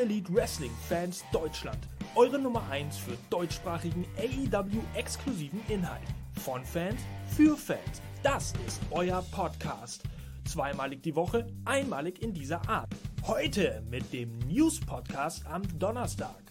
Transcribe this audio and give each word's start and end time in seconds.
All 0.00 0.06
Elite 0.06 0.32
Wrestling 0.32 0.70
Fans 0.88 1.24
Deutschland. 1.30 1.78
Eure 2.14 2.38
Nummer 2.38 2.62
1 2.70 2.96
für 2.96 3.16
deutschsprachigen 3.28 4.06
AEW-exklusiven 4.16 5.60
Inhalt. 5.68 6.06
Von 6.42 6.64
Fans 6.64 7.00
für 7.26 7.56
Fans. 7.56 8.00
Das 8.22 8.54
ist 8.66 8.80
euer 8.90 9.22
Podcast. 9.30 10.02
Zweimalig 10.46 11.02
die 11.02 11.14
Woche, 11.14 11.46
einmalig 11.64 12.22
in 12.22 12.32
dieser 12.32 12.66
Art. 12.68 12.88
Heute 13.26 13.82
mit 13.90 14.10
dem 14.12 14.38
News-Podcast 14.48 15.46
am 15.46 15.62
Donnerstag. 15.78 16.42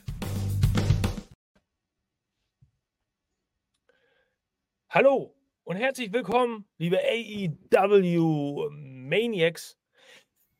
Hallo 4.89 5.35
und 5.63 5.75
herzlich 5.75 6.13
willkommen, 6.13 6.65
liebe 6.77 6.99
AEW 6.99 8.69
Maniacs 8.71 9.78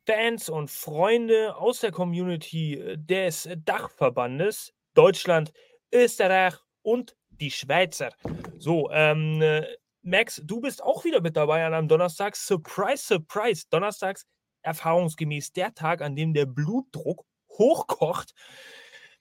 Fans 0.06 0.48
und 0.48 0.70
Freunde 0.70 1.56
aus 1.56 1.80
der 1.80 1.92
Community 1.92 2.74
äh, 2.74 2.96
des 2.98 3.48
Dachverbandes 3.64 4.72
Deutschland, 4.94 5.52
Österreich 5.92 6.54
und 6.82 7.16
die 7.30 7.50
Schweizer. 7.50 8.10
So, 8.58 8.90
ähm, 8.90 9.40
äh, 9.40 9.66
Max, 10.02 10.40
du 10.44 10.60
bist 10.60 10.82
auch 10.82 11.04
wieder 11.04 11.20
mit 11.20 11.36
dabei 11.36 11.64
an 11.64 11.74
einem 11.74 11.88
Donnerstag. 11.88 12.36
Surprise, 12.36 13.04
surprise. 13.04 13.66
Donnerstags 13.70 14.26
erfahrungsgemäß 14.62 15.52
der 15.52 15.74
Tag, 15.74 16.02
an 16.02 16.16
dem 16.16 16.34
der 16.34 16.46
Blutdruck 16.46 17.24
hochkocht. 17.50 18.34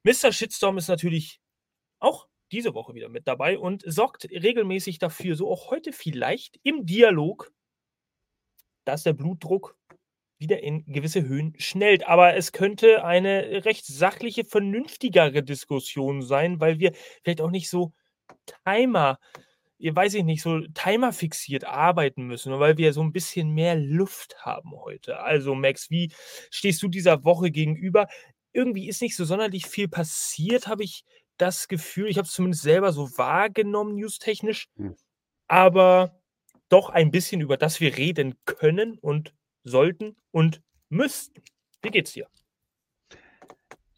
Mr. 0.03 0.31
Shitstorm 0.31 0.77
ist 0.77 0.87
natürlich 0.87 1.39
auch 1.99 2.27
diese 2.51 2.73
Woche 2.73 2.93
wieder 2.93 3.09
mit 3.09 3.27
dabei 3.27 3.59
und 3.59 3.83
sorgt 3.85 4.25
regelmäßig 4.25 4.99
dafür, 4.99 5.35
so 5.35 5.51
auch 5.51 5.69
heute 5.69 5.91
vielleicht 5.91 6.59
im 6.63 6.85
Dialog, 6.85 7.51
dass 8.85 9.03
der 9.03 9.13
Blutdruck 9.13 9.77
wieder 10.39 10.63
in 10.63 10.85
gewisse 10.85 11.27
Höhen 11.27 11.53
schnellt. 11.57 12.07
Aber 12.07 12.35
es 12.35 12.51
könnte 12.51 13.03
eine 13.03 13.65
recht 13.65 13.85
sachliche, 13.85 14.45
vernünftigere 14.45 15.43
Diskussion 15.43 16.21
sein, 16.21 16.59
weil 16.59 16.79
wir 16.79 16.93
vielleicht 17.23 17.41
auch 17.41 17.51
nicht 17.51 17.69
so 17.69 17.93
Timer, 18.65 19.19
weiß 19.79 20.15
ich 20.15 20.23
nicht, 20.23 20.41
so 20.41 20.61
Timer 20.73 21.13
fixiert 21.13 21.65
arbeiten 21.65 22.23
müssen, 22.23 22.57
weil 22.59 22.77
wir 22.77 22.93
so 22.93 23.01
ein 23.01 23.11
bisschen 23.11 23.51
mehr 23.51 23.75
Luft 23.75 24.37
haben 24.39 24.71
heute. 24.71 25.19
Also 25.19 25.55
Max, 25.55 25.89
wie 25.89 26.11
stehst 26.49 26.81
du 26.81 26.87
dieser 26.87 27.23
Woche 27.23 27.51
gegenüber? 27.51 28.07
Irgendwie 28.53 28.87
ist 28.87 29.01
nicht 29.01 29.15
so 29.15 29.25
sonderlich 29.25 29.67
viel 29.67 29.87
passiert, 29.87 30.67
habe 30.67 30.83
ich 30.83 31.03
das 31.37 31.67
Gefühl. 31.67 32.07
Ich 32.07 32.17
habe 32.17 32.25
es 32.27 32.33
zumindest 32.33 32.63
selber 32.63 32.91
so 32.91 33.09
wahrgenommen, 33.17 33.95
newstechnisch. 33.95 34.67
Hm. 34.75 34.95
Aber 35.47 36.19
doch 36.69 36.89
ein 36.89 37.11
bisschen, 37.11 37.41
über 37.41 37.57
das 37.57 37.79
wir 37.79 37.97
reden 37.97 38.35
können 38.45 38.97
und 38.99 39.33
sollten 39.63 40.15
und 40.31 40.61
müssten. 40.89 41.41
Wie 41.81 41.89
geht's 41.89 42.13
dir? 42.13 42.27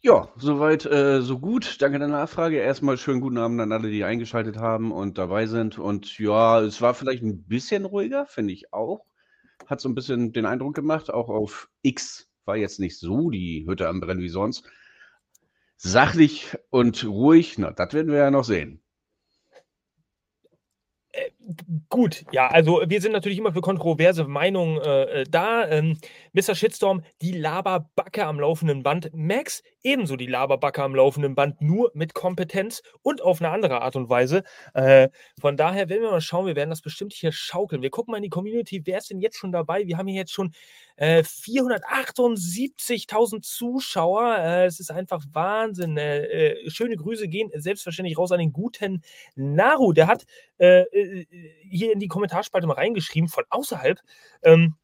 Ja, 0.04 0.32
soweit, 0.36 0.84
äh, 0.86 1.22
so 1.22 1.38
gut. 1.38 1.80
Danke 1.80 2.00
der 2.00 2.08
Nachfrage. 2.08 2.56
Erstmal 2.56 2.98
schönen 2.98 3.20
guten 3.20 3.38
Abend 3.38 3.60
an 3.60 3.70
alle, 3.70 3.88
die 3.90 4.02
eingeschaltet 4.02 4.56
haben 4.56 4.90
und 4.90 5.16
dabei 5.16 5.46
sind. 5.46 5.78
Und 5.78 6.18
ja, 6.18 6.60
es 6.60 6.80
war 6.80 6.94
vielleicht 6.94 7.22
ein 7.22 7.44
bisschen 7.44 7.84
ruhiger, 7.84 8.26
finde 8.26 8.52
ich 8.52 8.72
auch. 8.72 9.06
Hat 9.66 9.80
so 9.80 9.88
ein 9.88 9.94
bisschen 9.94 10.32
den 10.32 10.44
Eindruck 10.44 10.74
gemacht, 10.74 11.10
auch 11.12 11.28
auf 11.28 11.68
X 11.82 12.28
war 12.44 12.56
jetzt 12.56 12.80
nicht 12.80 12.98
so 12.98 13.30
die 13.30 13.64
Hütte 13.66 13.88
am 13.88 14.00
Brennen 14.00 14.20
wie 14.20 14.28
sonst. 14.28 14.64
Sachlich 15.76 16.56
und 16.70 17.04
ruhig, 17.04 17.58
na, 17.58 17.70
das 17.72 17.92
werden 17.92 18.10
wir 18.10 18.18
ja 18.18 18.30
noch 18.30 18.44
sehen. 18.44 18.82
Gut, 21.88 22.24
ja, 22.30 22.48
also 22.48 22.82
wir 22.86 23.00
sind 23.00 23.12
natürlich 23.12 23.38
immer 23.38 23.52
für 23.52 23.60
kontroverse 23.60 24.24
Meinungen 24.24 24.80
äh, 24.80 25.22
äh 25.22 25.24
da. 25.28 25.68
Ähm, 25.68 25.98
Mr. 26.32 26.54
Shitstorm, 26.54 27.02
die 27.20 27.32
Laberbacke 27.32 28.24
am 28.24 28.38
laufenden 28.38 28.82
Band. 28.82 29.10
Max, 29.12 29.62
ebenso 29.82 30.16
die 30.16 30.26
Laberbacke 30.26 30.82
am 30.82 30.94
laufenden 30.94 31.34
Band, 31.34 31.60
nur 31.60 31.90
mit 31.94 32.14
Kompetenz 32.14 32.82
und 33.02 33.22
auf 33.22 33.40
eine 33.40 33.50
andere 33.50 33.82
Art 33.82 33.96
und 33.96 34.08
Weise. 34.08 34.44
Äh, 34.74 35.08
von 35.40 35.56
daher 35.56 35.88
werden 35.88 36.02
wir 36.02 36.10
mal 36.10 36.20
schauen, 36.20 36.46
wir 36.46 36.54
werden 36.54 36.70
das 36.70 36.80
bestimmt 36.80 37.12
hier 37.12 37.32
schaukeln. 37.32 37.82
Wir 37.82 37.90
gucken 37.90 38.12
mal 38.12 38.18
in 38.18 38.22
die 38.22 38.30
Community, 38.30 38.82
wer 38.84 38.98
ist 38.98 39.10
denn 39.10 39.20
jetzt 39.20 39.36
schon 39.36 39.52
dabei? 39.52 39.86
Wir 39.86 39.98
haben 39.98 40.06
hier 40.06 40.20
jetzt 40.20 40.32
schon 40.32 40.54
äh, 40.96 41.22
478.000 41.22 43.42
Zuschauer. 43.42 44.36
Äh, 44.38 44.66
es 44.66 44.78
ist 44.78 44.90
einfach 44.90 45.24
Wahnsinn. 45.32 45.96
Äh, 45.96 46.70
schöne 46.70 46.96
Grüße 46.96 47.28
gehen 47.28 47.50
selbstverständlich 47.54 48.18
raus 48.18 48.32
an 48.32 48.38
den 48.38 48.52
guten 48.52 49.02
Naru. 49.34 49.92
Der 49.92 50.06
hat 50.06 50.24
hier 51.62 51.92
in 51.92 52.00
die 52.00 52.08
Kommentarspalte 52.08 52.66
mal 52.66 52.74
reingeschrieben 52.74 53.28
von 53.28 53.44
außerhalb. 53.50 53.98
Ähm, 54.42 54.76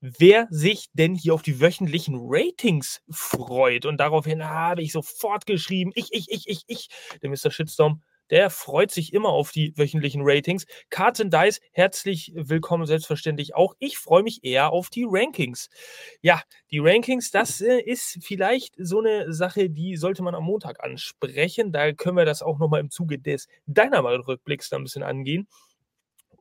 wer 0.00 0.46
sich 0.50 0.86
denn 0.92 1.14
hier 1.14 1.34
auf 1.34 1.42
die 1.42 1.60
wöchentlichen 1.60 2.16
Ratings 2.20 3.02
freut. 3.10 3.86
Und 3.86 3.98
daraufhin 3.98 4.44
habe 4.44 4.82
ich 4.82 4.92
sofort 4.92 5.46
geschrieben, 5.46 5.90
ich, 5.94 6.08
ich, 6.12 6.30
ich, 6.30 6.48
ich, 6.48 6.64
ich, 6.66 6.88
der 7.22 7.30
Mr. 7.30 7.50
Shitstorm, 7.50 8.02
der 8.30 8.50
freut 8.50 8.90
sich 8.90 9.12
immer 9.12 9.28
auf 9.28 9.52
die 9.52 9.72
wöchentlichen 9.76 10.22
Ratings. 10.24 10.66
Cards 10.90 11.20
and 11.20 11.32
Dice, 11.32 11.60
herzlich 11.72 12.32
willkommen, 12.34 12.84
selbstverständlich 12.86 13.54
auch. 13.54 13.74
Ich 13.78 13.98
freue 13.98 14.24
mich 14.24 14.42
eher 14.42 14.72
auf 14.72 14.90
die 14.90 15.06
Rankings. 15.08 15.68
Ja, 16.22 16.42
die 16.72 16.80
Rankings, 16.80 17.30
das 17.30 17.60
äh, 17.60 17.80
ist 17.80 18.18
vielleicht 18.22 18.74
so 18.78 18.98
eine 18.98 19.32
Sache, 19.32 19.70
die 19.70 19.96
sollte 19.96 20.22
man 20.22 20.34
am 20.34 20.44
Montag 20.44 20.82
ansprechen. 20.82 21.72
Da 21.72 21.92
können 21.92 22.16
wir 22.16 22.24
das 22.24 22.42
auch 22.42 22.58
nochmal 22.58 22.80
im 22.80 22.90
Zuge 22.90 23.18
des 23.20 23.46
Dynamite-Rückblicks 23.66 24.72
ein 24.72 24.82
bisschen 24.82 25.04
angehen. 25.04 25.46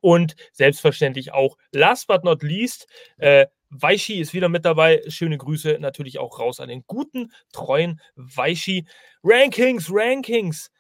Und 0.02 0.36
selbstverständlich 0.52 1.34
auch, 1.34 1.58
last 1.72 2.08
but 2.08 2.24
not 2.24 2.44
least, 2.44 2.88
äh, 3.18 3.48
Weishi 3.70 4.20
ist 4.20 4.34
wieder 4.34 4.50
mit 4.50 4.66
dabei. 4.66 5.02
Schöne 5.08 5.38
Grüße 5.38 5.78
natürlich 5.80 6.20
auch 6.20 6.40
raus 6.40 6.60
an 6.60 6.70
den 6.70 6.84
guten, 6.88 7.32
treuen 7.52 8.02
Weishi. 8.16 8.86
Rankings, 9.24 9.88
Rankings. 9.90 10.72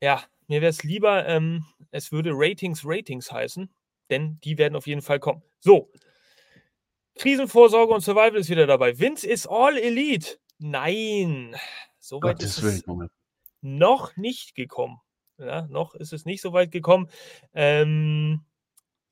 Ja, 0.00 0.22
mir 0.46 0.60
wäre 0.60 0.70
es 0.70 0.82
lieber, 0.82 1.26
ähm, 1.26 1.64
es 1.90 2.12
würde 2.12 2.30
Ratings, 2.32 2.82
Ratings 2.84 3.32
heißen, 3.32 3.72
denn 4.10 4.38
die 4.44 4.58
werden 4.58 4.76
auf 4.76 4.86
jeden 4.86 5.02
Fall 5.02 5.20
kommen. 5.20 5.42
So. 5.60 5.90
Krisenvorsorge 7.16 7.92
und 7.92 8.00
Survival 8.00 8.36
ist 8.36 8.48
wieder 8.48 8.66
dabei. 8.66 8.98
Vince 8.98 9.26
ist 9.26 9.46
All 9.48 9.76
Elite. 9.76 10.38
Nein, 10.58 11.56
soweit 11.98 12.42
ist 12.42 12.62
es 12.62 12.84
noch 13.60 14.16
nicht 14.16 14.54
gekommen. 14.54 15.00
Ja, 15.38 15.66
noch 15.68 15.94
ist 15.94 16.12
es 16.12 16.24
nicht 16.24 16.42
so 16.42 16.52
weit 16.52 16.70
gekommen. 16.72 17.08
Ähm, 17.54 18.44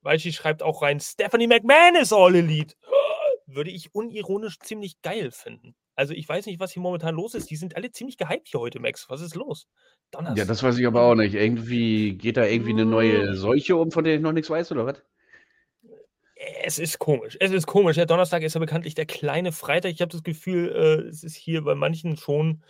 Weichi 0.02 0.32
schreibt 0.32 0.62
auch 0.62 0.82
rein, 0.82 1.00
Stephanie 1.00 1.46
McMahon 1.46 1.96
ist 1.96 2.12
All 2.12 2.34
Elite. 2.34 2.74
Würde 3.46 3.70
ich 3.70 3.94
unironisch 3.94 4.58
ziemlich 4.58 5.00
geil 5.02 5.30
finden. 5.30 5.74
Also 5.94 6.12
ich 6.12 6.28
weiß 6.28 6.46
nicht, 6.46 6.60
was 6.60 6.72
hier 6.72 6.82
momentan 6.82 7.14
los 7.14 7.34
ist. 7.34 7.50
Die 7.50 7.56
sind 7.56 7.74
alle 7.74 7.90
ziemlich 7.90 8.18
gehypt 8.18 8.48
hier 8.48 8.60
heute, 8.60 8.80
Max. 8.80 9.08
Was 9.08 9.22
ist 9.22 9.34
los? 9.34 9.66
Donnerstag. 10.10 10.38
Ja, 10.38 10.44
das 10.44 10.62
weiß 10.62 10.78
ich 10.78 10.86
aber 10.86 11.02
auch 11.02 11.14
nicht. 11.14 11.34
Irgendwie 11.34 12.16
geht 12.16 12.36
da 12.36 12.44
irgendwie 12.44 12.72
eine 12.72 12.84
neue 12.84 13.28
hm. 13.28 13.36
Seuche 13.36 13.76
um, 13.76 13.90
von 13.90 14.04
der 14.04 14.16
ich 14.16 14.20
noch 14.20 14.32
nichts 14.32 14.50
weiß, 14.50 14.72
oder 14.72 14.86
was? 14.86 15.02
Es 16.62 16.78
ist 16.78 16.98
komisch. 16.98 17.36
Es 17.40 17.50
ist 17.50 17.66
komisch. 17.66 17.96
Der 17.96 18.04
Donnerstag 18.04 18.42
ist 18.42 18.54
ja 18.54 18.60
bekanntlich 18.60 18.94
der 18.94 19.06
kleine 19.06 19.52
Freitag. 19.52 19.92
Ich 19.92 20.02
habe 20.02 20.12
das 20.12 20.22
Gefühl, 20.22 20.68
äh, 20.68 21.08
es 21.08 21.24
ist 21.24 21.34
hier 21.34 21.62
bei 21.62 21.74
manchen 21.74 22.18
schon 22.18 22.62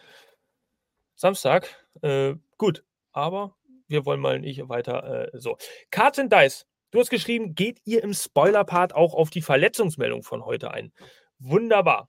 Samstag. 1.16 1.84
Äh, 2.02 2.34
gut, 2.58 2.84
aber 3.16 3.56
wir 3.88 4.04
wollen 4.04 4.20
mal 4.20 4.38
nicht 4.38 4.68
weiter 4.68 5.32
äh, 5.32 5.38
so. 5.38 5.56
Cards 5.90 6.18
and 6.18 6.32
Dice 6.32 6.66
Du 6.90 7.00
hast 7.00 7.10
geschrieben, 7.10 7.54
geht 7.54 7.80
ihr 7.84 8.02
im 8.02 8.14
Spoiler-Part 8.14 8.94
auch 8.94 9.12
auf 9.12 9.30
die 9.30 9.42
Verletzungsmeldung 9.42 10.22
von 10.22 10.44
heute 10.44 10.70
ein? 10.70 10.92
Wunderbar. 11.38 12.08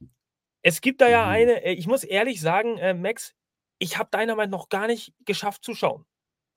Es 0.61 0.81
gibt 0.81 1.01
da 1.01 1.09
ja 1.09 1.25
mhm. 1.25 1.31
eine, 1.31 1.63
äh, 1.63 1.73
ich 1.73 1.87
muss 1.87 2.03
ehrlich 2.03 2.41
sagen, 2.41 2.77
äh, 2.77 2.93
Max, 2.93 3.33
ich 3.79 3.97
habe 3.97 4.09
Dynamite 4.15 4.49
noch 4.49 4.69
gar 4.69 4.87
nicht 4.87 5.13
geschafft 5.25 5.63
zu 5.63 5.73
schauen. 5.73 6.05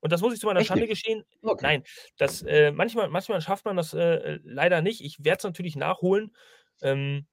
Und 0.01 0.11
das 0.11 0.21
muss 0.21 0.33
ich 0.33 0.39
zu 0.39 0.47
meiner 0.47 0.61
Echt 0.61 0.67
Schande 0.67 0.83
nicht? 0.83 0.91
geschehen. 0.91 1.25
Okay. 1.41 1.61
Nein, 1.63 1.83
das, 2.17 2.41
äh, 2.43 2.71
manchmal, 2.71 3.09
manchmal 3.09 3.41
schafft 3.41 3.65
man 3.65 3.75
das 3.75 3.93
äh, 3.93 4.39
leider 4.43 4.81
nicht. 4.81 5.01
Ich 5.01 5.23
werde 5.23 5.39
es 5.39 5.43
natürlich 5.43 5.75
nachholen. 5.75 6.35
Ähm, 6.81 7.27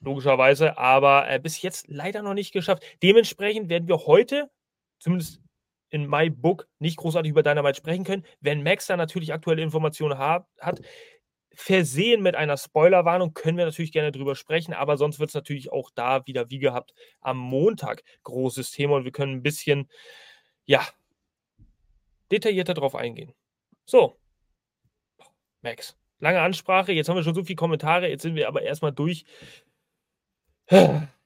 logischerweise, 0.00 0.78
aber 0.78 1.30
äh, 1.30 1.38
bis 1.38 1.62
jetzt 1.62 1.86
leider 1.88 2.22
noch 2.22 2.34
nicht 2.34 2.52
geschafft. 2.52 2.82
Dementsprechend 3.02 3.68
werden 3.68 3.88
wir 3.88 3.98
heute, 3.98 4.50
zumindest 4.98 5.41
in 5.92 6.08
My 6.08 6.30
Book 6.30 6.66
nicht 6.78 6.96
großartig 6.96 7.30
über 7.30 7.42
Dynamite 7.42 7.76
sprechen 7.76 8.04
können. 8.04 8.24
Wenn 8.40 8.62
Max 8.62 8.86
da 8.86 8.96
natürlich 8.96 9.32
aktuelle 9.32 9.62
Informationen 9.62 10.18
hat, 10.18 10.46
hat 10.58 10.80
versehen 11.54 12.22
mit 12.22 12.34
einer 12.34 12.56
Spoilerwarnung, 12.56 13.34
können 13.34 13.58
wir 13.58 13.66
natürlich 13.66 13.92
gerne 13.92 14.10
drüber 14.10 14.34
sprechen, 14.34 14.72
aber 14.72 14.96
sonst 14.96 15.20
wird 15.20 15.28
es 15.28 15.34
natürlich 15.34 15.70
auch 15.70 15.90
da 15.94 16.26
wieder 16.26 16.48
wie 16.48 16.58
gehabt 16.58 16.94
am 17.20 17.36
Montag 17.36 18.02
großes 18.22 18.70
Thema 18.70 18.96
und 18.96 19.04
wir 19.04 19.12
können 19.12 19.34
ein 19.34 19.42
bisschen, 19.42 19.90
ja, 20.64 20.86
detaillierter 22.30 22.72
drauf 22.72 22.94
eingehen. 22.94 23.34
So, 23.84 24.18
Max, 25.60 25.98
lange 26.20 26.40
Ansprache, 26.40 26.92
jetzt 26.92 27.10
haben 27.10 27.16
wir 27.16 27.22
schon 27.22 27.34
so 27.34 27.44
viele 27.44 27.56
Kommentare, 27.56 28.08
jetzt 28.08 28.22
sind 28.22 28.34
wir 28.34 28.48
aber 28.48 28.62
erstmal 28.62 28.92
durch 28.92 29.26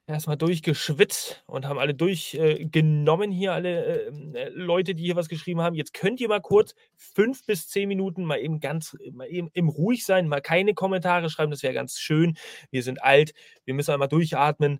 erstmal 0.07 0.37
durchgeschwitzt 0.37 1.43
und 1.47 1.65
haben 1.65 1.77
alle 1.77 1.93
durchgenommen 1.93 3.31
äh, 3.31 3.35
hier, 3.35 3.53
alle 3.53 4.07
äh, 4.07 4.39
äh, 4.39 4.49
Leute, 4.49 4.95
die 4.95 5.03
hier 5.03 5.17
was 5.17 5.27
geschrieben 5.27 5.61
haben. 5.61 5.75
Jetzt 5.75 5.93
könnt 5.93 6.21
ihr 6.21 6.29
mal 6.29 6.41
kurz 6.41 6.73
fünf 6.95 7.45
bis 7.45 7.67
zehn 7.67 7.89
Minuten 7.89 8.23
mal 8.23 8.39
eben 8.39 8.59
ganz 8.59 8.97
mal 9.11 9.27
eben 9.27 9.49
im 9.53 9.67
ruhig 9.67 10.05
sein, 10.05 10.27
mal 10.27 10.41
keine 10.41 10.73
Kommentare 10.73 11.29
schreiben, 11.29 11.51
das 11.51 11.61
wäre 11.61 11.73
ganz 11.73 11.99
schön. 11.99 12.37
Wir 12.71 12.83
sind 12.83 13.03
alt, 13.03 13.33
wir 13.65 13.73
müssen 13.73 13.91
einmal 13.91 14.07
durchatmen. 14.07 14.79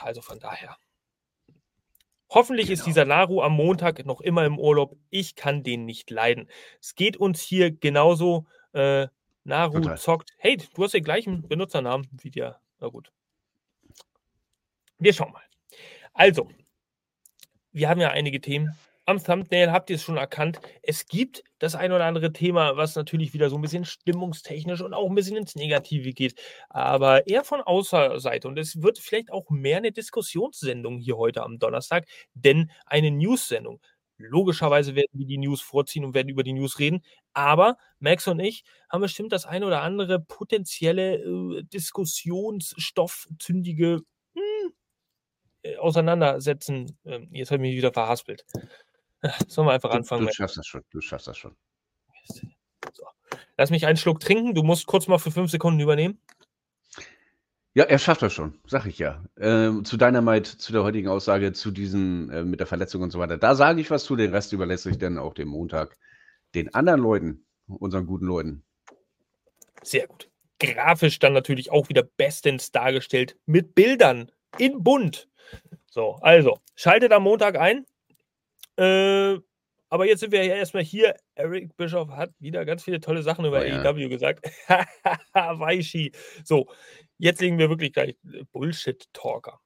Also 0.00 0.20
von 0.20 0.40
daher. 0.40 0.76
Hoffentlich 2.30 2.66
genau. 2.66 2.78
ist 2.78 2.86
dieser 2.86 3.04
Naru 3.04 3.42
am 3.42 3.52
Montag 3.52 4.04
noch 4.06 4.20
immer 4.20 4.44
im 4.44 4.58
Urlaub. 4.58 4.96
Ich 5.10 5.36
kann 5.36 5.62
den 5.62 5.84
nicht 5.84 6.10
leiden. 6.10 6.48
Es 6.80 6.96
geht 6.96 7.16
uns 7.16 7.40
hier 7.40 7.70
genauso. 7.70 8.46
Äh, 8.72 9.06
Naru 9.44 9.80
Total. 9.80 9.98
zockt. 9.98 10.30
Hey, 10.38 10.56
du 10.56 10.82
hast 10.82 10.94
den 10.94 11.04
gleichen 11.04 11.46
Benutzernamen 11.46 12.08
wie 12.22 12.30
dir. 12.30 12.58
Na 12.80 12.88
gut. 12.88 13.13
Wir 14.98 15.12
schauen 15.12 15.32
mal. 15.32 15.42
Also, 16.12 16.48
wir 17.72 17.88
haben 17.88 18.00
ja 18.00 18.10
einige 18.10 18.40
Themen. 18.40 18.76
Am 19.06 19.22
Thumbnail 19.22 19.70
habt 19.70 19.90
ihr 19.90 19.96
es 19.96 20.02
schon 20.02 20.16
erkannt. 20.16 20.60
Es 20.82 21.06
gibt 21.06 21.44
das 21.58 21.74
ein 21.74 21.92
oder 21.92 22.06
andere 22.06 22.32
Thema, 22.32 22.78
was 22.78 22.96
natürlich 22.96 23.34
wieder 23.34 23.50
so 23.50 23.56
ein 23.56 23.62
bisschen 23.62 23.84
stimmungstechnisch 23.84 24.80
und 24.80 24.94
auch 24.94 25.10
ein 25.10 25.14
bisschen 25.14 25.36
ins 25.36 25.56
Negative 25.56 26.14
geht, 26.14 26.40
aber 26.70 27.26
eher 27.26 27.44
von 27.44 27.60
Außerseite. 27.60 28.48
Und 28.48 28.58
es 28.58 28.80
wird 28.80 28.98
vielleicht 28.98 29.30
auch 29.30 29.50
mehr 29.50 29.76
eine 29.76 29.92
Diskussionssendung 29.92 30.96
hier 30.98 31.18
heute 31.18 31.42
am 31.42 31.58
Donnerstag, 31.58 32.06
denn 32.32 32.70
eine 32.86 33.10
News-Sendung. 33.10 33.78
Logischerweise 34.16 34.94
werden 34.94 35.10
wir 35.12 35.26
die 35.26 35.38
News 35.38 35.60
vorziehen 35.60 36.04
und 36.04 36.14
werden 36.14 36.28
über 36.28 36.44
die 36.44 36.52
News 36.54 36.78
reden. 36.78 37.02
Aber 37.34 37.76
Max 37.98 38.26
und 38.28 38.40
ich 38.40 38.62
haben 38.88 39.02
bestimmt 39.02 39.32
das 39.32 39.44
ein 39.44 39.64
oder 39.64 39.82
andere 39.82 40.20
potenzielle 40.20 41.16
äh, 41.16 41.62
Diskussionsstoffzündige 41.64 44.00
auseinandersetzen. 45.78 46.98
Ähm, 47.04 47.28
jetzt 47.32 47.50
habe 47.50 47.62
ich 47.62 47.70
mich 47.70 47.76
wieder 47.76 47.92
verhaspelt. 47.92 48.44
Sollen 49.48 49.68
wir 49.68 49.72
einfach 49.72 49.90
anfangen? 49.90 50.26
Du 50.26 50.32
schaffst 50.32 50.56
das 50.56 50.66
schon. 50.66 50.82
Du 50.90 51.00
schaffst 51.00 51.26
das 51.26 51.38
schon. 51.38 51.56
So. 52.92 53.06
Lass 53.56 53.70
mich 53.70 53.86
einen 53.86 53.96
Schluck 53.96 54.20
trinken. 54.20 54.54
Du 54.54 54.62
musst 54.62 54.86
kurz 54.86 55.08
mal 55.08 55.18
für 55.18 55.30
fünf 55.30 55.50
Sekunden 55.50 55.80
übernehmen. 55.80 56.18
Ja, 57.76 57.84
er 57.84 57.98
schafft 57.98 58.22
das 58.22 58.32
schon, 58.32 58.60
sag 58.68 58.86
ich 58.86 59.00
ja. 59.00 59.24
Ähm, 59.36 59.84
zu 59.84 59.96
Dynamite, 59.96 60.58
zu 60.58 60.72
der 60.72 60.84
heutigen 60.84 61.08
Aussage, 61.08 61.52
zu 61.52 61.72
diesen 61.72 62.30
äh, 62.30 62.44
mit 62.44 62.60
der 62.60 62.68
Verletzung 62.68 63.02
und 63.02 63.10
so 63.10 63.18
weiter. 63.18 63.36
Da 63.36 63.56
sage 63.56 63.80
ich 63.80 63.90
was 63.90 64.04
zu, 64.04 64.14
den 64.14 64.30
Rest 64.30 64.52
überlässt 64.52 64.86
ich 64.86 64.98
dann 64.98 65.18
auch 65.18 65.34
dem 65.34 65.48
Montag 65.48 65.98
den 66.54 66.72
anderen 66.72 67.00
Leuten, 67.00 67.44
unseren 67.66 68.06
guten 68.06 68.26
Leuten. 68.26 68.62
Sehr 69.82 70.06
gut. 70.06 70.30
Grafisch 70.60 71.18
dann 71.18 71.32
natürlich 71.32 71.72
auch 71.72 71.88
wieder 71.88 72.04
bestens 72.04 72.70
dargestellt 72.70 73.36
mit 73.44 73.74
Bildern 73.74 74.30
in 74.58 74.84
bunt. 74.84 75.28
So, 75.94 76.18
also, 76.22 76.58
schaltet 76.74 77.12
am 77.12 77.22
Montag 77.22 77.56
ein. 77.56 77.86
Äh, 78.76 79.38
aber 79.88 80.06
jetzt 80.06 80.18
sind 80.18 80.32
wir 80.32 80.44
ja 80.44 80.56
erstmal 80.56 80.82
hier. 80.82 81.14
Eric 81.36 81.76
Bischoff 81.76 82.08
hat 82.08 82.32
wieder 82.40 82.64
ganz 82.64 82.82
viele 82.82 82.98
tolle 82.98 83.22
Sachen 83.22 83.44
über 83.44 83.60
oh, 83.60 83.62
ja. 83.62 83.80
AEW 83.80 84.08
gesagt. 84.08 84.44
Weishi. 85.32 86.10
So, 86.42 86.66
jetzt 87.18 87.40
legen 87.40 87.58
wir 87.58 87.70
wirklich 87.70 87.92
gleich 87.92 88.16
äh, 88.24 88.42
Bullshit-Talker. 88.50 89.60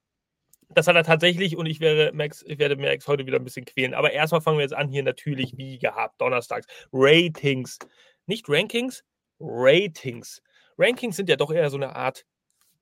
Das 0.69 0.87
hat 0.87 0.97
er 0.97 1.03
tatsächlich 1.03 1.57
und 1.57 1.65
ich 1.65 1.81
werde 1.81 2.15
Max, 2.15 2.45
ich 2.47 2.59
werde 2.59 2.77
Max 2.77 3.09
heute 3.09 3.25
wieder 3.25 3.39
ein 3.39 3.45
bisschen 3.45 3.65
quälen. 3.65 3.95
Aber 3.95 4.13
erstmal 4.13 4.43
fangen 4.43 4.59
wir 4.59 4.65
jetzt 4.65 4.77
an 4.77 4.91
hier 4.91 5.05
natürlich 5.05 5.57
wie 5.57 5.79
gehabt, 5.79 6.21
donnerstags. 6.21 6.67
Ratings. 6.93 7.79
Nicht 8.27 8.51
Rankings, 8.51 9.03
Ratings. 9.41 10.43
Rankings 10.77 11.17
sind 11.17 11.31
ja 11.31 11.37
doch 11.37 11.51
eher 11.51 11.71
so 11.71 11.79
eine 11.79 11.97
Art 11.97 12.27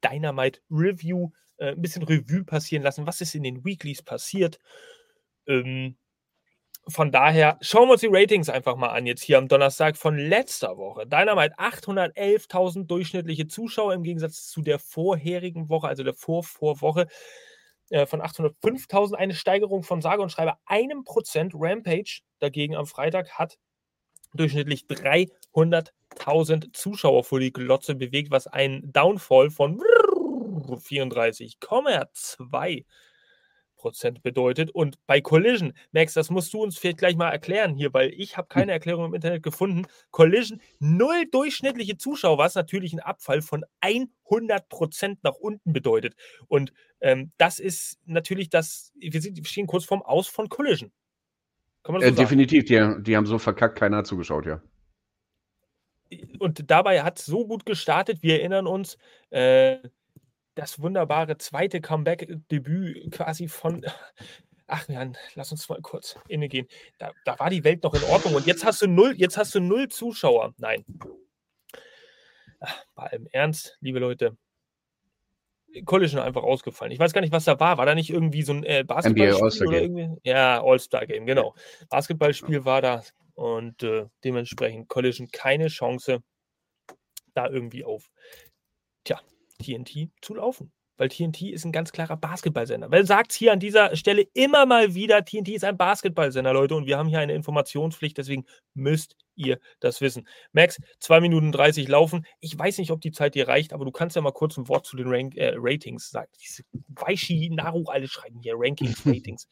Dynamite 0.02 0.58
Review 0.69 1.31
äh, 1.58 1.73
ein 1.73 1.82
bisschen 1.82 2.03
Revue 2.03 2.44
passieren 2.44 2.82
lassen, 2.82 3.06
was 3.06 3.20
ist 3.20 3.35
in 3.35 3.43
den 3.43 3.64
Weeklies 3.64 4.03
passiert. 4.03 4.58
Ähm, 5.47 5.97
von 6.88 7.11
daher 7.11 7.58
schauen 7.62 7.88
wir 7.88 7.93
uns 7.93 8.03
die 8.03 8.08
Ratings 8.08 8.49
einfach 8.49 8.76
mal 8.76 8.91
an, 8.91 9.06
jetzt 9.06 9.23
hier 9.23 9.38
am 9.38 9.49
Donnerstag 9.49 9.97
von 9.97 10.17
letzter 10.17 10.76
Woche. 10.76 11.05
Dynamite 11.06 11.58
811.000 11.58 12.87
durchschnittliche 12.87 13.49
Zuschauer 13.49 13.93
im 13.93 14.05
Gegensatz 14.05 14.47
zu 14.47 14.62
der 14.62 14.79
vorherigen 14.79 15.69
Woche, 15.69 15.88
also 15.88 16.05
der 16.05 16.14
Vorvorwoche 16.14 17.08
äh, 17.91 18.06
von 18.06 18.23
805.000. 18.23 19.14
Eine 19.14 19.35
Steigerung 19.35 19.82
von 19.82 20.00
sage 20.00 20.23
und 20.23 20.31
schreibe 20.31 20.55
einem 20.64 21.03
Prozent. 21.03 21.55
Rampage 21.56 22.20
dagegen 22.38 22.76
am 22.76 22.87
Freitag 22.87 23.32
hat 23.32 23.58
durchschnittlich 24.35 24.85
300.000 24.85 26.73
Zuschauer 26.73 27.25
vor 27.25 27.41
die 27.41 27.53
Glotze 27.53 27.97
bewegt, 27.97 28.31
was 28.31 28.47
ein 28.47 28.82
Downfall 28.93 29.50
von 29.50 29.81
34,2 30.64 32.85
Prozent 33.76 34.23
bedeutet. 34.23 34.70
Und 34.70 34.97
bei 35.06 35.20
Collision, 35.20 35.73
Max, 35.93 36.14
das 36.14 36.31
musst 36.31 36.53
du 36.55 36.62
uns 36.62 36.79
vielleicht 36.79 36.99
gleich 36.99 37.17
mal 37.17 37.31
erklären 37.31 37.75
hier, 37.75 37.93
weil 37.94 38.12
ich 38.14 38.37
habe 38.37 38.49
keine 38.49 38.73
Erklärung 38.73 39.06
im 39.06 39.14
Internet 39.14 39.43
gefunden. 39.43 39.87
Collision, 40.11 40.61
null 40.79 41.26
durchschnittliche 41.31 41.97
Zuschauer, 41.97 42.38
was 42.38 42.55
natürlich 42.55 42.93
ein 42.93 43.00
Abfall 43.00 43.43
von 43.43 43.64
100 43.81 44.69
Prozent 44.69 45.23
nach 45.23 45.35
unten 45.35 45.73
bedeutet. 45.73 46.14
Und 46.49 46.73
ähm, 47.00 47.32
das 47.37 47.58
ist 47.58 47.99
natürlich 48.06 48.50
das, 48.50 48.93
wir, 48.97 49.20
sind, 49.20 49.37
wir 49.37 49.44
stehen 49.44 49.67
kurz 49.67 49.85
vorm 49.85 50.03
Aus 50.03 50.26
von 50.26 50.49
Collision. 50.49 50.91
So 51.87 51.94
äh, 51.99 52.11
definitiv, 52.11 52.64
die, 52.64 53.03
die 53.03 53.17
haben 53.17 53.26
so 53.26 53.38
verkackt, 53.38 53.79
keiner 53.79 53.99
hat 53.99 54.06
zugeschaut, 54.06 54.47
ja 54.47 54.61
und 56.38 56.70
dabei 56.70 57.03
hat 57.03 57.19
es 57.19 57.26
so 57.26 57.47
gut 57.47 57.67
gestartet. 57.67 58.23
Wir 58.23 58.41
erinnern 58.41 58.67
uns, 58.67 58.99
äh, 59.31 59.79
das 60.56 60.81
wunderbare 60.81 61.38
zweite 61.38 61.81
Comeback-Debüt 61.81 63.12
quasi 63.12 63.47
von. 63.47 63.87
Ach 64.67 64.88
Jan, 64.88 65.17
lass 65.37 65.53
uns 65.53 65.69
mal 65.69 65.81
kurz 65.81 66.19
innegehen. 66.26 66.67
Da, 66.99 67.12
da 67.25 67.38
war 67.38 67.50
die 67.50 67.62
Welt 67.62 67.85
noch 67.85 67.94
in 67.94 68.03
Ordnung 68.03 68.35
und 68.35 68.47
jetzt 68.47 68.64
hast 68.64 68.82
du 68.82 68.88
null, 68.88 69.14
jetzt 69.17 69.37
hast 69.37 69.55
du 69.55 69.61
null 69.61 69.87
Zuschauer. 69.88 70.55
Nein. 70.58 70.85
Ach, 72.58 72.85
bei 72.97 73.05
allem 73.05 73.29
Ernst, 73.31 73.76
liebe 73.81 74.00
Leute. 74.00 74.37
Collision 75.85 76.20
einfach 76.20 76.43
ausgefallen. 76.43 76.91
Ich 76.91 76.99
weiß 76.99 77.12
gar 77.12 77.20
nicht, 77.20 77.32
was 77.32 77.44
da 77.44 77.61
war. 77.61 77.79
War 77.79 77.87
da 77.87 77.94
nicht 77.94 78.11
irgendwie 78.11 78.43
so 78.43 78.55
ein 78.55 78.64
äh, 78.64 78.82
Basketballspiel 78.82 79.67
oder 79.69 79.82
irgendwie? 79.82 80.17
Ja, 80.25 80.64
All-Star-Game, 80.64 81.26
genau. 81.26 81.55
Basketballspiel 81.91 82.64
war 82.64 82.81
da 82.81 83.03
und 83.35 83.82
äh, 83.82 84.06
dementsprechend 84.25 84.88
Collision 84.88 85.29
keine 85.31 85.69
Chance, 85.69 86.23
da 87.35 87.49
irgendwie 87.49 87.85
auf 87.85 88.11
tja, 89.05 89.20
TNT 89.58 90.11
zu 90.20 90.35
laufen. 90.35 90.73
Weil 90.99 91.11
TNT 91.11 91.43
ist 91.43 91.64
ein 91.64 91.73
ganz 91.73 91.93
klarer 91.93 92.17
Basketballsender. 92.17 92.91
Weil 92.91 93.06
sagt 93.06 93.32
es 93.32 93.37
hier 93.37 93.53
an 93.53 93.61
dieser 93.61 93.94
Stelle 93.97 94.23
immer 94.32 94.64
mal 94.64 94.94
wieder, 94.94 95.25
TNT 95.25 95.49
ist 95.49 95.64
ein 95.64 95.76
Basketballsender, 95.76 96.55
Leute, 96.55 96.75
und 96.75 96.87
wir 96.87 96.97
haben 96.97 97.08
hier 97.08 97.19
eine 97.19 97.35
Informationspflicht, 97.35 98.17
deswegen 98.17 98.47
müsst 98.73 99.17
ihr 99.35 99.58
das 99.81 100.00
wissen. 100.00 100.26
Max, 100.53 100.79
2 101.00 101.20
Minuten 101.20 101.53
30 101.53 101.86
laufen. 101.89 102.25
Ich 102.41 102.58
weiß 102.58 102.79
nicht, 102.79 102.91
ob 102.91 103.03
die 103.03 103.13
Zeit 103.13 103.34
dir 103.34 103.46
reicht, 103.46 103.75
aber 103.75 103.84
du 103.84 103.93
kannst 103.93 104.17
ja 104.17 104.22
mal 104.22 104.32
kurz 104.32 104.56
ein 104.56 104.69
Wort 104.69 104.86
zu 104.86 104.96
den 104.96 105.08
Rank 105.08 105.36
äh, 105.36 105.53
Ratings 105.56 106.10
sagen. 106.10 106.32
Diese 106.43 106.63
Weishi, 106.89 107.51
Naru, 107.53 107.84
alle 107.89 108.08
schreiben 108.08 108.41
hier 108.41 108.55
Rankings, 108.56 109.03
Ratings. 109.06 109.48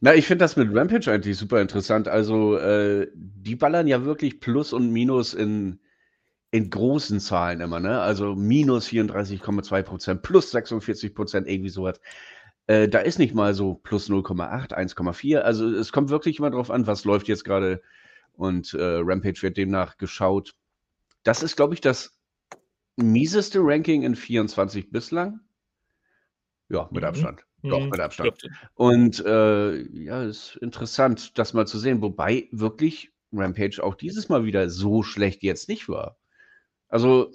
Na, 0.00 0.14
ich 0.14 0.26
finde 0.26 0.44
das 0.44 0.56
mit 0.56 0.68
Rampage 0.72 1.10
eigentlich 1.10 1.36
super 1.36 1.60
interessant. 1.60 2.06
Also, 2.06 2.56
äh, 2.58 3.08
die 3.14 3.56
ballern 3.56 3.86
ja 3.86 4.04
wirklich 4.04 4.40
Plus 4.40 4.72
und 4.72 4.92
Minus 4.92 5.34
in, 5.34 5.80
in 6.56 6.70
großen 6.70 7.20
Zahlen 7.20 7.60
immer, 7.60 7.80
ne? 7.80 8.00
Also 8.00 8.34
minus 8.34 8.88
34,2 8.88 9.82
Prozent, 9.82 10.22
plus 10.22 10.50
46 10.50 11.14
Prozent, 11.14 11.48
irgendwie 11.48 11.68
sowas. 11.68 12.00
Äh, 12.66 12.88
da 12.88 13.00
ist 13.00 13.18
nicht 13.18 13.34
mal 13.34 13.54
so 13.54 13.74
plus 13.74 14.08
0,8, 14.08 14.72
1,4. 14.72 15.38
Also 15.38 15.68
es 15.68 15.92
kommt 15.92 16.08
wirklich 16.08 16.38
immer 16.38 16.50
darauf 16.50 16.70
an, 16.70 16.86
was 16.86 17.04
läuft 17.04 17.28
jetzt 17.28 17.44
gerade. 17.44 17.82
Und 18.32 18.74
äh, 18.74 19.00
Rampage 19.02 19.42
wird 19.42 19.56
demnach 19.56 19.98
geschaut. 19.98 20.54
Das 21.24 21.42
ist, 21.42 21.56
glaube 21.56 21.74
ich, 21.74 21.80
das 21.80 22.18
mieseste 22.96 23.60
Ranking 23.60 24.02
in 24.02 24.16
24 24.16 24.90
bislang. 24.90 25.40
Ja, 26.68 26.88
mit 26.90 27.02
mhm. 27.02 27.08
Abstand. 27.08 27.44
Doch, 27.62 27.80
mhm. 27.80 27.90
mit 27.90 28.00
Abstand. 28.00 28.48
Und 28.74 29.24
äh, 29.24 29.82
ja, 29.92 30.22
ist 30.22 30.56
interessant, 30.56 31.38
das 31.38 31.52
mal 31.52 31.66
zu 31.66 31.78
sehen. 31.78 32.00
Wobei 32.00 32.48
wirklich 32.50 33.12
Rampage 33.32 33.82
auch 33.82 33.94
dieses 33.94 34.30
Mal 34.30 34.44
wieder 34.44 34.70
so 34.70 35.02
schlecht 35.02 35.42
jetzt 35.42 35.68
nicht 35.68 35.88
war. 35.88 36.16
Also. 36.96 37.30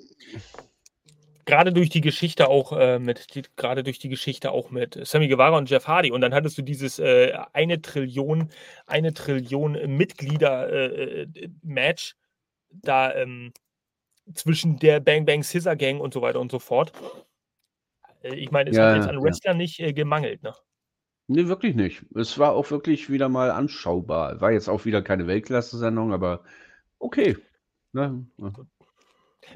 Gerade 1.46 1.74
durch 1.74 1.90
die 1.90 2.02
Geschichte 2.02 2.50
auch 2.50 2.72
äh, 2.72 2.98
mit, 2.98 3.36
die, 3.36 3.44
gerade 3.56 3.84
durch 3.84 4.00
die 4.00 4.10
Geschichte 4.10 4.52
auch 4.52 4.72
mit 4.72 5.00
Sammy 5.06 5.28
Guevara 5.28 5.58
und 5.58 5.70
Jeff 5.70 5.88
Hardy. 5.88 6.12
Und 6.12 6.22
dann 6.22 6.34
hattest 6.34 6.58
du 6.58 6.62
dieses 6.62 6.98
äh, 6.98 7.38
eine 7.54 7.82
Trillion, 7.82 8.50
eine 8.88 9.14
Trillion 9.14 9.98
Mitglieder-Match 9.98 12.12
äh, 12.12 12.14
äh 12.14 12.16
da 12.84 13.14
ähm, 13.16 13.52
zwischen 14.34 14.78
der 14.78 15.00
Bang 15.00 15.26
Bang 15.26 15.44
Scissor 15.44 15.76
Gang 15.76 16.00
und 16.00 16.14
so 16.14 16.22
weiter 16.22 16.40
und 16.40 16.52
so 16.52 16.60
fort. 16.60 16.94
Äh, 18.24 18.36
ich 18.36 18.52
meine, 18.52 18.72
es 18.72 18.78
ja, 18.78 18.90
hat 18.90 18.98
jetzt 18.98 19.10
an 19.10 19.22
Wrestlern 19.22 19.58
ja. 19.58 19.64
nicht 19.64 19.80
äh, 19.80 19.94
gemangelt, 19.94 20.44
ne? 20.44 20.54
Nee, 21.28 21.48
wirklich 21.48 21.76
nicht. 21.76 22.04
Es 22.16 22.38
war 22.40 22.54
auch 22.54 22.72
wirklich 22.72 23.10
wieder 23.10 23.30
mal 23.30 23.52
anschaubar. 23.52 24.42
War 24.42 24.52
jetzt 24.52 24.68
auch 24.68 24.86
wieder 24.86 25.02
keine 25.02 25.28
Weltklasse-Sendung, 25.28 26.14
aber 26.14 26.44
okay. 27.00 27.38
Ne? 27.94 28.26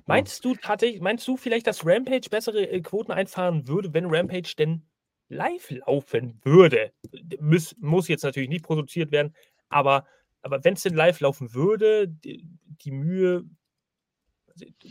Meinst 0.06 0.44
du 0.44 0.56
tatsächlich, 0.56 1.02
meinst 1.02 1.28
du 1.28 1.38
vielleicht, 1.38 1.68
dass 1.68 1.86
Rampage 1.86 2.30
bessere 2.30 2.68
äh, 2.68 2.82
Quoten 2.82 3.12
einfahren 3.12 3.68
würde, 3.68 3.94
wenn 3.94 4.06
Rampage 4.06 4.56
denn 4.58 4.84
live 5.30 5.72
laufen 5.72 6.40
würde? 6.44 6.92
Muss, 7.40 7.76
muss 7.80 8.08
jetzt 8.08 8.24
natürlich 8.24 8.50
nicht 8.50 8.66
produziert 8.66 9.12
werden, 9.12 9.36
aber, 9.70 10.06
aber 10.42 10.64
wenn 10.64 10.74
es 10.74 10.84
denn 10.84 10.96
live 10.96 11.20
laufen 11.20 11.54
würde, 11.54 12.08
die, 12.08 12.48
die 12.84 12.92
Mühe, 12.92 13.46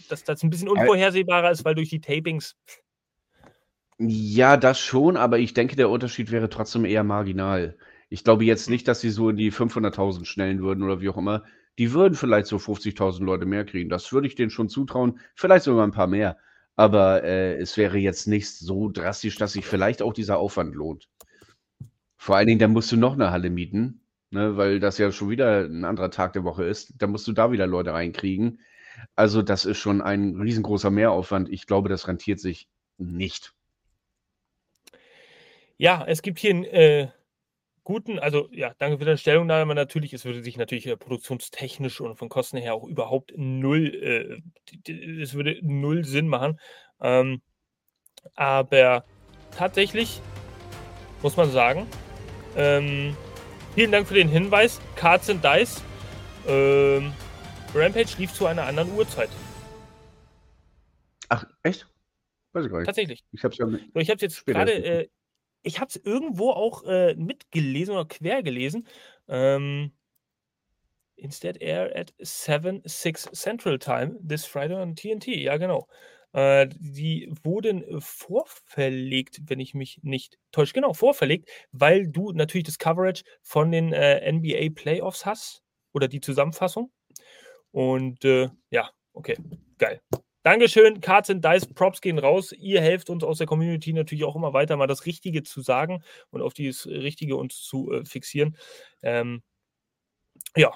dass 0.08 0.24
das 0.24 0.42
ein 0.42 0.50
bisschen 0.50 0.68
unvorhersehbarer 0.68 1.50
ist, 1.50 1.64
weil 1.64 1.74
durch 1.74 1.88
die 1.88 2.00
Tapings 2.00 2.56
Ja, 3.98 4.56
das 4.56 4.80
schon, 4.80 5.16
aber 5.16 5.38
ich 5.38 5.54
denke, 5.54 5.76
der 5.76 5.88
Unterschied 5.88 6.32
wäre 6.32 6.48
trotzdem 6.48 6.84
eher 6.84 7.04
marginal. 7.04 7.76
Ich 8.08 8.24
glaube 8.24 8.44
jetzt 8.44 8.68
nicht, 8.68 8.88
dass 8.88 9.00
sie 9.00 9.10
so 9.10 9.30
in 9.30 9.36
die 9.36 9.52
500.000 9.52 10.26
schnellen 10.26 10.60
würden 10.60 10.82
oder 10.82 11.00
wie 11.00 11.08
auch 11.08 11.16
immer. 11.16 11.44
Die 11.78 11.92
würden 11.92 12.14
vielleicht 12.14 12.46
so 12.46 12.56
50.000 12.56 13.24
Leute 13.24 13.46
mehr 13.46 13.64
kriegen. 13.64 13.88
Das 13.88 14.12
würde 14.12 14.26
ich 14.26 14.34
denen 14.34 14.50
schon 14.50 14.68
zutrauen. 14.68 15.18
Vielleicht 15.34 15.64
sogar 15.64 15.86
ein 15.86 15.92
paar 15.92 16.06
mehr. 16.06 16.36
Aber 16.76 17.22
äh, 17.24 17.56
es 17.56 17.76
wäre 17.76 17.98
jetzt 17.98 18.26
nicht 18.26 18.50
so 18.50 18.90
drastisch, 18.90 19.36
dass 19.36 19.52
sich 19.52 19.66
vielleicht 19.66 20.02
auch 20.02 20.12
dieser 20.12 20.38
Aufwand 20.38 20.74
lohnt. 20.74 21.08
Vor 22.16 22.36
allen 22.36 22.46
Dingen, 22.46 22.58
dann 22.58 22.72
musst 22.72 22.90
du 22.90 22.96
noch 22.96 23.14
eine 23.14 23.30
Halle 23.30 23.50
mieten, 23.50 24.00
ne, 24.30 24.56
weil 24.56 24.80
das 24.80 24.98
ja 24.98 25.12
schon 25.12 25.30
wieder 25.30 25.64
ein 25.64 25.84
anderer 25.84 26.10
Tag 26.10 26.32
der 26.32 26.44
Woche 26.44 26.64
ist. 26.64 26.94
Dann 26.98 27.10
musst 27.10 27.26
du 27.28 27.32
da 27.32 27.52
wieder 27.52 27.66
Leute 27.66 27.92
reinkriegen. 27.92 28.60
Also 29.16 29.42
das 29.42 29.64
ist 29.64 29.78
schon 29.78 30.00
ein 30.00 30.40
riesengroßer 30.40 30.90
Mehraufwand. 30.90 31.48
Ich 31.50 31.66
glaube, 31.66 31.88
das 31.88 32.08
rentiert 32.08 32.40
sich 32.40 32.68
nicht. 32.98 33.52
Ja, 35.76 36.04
es 36.06 36.22
gibt 36.22 36.38
hier 36.38 36.50
einen 36.50 36.64
äh, 36.64 37.08
guten, 37.84 38.18
also 38.18 38.48
ja, 38.50 38.72
danke 38.78 38.98
für 38.98 39.04
deine 39.04 39.18
Stellungnahme. 39.18 39.74
Natürlich, 39.74 40.12
es 40.12 40.24
würde 40.24 40.42
sich 40.42 40.56
natürlich 40.56 40.86
äh, 40.86 40.96
produktionstechnisch 40.96 42.00
und 42.00 42.16
von 42.16 42.28
Kosten 42.28 42.56
her 42.56 42.74
auch 42.74 42.84
überhaupt 42.84 43.32
null, 43.36 44.42
äh, 44.86 44.90
es 45.20 45.34
würde 45.34 45.58
null 45.62 46.04
Sinn 46.04 46.28
machen. 46.28 46.58
Ähm, 47.00 47.42
aber 48.34 49.04
tatsächlich 49.50 50.20
muss 51.22 51.36
man 51.36 51.50
sagen, 51.50 51.86
ähm, 52.56 53.16
vielen 53.74 53.92
Dank 53.92 54.08
für 54.08 54.14
den 54.14 54.28
Hinweis. 54.28 54.80
Cards 54.96 55.30
and 55.30 55.44
Dice. 55.44 55.82
Ähm, 56.46 57.12
Rampage 57.74 58.16
lief 58.18 58.32
zu 58.32 58.46
einer 58.46 58.64
anderen 58.64 58.92
Uhrzeit. 58.94 59.30
Ach, 61.28 61.44
echt? 61.62 61.88
Weiß 62.52 62.64
ich 62.64 62.70
gar 62.70 62.78
nicht. 62.78 62.86
Tatsächlich. 62.86 63.24
Ich 63.32 63.42
habe 63.42 63.52
es 63.52 63.58
ja 63.58 63.66
ich 64.00 64.10
habe 64.10 64.20
jetzt 64.20 64.46
gerade, 64.46 64.72
äh, 64.72 65.08
ich 65.64 65.80
habe 65.80 65.88
es 65.88 65.96
irgendwo 65.96 66.50
auch 66.50 66.84
äh, 66.84 67.14
mitgelesen 67.14 67.94
oder 67.94 68.04
quer 68.04 68.42
gelesen. 68.42 68.86
Ähm, 69.28 69.92
instead 71.16 71.60
air 71.60 71.90
at 71.96 72.14
7, 72.18 72.82
6 72.84 73.30
Central 73.32 73.78
Time 73.78 74.18
this 74.26 74.44
Friday 74.44 74.76
on 74.76 74.94
TNT. 74.94 75.28
Ja, 75.28 75.56
genau. 75.56 75.88
Äh, 76.32 76.68
die 76.78 77.32
wurden 77.42 78.00
vorverlegt, 78.00 79.40
wenn 79.46 79.60
ich 79.60 79.74
mich 79.74 80.00
nicht 80.02 80.38
täusche. 80.52 80.74
Genau, 80.74 80.92
vorverlegt, 80.92 81.48
weil 81.72 82.08
du 82.08 82.32
natürlich 82.32 82.66
das 82.66 82.78
Coverage 82.78 83.22
von 83.42 83.70
den 83.70 83.92
äh, 83.92 84.30
NBA 84.30 84.70
Playoffs 84.74 85.24
hast 85.24 85.62
oder 85.92 86.08
die 86.08 86.20
Zusammenfassung. 86.20 86.92
Und 87.70 88.24
äh, 88.24 88.48
ja, 88.70 88.90
okay, 89.12 89.36
geil. 89.78 90.00
Dankeschön, 90.44 91.00
Cards 91.00 91.30
and 91.30 91.42
Dice, 91.42 91.66
Props 91.66 92.02
gehen 92.02 92.18
raus. 92.18 92.52
Ihr 92.52 92.82
helft 92.82 93.08
uns 93.08 93.24
aus 93.24 93.38
der 93.38 93.46
Community 93.46 93.94
natürlich 93.94 94.24
auch 94.24 94.36
immer 94.36 94.52
weiter, 94.52 94.76
mal 94.76 94.86
das 94.86 95.06
Richtige 95.06 95.42
zu 95.42 95.62
sagen 95.62 96.04
und 96.28 96.42
auf 96.42 96.52
dieses 96.52 96.86
Richtige 96.86 97.36
uns 97.36 97.62
zu 97.62 97.90
äh, 97.90 98.04
fixieren. 98.04 98.54
Ähm, 99.02 99.42
ja, 100.54 100.70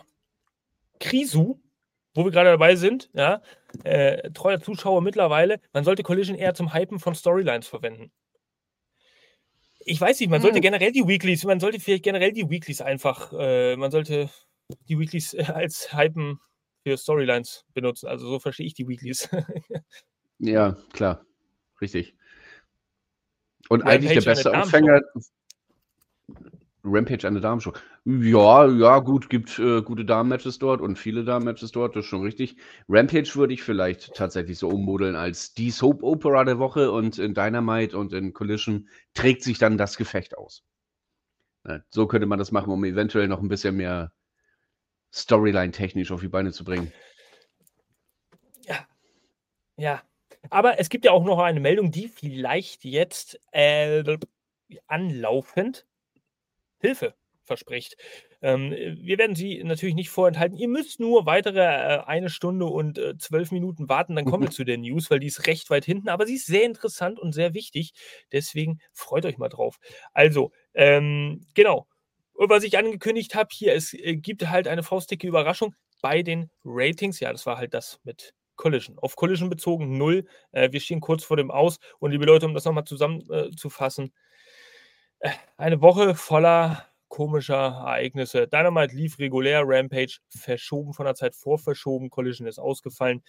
Krisu, 1.01 1.61
wo 2.15 2.25
wir 2.25 2.31
gerade 2.31 2.49
dabei 2.49 2.77
sind, 2.77 3.11
ja, 3.13 3.43
äh, 3.85 4.31
treuer 4.31 4.59
Zuschauer 4.59 5.03
mittlerweile, 5.03 5.61
man 5.75 5.85
sollte 5.85 6.03
Collision 6.03 6.39
eher 6.39 6.55
zum 6.55 6.73
Hypen 6.73 6.99
von 6.99 7.15
Storylines 7.15 7.69
verwenden. 7.69 8.11
Ich 9.81 10.01
weiß 10.01 10.19
nicht, 10.21 10.31
man 10.31 10.41
sollte 10.41 10.57
hm. 10.57 10.63
generell 10.63 10.93
die 10.93 11.07
Weeklies, 11.07 11.45
man 11.45 11.61
sollte 11.61 11.79
vielleicht 11.79 12.05
generell 12.05 12.33
die 12.33 12.49
Weeklies 12.49 12.81
einfach, 12.81 13.35
äh, 13.39 13.77
man 13.77 13.91
sollte 13.91 14.31
die 14.89 14.99
Weeklies 14.99 15.35
als 15.35 15.93
Hypen 15.93 16.41
für 16.89 16.97
Storylines 16.97 17.65
benutzen. 17.75 18.09
Also 18.09 18.27
so 18.29 18.39
verstehe 18.39 18.67
ich 18.67 18.75
die 18.75 18.89
Weeklies. 18.89 19.29
ja, 20.39 20.77
klar. 20.93 21.25
Richtig. 21.81 22.17
Und 23.69 23.83
Rampage 23.83 24.09
eigentlich 24.09 24.25
der 24.25 24.31
beste 24.31 24.59
Aufhänger. 24.59 25.01
Rampage 26.85 27.27
eine 27.27 27.41
Damenshow. 27.41 27.73
Ja, 28.05 28.67
ja, 28.67 29.01
gut, 29.01 29.29
gibt 29.29 29.59
äh, 29.59 29.83
gute 29.83 30.07
Damen-Matches 30.07 30.59
dort 30.59 30.81
und 30.81 30.99
viele 30.99 31.25
Damen-Matches 31.25 31.73
dort, 31.73 31.95
das 31.95 32.05
ist 32.05 32.09
schon 32.09 32.23
richtig. 32.23 32.57
Rampage 32.89 33.35
würde 33.35 33.53
ich 33.53 33.63
vielleicht 33.63 34.15
tatsächlich 34.15 34.59
so 34.59 34.69
ummodeln 34.69 35.15
als 35.15 35.53
die 35.53 35.71
Soap-Opera 35.71 36.45
der 36.45 36.59
Woche 36.59 36.91
und 36.91 37.19
in 37.19 37.35
Dynamite 37.35 37.99
und 37.99 38.15
in 38.15 38.33
Collision 38.33 38.89
trägt 39.13 39.43
sich 39.43 39.59
dann 39.59 39.77
das 39.77 39.99
Gefecht 39.99 40.39
aus. 40.39 40.65
So 41.91 42.07
könnte 42.07 42.27
man 42.27 42.39
das 42.39 42.53
machen, 42.53 42.73
um 42.73 42.83
eventuell 42.85 43.29
noch 43.29 43.43
ein 43.43 43.49
bisschen 43.49 43.77
mehr 43.77 44.13
Storyline-technisch 45.13 46.11
auf 46.11 46.21
die 46.21 46.29
Beine 46.29 46.53
zu 46.53 46.65
bringen. 46.65 46.93
Ja. 48.67 48.87
Ja. 49.77 50.03
Aber 50.51 50.79
es 50.79 50.89
gibt 50.89 51.05
ja 51.05 51.13
auch 51.13 51.25
noch 51.25 51.39
eine 51.39 51.61
Meldung, 51.61 51.91
die 51.91 52.09
vielleicht 52.09 52.85
jetzt 52.85 53.41
äh, 53.53 54.19
anlaufend 54.87 55.87
Hilfe 56.81 57.15
verspricht. 57.45 57.97
Ähm, 58.41 58.71
wir 58.71 59.19
werden 59.19 59.35
sie 59.35 59.65
natürlich 59.65 59.97
nicht 59.97 60.11
vorenthalten. 60.11 60.57
Ihr 60.57 60.69
müsst 60.69 61.01
nur 61.01 61.27
weitere 61.27 61.61
äh, 61.61 62.05
eine 62.05 62.31
Stunde 62.31 62.67
und 62.67 62.99
äh, 62.99 63.19
zwölf 63.19 63.51
Minuten 63.51 63.89
warten, 63.89 64.15
dann 64.15 64.27
kommen 64.27 64.45
wir 64.45 64.51
zu 64.53 64.65
der 64.65 64.79
News, 64.79 65.11
weil 65.11 65.19
die 65.19 65.27
ist 65.27 65.47
recht 65.49 65.69
weit 65.71 65.85
hinten, 65.85 66.09
aber 66.09 66.27
sie 66.27 66.35
ist 66.35 66.47
sehr 66.47 66.65
interessant 66.65 67.19
und 67.19 67.33
sehr 67.33 67.55
wichtig. 67.55 67.93
Deswegen 68.31 68.79
freut 68.93 69.25
euch 69.25 69.39
mal 69.39 69.49
drauf. 69.49 69.79
Also, 70.13 70.53
ähm, 70.75 71.47
genau. 71.55 71.89
Und 72.39 72.51
was 72.51 72.63
ich 72.63 72.79
angekündigt 72.79 73.35
habe 73.35 73.49
hier, 73.53 73.75
es 73.75 73.93
äh, 73.95 74.15
gibt 74.15 74.49
halt 74.49 74.69
eine 74.69 74.85
faustdicke 74.85 75.27
Überraschung 75.27 75.75
bei 76.01 76.23
den 76.23 76.51
Ratings. 76.65 77.19
Ja, 77.19 77.33
das 77.33 77.47
war 77.47 77.59
halt 77.59 77.75
das 77.75 77.99
mit 78.05 78.33
Collision. 78.55 78.97
Auf 79.01 79.17
Collision 79.17 79.51
bezogen 79.51 79.99
null. 79.99 80.25
Äh, 80.53 80.71
wir 80.71 80.79
stehen 80.79 81.01
kurz 81.01 81.25
vor 81.25 81.37
dem 81.37 81.51
Aus. 81.51 81.81
Und 81.99 82.13
liebe 82.13 82.27
Leute, 82.27 82.47
um 82.47 82.55
das 82.55 82.65
nochmal 82.65 82.85
zusammenzufassen, 82.85 84.15
äh, 85.19 85.31
eine 85.57 85.81
Woche 85.81 86.15
voller 86.15 86.87
komischer 87.09 87.57
Ereignisse. 87.57 88.47
Dynamite 88.47 88.95
lief 88.95 89.19
regulär, 89.19 89.63
Rampage 89.65 90.19
verschoben 90.29 90.93
von 90.93 91.07
der 91.07 91.17
Zeit 91.17 91.35
vor 91.35 91.59
verschoben, 91.59 92.09
Collision 92.09 92.47
ist 92.47 92.61
ausgefallen. 92.61 93.25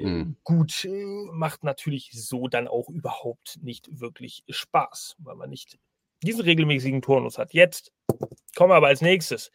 Mhm. 0.00 0.36
Gut, 0.42 0.88
macht 1.32 1.64
natürlich 1.64 2.12
so 2.14 2.48
dann 2.48 2.66
auch 2.66 2.88
überhaupt 2.88 3.58
nicht 3.60 4.00
wirklich 4.00 4.42
Spaß, 4.48 5.16
weil 5.18 5.36
man 5.36 5.50
nicht 5.50 5.78
diesen 6.22 6.42
regelmäßigen 6.42 7.02
Turnus 7.02 7.38
hat. 7.38 7.52
Jetzt 7.52 7.92
kommen 8.54 8.70
wir 8.70 8.76
aber 8.76 8.88
als 8.88 9.00
nächstes 9.00 9.50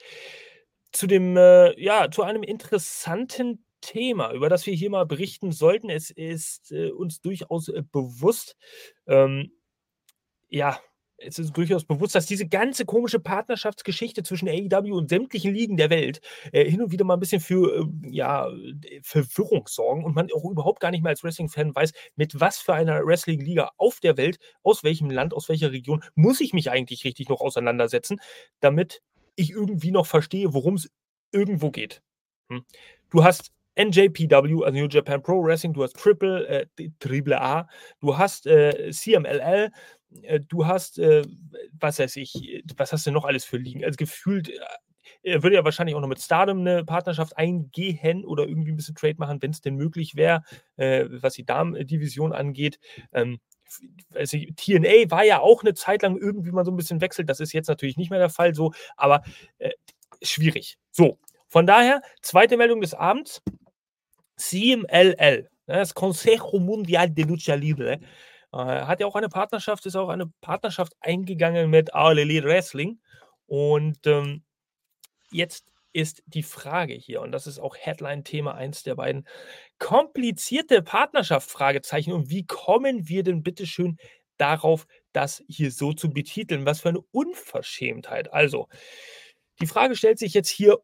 zu 0.91 1.07
dem, 1.07 1.37
äh, 1.37 1.79
ja, 1.81 2.09
zu 2.09 2.23
einem 2.23 2.43
interessanten 2.43 3.63
Thema, 3.81 4.31
über 4.33 4.49
das 4.49 4.65
wir 4.65 4.73
hier 4.73 4.89
mal 4.89 5.05
berichten 5.05 5.51
sollten. 5.51 5.89
Es 5.89 6.09
ist 6.09 6.71
äh, 6.71 6.91
uns 6.91 7.21
durchaus 7.21 7.69
äh, 7.69 7.83
bewusst, 7.91 8.55
ähm, 9.07 9.51
ja, 10.49 10.79
es 11.17 11.39
ist 11.39 11.55
durchaus 11.55 11.85
bewusst, 11.85 12.15
dass 12.15 12.25
diese 12.25 12.47
ganze 12.47 12.85
komische 12.85 13.19
Partnerschaftsgeschichte 13.19 14.23
zwischen 14.23 14.47
AEW 14.47 14.95
und 14.95 15.09
sämtlichen 15.09 15.53
Ligen 15.53 15.77
der 15.77 15.89
Welt 15.89 16.21
äh, 16.51 16.69
hin 16.69 16.81
und 16.81 16.91
wieder 16.91 17.05
mal 17.05 17.15
ein 17.15 17.19
bisschen 17.19 17.41
für 17.41 17.81
äh, 17.81 18.09
ja, 18.09 18.49
Verwirrung 19.01 19.67
sorgen 19.67 20.03
und 20.03 20.15
man 20.15 20.29
auch 20.31 20.45
überhaupt 20.49 20.79
gar 20.79 20.91
nicht 20.91 21.01
mehr 21.01 21.09
als 21.09 21.23
Wrestling-Fan 21.23 21.75
weiß, 21.75 21.93
mit 22.15 22.39
was 22.39 22.59
für 22.59 22.73
einer 22.73 23.05
Wrestling-Liga 23.05 23.71
auf 23.77 23.99
der 23.99 24.17
Welt, 24.17 24.37
aus 24.63 24.83
welchem 24.83 25.09
Land, 25.09 25.33
aus 25.33 25.49
welcher 25.49 25.71
Region 25.71 26.03
muss 26.15 26.39
ich 26.39 26.53
mich 26.53 26.69
eigentlich 26.69 27.03
richtig 27.03 27.29
noch 27.29 27.41
auseinandersetzen, 27.41 28.19
damit 28.59 29.01
ich 29.35 29.51
irgendwie 29.51 29.91
noch 29.91 30.05
verstehe, 30.05 30.53
worum 30.53 30.75
es 30.75 30.89
irgendwo 31.31 31.71
geht. 31.71 32.01
Hm. 32.49 32.63
Du 33.09 33.23
hast 33.23 33.51
NJPW, 33.77 34.63
also 34.63 34.71
New 34.71 34.87
Japan 34.87 35.21
Pro 35.21 35.43
Wrestling, 35.43 35.73
du 35.73 35.83
hast 35.83 35.95
Triple, 35.95 36.47
äh, 36.47 36.65
Triple 36.99 37.39
A, 37.39 37.67
du 37.99 38.17
hast 38.17 38.47
äh, 38.47 38.89
CMLL, 38.91 39.71
du 40.47 40.65
hast, 40.65 40.99
äh, 40.99 41.23
was 41.79 41.99
weiß 41.99 42.15
ich, 42.17 42.63
was 42.75 42.93
hast 42.93 43.05
du 43.05 43.11
noch 43.11 43.25
alles 43.25 43.45
für 43.45 43.57
Ligen? 43.57 43.83
Also 43.83 43.97
gefühlt, 43.97 44.49
äh, 44.49 44.59
er 45.23 45.43
würde 45.43 45.55
ja 45.55 45.63
wahrscheinlich 45.63 45.95
auch 45.95 46.01
noch 46.01 46.07
mit 46.07 46.21
Stardom 46.21 46.59
eine 46.59 46.85
Partnerschaft 46.85 47.37
eingehen 47.37 48.25
oder 48.25 48.47
irgendwie 48.47 48.71
ein 48.71 48.75
bisschen 48.75 48.95
Trade 48.95 49.15
machen, 49.17 49.41
wenn 49.41 49.51
es 49.51 49.61
denn 49.61 49.75
möglich 49.75 50.15
wäre, 50.15 50.43
äh, 50.77 51.05
was 51.09 51.33
die 51.33 51.45
Damen-Division 51.45 52.33
angeht. 52.33 52.79
Ähm, 53.13 53.39
also 54.13 54.37
TNA 54.37 55.11
war 55.11 55.25
ja 55.25 55.39
auch 55.39 55.61
eine 55.63 55.73
Zeit 55.73 56.01
lang 56.01 56.17
irgendwie 56.17 56.51
mal 56.51 56.65
so 56.65 56.71
ein 56.71 56.77
bisschen 56.77 57.01
wechselt. 57.01 57.29
Das 57.29 57.39
ist 57.39 57.53
jetzt 57.53 57.67
natürlich 57.67 57.97
nicht 57.97 58.09
mehr 58.09 58.19
der 58.19 58.29
Fall 58.29 58.55
so, 58.55 58.71
aber 58.95 59.23
äh, 59.59 59.71
schwierig. 60.21 60.77
So, 60.91 61.19
von 61.47 61.67
daher, 61.67 62.01
zweite 62.21 62.57
Meldung 62.57 62.81
des 62.81 62.93
Abends: 62.93 63.41
CMLL, 64.37 65.15
ne, 65.17 65.49
das 65.67 65.93
Consejo 65.93 66.59
Mundial 66.59 67.09
de 67.09 67.25
Lucha 67.25 67.55
Libre 67.55 67.93
äh, 67.93 67.99
hat 68.53 68.99
ja 68.99 69.07
auch 69.07 69.15
eine 69.15 69.29
Partnerschaft, 69.29 69.85
ist 69.85 69.95
auch 69.95 70.09
eine 70.09 70.27
Partnerschaft 70.41 70.93
eingegangen 70.99 71.69
mit 71.69 71.93
All 71.93 72.17
Elite 72.17 72.47
Wrestling. 72.47 72.99
Und 73.45 74.05
ähm, 74.07 74.43
jetzt 75.31 75.65
ist 75.93 76.21
die 76.27 76.43
Frage 76.43 76.93
hier, 76.93 77.21
und 77.21 77.31
das 77.31 77.47
ist 77.47 77.59
auch 77.59 77.75
Headline-Thema 77.75 78.53
1 78.53 78.83
der 78.83 78.95
beiden, 78.95 79.27
komplizierte 79.79 80.81
Partnerschaft, 80.81 81.49
Fragezeichen. 81.49 82.13
Und 82.13 82.29
wie 82.29 82.45
kommen 82.45 83.07
wir 83.07 83.23
denn 83.23 83.43
bitte 83.43 83.65
schön 83.65 83.97
darauf, 84.37 84.85
das 85.11 85.43
hier 85.47 85.71
so 85.71 85.93
zu 85.93 86.09
betiteln? 86.09 86.65
Was 86.65 86.81
für 86.81 86.89
eine 86.89 87.01
Unverschämtheit. 87.11 88.31
Also, 88.31 88.67
die 89.59 89.67
Frage 89.67 89.95
stellt 89.95 90.19
sich 90.19 90.33
jetzt 90.33 90.49
hier, 90.49 90.77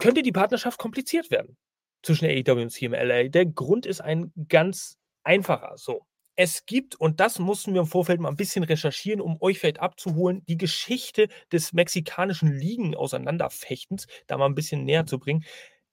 könnte 0.00 0.22
die 0.22 0.32
Partnerschaft 0.32 0.78
kompliziert 0.78 1.30
werden 1.30 1.56
zwischen 2.02 2.26
AEW 2.26 2.62
und 2.62 2.70
CMLA? 2.70 3.28
Der 3.28 3.46
Grund 3.46 3.86
ist 3.86 4.00
ein 4.00 4.32
ganz 4.48 4.98
einfacher. 5.22 5.74
So, 5.76 6.06
Es 6.42 6.64
gibt, 6.64 6.94
und 6.94 7.20
das 7.20 7.38
mussten 7.38 7.74
wir 7.74 7.82
im 7.82 7.86
Vorfeld 7.86 8.18
mal 8.18 8.30
ein 8.30 8.36
bisschen 8.36 8.64
recherchieren, 8.64 9.20
um 9.20 9.36
euch 9.42 9.58
vielleicht 9.58 9.80
abzuholen, 9.80 10.42
die 10.46 10.56
Geschichte 10.56 11.28
des 11.52 11.74
mexikanischen 11.74 12.50
Ligen-Auseinanderfechtens, 12.50 14.06
da 14.26 14.38
mal 14.38 14.46
ein 14.46 14.54
bisschen 14.54 14.86
näher 14.86 15.04
zu 15.04 15.18
bringen, 15.18 15.44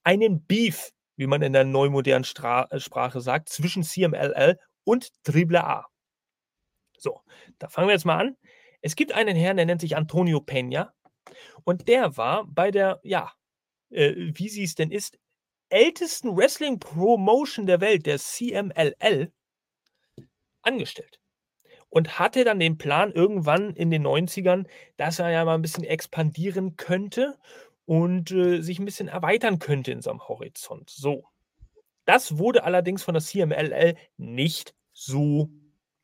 einen 0.05 0.45
Beef, 0.45 0.91
wie 1.17 1.27
man 1.27 1.41
in 1.41 1.51
der 1.51 1.65
neumodernen 1.65 2.23
Stra 2.23 2.65
äh, 2.71 2.79
Sprache 2.79 3.19
sagt, 3.19 3.49
zwischen 3.49 3.83
CMLL 3.83 4.57
und 4.85 5.09
AAA. 5.27 5.85
So, 6.97 7.19
da 7.59 7.67
fangen 7.67 7.89
wir 7.89 7.95
jetzt 7.95 8.05
mal 8.05 8.17
an. 8.17 8.37
Es 8.79 8.95
gibt 8.95 9.11
einen 9.11 9.35
Herrn, 9.35 9.57
der 9.57 9.65
nennt 9.65 9.81
sich 9.81 9.97
Antonio 9.97 10.37
Peña 10.37 10.91
und 11.65 11.89
der 11.89 12.15
war 12.15 12.45
bei 12.47 12.71
der, 12.71 13.01
ja, 13.03 13.33
äh, 13.89 14.13
wie 14.15 14.47
sie 14.47 14.63
es 14.63 14.75
denn 14.75 14.91
ist, 14.91 15.19
ältesten 15.67 16.37
Wrestling-Promotion 16.37 17.65
der 17.65 17.81
Welt, 17.81 18.05
der 18.05 18.17
CMLL, 18.17 19.33
angestellt. 20.67 21.19
Und 21.89 22.19
hatte 22.19 22.43
dann 22.43 22.59
den 22.59 22.77
Plan 22.77 23.13
irgendwann 23.13 23.73
in 23.73 23.89
den 23.89 24.05
90ern, 24.05 24.67
dass 24.97 25.19
er 25.19 25.29
ja 25.31 25.45
mal 25.45 25.55
ein 25.55 25.61
bisschen 25.61 25.85
expandieren 25.85 26.75
könnte 26.75 27.37
und 27.85 28.31
äh, 28.31 28.61
sich 28.61 28.79
ein 28.79 28.85
bisschen 28.85 29.07
erweitern 29.07 29.59
könnte 29.59 29.91
in 29.91 30.01
seinem 30.01 30.27
Horizont. 30.27 30.89
So. 30.89 31.23
Das 32.05 32.37
wurde 32.37 32.63
allerdings 32.65 33.03
von 33.03 33.13
der 33.13 33.23
CMLL 33.23 33.95
nicht 34.17 34.75
so 34.93 35.49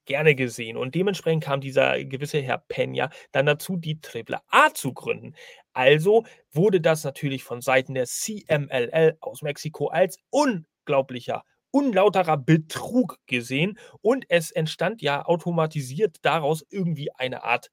gerne 0.05 0.36
gesehen. 0.36 0.77
Und 0.77 0.96
dementsprechend 0.96 1.43
kam 1.43 1.62
dieser 1.62 2.03
gewisse 2.03 2.41
Herr 2.41 2.63
Peña 2.67 3.12
dann 3.32 3.46
dazu, 3.46 3.77
die 3.77 4.00
Triple 4.01 4.39
A 4.50 4.74
zu 4.74 4.93
gründen. 4.93 5.34
Also 5.74 6.25
wurde 6.51 6.82
das 6.82 7.03
natürlich 7.03 7.43
von 7.43 7.62
Seiten 7.62 7.93
der 7.93 8.05
CMLL 8.05 9.17
aus 9.20 9.41
Mexiko 9.41 9.88
als 9.88 10.17
unglaublicher, 10.29 11.43
unlauterer 11.74 12.38
Betrug 12.38 13.18
gesehen. 13.25 13.80
Und 14.01 14.25
es 14.30 14.51
entstand 14.51 15.01
ja 15.01 15.25
automatisiert 15.25 16.18
daraus 16.22 16.63
irgendwie 16.70 17.12
eine 17.15 17.44
Art 17.44 17.72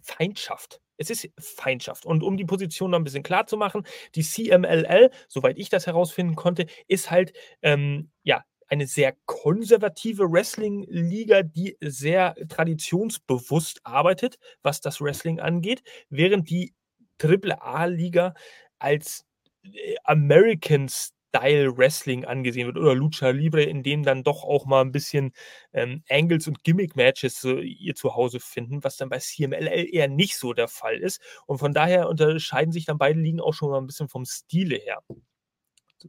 Feindschaft. 0.00 0.80
Es 0.96 1.10
ist 1.10 1.28
Feindschaft. 1.38 2.06
Und 2.06 2.22
um 2.22 2.36
die 2.36 2.44
Position 2.44 2.90
noch 2.90 2.98
ein 2.98 3.04
bisschen 3.04 3.22
klar 3.22 3.46
zu 3.46 3.56
machen, 3.56 3.84
die 4.14 4.22
CMLL, 4.22 5.10
soweit 5.28 5.58
ich 5.58 5.68
das 5.68 5.86
herausfinden 5.86 6.34
konnte, 6.34 6.66
ist 6.88 7.10
halt 7.10 7.32
ähm, 7.62 8.10
ja 8.22 8.42
eine 8.68 8.86
sehr 8.86 9.14
konservative 9.26 10.32
Wrestling-Liga, 10.32 11.42
die 11.42 11.76
sehr 11.80 12.34
traditionsbewusst 12.48 13.80
arbeitet, 13.84 14.38
was 14.62 14.80
das 14.80 15.00
Wrestling 15.00 15.40
angeht, 15.40 15.82
während 16.08 16.48
die 16.48 16.72
AAA-Liga 17.20 18.32
als 18.78 19.26
äh, 19.64 19.96
American 20.04 20.88
Style 21.34 21.76
Wrestling 21.78 22.24
angesehen 22.26 22.66
wird 22.66 22.76
oder 22.76 22.94
Lucha 22.94 23.30
Libre, 23.30 23.62
in 23.62 23.82
dem 23.82 24.02
dann 24.02 24.22
doch 24.22 24.44
auch 24.44 24.66
mal 24.66 24.82
ein 24.82 24.92
bisschen 24.92 25.32
ähm, 25.72 26.02
Angles 26.10 26.46
und 26.46 26.62
Gimmick-Matches 26.62 27.44
äh, 27.44 27.60
ihr 27.60 27.94
Zuhause 27.94 28.38
finden, 28.38 28.84
was 28.84 28.98
dann 28.98 29.08
bei 29.08 29.18
CMLL 29.18 29.88
eher 29.90 30.08
nicht 30.08 30.36
so 30.36 30.52
der 30.52 30.68
Fall 30.68 30.98
ist. 30.98 31.22
Und 31.46 31.58
von 31.58 31.72
daher 31.72 32.08
unterscheiden 32.08 32.72
sich 32.72 32.84
dann 32.84 32.98
beide 32.98 33.18
Ligen 33.18 33.40
auch 33.40 33.54
schon 33.54 33.70
mal 33.70 33.78
ein 33.78 33.86
bisschen 33.86 34.08
vom 34.08 34.26
Stile 34.26 34.76
her. 34.76 35.02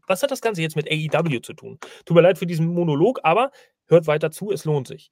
Was 0.08 0.24
hat 0.24 0.32
das 0.32 0.42
Ganze 0.42 0.62
jetzt 0.62 0.76
mit 0.76 0.90
AEW 0.92 1.40
zu 1.40 1.54
tun? 1.54 1.80
Tut 2.06 2.16
mir 2.16 2.22
leid 2.22 2.38
für 2.38 2.48
diesen 2.48 2.68
Monolog, 2.68 3.20
aber 3.24 3.52
hört 3.86 4.08
weiter 4.08 4.32
zu, 4.32 4.52
es 4.52 4.66
lohnt 4.66 4.88
sich. 4.88 5.10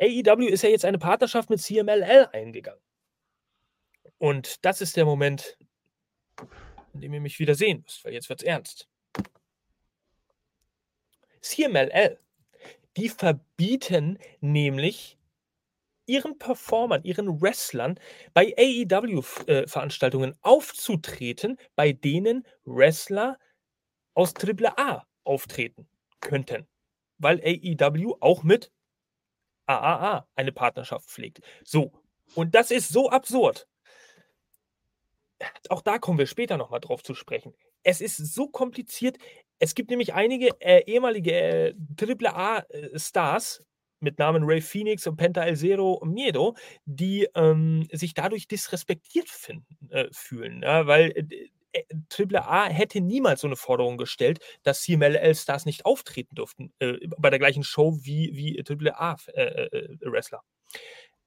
AEW 0.00 0.46
ist 0.48 0.62
ja 0.62 0.68
jetzt 0.68 0.84
eine 0.84 0.98
Partnerschaft 0.98 1.50
mit 1.50 1.60
CMLL 1.60 2.28
eingegangen. 2.32 2.82
Und 4.18 4.64
das 4.64 4.80
ist 4.80 4.96
der 4.96 5.04
Moment, 5.04 5.56
in 6.94 7.00
dem 7.00 7.14
ihr 7.14 7.20
mich 7.20 7.38
wieder 7.38 7.54
sehen 7.54 7.82
müsst, 7.82 8.04
weil 8.04 8.12
jetzt 8.12 8.28
wird 8.28 8.40
es 8.40 8.46
ernst. 8.46 8.88
CMLL, 11.40 12.18
die 12.96 13.08
verbieten 13.08 14.18
nämlich 14.40 15.18
ihren 16.06 16.38
Performern, 16.38 17.02
ihren 17.04 17.40
Wrestlern 17.40 17.98
bei 18.32 18.54
AEW-Veranstaltungen 18.56 20.32
äh, 20.32 20.36
aufzutreten, 20.42 21.58
bei 21.76 21.92
denen 21.92 22.46
Wrestler 22.64 23.38
aus 24.14 24.34
AAA 24.36 25.06
auftreten 25.24 25.88
könnten. 26.20 26.66
Weil 27.18 27.40
AEW 27.40 28.16
auch 28.20 28.42
mit 28.42 28.70
AAA 29.66 30.28
eine 30.34 30.52
Partnerschaft 30.52 31.08
pflegt. 31.08 31.40
So, 31.64 31.92
und 32.34 32.54
das 32.54 32.70
ist 32.70 32.88
so 32.88 33.10
absurd. 33.10 33.66
Auch 35.68 35.82
da 35.82 35.98
kommen 35.98 36.18
wir 36.18 36.26
später 36.26 36.56
nochmal 36.56 36.80
drauf 36.80 37.02
zu 37.02 37.14
sprechen. 37.14 37.54
Es 37.82 38.00
ist 38.00 38.16
so 38.16 38.48
kompliziert. 38.48 39.18
Es 39.58 39.74
gibt 39.74 39.90
nämlich 39.90 40.14
einige 40.14 40.48
äh, 40.60 40.82
ehemalige 40.86 41.32
äh, 41.32 41.74
AAA-Stars, 42.00 43.62
mit 44.04 44.18
Namen 44.18 44.44
Ray 44.44 44.60
Phoenix 44.60 45.06
und 45.06 45.16
Penta 45.16 45.42
El 45.42 45.56
Zero 45.56 46.00
Miedo, 46.04 46.54
die 46.84 47.26
ähm, 47.34 47.88
sich 47.90 48.14
dadurch 48.14 48.46
disrespektiert 48.46 49.28
finden, 49.28 49.90
äh, 49.90 50.06
fühlen. 50.12 50.62
Ja, 50.62 50.86
weil 50.86 51.10
äh, 51.10 51.48
äh 51.72 51.84
AAA 52.16 52.68
hätte 52.68 53.00
niemals 53.00 53.40
so 53.40 53.48
eine 53.48 53.56
Forderung 53.56 53.96
gestellt, 53.96 54.38
dass 54.62 54.82
CMLL-Stars 54.82 55.64
nicht 55.66 55.86
auftreten 55.86 56.36
durften 56.36 56.72
äh, 56.78 56.98
bei 57.18 57.30
der 57.30 57.40
gleichen 57.40 57.64
Show 57.64 57.98
wie, 58.02 58.30
wie 58.34 58.62
AAA-Wrestler. 58.62 60.38
Äh, 60.38 60.78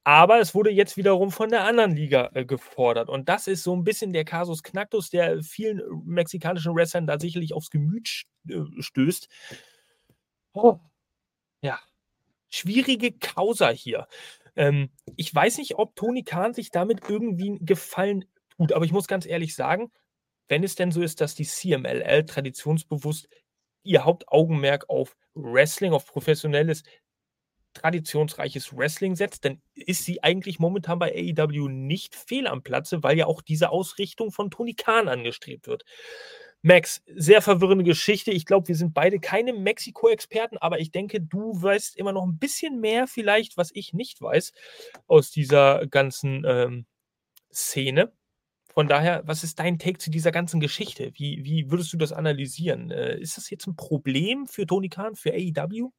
aber 0.08 0.40
es 0.40 0.56
wurde 0.56 0.70
jetzt 0.70 0.96
wiederum 0.96 1.32
von 1.32 1.50
der 1.50 1.66
anderen 1.66 1.94
Liga 1.94 2.30
äh, 2.34 2.46
gefordert. 2.46 3.10
Und 3.10 3.28
das 3.28 3.46
ist 3.46 3.64
so 3.64 3.76
ein 3.76 3.84
bisschen 3.84 4.14
der 4.14 4.24
Kasus 4.24 4.64
Knacktus, 4.64 5.10
der 5.10 5.44
vielen 5.44 5.82
mexikanischen 6.06 6.74
Wrestlern 6.74 7.08
da 7.08 7.20
sicherlich 7.20 7.52
aufs 7.54 7.70
Gemüt 7.70 8.24
stößt. 8.80 9.28
Oh. 10.54 10.80
Ja, 11.62 11.78
schwierige 12.48 13.12
Causa 13.12 13.68
hier. 13.68 14.08
Ähm, 14.56 14.92
ich 15.18 15.36
weiß 15.36 15.58
nicht, 15.58 15.76
ob 15.76 15.94
Toni 15.98 16.24
Kahn 16.24 16.54
sich 16.54 16.72
damit 16.72 17.02
irgendwie 17.10 17.50
einen 17.50 17.66
Gefallen 17.66 18.24
tut, 18.56 18.72
aber 18.72 18.86
ich 18.86 18.94
muss 18.94 19.10
ganz 19.10 19.26
ehrlich 19.26 19.56
sagen, 19.56 19.92
wenn 20.48 20.64
es 20.64 20.76
denn 20.76 20.92
so 20.94 21.02
ist, 21.02 21.20
dass 21.20 21.36
die 21.36 21.44
CMLL 21.44 22.26
traditionsbewusst 22.26 23.28
ihr 23.84 24.06
Hauptaugenmerk 24.06 24.90
auf 24.90 25.18
Wrestling, 25.34 25.92
auf 25.92 26.06
professionelles, 26.06 26.84
traditionsreiches 27.78 28.76
Wrestling 28.76 29.16
setzt, 29.16 29.46
dann 29.46 29.62
ist 29.74 30.06
sie 30.06 30.24
eigentlich 30.24 30.60
momentan 30.60 31.00
bei 31.00 31.14
AEW 31.14 31.70
nicht 31.70 32.16
fehl 32.16 32.48
am 32.48 32.64
Platze, 32.64 33.04
weil 33.04 33.18
ja 33.18 33.26
auch 33.26 33.42
diese 33.42 33.70
Ausrichtung 33.70 34.32
von 34.32 34.52
Toni 34.52 34.74
Kahn 34.74 35.08
angestrebt 35.08 35.68
wird. 35.68 35.84
Max, 36.64 37.04
sehr 37.16 37.42
verwirrende 37.42 37.84
Geschichte. 37.84 38.32
Ich 38.32 38.46
glaube, 38.46 38.68
wir 38.68 38.76
sind 38.76 38.94
beide 38.94 39.20
keine 39.20 39.54
Mexiko-Experten, 39.54 40.58
aber 40.58 40.80
ich 40.80 40.92
denke, 40.92 41.22
du 41.22 41.62
weißt 41.62 41.96
immer 41.98 42.14
noch 42.14 42.26
ein 42.26 42.40
bisschen 42.40 42.80
mehr 42.80 43.08
vielleicht, 43.08 43.58
was 43.58 43.72
ich 43.74 43.94
nicht 43.94 44.22
weiß 44.22 44.52
aus 45.08 45.32
dieser 45.32 45.86
ganzen 45.88 46.44
ähm, 46.46 46.86
Szene. 47.54 48.12
Von 48.74 48.88
daher, 48.88 49.24
was 49.26 49.44
ist 49.44 49.60
dein 49.60 49.80
Take 49.80 49.98
zu 50.00 50.12
dieser 50.12 50.32
ganzen 50.32 50.60
Geschichte? 50.60 51.12
Wie, 51.16 51.44
wie 51.44 51.72
würdest 51.72 51.94
du 51.94 51.98
das 51.98 52.12
analysieren? 52.12 52.92
Äh, 52.92 53.20
ist 53.20 53.38
das 53.38 53.50
jetzt 53.50 53.68
ein 53.68 53.76
Problem 53.76 54.46
für 54.48 54.66
Tony 54.66 54.90
Khan, 54.90 55.16
für 55.16 55.32
AEW? 55.34 55.92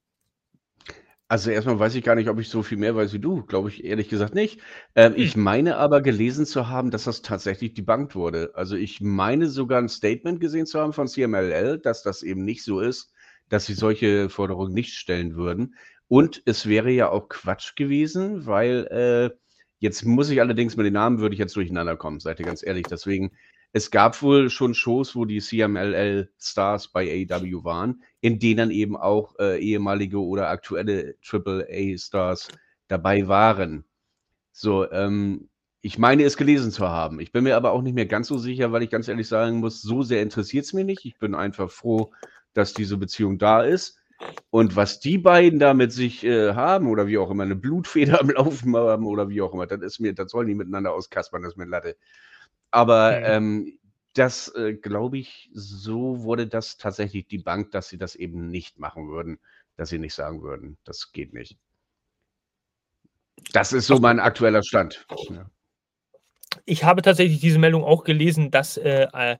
Also 1.31 1.51
erstmal 1.51 1.79
weiß 1.79 1.95
ich 1.95 2.03
gar 2.03 2.15
nicht, 2.15 2.31
ob 2.31 2.41
ich 2.41 2.49
so 2.49 2.63
viel 2.63 2.79
mehr 2.79 2.97
weiß 2.97 3.13
wie 3.13 3.19
du. 3.19 3.43
Glaube 3.45 3.69
ich 3.69 3.85
ehrlich 3.85 4.09
gesagt 4.09 4.35
nicht. 4.35 4.61
Ähm, 4.95 5.13
hm. 5.13 5.21
Ich 5.21 5.37
meine 5.37 5.77
aber 5.77 6.01
gelesen 6.01 6.47
zu 6.47 6.69
haben, 6.69 6.91
dass 6.91 7.05
das 7.05 7.21
tatsächlich 7.21 7.75
debunked 7.75 8.15
wurde. 8.15 8.53
Also 8.55 8.77
ich 8.77 9.03
meine 9.03 9.49
sogar 9.49 9.79
ein 9.79 9.91
Statement 9.91 10.41
gesehen 10.41 10.65
zu 10.65 10.81
haben 10.81 10.95
von 10.95 11.07
CMLL, 11.07 11.79
dass 11.79 12.03
das 12.03 12.23
eben 12.23 12.45
nicht 12.45 12.65
so 12.65 12.81
ist, 12.81 13.13
dass 13.51 13.67
sie 13.67 13.75
solche 13.75 14.31
Forderungen 14.31 14.73
nicht 14.73 14.95
stellen 14.95 15.37
würden. 15.37 15.75
Und 16.09 16.43
es 16.47 16.67
wäre 16.67 16.91
ja 16.91 17.11
auch 17.11 17.29
Quatsch 17.29 17.77
gewesen, 17.77 18.47
weil 18.47 18.87
äh, 18.91 19.37
jetzt 19.81 20.07
muss 20.07 20.31
ich 20.31 20.41
allerdings 20.41 20.77
mit 20.77 20.87
den 20.87 20.95
Namen 20.95 21.19
würde 21.19 21.35
ich 21.35 21.39
jetzt 21.39 21.57
durcheinander 21.57 21.97
kommen, 21.97 22.21
seid 22.21 22.41
ihr 22.41 22.47
ganz 22.47 22.65
ehrlich. 22.67 22.87
Deswegen 22.91 23.33
es 23.73 23.91
gab 23.91 24.23
wohl 24.23 24.51
schon 24.51 24.75
Shows, 24.75 25.15
wo 25.15 25.25
die 25.25 25.41
CMLL-Stars 25.41 26.89
bei 26.89 27.27
AEW 27.31 27.65
waren, 27.65 28.03
in 28.21 28.39
denen 28.39 28.71
eben 28.71 28.97
auch 28.97 29.35
äh, 29.39 29.59
ehemalige 29.61 30.21
oder 30.21 30.49
aktuelle 30.49 31.17
AAA-Stars 31.29 32.49
dabei 32.89 33.29
waren. 33.29 33.85
So, 34.53 34.91
ähm, 34.91 35.49
ich 35.81 35.99
meine 35.99 36.25
es 36.25 36.37
gelesen 36.37 36.73
zu 36.73 36.89
haben. 36.89 37.21
Ich 37.21 37.31
bin 37.31 37.45
mir 37.45 37.57
aber 37.57 37.73
auch 37.73 37.83
nicht 37.83 37.95
mehr 37.95 38.07
ganz 38.07 38.29
so 38.29 38.39
sicher, 38.39 38.73
weil 38.73 38.83
ich 38.83 38.91
ganz 38.91 39.07
ehrlich 39.09 39.29
sagen 39.29 39.61
muss, 39.61 39.83
so 39.83 40.03
sehr 40.03 40.23
interessiert 40.23 40.65
es 40.65 40.73
mich 40.73 40.85
nicht. 40.85 41.05
Ich 41.05 41.19
bin 41.19 41.35
einfach 41.35 41.71
froh, 41.71 42.13
dass 42.55 42.75
diese 42.75 42.97
Beziehung 42.97 43.39
da 43.39 43.63
ist. 43.63 43.99
Und 44.51 44.75
was 44.75 44.99
die 44.99 45.19
beiden 45.19 45.61
da 45.61 45.75
mit 45.75 45.93
sich 45.93 46.25
äh, 46.25 46.55
haben 46.55 46.89
oder 46.89 47.07
wie 47.07 47.19
auch 47.19 47.31
immer, 47.31 47.45
eine 47.45 47.55
Blutfeder 47.55 48.21
am 48.21 48.31
Laufen 48.31 48.75
haben 48.77 49.07
oder 49.07 49.29
wie 49.29 49.41
auch 49.43 49.55
immer, 49.55 49.67
das 49.67 49.81
ist 49.83 50.01
mir, 50.01 50.13
das 50.13 50.33
sollen 50.33 50.49
die 50.49 50.57
miteinander 50.57 50.93
auskaspern, 50.93 51.43
das 51.43 51.53
ist 51.53 51.57
mir 51.57 51.67
Latte. 51.67 51.97
Aber 52.71 53.19
mhm. 53.19 53.25
ähm, 53.25 53.79
das, 54.15 54.49
äh, 54.55 54.75
glaube 54.75 55.19
ich, 55.19 55.51
so 55.53 56.23
wurde 56.23 56.47
das 56.47 56.77
tatsächlich 56.77 57.27
die 57.27 57.39
Bank, 57.39 57.71
dass 57.71 57.89
sie 57.89 57.99
das 57.99 58.17
eben 58.17 58.51
nicht 58.51 58.79
machen 58.79 59.09
würden, 59.09 59.39
dass 59.77 59.91
sie 59.91 59.99
nicht 59.99 60.15
sagen 60.15 60.43
würden, 60.43 60.77
das 60.85 61.13
geht 61.13 61.33
nicht. 61.33 61.57
Das 63.53 63.73
ist 63.73 63.87
so 63.87 63.99
mein 63.99 64.19
aktueller 64.19 64.63
Stand. 64.63 65.07
Ja. 65.31 65.49
Ich 66.65 66.83
habe 66.85 67.03
tatsächlich 67.03 67.41
diese 67.41 67.59
Meldung 67.59 67.85
auch 67.85 68.05
gelesen, 68.05 68.51
dass, 68.51 68.77
äh, 68.77 69.07
äh 69.13 69.37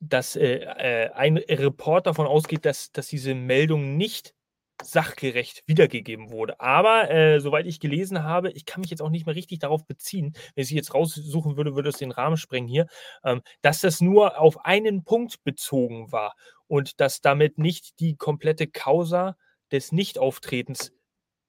dass 0.00 0.36
äh, 0.36 0.60
äh, 0.60 1.10
ein 1.12 1.36
Report 1.36 2.06
davon 2.06 2.26
ausgeht, 2.26 2.64
dass, 2.64 2.92
dass 2.92 3.08
diese 3.08 3.34
Meldung 3.34 3.96
nicht 3.96 4.34
sachgerecht 4.82 5.62
wiedergegeben 5.66 6.30
wurde. 6.30 6.60
Aber 6.60 7.10
äh, 7.10 7.40
soweit 7.40 7.66
ich 7.66 7.80
gelesen 7.80 8.22
habe, 8.22 8.50
ich 8.52 8.64
kann 8.64 8.80
mich 8.80 8.90
jetzt 8.90 9.02
auch 9.02 9.10
nicht 9.10 9.26
mehr 9.26 9.34
richtig 9.34 9.58
darauf 9.58 9.86
beziehen, 9.86 10.34
wenn 10.54 10.62
ich 10.62 10.70
jetzt 10.70 10.94
raussuchen 10.94 11.56
würde, 11.56 11.74
würde 11.74 11.88
es 11.88 11.98
den 11.98 12.12
Rahmen 12.12 12.36
sprengen 12.36 12.68
hier, 12.68 12.86
ähm, 13.24 13.42
dass 13.62 13.80
das 13.80 14.00
nur 14.00 14.38
auf 14.38 14.64
einen 14.64 15.04
Punkt 15.04 15.42
bezogen 15.44 16.12
war 16.12 16.34
und 16.66 17.00
dass 17.00 17.20
damit 17.20 17.58
nicht 17.58 18.00
die 18.00 18.16
komplette 18.16 18.66
Causa 18.66 19.36
des 19.72 19.92
Nichtauftretens 19.92 20.92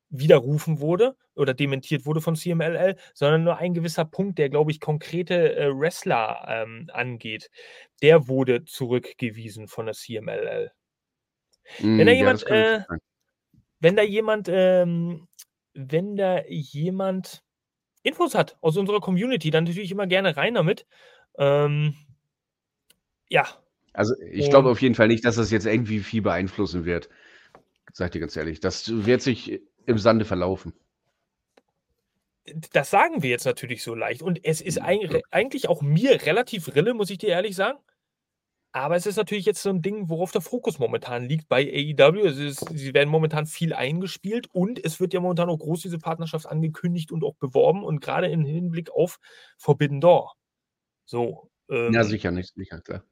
widerrufen 0.09 0.79
wurde 0.79 1.15
oder 1.35 1.53
dementiert 1.53 2.05
wurde 2.05 2.21
von 2.21 2.35
CMLL, 2.35 2.95
sondern 3.13 3.43
nur 3.43 3.57
ein 3.57 3.73
gewisser 3.73 4.05
Punkt, 4.05 4.39
der, 4.39 4.49
glaube 4.49 4.71
ich, 4.71 4.79
konkrete 4.79 5.55
äh, 5.55 5.69
Wrestler 5.71 6.45
ähm, 6.47 6.89
angeht, 6.91 7.49
der 8.01 8.27
wurde 8.27 8.65
zurückgewiesen 8.65 9.67
von 9.67 9.85
der 9.85 9.95
CMLL. 9.95 10.71
Wenn 11.77 12.07
da 12.07 12.11
jemand, 12.11 12.41
ja, 12.49 12.77
äh, 12.77 12.83
wenn 13.79 13.95
da 13.95 14.03
jemand, 14.03 14.49
ähm, 14.51 15.27
wenn 15.73 16.15
da 16.15 16.43
jemand 16.45 17.43
Infos 18.03 18.35
hat 18.35 18.57
aus 18.61 18.77
unserer 18.77 18.99
Community, 18.99 19.51
dann 19.51 19.65
natürlich 19.65 19.91
immer 19.91 20.07
gerne 20.07 20.37
rein 20.37 20.53
damit. 20.53 20.85
Ähm, 21.37 21.95
ja. 23.29 23.47
Also 23.93 24.15
ich 24.31 24.49
glaube 24.49 24.69
auf 24.69 24.81
jeden 24.81 24.95
Fall 24.95 25.07
nicht, 25.07 25.25
dass 25.25 25.35
das 25.35 25.51
jetzt 25.51 25.65
irgendwie 25.65 25.99
viel 25.99 26.21
beeinflussen 26.21 26.85
wird. 26.85 27.09
Sag 27.91 28.07
ich 28.07 28.11
dir 28.11 28.19
ganz 28.19 28.35
ehrlich. 28.35 28.59
Das 28.59 28.89
wird 29.05 29.21
sich 29.21 29.61
im 29.85 29.97
Sande 29.97 30.25
verlaufen. 30.25 30.73
Das 32.71 32.89
sagen 32.89 33.21
wir 33.21 33.29
jetzt 33.29 33.45
natürlich 33.45 33.83
so 33.83 33.93
leicht. 33.93 34.21
Und 34.21 34.43
es 34.43 34.61
ist 34.61 34.79
eigentlich 34.79 35.69
auch 35.69 35.81
mir 35.81 36.25
relativ 36.25 36.75
rille, 36.75 36.93
muss 36.93 37.09
ich 37.09 37.17
dir 37.17 37.29
ehrlich 37.29 37.55
sagen. 37.55 37.79
Aber 38.71 38.95
es 38.95 39.07
ist 39.07 39.15
natürlich 39.15 39.45
jetzt 39.45 39.63
so 39.63 39.69
ein 39.69 39.81
Ding, 39.81 40.09
worauf 40.09 40.31
der 40.31 40.41
Fokus 40.41 40.77
momentan 40.77 41.25
liegt 41.25 41.49
bei 41.49 41.63
AEW. 41.63 42.25
Es 42.25 42.37
ist, 42.37 42.69
sie 42.69 42.93
werden 42.93 43.09
momentan 43.09 43.47
viel 43.47 43.73
eingespielt 43.73 44.47
und 44.51 44.83
es 44.83 44.99
wird 44.99 45.13
ja 45.13 45.19
momentan 45.19 45.49
auch 45.49 45.57
groß 45.57 45.81
diese 45.81 45.97
Partnerschaft 45.97 46.45
angekündigt 46.45 47.11
und 47.11 47.23
auch 47.23 47.35
beworben 47.35 47.83
und 47.83 47.99
gerade 47.99 48.27
im 48.27 48.45
Hinblick 48.45 48.91
auf 48.91 49.19
Forbidden 49.57 50.01
Door. 50.01 50.35
So. 51.05 51.49
Ähm, 51.69 51.93
ja, 51.93 52.03
sicher 52.03 52.29
nicht, 52.29 52.53
sicher, 52.53 52.79
klar. 52.81 53.03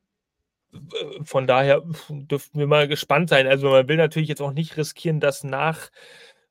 Von 1.23 1.47
daher 1.47 1.81
dürften 2.09 2.59
wir 2.59 2.67
mal 2.67 2.87
gespannt 2.87 3.29
sein. 3.29 3.47
Also 3.47 3.69
man 3.69 3.87
will 3.87 3.97
natürlich 3.97 4.29
jetzt 4.29 4.41
auch 4.41 4.53
nicht 4.53 4.77
riskieren, 4.77 5.19
dass 5.19 5.43
nach 5.43 5.89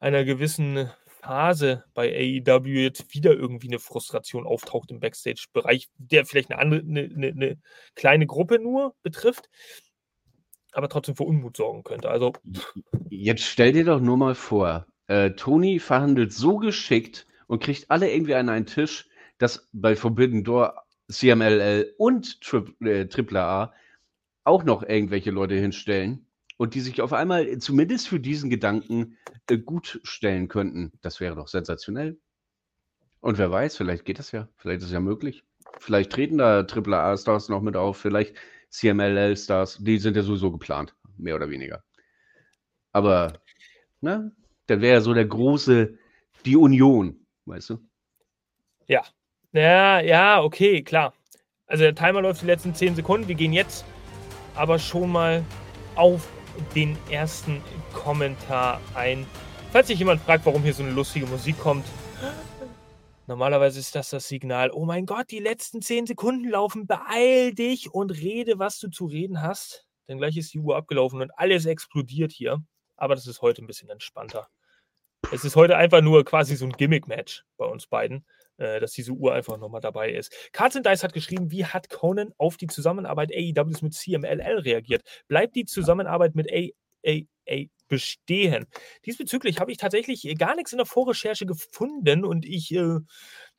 einer 0.00 0.24
gewissen 0.24 0.90
Phase 1.26 1.82
bei 1.92 2.42
AEW 2.46 2.68
jetzt 2.68 3.12
wieder 3.12 3.32
irgendwie 3.32 3.66
eine 3.66 3.80
Frustration 3.80 4.46
auftaucht 4.46 4.92
im 4.92 5.00
Backstage-Bereich, 5.00 5.88
der 5.98 6.24
vielleicht 6.24 6.52
eine, 6.52 6.60
andere, 6.60 6.80
eine, 6.80 7.00
eine, 7.02 7.26
eine, 7.28 7.58
kleine 7.96 8.26
Gruppe 8.26 8.60
nur 8.60 8.94
betrifft, 9.02 9.48
aber 10.72 10.88
trotzdem 10.88 11.16
für 11.16 11.24
Unmut 11.24 11.56
sorgen 11.56 11.82
könnte. 11.82 12.08
Also 12.10 12.32
jetzt 13.10 13.42
stell 13.42 13.72
dir 13.72 13.84
doch 13.84 14.00
nur 14.00 14.16
mal 14.16 14.36
vor, 14.36 14.86
äh, 15.08 15.32
Tony 15.32 15.80
verhandelt 15.80 16.32
so 16.32 16.58
geschickt 16.58 17.26
und 17.48 17.62
kriegt 17.62 17.90
alle 17.90 18.12
irgendwie 18.12 18.34
an 18.34 18.48
einen 18.48 18.66
Tisch, 18.66 19.08
dass 19.38 19.68
bei 19.72 19.96
Forbidden 19.96 20.44
Door 20.44 20.80
CMLL 21.10 21.94
und 21.98 22.40
Tri 22.40 22.62
äh, 22.82 23.08
AAA 23.12 23.72
auch 24.44 24.62
noch 24.62 24.84
irgendwelche 24.84 25.32
Leute 25.32 25.56
hinstellen 25.56 26.25
und 26.56 26.74
die 26.74 26.80
sich 26.80 27.00
auf 27.02 27.12
einmal 27.12 27.58
zumindest 27.58 28.08
für 28.08 28.20
diesen 28.20 28.50
Gedanken 28.50 29.16
äh, 29.48 29.58
gut 29.58 30.00
stellen 30.04 30.48
könnten. 30.48 30.92
Das 31.02 31.20
wäre 31.20 31.36
doch 31.36 31.48
sensationell. 31.48 32.18
Und 33.20 33.38
wer 33.38 33.50
weiß, 33.50 33.76
vielleicht 33.76 34.04
geht 34.04 34.18
das 34.18 34.32
ja. 34.32 34.48
Vielleicht 34.56 34.80
ist 34.80 34.86
es 34.86 34.92
ja 34.92 35.00
möglich. 35.00 35.44
Vielleicht 35.78 36.12
treten 36.12 36.38
da 36.38 36.60
AAA-Stars 36.60 37.48
noch 37.48 37.60
mit 37.60 37.76
auf, 37.76 37.98
vielleicht 37.98 38.36
CMLL-Stars. 38.70 39.78
Die 39.80 39.98
sind 39.98 40.16
ja 40.16 40.22
sowieso 40.22 40.50
geplant, 40.50 40.94
mehr 41.16 41.36
oder 41.36 41.50
weniger. 41.50 41.84
Aber, 42.92 43.40
ne, 44.00 44.32
dann 44.66 44.80
wäre 44.80 45.00
so 45.00 45.12
der 45.12 45.26
große, 45.26 45.98
die 46.44 46.56
Union, 46.56 47.26
weißt 47.44 47.70
du? 47.70 47.78
Ja. 48.86 49.02
Ja, 49.52 50.00
ja, 50.00 50.42
okay, 50.42 50.82
klar. 50.82 51.14
Also 51.66 51.82
der 51.82 51.94
Timer 51.94 52.22
läuft 52.22 52.42
die 52.42 52.46
letzten 52.46 52.74
10 52.74 52.94
Sekunden. 52.94 53.26
Wir 53.26 53.34
gehen 53.34 53.52
jetzt 53.52 53.84
aber 54.54 54.78
schon 54.78 55.10
mal 55.10 55.44
auf 55.94 56.28
den 56.74 56.96
ersten 57.10 57.62
Kommentar 57.92 58.80
ein. 58.94 59.26
Falls 59.72 59.88
sich 59.88 59.98
jemand 59.98 60.20
fragt, 60.22 60.46
warum 60.46 60.62
hier 60.62 60.74
so 60.74 60.82
eine 60.82 60.92
lustige 60.92 61.26
Musik 61.26 61.58
kommt, 61.58 61.86
normalerweise 63.26 63.80
ist 63.80 63.94
das 63.94 64.10
das 64.10 64.28
Signal, 64.28 64.70
oh 64.70 64.84
mein 64.84 65.06
Gott, 65.06 65.30
die 65.30 65.38
letzten 65.38 65.82
10 65.82 66.06
Sekunden 66.06 66.48
laufen, 66.48 66.86
beeil 66.86 67.54
dich 67.54 67.92
und 67.92 68.10
rede, 68.10 68.58
was 68.58 68.78
du 68.78 68.88
zu 68.88 69.06
reden 69.06 69.42
hast. 69.42 69.86
Denn 70.08 70.18
gleich 70.18 70.36
ist 70.36 70.54
die 70.54 70.60
Uhr 70.60 70.76
abgelaufen 70.76 71.20
und 71.20 71.36
alles 71.36 71.66
explodiert 71.66 72.32
hier. 72.32 72.62
Aber 72.96 73.14
das 73.14 73.26
ist 73.26 73.42
heute 73.42 73.62
ein 73.62 73.66
bisschen 73.66 73.90
entspannter. 73.90 74.48
Es 75.32 75.44
ist 75.44 75.56
heute 75.56 75.76
einfach 75.76 76.02
nur 76.02 76.24
quasi 76.24 76.56
so 76.56 76.64
ein 76.64 76.72
Gimmick-Match 76.72 77.44
bei 77.56 77.66
uns 77.66 77.86
beiden. 77.86 78.24
Äh, 78.58 78.80
dass 78.80 78.92
diese 78.92 79.12
Uhr 79.12 79.34
einfach 79.34 79.58
nochmal 79.58 79.82
dabei 79.82 80.12
ist. 80.12 80.32
Carlson 80.52 80.82
Dice 80.82 81.02
hat 81.02 81.12
geschrieben, 81.12 81.50
wie 81.50 81.66
hat 81.66 81.90
Conan 81.90 82.32
auf 82.38 82.56
die 82.56 82.68
Zusammenarbeit 82.68 83.30
AEWs 83.30 83.82
mit 83.82 83.92
CMLL 83.92 84.60
reagiert? 84.60 85.02
Bleibt 85.28 85.56
die 85.56 85.66
Zusammenarbeit 85.66 86.34
mit 86.34 86.50
AAA 86.50 87.66
bestehen? 87.88 88.64
Diesbezüglich 89.04 89.60
habe 89.60 89.72
ich 89.72 89.76
tatsächlich 89.76 90.34
gar 90.38 90.56
nichts 90.56 90.72
in 90.72 90.78
der 90.78 90.86
Vorrecherche 90.86 91.44
gefunden 91.44 92.24
und 92.24 92.46
ich 92.46 92.74
äh, 92.74 93.00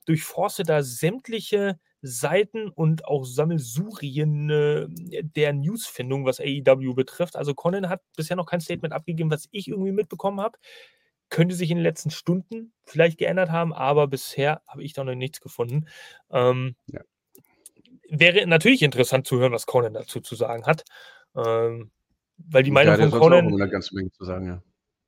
durchforste 0.05 0.63
da 0.63 0.81
sämtliche 0.81 1.79
Seiten 2.01 2.69
und 2.69 3.05
auch 3.05 3.23
Sammelsurien 3.23 4.49
äh, 4.49 4.87
der 5.21 5.53
Newsfindung, 5.53 6.25
was 6.25 6.39
AEW 6.39 6.95
betrifft. 6.95 7.35
Also 7.35 7.53
Conan 7.53 7.89
hat 7.89 8.01
bisher 8.15 8.35
noch 8.35 8.47
kein 8.47 8.61
Statement 8.61 8.95
abgegeben, 8.95 9.29
was 9.29 9.47
ich 9.51 9.67
irgendwie 9.67 9.91
mitbekommen 9.91 10.41
habe. 10.41 10.57
Könnte 11.29 11.55
sich 11.55 11.71
in 11.71 11.77
den 11.77 11.83
letzten 11.83 12.09
Stunden 12.09 12.73
vielleicht 12.85 13.17
geändert 13.17 13.51
haben, 13.51 13.73
aber 13.73 14.07
bisher 14.07 14.61
habe 14.67 14.83
ich 14.83 14.93
da 14.93 15.03
noch 15.03 15.15
nichts 15.15 15.41
gefunden. 15.41 15.87
Ähm, 16.31 16.75
ja. 16.87 17.01
Wäre 18.09 18.47
natürlich 18.47 18.81
interessant 18.81 19.27
zu 19.27 19.37
hören, 19.37 19.51
was 19.51 19.65
Conan 19.65 19.93
dazu 19.93 20.21
zu 20.21 20.35
sagen 20.35 20.65
hat. 20.65 20.85
Ähm, 21.35 21.91
weil 22.37 22.63
die 22.63 22.71
Meinung 22.71 22.97
ja, 22.97 23.09
von 23.09 23.19
Conan. 23.19 23.47
Auch 23.47 23.59
eine 23.59 23.69
ganze 23.69 23.95
Menge 23.95 24.11
zu 24.11 24.23
sagen, 24.23 24.47
ja. 24.47 24.63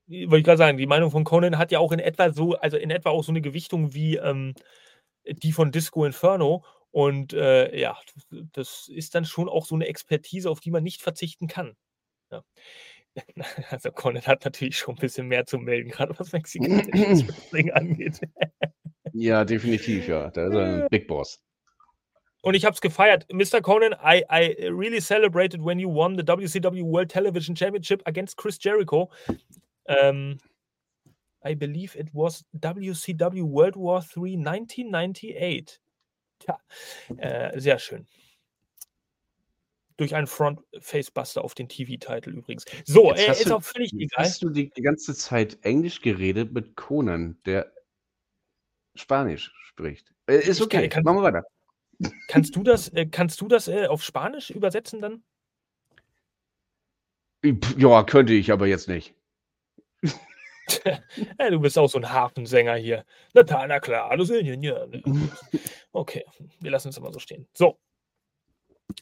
Wollte 0.08 0.38
ich 0.38 0.44
gerade 0.44 0.58
sagen, 0.58 0.78
die 0.78 0.88
Meinung 0.88 1.12
von 1.12 1.24
Conan 1.24 1.60
hat 1.60 1.72
ja 1.72 1.78
auch 1.78 1.92
in 1.92 2.00
etwa 2.00 2.34
so, 2.34 2.56
also 2.56 2.78
in 2.78 2.90
etwa 2.90 3.12
auch 3.12 3.24
so 3.24 3.32
eine 3.32 3.42
Gewichtung 3.42 3.94
wie 3.94 4.16
ähm, 4.16 4.56
die 5.24 5.52
von 5.52 5.72
Disco 5.72 6.04
Inferno. 6.04 6.66
Und 6.92 7.34
äh, 7.34 7.80
ja, 7.80 7.98
das 8.54 8.90
ist 8.92 9.14
dann 9.14 9.26
schon 9.26 9.48
auch 9.48 9.66
so 9.66 9.76
eine 9.76 9.86
Expertise, 9.86 10.50
auf 10.50 10.60
die 10.60 10.72
man 10.72 10.84
nicht 10.84 11.04
verzichten 11.04 11.48
kann. 11.48 11.78
Ja. 12.32 12.44
Also 13.70 13.92
Conan 13.92 14.24
hat 14.24 14.46
natürlich 14.46 14.78
schon 14.78 14.96
ein 14.96 15.00
bisschen 15.00 15.28
mehr 15.28 15.46
zu 15.46 15.58
melden, 15.58 15.90
gerade 15.90 16.18
was 16.18 16.32
mexikanisches 16.32 17.28
Wrestling 17.28 17.72
angeht. 17.72 18.22
ja, 19.14 19.46
definitiv, 19.46 20.08
ja. 20.08 20.30
Da 20.30 20.48
ist 20.48 20.54
er 20.54 20.84
ein 20.84 20.90
Big 20.90 21.08
Boss. 21.08 21.42
Und 22.42 22.54
ich 22.54 22.64
habe 22.64 22.74
es 22.74 22.82
gefeiert. 22.82 23.28
Mr. 23.32 23.62
Conan, 23.62 23.94
I, 24.02 24.24
I 24.32 24.70
really 24.70 25.02
celebrated 25.02 25.64
when 25.64 25.78
you 25.78 25.90
won 25.90 26.18
the 26.18 26.24
WCW 26.24 26.84
World 26.84 27.10
Television 27.10 27.56
Championship 27.56 28.02
against 28.06 28.38
Chris 28.38 28.58
Jericho. 28.58 29.10
Um, 29.86 30.38
I 31.44 31.54
believe 31.56 31.98
it 31.98 32.08
was 32.14 32.46
WCW 32.58 33.44
World 33.44 33.76
War 33.76 34.02
III 34.02 34.38
1998. 34.38 35.80
Tja, 36.40 36.58
äh, 37.18 37.60
sehr 37.60 37.78
schön 37.80 38.08
durch 40.00 40.16
einen 40.16 40.28
Front-Face-Buster 40.28 41.44
auf 41.44 41.56
den 41.56 41.68
TV-Titel 41.68 42.32
übrigens. 42.32 42.66
So, 42.86 43.12
er 43.12 43.34
ist 43.34 43.50
du, 43.50 43.56
auch 43.56 43.64
völlig 43.64 43.94
egal. 43.94 44.26
Hast 44.26 44.42
du 44.42 44.50
die, 44.50 44.70
die, 44.70 44.82
ganze 44.82 45.14
Zeit 45.14 45.58
Englisch 45.64 46.02
geredet 46.02 46.54
mit 46.54 46.76
Conan, 46.76 47.38
der 47.46 47.72
Spanisch 48.96 49.52
spricht? 49.66 50.14
Äh, 50.28 50.38
ist 50.38 50.62
okay, 50.62 50.88
kann, 50.88 50.90
kann, 50.90 51.04
machen 51.04 51.18
wir 51.18 51.24
weiter. 51.24 51.44
Kannst 52.28 52.56
du 52.56 52.64
das, 52.64 52.90
äh, 52.90 53.06
kannst 53.08 53.42
du 53.42 53.48
das 53.48 53.68
äh, 53.68 53.88
auf 53.88 54.04
Spanisch 54.04 54.52
übersetzen 54.52 55.02
dann? 55.02 55.24
Ja, 57.78 58.04
könnte 58.04 58.34
ich, 58.34 58.52
aber 58.52 58.68
jetzt 58.68 58.88
nicht. 58.88 59.16
ja, 60.86 61.50
du 61.50 61.60
bist 61.60 61.78
auch 61.78 61.90
so 61.90 61.98
ein 61.98 62.12
Hafensänger 62.12 62.76
hier. 62.76 63.06
Na, 63.34 63.44
na 63.68 63.80
klar, 63.80 64.16
das 64.16 64.30
ist 64.30 64.46
ja. 64.46 64.86
Okay, 65.92 66.24
wir 66.60 66.72
lassen 66.72 66.90
es 66.90 66.98
immer 66.98 67.12
so 67.12 67.20
stehen. 67.20 67.48
So, 67.54 67.80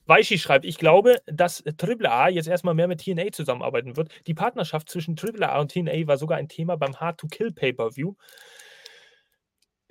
Weishi 0.05 0.37
schreibt, 0.37 0.65
ich 0.65 0.77
glaube, 0.77 1.21
dass 1.25 1.63
AAA 1.65 2.29
jetzt 2.29 2.47
erstmal 2.47 2.73
mehr 2.73 2.87
mit 2.87 3.01
TNA 3.03 3.31
zusammenarbeiten 3.31 3.95
wird. 3.95 4.09
Die 4.27 4.33
Partnerschaft 4.33 4.89
zwischen 4.89 5.15
AAA 5.17 5.59
und 5.59 5.71
TNA 5.71 6.07
war 6.07 6.17
sogar 6.17 6.37
ein 6.37 6.49
Thema 6.49 6.77
beim 6.77 6.99
Hard 6.99 7.19
to 7.19 7.27
Kill 7.27 7.51
Pay-Per-View. 7.51 8.13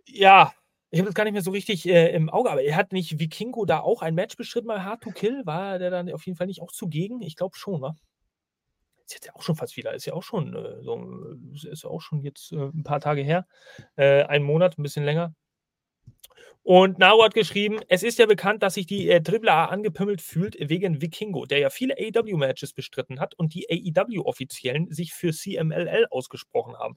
Ja, 0.06 0.52
ich 0.90 1.00
habe 1.00 1.06
das 1.08 1.14
gar 1.14 1.24
nicht 1.24 1.32
mehr 1.32 1.42
so 1.42 1.50
richtig 1.50 1.86
äh, 1.88 2.14
im 2.14 2.30
Auge, 2.30 2.50
aber 2.50 2.62
er 2.62 2.76
hat 2.76 2.92
nicht 2.92 3.18
Vikingo 3.18 3.64
da 3.64 3.80
auch 3.80 4.02
ein 4.02 4.14
Match 4.14 4.36
bestritten 4.36 4.68
bei 4.68 4.80
Hard 4.80 5.02
to 5.02 5.10
Kill? 5.10 5.44
War 5.44 5.78
der 5.78 5.90
dann 5.90 6.10
auf 6.12 6.24
jeden 6.26 6.36
Fall 6.36 6.46
nicht 6.46 6.62
auch 6.62 6.72
zugegen? 6.72 7.20
Ich 7.22 7.36
glaube 7.36 7.56
schon, 7.56 7.80
ne? 7.80 7.96
Ist 9.04 9.14
jetzt 9.14 9.26
ja 9.26 9.34
auch 9.36 9.42
schon 9.42 9.54
fast 9.56 9.76
wieder, 9.76 9.94
ist 9.94 10.04
ja 10.06 10.14
auch 10.14 10.22
schon, 10.22 10.54
äh, 10.54 10.82
so, 10.82 10.98
ist 11.70 11.84
auch 11.84 12.00
schon 12.00 12.22
jetzt 12.22 12.52
äh, 12.52 12.56
ein 12.56 12.82
paar 12.82 13.00
Tage 13.00 13.22
her. 13.22 13.46
Äh, 13.96 14.24
ein 14.24 14.42
Monat, 14.42 14.78
ein 14.78 14.82
bisschen 14.82 15.04
länger. 15.04 15.34
Und 16.62 16.98
Naro 16.98 17.22
hat 17.22 17.34
geschrieben, 17.34 17.78
es 17.88 18.02
ist 18.02 18.18
ja 18.18 18.26
bekannt, 18.26 18.62
dass 18.62 18.74
sich 18.74 18.86
die 18.86 19.08
äh, 19.08 19.22
AAA 19.24 19.66
angepimmelt 19.66 20.20
fühlt 20.20 20.56
wegen 20.58 21.00
Vikingo, 21.00 21.46
der 21.46 21.60
ja 21.60 21.70
viele 21.70 21.94
AEW-Matches 21.94 22.72
bestritten 22.72 23.20
hat 23.20 23.34
und 23.34 23.54
die 23.54 23.68
AEW-Offiziellen 23.70 24.90
sich 24.90 25.14
für 25.14 25.32
CMLL 25.32 26.06
ausgesprochen 26.10 26.76
haben. 26.76 26.96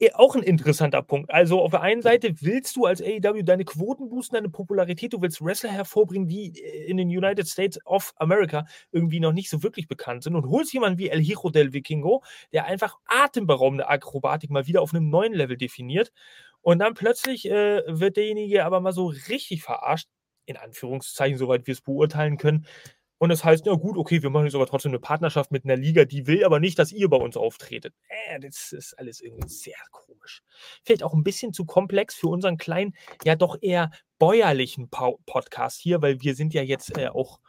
Eh, 0.00 0.10
auch 0.12 0.34
ein 0.34 0.42
interessanter 0.42 1.02
Punkt. 1.02 1.32
Also 1.32 1.60
auf 1.60 1.70
der 1.70 1.80
einen 1.82 2.02
Seite 2.02 2.34
willst 2.40 2.74
du 2.76 2.84
als 2.84 3.00
AEW 3.00 3.42
deine 3.42 3.64
Quoten 3.64 4.08
boosten, 4.08 4.34
deine 4.34 4.48
Popularität, 4.48 5.12
du 5.12 5.22
willst 5.22 5.44
Wrestler 5.44 5.70
hervorbringen, 5.70 6.28
die 6.28 6.60
äh, 6.60 6.86
in 6.86 6.96
den 6.96 7.08
United 7.08 7.48
States 7.48 7.78
of 7.86 8.12
America 8.16 8.66
irgendwie 8.90 9.20
noch 9.20 9.32
nicht 9.32 9.48
so 9.48 9.62
wirklich 9.62 9.86
bekannt 9.86 10.24
sind 10.24 10.34
und 10.34 10.48
holst 10.48 10.72
jemanden 10.72 10.98
wie 10.98 11.10
El 11.10 11.20
Hijo 11.20 11.50
del 11.50 11.72
Vikingo, 11.72 12.24
der 12.52 12.66
einfach 12.66 12.98
atemberaubende 13.06 13.88
Akrobatik 13.88 14.50
mal 14.50 14.66
wieder 14.66 14.82
auf 14.82 14.92
einem 14.92 15.10
neuen 15.10 15.32
Level 15.32 15.56
definiert 15.56 16.12
und 16.64 16.80
dann 16.80 16.94
plötzlich 16.94 17.48
äh, 17.48 17.82
wird 17.86 18.16
derjenige 18.16 18.64
aber 18.64 18.80
mal 18.80 18.92
so 18.92 19.06
richtig 19.28 19.62
verarscht, 19.62 20.08
in 20.46 20.56
Anführungszeichen, 20.56 21.38
soweit 21.38 21.66
wir 21.66 21.72
es 21.72 21.80
beurteilen 21.80 22.36
können, 22.36 22.66
und 23.24 23.30
das 23.30 23.44
heißt, 23.44 23.64
ja 23.64 23.72
gut, 23.74 23.96
okay, 23.96 24.22
wir 24.22 24.30
machen 24.30 24.44
jetzt 24.44 24.54
aber 24.54 24.66
trotzdem 24.66 24.90
eine 24.90 24.98
Partnerschaft 24.98 25.50
mit 25.52 25.64
einer 25.64 25.76
Liga, 25.76 26.04
die 26.04 26.26
will 26.26 26.44
aber 26.44 26.60
nicht, 26.60 26.78
dass 26.78 26.92
ihr 26.92 27.08
bei 27.08 27.16
uns 27.16 27.36
auftretet. 27.36 27.94
Äh, 28.08 28.40
das 28.40 28.72
ist 28.72 28.98
alles 28.98 29.20
irgendwie 29.20 29.48
sehr 29.48 29.78
komisch. 29.92 30.42
Vielleicht 30.84 31.02
auch 31.02 31.14
ein 31.14 31.22
bisschen 31.22 31.52
zu 31.52 31.64
komplex 31.64 32.14
für 32.14 32.26
unseren 32.26 32.58
kleinen, 32.58 32.94
ja 33.24 33.36
doch 33.36 33.56
eher 33.60 33.90
bäuerlichen 34.18 34.90
po 34.90 35.20
Podcast 35.26 35.80
hier, 35.80 36.02
weil 36.02 36.20
wir 36.20 36.34
sind 36.34 36.54
ja 36.54 36.62
jetzt 36.62 36.98
äh, 36.98 37.08
auch, 37.08 37.40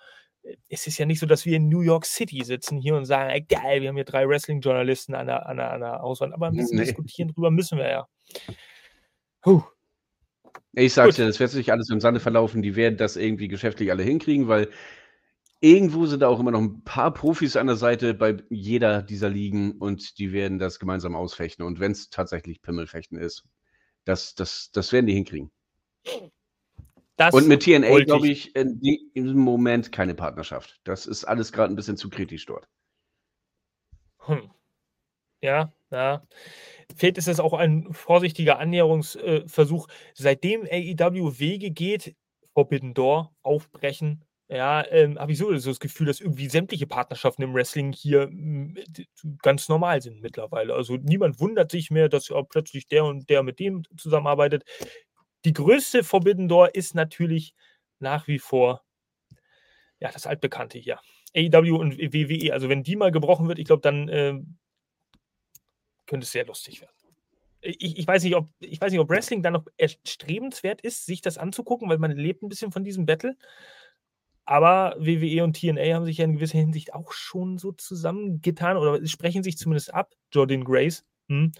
äh, 0.44 0.56
es 0.70 0.88
ist 0.88 0.98
ja 0.98 1.06
nicht 1.06 1.20
so, 1.20 1.26
dass 1.26 1.46
wir 1.46 1.58
in 1.58 1.68
New 1.68 1.82
York 1.82 2.06
City 2.06 2.44
sitzen 2.46 2.78
hier 2.78 2.96
und 2.96 3.06
sagen, 3.06 3.32
ey, 3.32 3.42
geil, 3.42 3.82
wir 3.82 3.90
haben 3.90 3.96
hier 3.96 4.06
drei 4.06 4.30
Wrestling-Journalisten 4.30 5.16
an 5.16 5.28
der, 5.28 5.48
an, 5.48 5.58
der, 5.58 5.72
an 5.72 5.82
der 5.82 6.04
Auswahl. 6.04 6.34
Aber 6.34 6.48
ein 6.48 6.56
bisschen 6.56 6.78
nee. 6.78 6.86
diskutieren 6.86 7.30
drüber 7.30 7.52
müssen 7.52 7.80
wir 7.80 7.90
ja. 7.90 8.08
Puh. 9.46 9.64
Ich 10.74 10.94
sag's 10.94 11.16
dir, 11.16 11.26
das 11.26 11.40
wird 11.40 11.52
sich 11.52 11.72
alles 11.72 11.90
im 11.90 12.00
Sande 12.00 12.20
verlaufen. 12.20 12.62
Die 12.62 12.76
werden 12.76 12.98
das 12.98 13.16
irgendwie 13.16 13.48
geschäftlich 13.48 13.92
alle 13.92 14.04
hinkriegen, 14.04 14.48
weil 14.48 14.70
Irgendwo 15.62 16.06
sind 16.06 16.20
da 16.20 16.28
auch 16.28 16.40
immer 16.40 16.52
noch 16.52 16.62
ein 16.62 16.84
paar 16.84 17.12
Profis 17.14 17.56
an 17.56 17.68
der 17.68 17.76
Seite 17.78 18.14
bei 18.14 18.38
jeder 18.50 19.02
dieser 19.02 19.30
Ligen 19.30 19.72
und 19.80 20.20
die 20.20 20.32
werden 20.32 20.60
das 20.60 20.80
gemeinsam 20.80 21.16
ausfechten. 21.16 21.66
Und 21.66 21.80
wenn 21.80 21.92
es 21.92 22.10
tatsächlich 22.10 22.62
Pimmelfechten 22.62 23.18
ist, 23.18 23.46
das, 24.04 24.36
das, 24.36 24.70
das 24.72 24.92
werden 24.92 25.08
die 25.08 25.14
hinkriegen. 25.14 25.50
Das 27.16 27.34
und 27.34 27.48
mit 27.48 27.64
TNA 27.64 28.04
glaube 28.04 28.28
ich 28.28 28.56
in 28.56 28.80
diesem 28.80 29.40
Moment 29.40 29.92
keine 29.92 30.14
Partnerschaft. 30.14 30.80
Das 30.84 31.08
ist 31.08 31.24
alles 31.24 31.54
gerade 31.54 31.74
ein 31.74 31.76
bisschen 31.78 31.98
zu 31.98 32.10
kritisch 32.10 32.46
dort. 32.46 32.68
Hm. 34.20 34.52
Ja, 35.42 35.74
ja. 35.96 36.24
Fehlt 36.96 37.18
es 37.18 37.40
auch 37.40 37.54
ein 37.54 37.92
vorsichtiger 37.94 38.60
Annäherungsversuch. 38.60 39.88
Seitdem 40.14 40.68
AEW 40.70 41.40
Wege 41.40 41.72
geht, 41.72 42.16
Forbidden 42.54 42.94
Door 42.94 43.34
aufbrechen, 43.42 44.24
ja, 44.48 44.86
ähm, 44.92 45.18
habe 45.18 45.32
ich 45.32 45.40
so 45.40 45.52
das 45.52 45.80
Gefühl, 45.80 46.06
dass 46.06 46.20
irgendwie 46.20 46.48
sämtliche 46.50 46.86
Partnerschaften 46.86 47.42
im 47.42 47.56
Wrestling 47.56 47.94
hier 47.94 48.30
ganz 49.42 49.68
normal 49.70 50.02
sind 50.04 50.22
mittlerweile. 50.22 50.76
Also 50.76 50.98
niemand 50.98 51.40
wundert 51.40 51.72
sich 51.72 51.90
mehr, 51.90 52.10
dass 52.10 52.32
plötzlich 52.50 52.88
der 52.88 53.06
und 53.06 53.30
der 53.30 53.42
mit 53.42 53.60
dem 53.60 53.84
zusammenarbeitet. 53.98 54.64
Die 55.46 55.54
größte 55.54 56.04
Forbidden 56.04 56.48
Door 56.48 56.76
ist 56.76 56.94
natürlich 56.94 57.56
nach 58.00 58.28
wie 58.28 58.40
vor 58.40 58.84
ja, 60.00 60.12
das 60.12 60.28
altbekannte 60.28 60.78
hier. 60.78 61.00
AEW 61.36 61.76
und 61.78 61.98
WWE. 61.98 62.54
Also 62.54 62.70
wenn 62.70 62.84
die 62.84 62.96
mal 62.96 63.12
gebrochen 63.12 63.48
wird, 63.48 63.60
ich 63.60 63.66
glaube, 63.66 63.82
dann 63.82 64.10
äh, 64.10 64.36
könnte 66.06 66.26
es 66.26 66.32
sehr 66.32 66.46
lustig 66.46 66.82
werden. 66.82 66.94
Ich, 67.62 67.98
ich, 67.98 68.08
weiß 68.08 68.24
nicht, 68.24 68.36
ob, 68.36 68.48
ich 68.60 68.80
weiß 68.80 68.92
nicht, 68.92 69.02
ob 69.02 69.10
Wrestling 69.10 69.42
dann 69.42 69.54
noch 69.54 69.66
erstrebenswert 69.78 70.82
ist, 70.82 71.06
sich 71.06 71.22
das 71.22 71.38
anzugucken, 71.38 71.90
weil 71.90 71.98
man 71.98 72.12
lebt 72.12 72.44
ein 72.44 72.50
bisschen 72.50 72.72
von 72.72 72.84
diesem 72.84 73.06
Battle. 73.06 73.36
Aber 74.46 74.96
WWE 75.00 75.44
und 75.44 75.60
TNA 75.60 75.96
haben 75.96 76.06
sich 76.06 76.20
ja 76.20 76.26
in 76.26 76.34
gewisser 76.34 76.60
Hinsicht 76.60 76.94
auch 76.94 77.12
schon 77.12 77.58
so 77.58 77.72
zusammengetan 77.72 78.78
oder 78.78 79.06
sprechen 79.08 79.42
sich 79.42 79.58
zumindest 79.58 79.94
ab. 79.94 80.14
Jordan 80.32 80.64
Grace. 80.64 81.04
Hm. 81.30 81.52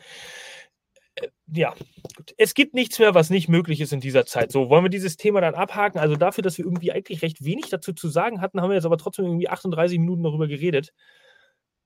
Äh, 1.16 1.30
ja, 1.48 1.74
gut. 2.16 2.36
Es 2.38 2.54
gibt 2.54 2.76
nichts 2.76 3.00
mehr, 3.00 3.16
was 3.16 3.32
nicht 3.32 3.50
möglich 3.50 3.82
ist 3.82 3.92
in 3.92 4.02
dieser 4.02 4.28
Zeit. 4.28 4.52
So, 4.52 4.70
wollen 4.70 4.86
wir 4.86 4.90
dieses 4.90 5.18
Thema 5.18 5.42
dann 5.42 5.56
abhaken? 5.56 6.00
Also 6.00 6.16
dafür, 6.16 6.44
dass 6.44 6.60
wir 6.60 6.66
irgendwie 6.66 6.92
eigentlich 6.92 7.24
recht 7.24 7.44
wenig 7.44 7.70
dazu 7.70 7.94
zu 7.94 8.08
sagen 8.08 8.42
hatten, 8.42 8.62
haben 8.62 8.70
wir 8.70 8.76
jetzt 8.76 8.86
aber 8.86 8.98
trotzdem 8.98 9.26
irgendwie 9.26 9.50
38 9.50 9.98
Minuten 9.98 10.24
darüber 10.24 10.48
geredet. 10.48 10.94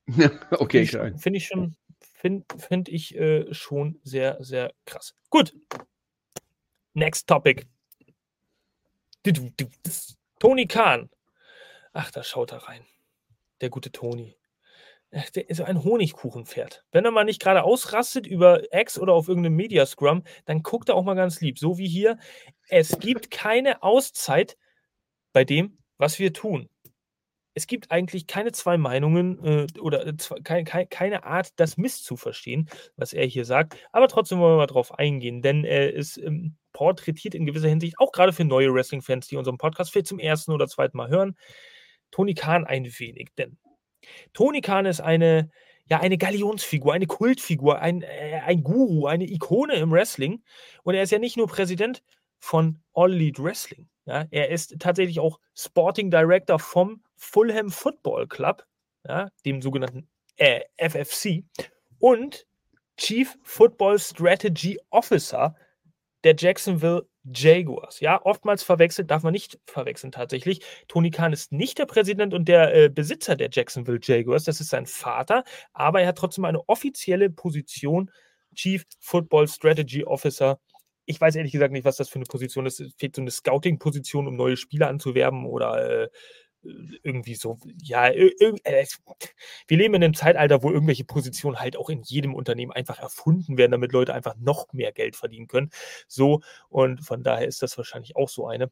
okay, 0.51 0.85
Finde 0.85 1.11
ich, 1.15 1.21
find 1.21 1.35
ich 1.37 1.47
schon, 1.47 1.75
finde 2.19 2.45
find 2.57 2.89
ich 2.89 3.15
äh, 3.15 3.53
schon 3.53 3.99
sehr, 4.03 4.37
sehr 4.43 4.73
krass. 4.85 5.15
Gut. 5.29 5.55
Next 6.93 7.27
topic. 7.27 7.65
Tony 10.39 10.67
Kahn. 10.67 11.09
Ach, 11.93 12.11
da 12.11 12.23
schaut 12.23 12.51
er 12.51 12.67
rein. 12.67 12.85
Der 13.61 13.69
gute 13.69 13.91
Toni. 13.91 14.35
Der 15.11 15.49
ist 15.49 15.57
so 15.57 15.63
ein 15.63 15.83
Honigkuchenpferd. 15.83 16.85
Wenn 16.91 17.05
er 17.05 17.11
mal 17.11 17.23
nicht 17.23 17.41
gerade 17.41 17.63
ausrastet 17.63 18.27
über 18.27 18.61
X 18.71 18.99
oder 18.99 19.13
auf 19.13 19.27
irgendeinem 19.27 19.55
Mediascrum, 19.55 20.23
dann 20.45 20.61
guckt 20.61 20.89
er 20.89 20.95
auch 20.95 21.03
mal 21.03 21.15
ganz 21.15 21.41
lieb. 21.41 21.57
So 21.57 21.77
wie 21.77 21.87
hier. 21.87 22.19
Es 22.67 22.99
gibt 22.99 23.31
keine 23.31 23.81
Auszeit 23.81 24.57
bei 25.33 25.45
dem, 25.45 25.79
was 25.97 26.19
wir 26.19 26.33
tun. 26.33 26.69
Es 27.59 27.67
gibt 27.67 27.91
eigentlich 27.91 28.25
keine 28.25 28.53
zwei 28.53 28.77
Meinungen 28.77 29.43
äh, 29.43 29.67
oder 29.81 30.07
äh, 30.07 30.13
keine, 30.45 30.63
keine 30.63 31.25
Art, 31.25 31.59
das 31.59 31.75
misszuverstehen, 31.75 32.69
was 32.95 33.11
er 33.11 33.25
hier 33.25 33.43
sagt. 33.43 33.75
Aber 33.91 34.07
trotzdem 34.07 34.39
wollen 34.39 34.53
wir 34.53 34.59
mal 34.59 34.65
drauf 34.65 34.97
eingehen, 34.97 35.41
denn 35.41 35.65
er 35.65 35.93
ist 35.93 36.15
ähm, 36.17 36.55
porträtiert 36.71 37.35
in 37.35 37.45
gewisser 37.45 37.67
Hinsicht, 37.67 37.99
auch 37.99 38.13
gerade 38.13 38.31
für 38.31 38.45
neue 38.45 38.73
Wrestling-Fans, 38.73 39.27
die 39.27 39.35
unseren 39.35 39.57
Podcast 39.57 39.91
vielleicht 39.91 40.07
zum 40.07 40.19
ersten 40.19 40.53
oder 40.53 40.69
zweiten 40.69 40.95
Mal 40.95 41.09
hören, 41.09 41.35
Tony 42.11 42.33
Khan 42.33 42.63
ein 42.63 42.85
wenig. 42.85 43.27
Denn 43.37 43.57
Tony 44.31 44.61
Khan 44.61 44.85
ist 44.85 45.01
eine, 45.01 45.51
ja, 45.89 45.99
eine 45.99 46.17
Galionsfigur, 46.17 46.93
eine 46.93 47.07
Kultfigur, 47.07 47.79
ein, 47.79 48.03
äh, 48.03 48.39
ein 48.45 48.63
Guru, 48.63 49.05
eine 49.05 49.29
Ikone 49.29 49.73
im 49.73 49.91
Wrestling. 49.91 50.43
Und 50.83 50.95
er 50.95 51.03
ist 51.03 51.11
ja 51.11 51.19
nicht 51.19 51.35
nur 51.35 51.47
Präsident 51.47 52.03
von 52.39 52.79
All 52.93 53.11
Elite 53.11 53.43
Wrestling. 53.43 53.89
Ja, 54.05 54.27
er 54.31 54.47
ist 54.47 54.77
tatsächlich 54.79 55.19
auch 55.19 55.41
Sporting 55.53 56.09
Director 56.09 56.57
vom 56.57 57.03
Fulham 57.19 57.69
Football 57.69 58.27
Club, 58.27 58.65
ja, 59.07 59.29
dem 59.45 59.61
sogenannten 59.61 60.09
äh, 60.37 60.61
FFC, 60.77 61.43
und 61.99 62.47
Chief 62.97 63.37
Football 63.43 63.99
Strategy 63.99 64.79
Officer 64.89 65.55
der 66.23 66.35
Jacksonville 66.37 67.07
Jaguars. 67.23 67.99
Ja, 67.99 68.21
oftmals 68.25 68.63
verwechselt, 68.63 69.11
darf 69.11 69.23
man 69.23 69.33
nicht 69.33 69.59
verwechseln 69.65 70.11
tatsächlich. 70.11 70.61
Tony 70.87 71.11
Khan 71.11 71.33
ist 71.33 71.51
nicht 71.51 71.77
der 71.77 71.85
Präsident 71.85 72.33
und 72.33 72.47
der 72.47 72.73
äh, 72.73 72.89
Besitzer 72.89 73.35
der 73.35 73.49
Jacksonville 73.51 73.99
Jaguars, 74.01 74.45
das 74.45 74.61
ist 74.61 74.69
sein 74.69 74.85
Vater, 74.85 75.43
aber 75.73 76.01
er 76.01 76.07
hat 76.07 76.17
trotzdem 76.17 76.45
eine 76.45 76.67
offizielle 76.67 77.29
Position, 77.29 78.11
Chief 78.55 78.83
Football 78.99 79.47
Strategy 79.47 80.03
Officer. 80.03 80.59
Ich 81.05 81.19
weiß 81.19 81.35
ehrlich 81.35 81.51
gesagt 81.51 81.71
nicht, 81.71 81.85
was 81.85 81.97
das 81.97 82.09
für 82.09 82.15
eine 82.15 82.25
Position 82.25 82.65
ist. 82.65 82.79
Es 82.79 82.93
fehlt 82.95 83.15
so 83.15 83.21
eine 83.21 83.31
Scouting-Position, 83.31 84.27
um 84.27 84.35
neue 84.35 84.57
Spieler 84.57 84.87
anzuwerben 84.87 85.45
oder 85.45 86.03
äh, 86.03 86.09
irgendwie 86.61 87.35
so, 87.35 87.57
ja, 87.81 88.09
äh, 88.09 88.31
wir 89.67 89.77
leben 89.77 89.95
in 89.95 90.03
einem 90.03 90.13
Zeitalter, 90.13 90.61
wo 90.63 90.71
irgendwelche 90.71 91.05
Positionen 91.05 91.59
halt 91.59 91.77
auch 91.77 91.89
in 91.89 92.01
jedem 92.03 92.35
Unternehmen 92.35 92.71
einfach 92.71 92.99
erfunden 92.99 93.57
werden, 93.57 93.71
damit 93.71 93.91
Leute 93.91 94.13
einfach 94.13 94.35
noch 94.37 94.71
mehr 94.73 94.91
Geld 94.91 95.15
verdienen 95.15 95.47
können. 95.47 95.69
So, 96.07 96.41
und 96.69 97.01
von 97.03 97.23
daher 97.23 97.47
ist 97.47 97.61
das 97.61 97.77
wahrscheinlich 97.77 98.15
auch 98.15 98.29
so 98.29 98.47
eine. 98.47 98.71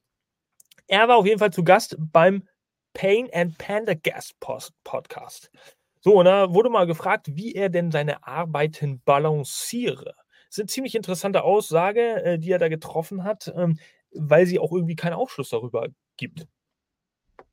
Er 0.88 1.08
war 1.08 1.18
auf 1.18 1.26
jeden 1.26 1.40
Fall 1.40 1.52
zu 1.52 1.64
Gast 1.64 1.96
beim 2.00 2.48
Pain 2.94 3.30
and 3.34 3.58
Panda 3.58 3.94
Guest 3.94 4.36
Podcast. 4.84 5.52
So, 6.02 6.16
und 6.16 6.26
da 6.26 6.54
wurde 6.54 6.70
mal 6.70 6.88
gefragt, 6.88 7.28
wie 7.36 7.54
er 7.54 7.70
denn 7.70 7.92
seine 7.92 8.26
Arbeiten 8.26 9.02
balanciere. 9.04 10.16
Das 10.48 10.58
ist 10.58 10.60
eine 10.60 10.68
ziemlich 10.68 10.96
interessante 10.96 11.44
Aussage, 11.44 12.24
äh, 12.24 12.40
die 12.40 12.52
er 12.52 12.60
da 12.60 12.70
getroffen 12.70 13.24
hat, 13.24 13.54
ähm, 13.56 13.80
weil 14.12 14.46
sie 14.46 14.60
auch 14.60 14.72
irgendwie 14.72 14.96
keinen 14.96 15.14
Aufschluss 15.14 15.50
darüber 15.50 15.88
gibt. 16.16 16.48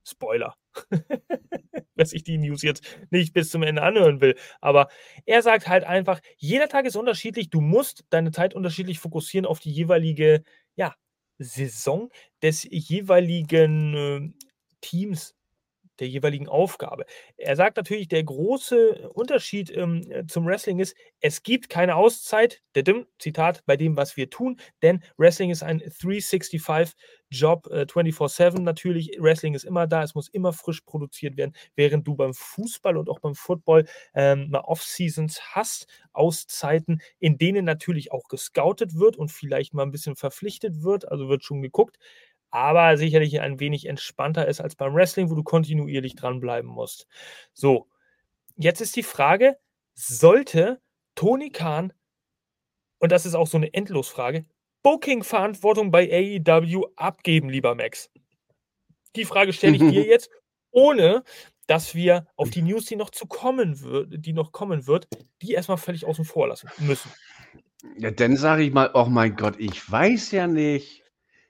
Spoiler. 0.04 0.56
Dass 1.96 2.12
ich 2.12 2.24
die 2.24 2.38
News 2.38 2.62
jetzt 2.62 2.84
nicht 3.10 3.32
bis 3.32 3.50
zum 3.50 3.62
Ende 3.62 3.82
anhören 3.82 4.20
will. 4.20 4.36
Aber 4.60 4.88
er 5.26 5.42
sagt 5.42 5.68
halt 5.68 5.84
einfach, 5.84 6.20
jeder 6.36 6.68
Tag 6.68 6.86
ist 6.86 6.96
unterschiedlich. 6.96 7.50
Du 7.50 7.60
musst 7.60 8.04
deine 8.10 8.32
Zeit 8.32 8.54
unterschiedlich 8.54 8.98
fokussieren 8.98 9.46
auf 9.46 9.60
die 9.60 9.70
jeweilige 9.70 10.42
ja, 10.76 10.94
Saison 11.38 12.10
des 12.42 12.66
jeweiligen 12.68 13.94
äh, 13.94 14.44
Teams, 14.80 15.34
der 16.00 16.08
jeweiligen 16.08 16.48
Aufgabe. 16.48 17.04
Er 17.36 17.56
sagt 17.56 17.76
natürlich, 17.76 18.08
der 18.08 18.24
große 18.24 19.10
Unterschied 19.14 19.70
ähm, 19.70 20.02
äh, 20.10 20.26
zum 20.26 20.46
Wrestling 20.46 20.78
ist, 20.78 20.96
es 21.20 21.42
gibt 21.42 21.68
keine 21.68 21.96
Auszeit, 21.96 22.62
Zitat, 23.18 23.64
bei 23.66 23.76
dem, 23.76 23.96
was 23.96 24.16
wir 24.16 24.30
tun, 24.30 24.60
denn 24.82 25.02
Wrestling 25.16 25.50
ist 25.50 25.62
ein 25.62 25.80
365-Job, 25.80 27.68
äh, 27.70 27.86
24-7 27.86 28.60
natürlich. 28.60 29.16
Wrestling 29.18 29.54
ist 29.54 29.64
immer 29.64 29.86
da, 29.86 30.02
es 30.02 30.14
muss 30.14 30.28
immer 30.28 30.52
frisch 30.52 30.80
produziert 30.82 31.36
werden, 31.36 31.54
während 31.76 32.06
du 32.06 32.14
beim 32.16 32.34
Fußball 32.34 32.96
und 32.96 33.08
auch 33.08 33.20
beim 33.20 33.34
Football 33.34 33.86
ähm, 34.14 34.50
mal 34.50 34.60
Off-Seasons 34.60 35.40
hast, 35.54 35.86
Auszeiten, 36.12 37.00
in 37.18 37.38
denen 37.38 37.64
natürlich 37.64 38.12
auch 38.12 38.28
gescoutet 38.28 38.98
wird 38.98 39.16
und 39.16 39.30
vielleicht 39.30 39.74
mal 39.74 39.82
ein 39.82 39.92
bisschen 39.92 40.16
verpflichtet 40.16 40.82
wird, 40.82 41.10
also 41.10 41.28
wird 41.28 41.44
schon 41.44 41.62
geguckt 41.62 41.98
aber 42.54 42.96
sicherlich 42.96 43.40
ein 43.40 43.58
wenig 43.58 43.86
entspannter 43.86 44.46
ist 44.46 44.60
als 44.60 44.76
beim 44.76 44.94
Wrestling, 44.94 45.28
wo 45.28 45.34
du 45.34 45.42
kontinuierlich 45.42 46.14
dranbleiben 46.14 46.70
musst. 46.70 47.08
So, 47.52 47.88
jetzt 48.54 48.80
ist 48.80 48.94
die 48.94 49.02
Frage, 49.02 49.58
sollte 49.94 50.80
Tony 51.16 51.50
Khan, 51.50 51.92
und 53.00 53.10
das 53.10 53.26
ist 53.26 53.34
auch 53.34 53.48
so 53.48 53.56
eine 53.56 53.74
Endlosfrage, 53.74 54.46
Booking-Verantwortung 54.84 55.90
bei 55.90 56.08
AEW 56.08 56.86
abgeben, 56.94 57.48
lieber 57.48 57.74
Max? 57.74 58.08
Die 59.16 59.24
Frage 59.24 59.52
stelle 59.52 59.74
ich 59.74 59.82
dir 59.82 60.04
jetzt, 60.06 60.30
ohne 60.70 61.24
dass 61.66 61.96
wir 61.96 62.28
auf 62.36 62.50
die 62.50 62.62
News, 62.62 62.84
die 62.84 62.94
noch 62.94 63.10
zu 63.10 63.26
kommen 63.26 63.80
wird, 63.80 64.24
die 64.24 64.32
noch 64.32 64.52
kommen 64.52 64.86
wird, 64.86 65.08
die 65.42 65.54
erstmal 65.54 65.78
völlig 65.78 66.04
außen 66.04 66.24
vor 66.24 66.46
lassen 66.46 66.70
müssen. 66.78 67.10
Ja, 67.98 68.12
dann 68.12 68.36
sage 68.36 68.62
ich 68.62 68.72
mal, 68.72 68.90
oh 68.94 69.06
mein 69.06 69.34
Gott, 69.34 69.56
ich 69.58 69.90
weiß 69.90 70.30
ja 70.30 70.46
nicht. 70.46 71.03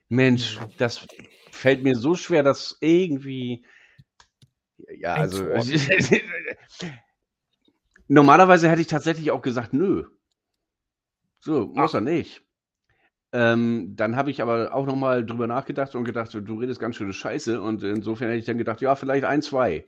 Mensch, 0.09 0.59
das 0.77 1.05
fällt 1.51 1.83
mir 1.83 1.95
so 1.95 2.15
schwer, 2.15 2.43
das 2.43 2.77
irgendwie. 2.81 3.65
Ja, 4.99 5.15
also. 5.15 5.45
normalerweise 8.07 8.69
hätte 8.69 8.81
ich 8.81 8.87
tatsächlich 8.87 9.31
auch 9.31 9.41
gesagt, 9.41 9.73
nö. 9.73 10.05
So, 11.39 11.67
muss 11.67 11.91
Ach. 11.91 11.95
er 11.95 12.01
nicht. 12.01 12.41
Ähm, 13.31 13.95
dann 13.95 14.15
habe 14.15 14.31
ich 14.31 14.41
aber 14.41 14.73
auch 14.73 14.85
nochmal 14.85 15.25
drüber 15.25 15.47
nachgedacht 15.47 15.93
und 15.95 16.05
gedacht, 16.05 16.33
du 16.33 16.59
redest 16.59 16.79
ganz 16.79 16.95
schöne 16.95 17.13
Scheiße. 17.13 17.61
Und 17.61 17.83
insofern 17.83 18.29
hätte 18.29 18.39
ich 18.39 18.45
dann 18.45 18.57
gedacht, 18.57 18.81
ja, 18.81 18.95
vielleicht 18.95 19.25
ein, 19.25 19.41
zwei. 19.41 19.87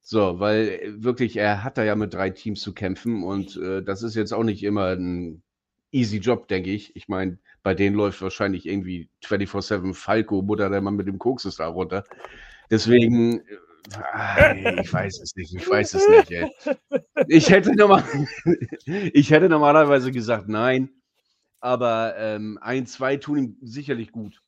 So, 0.00 0.40
weil 0.40 0.96
wirklich, 0.96 1.36
er 1.36 1.62
hat 1.62 1.78
da 1.78 1.84
ja 1.84 1.94
mit 1.94 2.12
drei 2.12 2.30
Teams 2.30 2.60
zu 2.60 2.74
kämpfen 2.74 3.22
und 3.22 3.56
äh, 3.56 3.82
das 3.84 4.02
ist 4.02 4.16
jetzt 4.16 4.32
auch 4.32 4.42
nicht 4.42 4.64
immer 4.64 4.88
ein 4.96 5.44
easy 5.92 6.18
Job, 6.18 6.48
denke 6.48 6.70
ich. 6.70 6.96
Ich 6.96 7.08
meine, 7.08 7.38
bei 7.62 7.74
denen 7.74 7.96
läuft 7.96 8.20
wahrscheinlich 8.22 8.66
irgendwie 8.66 9.08
24-7 9.24 9.94
Falco, 9.94 10.42
Mutter 10.42 10.68
der 10.68 10.80
Mann 10.80 10.96
mit 10.96 11.06
dem 11.06 11.18
Koks 11.18 11.44
ist 11.44 11.60
da 11.60 11.68
runter. 11.68 12.04
Deswegen, 12.70 13.40
äh, 14.16 14.80
ich 14.80 14.92
weiß 14.92 15.20
es 15.20 15.36
nicht, 15.36 15.54
ich 15.54 15.68
weiß 15.68 15.94
es 15.94 16.08
nicht. 16.08 16.30
Ey. 16.30 16.50
Ich, 17.28 17.50
hätte 17.50 17.74
normal, 17.76 18.04
ich 19.12 19.30
hätte 19.30 19.48
normalerweise 19.48 20.10
gesagt 20.10 20.48
nein, 20.48 20.90
aber 21.60 22.16
ähm, 22.16 22.58
ein, 22.60 22.86
zwei 22.86 23.16
tun 23.16 23.38
ihm 23.38 23.56
sicherlich 23.60 24.10
gut. 24.10 24.42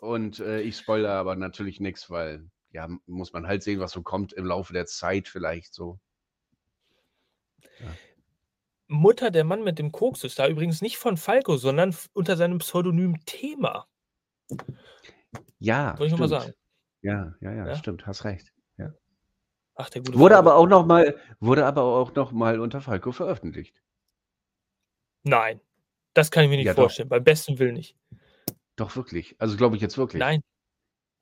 Und 0.00 0.40
äh, 0.40 0.60
ich 0.60 0.76
spoilere 0.76 1.14
aber 1.14 1.36
natürlich 1.36 1.80
nichts, 1.80 2.10
weil 2.10 2.48
ja, 2.70 2.88
muss 3.06 3.32
man 3.32 3.46
halt 3.46 3.62
sehen, 3.62 3.80
was 3.80 3.92
so 3.92 4.02
kommt 4.02 4.34
im 4.34 4.44
Laufe 4.44 4.74
der 4.74 4.86
Zeit 4.86 5.28
vielleicht 5.28 5.72
so. 5.72 5.98
Ja. 7.80 7.94
Mutter 8.88 9.30
der 9.30 9.44
Mann 9.44 9.64
mit 9.64 9.78
dem 9.78 9.90
Koks 9.92 10.24
ist 10.24 10.38
da 10.38 10.46
übrigens 10.48 10.80
nicht 10.82 10.96
von 10.98 11.16
Falco, 11.16 11.56
sondern 11.56 11.94
unter 12.12 12.36
seinem 12.36 12.58
Pseudonym 12.58 13.24
Thema. 13.24 13.86
Ja, 15.58 15.94
Soll 15.96 16.06
ich 16.06 16.12
nochmal 16.12 16.28
sagen? 16.28 16.52
Ja, 17.02 17.34
ja, 17.40 17.52
ja, 17.52 17.66
Ja? 17.68 17.76
stimmt, 17.76 18.06
hast 18.06 18.24
recht. 18.24 18.52
Ja. 18.78 18.92
Ach, 19.74 19.90
der 19.90 20.02
gute 20.02 20.18
Wurde 20.18 20.34
Falco. 20.34 20.48
aber 20.50 20.58
auch 20.58 20.66
noch 20.68 20.86
mal 20.86 21.16
wurde 21.40 21.66
aber 21.66 21.82
auch 21.82 22.14
noch 22.14 22.32
mal 22.32 22.60
unter 22.60 22.80
Falco 22.80 23.12
veröffentlicht. 23.12 23.82
Nein, 25.24 25.60
das 26.14 26.30
kann 26.30 26.44
ich 26.44 26.50
mir 26.50 26.56
nicht 26.56 26.66
Ja, 26.66 26.74
doch. 26.74 26.82
vorstellen. 26.84 27.08
Beim 27.08 27.24
besten 27.24 27.58
Willen 27.58 27.74
nicht. 27.74 27.96
Doch, 28.76 28.94
wirklich. 28.94 29.34
Also, 29.40 29.56
glaube 29.56 29.76
ich 29.76 29.82
jetzt 29.82 29.98
wirklich. 29.98 30.20
Nein. 30.20 30.42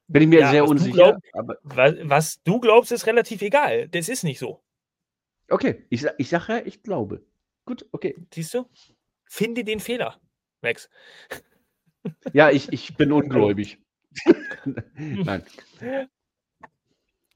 Bin 0.09 0.23
ich 0.23 0.29
mir 0.29 0.41
Ja, 0.41 0.51
sehr 0.51 0.67
unsicher, 0.69 0.93
glaub 0.93 1.17
aber 1.33 1.57
was 1.63 1.95
was 2.03 2.43
du 2.43 2.61
glaubst, 2.61 2.93
ist 2.93 3.07
relativ 3.07 3.41
egal. 3.41 3.89
Das 3.89 4.09
ist 4.11 4.23
nicht 4.23 4.39
so. 4.39 4.63
okay, 5.49 5.87
ich 5.89 6.05
ich 6.19 6.29
sage 6.29 6.53
ja, 6.59 6.59
ich 6.67 6.83
glaube. 6.83 7.25
Gut, 7.65 7.87
okay. 7.93 8.17
Siehst 8.33 8.55
du? 8.55 8.69
Finde 9.25 9.65
den 9.65 9.81
Fehler, 9.81 10.21
Max. 10.61 10.89
Ja, 12.33 12.51
ich, 12.51 12.73
ich 12.73 12.97
bin 12.97 13.13
ungläubig. 13.13 13.79
Nein. 14.97 15.43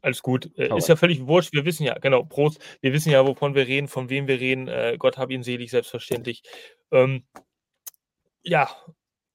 Alles 0.01 0.23
gut. 0.23 0.51
Äh, 0.57 0.77
ist 0.77 0.88
ja 0.88 0.97
völlig 0.97 1.27
wurscht. 1.27 1.53
Wir 1.53 1.64
wissen 1.64 1.85
ja, 1.85 1.99
genau, 1.99 2.23
Prost. 2.25 2.61
Wir 2.81 2.93
wissen 2.93 3.11
ja, 3.11 3.27
wovon 3.27 3.55
wir 3.55 3.67
reden, 3.67 3.88
von 3.88 4.11
wem 4.11 4.29
wir 4.29 4.38
reden. 4.38 4.69
Äh, 4.69 4.97
Gott 4.99 5.19
hab 5.19 5.31
ihn 5.31 5.43
selig, 5.43 5.71
selbstverständlich. 5.71 6.43
Ähm, 6.93 7.25
ja, 8.43 8.71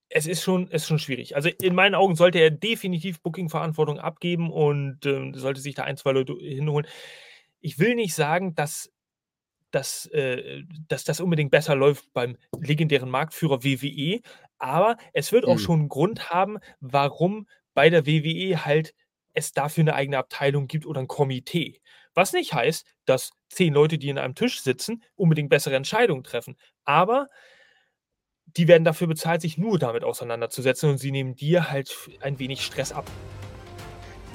es 0.09 0.27
ist 0.27 0.43
schon, 0.43 0.67
ist 0.67 0.87
schon 0.87 0.99
schwierig. 0.99 1.35
Also 1.35 1.49
in 1.49 1.75
meinen 1.75 1.95
Augen 1.95 2.15
sollte 2.15 2.39
er 2.39 2.51
definitiv 2.51 3.21
Booking-Verantwortung 3.21 3.99
abgeben 3.99 4.51
und 4.51 5.05
ähm, 5.05 5.33
sollte 5.33 5.59
sich 5.59 5.75
da 5.75 5.83
ein, 5.83 5.97
zwei 5.97 6.11
Leute 6.11 6.35
hinholen. 6.39 6.87
Ich 7.59 7.79
will 7.79 7.95
nicht 7.95 8.13
sagen, 8.13 8.55
dass 8.55 8.92
dass, 9.73 10.05
äh, 10.07 10.63
dass 10.87 11.03
das 11.03 11.19
unbedingt 11.19 11.51
besser 11.51 11.75
läuft 11.75 12.13
beim 12.13 12.37
legendären 12.59 13.09
Marktführer 13.09 13.63
WWE. 13.63 14.21
Aber 14.59 14.97
es 15.13 15.31
wird 15.31 15.45
auch 15.45 15.55
mhm. 15.55 15.59
schon 15.59 15.79
einen 15.79 15.89
Grund 15.89 16.29
haben, 16.29 16.59
warum 16.79 17.47
bei 17.73 17.89
der 17.89 18.05
WWE 18.05 18.65
halt 18.65 18.93
es 19.33 19.51
dafür 19.51 19.81
eine 19.81 19.95
eigene 19.95 20.19
Abteilung 20.19 20.67
gibt 20.67 20.85
oder 20.85 21.01
ein 21.01 21.07
Komitee. 21.07 21.81
Was 22.13 22.33
nicht 22.33 22.53
heißt, 22.53 22.85
dass 23.05 23.31
zehn 23.49 23.73
Leute, 23.73 23.97
die 23.97 24.09
in 24.09 24.19
einem 24.19 24.35
Tisch 24.35 24.61
sitzen, 24.61 25.03
unbedingt 25.15 25.49
bessere 25.49 25.75
Entscheidungen 25.75 26.23
treffen. 26.23 26.55
Aber 26.85 27.29
die 28.45 28.67
werden 28.67 28.83
dafür 28.83 29.07
bezahlt, 29.07 29.41
sich 29.41 29.57
nur 29.57 29.79
damit 29.79 30.03
auseinanderzusetzen 30.03 30.91
und 30.91 30.97
sie 30.99 31.11
nehmen 31.11 31.33
dir 31.33 31.71
halt 31.71 31.95
ein 32.21 32.37
wenig 32.37 32.63
Stress 32.63 32.91
ab. 32.91 33.09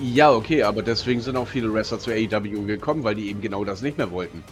Ja, 0.01 0.33
okay, 0.33 0.65
aber 0.65 0.83
deswegen 0.83 1.21
sind 1.21 1.37
auch 1.37 1.47
viele 1.47 1.73
Wrestler 1.73 2.01
zu 2.01 2.11
AEW 2.11 2.67
gekommen, 2.67 3.05
weil 3.05 3.15
die 3.15 3.29
eben 3.29 3.41
genau 3.41 3.65
das 3.65 3.83
nicht 3.83 3.99
mehr 3.99 4.11
wollten. 4.11 4.43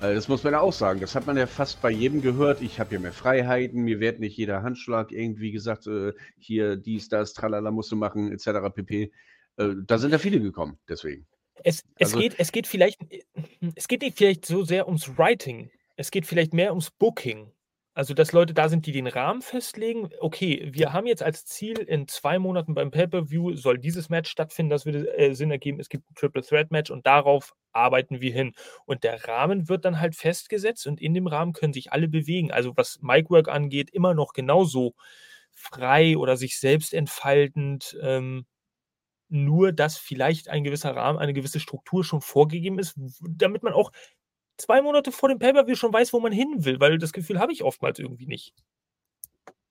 Äh, 0.00 0.14
das 0.14 0.28
muss 0.28 0.42
man 0.42 0.52
ja 0.54 0.60
auch 0.60 0.72
sagen. 0.72 1.00
Das 1.00 1.14
hat 1.14 1.26
man 1.26 1.36
ja 1.36 1.46
fast 1.46 1.80
bei 1.82 1.90
jedem 1.90 2.22
gehört. 2.22 2.62
Ich 2.62 2.80
habe 2.80 2.94
ja 2.94 3.00
mehr 3.00 3.12
Freiheiten, 3.12 3.82
mir 3.82 4.00
wird 4.00 4.20
nicht 4.20 4.36
jeder 4.36 4.62
Handschlag 4.62 5.12
irgendwie 5.12 5.52
gesagt, 5.52 5.86
äh, 5.86 6.12
hier 6.38 6.76
dies, 6.76 7.08
das, 7.08 7.34
tralala 7.34 7.70
musst 7.70 7.92
du 7.92 7.96
machen, 7.96 8.32
etc. 8.32 8.74
pp. 8.74 9.12
Äh, 9.56 9.68
da 9.84 9.98
sind 9.98 10.12
ja 10.12 10.18
viele 10.18 10.40
gekommen, 10.40 10.78
deswegen. 10.88 11.26
Es, 11.62 11.84
es, 11.98 12.14
also, 12.14 12.18
geht, 12.18 12.34
es 12.38 12.52
geht 12.52 12.66
vielleicht, 12.66 12.98
es 13.74 13.86
geht 13.86 14.00
nicht 14.00 14.16
vielleicht 14.16 14.46
so 14.46 14.64
sehr 14.64 14.86
ums 14.86 15.18
Writing. 15.18 15.70
Es 15.96 16.10
geht 16.10 16.24
vielleicht 16.24 16.54
mehr 16.54 16.70
ums 16.70 16.90
Booking. 16.90 17.52
Also, 17.94 18.14
dass 18.14 18.30
Leute 18.30 18.54
da 18.54 18.68
sind, 18.68 18.86
die 18.86 18.92
den 18.92 19.08
Rahmen 19.08 19.42
festlegen. 19.42 20.10
Okay, 20.20 20.68
wir 20.72 20.92
haben 20.92 21.06
jetzt 21.08 21.24
als 21.24 21.44
Ziel, 21.44 21.78
in 21.78 22.06
zwei 22.06 22.38
Monaten 22.38 22.72
beim 22.72 22.92
Pay-Per-View 22.92 23.56
soll 23.56 23.78
dieses 23.78 24.08
Match 24.08 24.30
stattfinden. 24.30 24.70
Das 24.70 24.86
würde 24.86 25.12
äh, 25.18 25.34
Sinn 25.34 25.50
ergeben. 25.50 25.80
Es 25.80 25.88
gibt 25.88 26.08
ein 26.08 26.14
Triple 26.14 26.42
Threat 26.42 26.70
Match 26.70 26.90
und 26.92 27.04
darauf 27.06 27.54
arbeiten 27.72 28.20
wir 28.20 28.32
hin. 28.32 28.54
Und 28.86 29.02
der 29.02 29.26
Rahmen 29.26 29.68
wird 29.68 29.84
dann 29.84 30.00
halt 30.00 30.14
festgesetzt 30.14 30.86
und 30.86 31.00
in 31.00 31.14
dem 31.14 31.26
Rahmen 31.26 31.52
können 31.52 31.72
sich 31.72 31.92
alle 31.92 32.06
bewegen. 32.08 32.52
Also, 32.52 32.76
was 32.76 33.00
Micwork 33.02 33.48
angeht, 33.48 33.90
immer 33.90 34.14
noch 34.14 34.34
genauso 34.34 34.94
frei 35.52 36.16
oder 36.16 36.36
sich 36.36 36.58
selbst 36.60 36.94
entfaltend. 36.94 37.98
Ähm, 38.02 38.46
nur, 39.28 39.72
dass 39.72 39.96
vielleicht 39.96 40.48
ein 40.48 40.64
gewisser 40.64 40.94
Rahmen, 40.96 41.18
eine 41.18 41.32
gewisse 41.32 41.60
Struktur 41.60 42.04
schon 42.04 42.20
vorgegeben 42.20 42.78
ist, 42.78 42.94
damit 43.20 43.62
man 43.62 43.72
auch 43.72 43.92
zwei 44.60 44.82
Monate 44.82 45.12
vor 45.12 45.28
dem 45.28 45.38
Pay-Per-View 45.38 45.74
schon 45.74 45.92
weiß, 45.92 46.12
wo 46.12 46.20
man 46.20 46.32
hin 46.32 46.64
will, 46.64 46.80
weil 46.80 46.98
das 46.98 47.12
Gefühl 47.12 47.40
habe 47.40 47.52
ich 47.52 47.62
oftmals 47.62 47.98
irgendwie 47.98 48.26
nicht. 48.26 48.54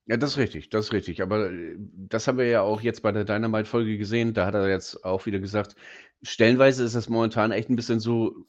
Ja, 0.05 0.17
das 0.17 0.31
ist 0.31 0.37
richtig, 0.37 0.69
das 0.69 0.87
ist 0.87 0.93
richtig. 0.93 1.21
Aber 1.21 1.51
äh, 1.51 1.75
das 1.77 2.27
haben 2.27 2.37
wir 2.37 2.47
ja 2.47 2.61
auch 2.61 2.81
jetzt 2.81 3.01
bei 3.01 3.11
der 3.11 3.25
Dynamite-Folge 3.25 3.97
gesehen. 3.97 4.33
Da 4.33 4.45
hat 4.45 4.55
er 4.55 4.67
jetzt 4.67 5.05
auch 5.05 5.25
wieder 5.25 5.39
gesagt, 5.39 5.75
stellenweise 6.23 6.83
ist 6.83 6.95
es 6.95 7.09
momentan 7.09 7.51
echt 7.51 7.69
ein 7.69 7.75
bisschen 7.75 7.99
so, 7.99 8.45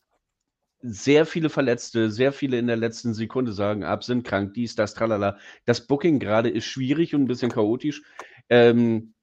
sehr 0.83 1.27
viele 1.27 1.51
Verletzte, 1.51 2.11
sehr 2.11 2.33
viele 2.33 2.59
in 2.59 2.67
der 2.67 2.77
letzten 2.77 3.15
Sekunde 3.15 3.53
sagen 3.53 3.85
ab, 3.85 4.03
sind 4.03 4.27
krank, 4.27 4.55
dies, 4.55 4.75
das, 4.75 4.95
tralala. 4.95 5.39
Das 5.67 5.87
Booking 5.87 6.19
gerade 6.19 6.49
ist 6.49 6.65
schwierig 6.65 7.15
und 7.15 7.23
ein 7.23 7.27
bisschen 7.27 7.51
chaotisch. 7.51 8.03
Ähm, 8.49 9.15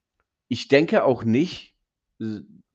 ich 0.48 0.68
denke 0.68 1.04
auch 1.04 1.24
nicht, 1.24 1.76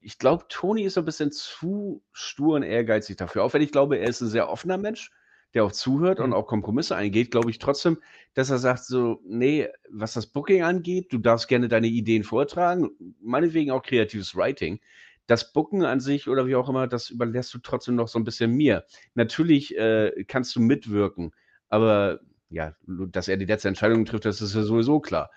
ich 0.03 0.19
glaube, 0.19 0.47
Toni 0.49 0.83
ist 0.83 0.99
ein 0.99 1.05
bisschen 1.05 1.33
zu 1.33 2.03
stur 2.13 2.57
und 2.57 2.63
ehrgeizig 2.65 3.17
dafür. 3.17 3.45
Auch 3.45 3.55
wenn 3.55 3.63
ich 3.63 3.73
glaube, 3.73 3.99
er 3.99 4.09
ist 4.09 4.21
ein 4.21 4.29
sehr 4.29 4.51
offener 4.51 4.77
Mensch, 4.77 5.11
der 5.55 5.65
auch 5.65 5.73
zuhört 5.73 6.19
mhm. 6.19 6.27
und 6.27 6.33
auch 6.33 6.47
Kompromisse 6.47 6.97
eingeht, 6.97 7.31
glaube 7.31 7.51
ich 7.51 7.59
trotzdem, 7.59 7.99
dass 8.35 8.51
er 8.51 8.59
sagt 8.59 8.85
so, 8.85 9.21
nee, 9.25 9.69
was 9.91 10.15
das 10.15 10.27
Booking 10.27 10.63
angeht, 10.63 11.13
du 11.13 11.19
darfst 11.19 11.49
gerne 11.49 11.69
deine 11.69 11.87
Ideen 11.87 12.25
vortragen, 12.25 12.91
meinetwegen 13.21 13.71
auch 13.71 13.83
kreatives 13.83 14.35
Writing. 14.35 14.81
Das 15.29 15.53
Booken 15.53 15.85
an 15.85 16.01
sich 16.01 16.29
oder 16.29 16.47
wie 16.47 16.57
auch 16.57 16.69
immer, 16.69 16.89
das 16.89 17.09
überlässt 17.09 17.55
du 17.55 17.59
trotzdem 17.59 17.95
noch 17.95 18.09
so 18.09 18.19
ein 18.19 18.25
bisschen 18.25 18.51
mir. 18.53 18.85
Natürlich 19.15 19.77
äh, 19.77 20.25
kannst 20.27 20.57
du 20.57 20.61
mitwirken, 20.61 21.33
aber 21.69 22.21
ja, 22.51 22.75
dass 22.87 23.29
er 23.29 23.37
die 23.37 23.47
letzte 23.47 23.69
Entscheidung 23.69 24.05
trifft, 24.05 24.25
das 24.25 24.43
ist 24.43 24.55
ja 24.55 24.63
sowieso 24.63 25.01
klar. 25.01 25.31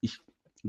Ich 0.00 0.18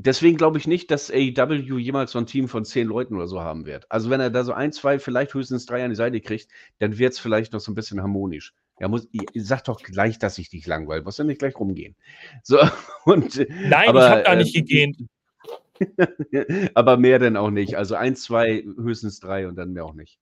deswegen 0.04 0.36
glaube 0.36 0.58
ich 0.58 0.66
nicht, 0.66 0.90
dass 0.90 1.10
AEW 1.10 1.78
jemals 1.78 2.12
so 2.12 2.18
ein 2.18 2.26
Team 2.26 2.48
von 2.48 2.64
zehn 2.64 2.86
Leuten 2.86 3.16
oder 3.16 3.26
so 3.26 3.40
haben 3.40 3.66
wird. 3.66 3.90
Also 3.90 4.10
wenn 4.10 4.20
er 4.20 4.30
da 4.30 4.44
so 4.44 4.52
ein, 4.52 4.72
zwei, 4.72 4.98
vielleicht 4.98 5.34
höchstens 5.34 5.66
drei 5.66 5.82
an 5.84 5.90
die 5.90 5.96
Seite 5.96 6.20
kriegt, 6.20 6.50
dann 6.78 6.98
wird 6.98 7.12
es 7.12 7.18
vielleicht 7.18 7.52
noch 7.52 7.60
so 7.60 7.72
ein 7.72 7.74
bisschen 7.74 8.00
harmonisch. 8.00 8.54
Ja, 8.80 8.86
muss, 8.88 9.08
sag 9.34 9.64
doch 9.64 9.82
gleich, 9.82 10.18
dass 10.18 10.38
ich 10.38 10.50
dich 10.50 10.66
langweile. 10.66 11.02
Muss 11.02 11.18
ja 11.18 11.24
nicht 11.24 11.40
gleich 11.40 11.58
rumgehen. 11.58 11.96
So, 12.44 12.60
und, 13.04 13.36
Nein, 13.48 13.88
aber, 13.88 14.04
ich 14.04 14.10
habe 14.10 14.22
gar 14.22 14.36
nicht 14.36 14.54
äh, 14.54 14.60
gegähnt. 14.60 14.98
aber 16.74 16.96
mehr 16.96 17.18
denn 17.18 17.36
auch 17.36 17.50
nicht. 17.50 17.76
Also 17.76 17.94
ein, 17.96 18.14
zwei, 18.14 18.62
höchstens 18.62 19.20
drei 19.20 19.48
und 19.48 19.56
dann 19.56 19.72
mehr 19.72 19.84
auch 19.84 19.94
nicht. 19.94 20.18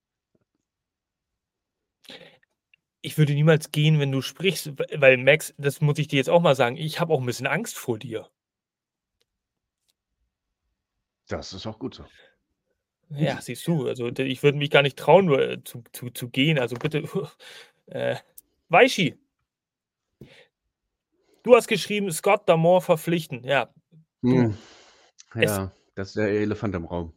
Ich 3.03 3.19
würde 3.19 3.35
niemals 3.35 3.71
gehen, 3.71 4.01
wenn 4.01 4.11
du 4.11 4.21
sprichst, 4.21 4.73
weil 4.97 5.17
Max, 5.19 5.55
das 5.59 5.81
muss 5.81 5.99
ich 5.99 6.09
dir 6.09 6.17
jetzt 6.17 6.31
auch 6.31 6.41
mal 6.41 6.57
sagen, 6.57 6.77
ich 6.77 6.99
habe 6.99 7.13
auch 7.13 7.21
ein 7.21 7.27
bisschen 7.27 7.47
Angst 7.47 7.79
vor 7.79 7.99
dir. 7.99 8.29
Das 11.29 11.53
ist 11.53 11.67
auch 11.67 11.79
gut 11.79 11.95
so. 11.95 12.05
Ja, 13.11 13.41
siehst 13.41 13.67
du, 13.67 13.87
also 13.87 14.09
ich 14.09 14.43
würde 14.43 14.59
mich 14.59 14.71
gar 14.71 14.83
nicht 14.83 14.99
trauen, 14.99 15.33
äh, 15.33 15.63
zu, 15.63 15.85
zu, 15.93 16.11
zu 16.11 16.29
gehen. 16.29 16.59
Also 16.59 16.77
bitte, 16.77 17.05
äh, 17.87 18.17
Weishi. 18.69 19.17
Du 21.45 21.55
hast 21.55 21.69
geschrieben, 21.69 22.11
Scott 22.11 22.49
Damore 22.49 22.81
verpflichten. 22.81 23.45
Ja. 23.45 23.73
Hm. 24.23 24.57
Ja, 25.35 25.73
das 25.95 26.09
ist 26.09 26.17
der 26.17 26.29
Elefant 26.29 26.75
im 26.75 26.85
Raum. 26.85 27.13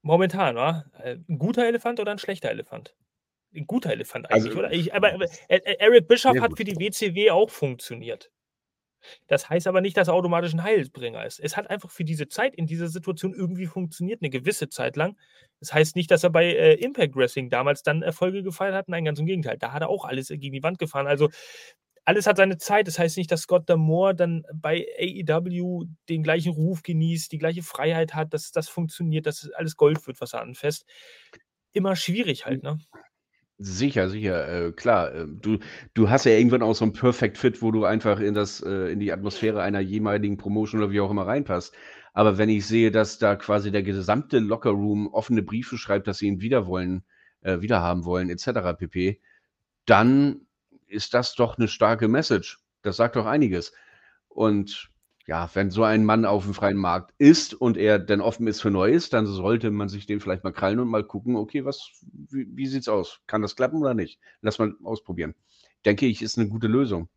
Momentan, 0.00 0.56
wa? 0.56 0.84
Äh, 0.98 1.18
ein 1.28 1.38
guter 1.38 1.66
Elefant 1.66 2.00
oder 2.00 2.12
ein 2.12 2.18
schlechter 2.18 2.50
Elefant? 2.50 2.94
Ein 3.54 3.66
guter 3.66 3.90
Elefant 3.90 4.30
eigentlich, 4.30 4.50
also, 4.50 4.58
oder? 4.58 4.72
Ich, 4.72 4.94
aber, 4.94 5.12
aber 5.12 5.26
Eric 5.48 6.08
Bischoff 6.08 6.38
hat 6.40 6.56
für 6.56 6.64
die 6.64 6.76
WCW 6.76 7.30
auch 7.30 7.50
funktioniert. 7.50 8.30
Das 9.26 9.48
heißt 9.48 9.66
aber 9.66 9.80
nicht, 9.80 9.96
dass 9.96 10.08
er 10.08 10.14
automatisch 10.14 10.52
ein 10.54 10.62
Heilsbringer 10.62 11.24
ist. 11.24 11.40
Es 11.40 11.56
hat 11.56 11.70
einfach 11.70 11.90
für 11.90 12.04
diese 12.04 12.28
Zeit 12.28 12.54
in 12.54 12.66
dieser 12.66 12.88
Situation 12.88 13.34
irgendwie 13.34 13.66
funktioniert, 13.66 14.22
eine 14.22 14.30
gewisse 14.30 14.68
Zeit 14.68 14.96
lang. 14.96 15.16
Das 15.60 15.72
heißt 15.72 15.96
nicht, 15.96 16.10
dass 16.10 16.24
er 16.24 16.30
bei 16.30 16.46
äh, 16.46 16.74
Impact 16.74 17.16
Wrestling 17.16 17.50
damals 17.50 17.82
dann 17.82 18.02
Erfolge 18.02 18.42
gefeiert 18.42 18.74
hat. 18.74 18.88
Nein, 18.88 19.04
ganz 19.04 19.18
im 19.18 19.26
Gegenteil. 19.26 19.58
Da 19.58 19.72
hat 19.72 19.82
er 19.82 19.88
auch 19.88 20.04
alles 20.04 20.28
gegen 20.28 20.52
die 20.52 20.62
Wand 20.62 20.78
gefahren. 20.78 21.06
Also 21.06 21.30
alles 22.04 22.26
hat 22.26 22.36
seine 22.36 22.58
Zeit. 22.58 22.86
Das 22.86 22.98
heißt 22.98 23.16
nicht, 23.16 23.30
dass 23.30 23.42
Scott 23.42 23.68
Damore 23.68 24.14
dann 24.14 24.44
bei 24.52 24.86
AEW 24.98 25.84
den 26.08 26.22
gleichen 26.22 26.52
Ruf 26.52 26.82
genießt, 26.82 27.32
die 27.32 27.38
gleiche 27.38 27.62
Freiheit 27.62 28.14
hat, 28.14 28.34
dass 28.34 28.52
das 28.52 28.68
funktioniert, 28.68 29.26
dass 29.26 29.50
alles 29.54 29.76
Gold 29.76 30.06
wird, 30.06 30.20
was 30.20 30.34
er 30.34 30.42
anfasst. 30.42 30.84
Immer 31.72 31.96
schwierig 31.96 32.46
halt, 32.46 32.62
ne? 32.62 32.78
Sicher, 33.58 34.08
sicher, 34.08 34.66
äh, 34.68 34.72
klar. 34.72 35.14
Äh, 35.14 35.26
du, 35.28 35.58
du 35.94 36.10
hast 36.10 36.24
ja 36.24 36.32
irgendwann 36.32 36.62
auch 36.62 36.74
so 36.74 36.84
ein 36.84 36.92
Perfect 36.92 37.38
Fit, 37.38 37.62
wo 37.62 37.70
du 37.70 37.84
einfach 37.84 38.18
in 38.18 38.34
das, 38.34 38.60
äh, 38.60 38.90
in 38.92 38.98
die 38.98 39.12
Atmosphäre 39.12 39.62
einer 39.62 39.80
jemaligen 39.80 40.36
Promotion 40.36 40.82
oder 40.82 40.90
wie 40.90 41.00
auch 41.00 41.10
immer 41.10 41.26
reinpasst. 41.26 41.72
Aber 42.12 42.36
wenn 42.36 42.48
ich 42.48 42.66
sehe, 42.66 42.90
dass 42.90 43.18
da 43.18 43.36
quasi 43.36 43.70
der 43.70 43.82
gesamte 43.82 44.38
Lockerroom 44.40 45.06
offene 45.08 45.42
Briefe 45.42 45.78
schreibt, 45.78 46.08
dass 46.08 46.18
sie 46.18 46.26
ihn 46.26 46.40
wieder 46.40 46.66
wollen, 46.66 47.04
äh, 47.42 47.60
wieder 47.60 47.80
haben 47.80 48.04
wollen, 48.04 48.28
etc. 48.28 48.76
pp., 48.76 49.20
dann 49.86 50.46
ist 50.86 51.14
das 51.14 51.34
doch 51.34 51.56
eine 51.56 51.68
starke 51.68 52.08
Message. 52.08 52.60
Das 52.82 52.96
sagt 52.96 53.16
doch 53.16 53.26
einiges. 53.26 53.72
Und 54.28 54.90
ja, 55.26 55.48
wenn 55.54 55.70
so 55.70 55.84
ein 55.84 56.04
Mann 56.04 56.26
auf 56.26 56.44
dem 56.44 56.54
freien 56.54 56.76
Markt 56.76 57.14
ist 57.18 57.54
und 57.54 57.76
er 57.76 57.98
dann 57.98 58.20
offen 58.20 58.46
ist 58.46 58.60
für 58.60 58.70
Neues, 58.70 59.08
dann 59.08 59.26
sollte 59.26 59.70
man 59.70 59.88
sich 59.88 60.06
den 60.06 60.20
vielleicht 60.20 60.44
mal 60.44 60.52
krallen 60.52 60.80
und 60.80 60.88
mal 60.88 61.04
gucken, 61.04 61.36
okay, 61.36 61.64
was, 61.64 61.90
wie, 62.30 62.46
wie 62.54 62.66
sieht's 62.66 62.88
aus? 62.88 63.20
Kann 63.26 63.42
das 63.42 63.56
klappen 63.56 63.80
oder 63.80 63.94
nicht? 63.94 64.20
Lass 64.42 64.58
mal 64.58 64.74
ausprobieren. 64.84 65.34
Denke 65.84 66.06
ich, 66.06 66.20
ist 66.20 66.38
eine 66.38 66.48
gute 66.48 66.66
Lösung. 66.66 67.08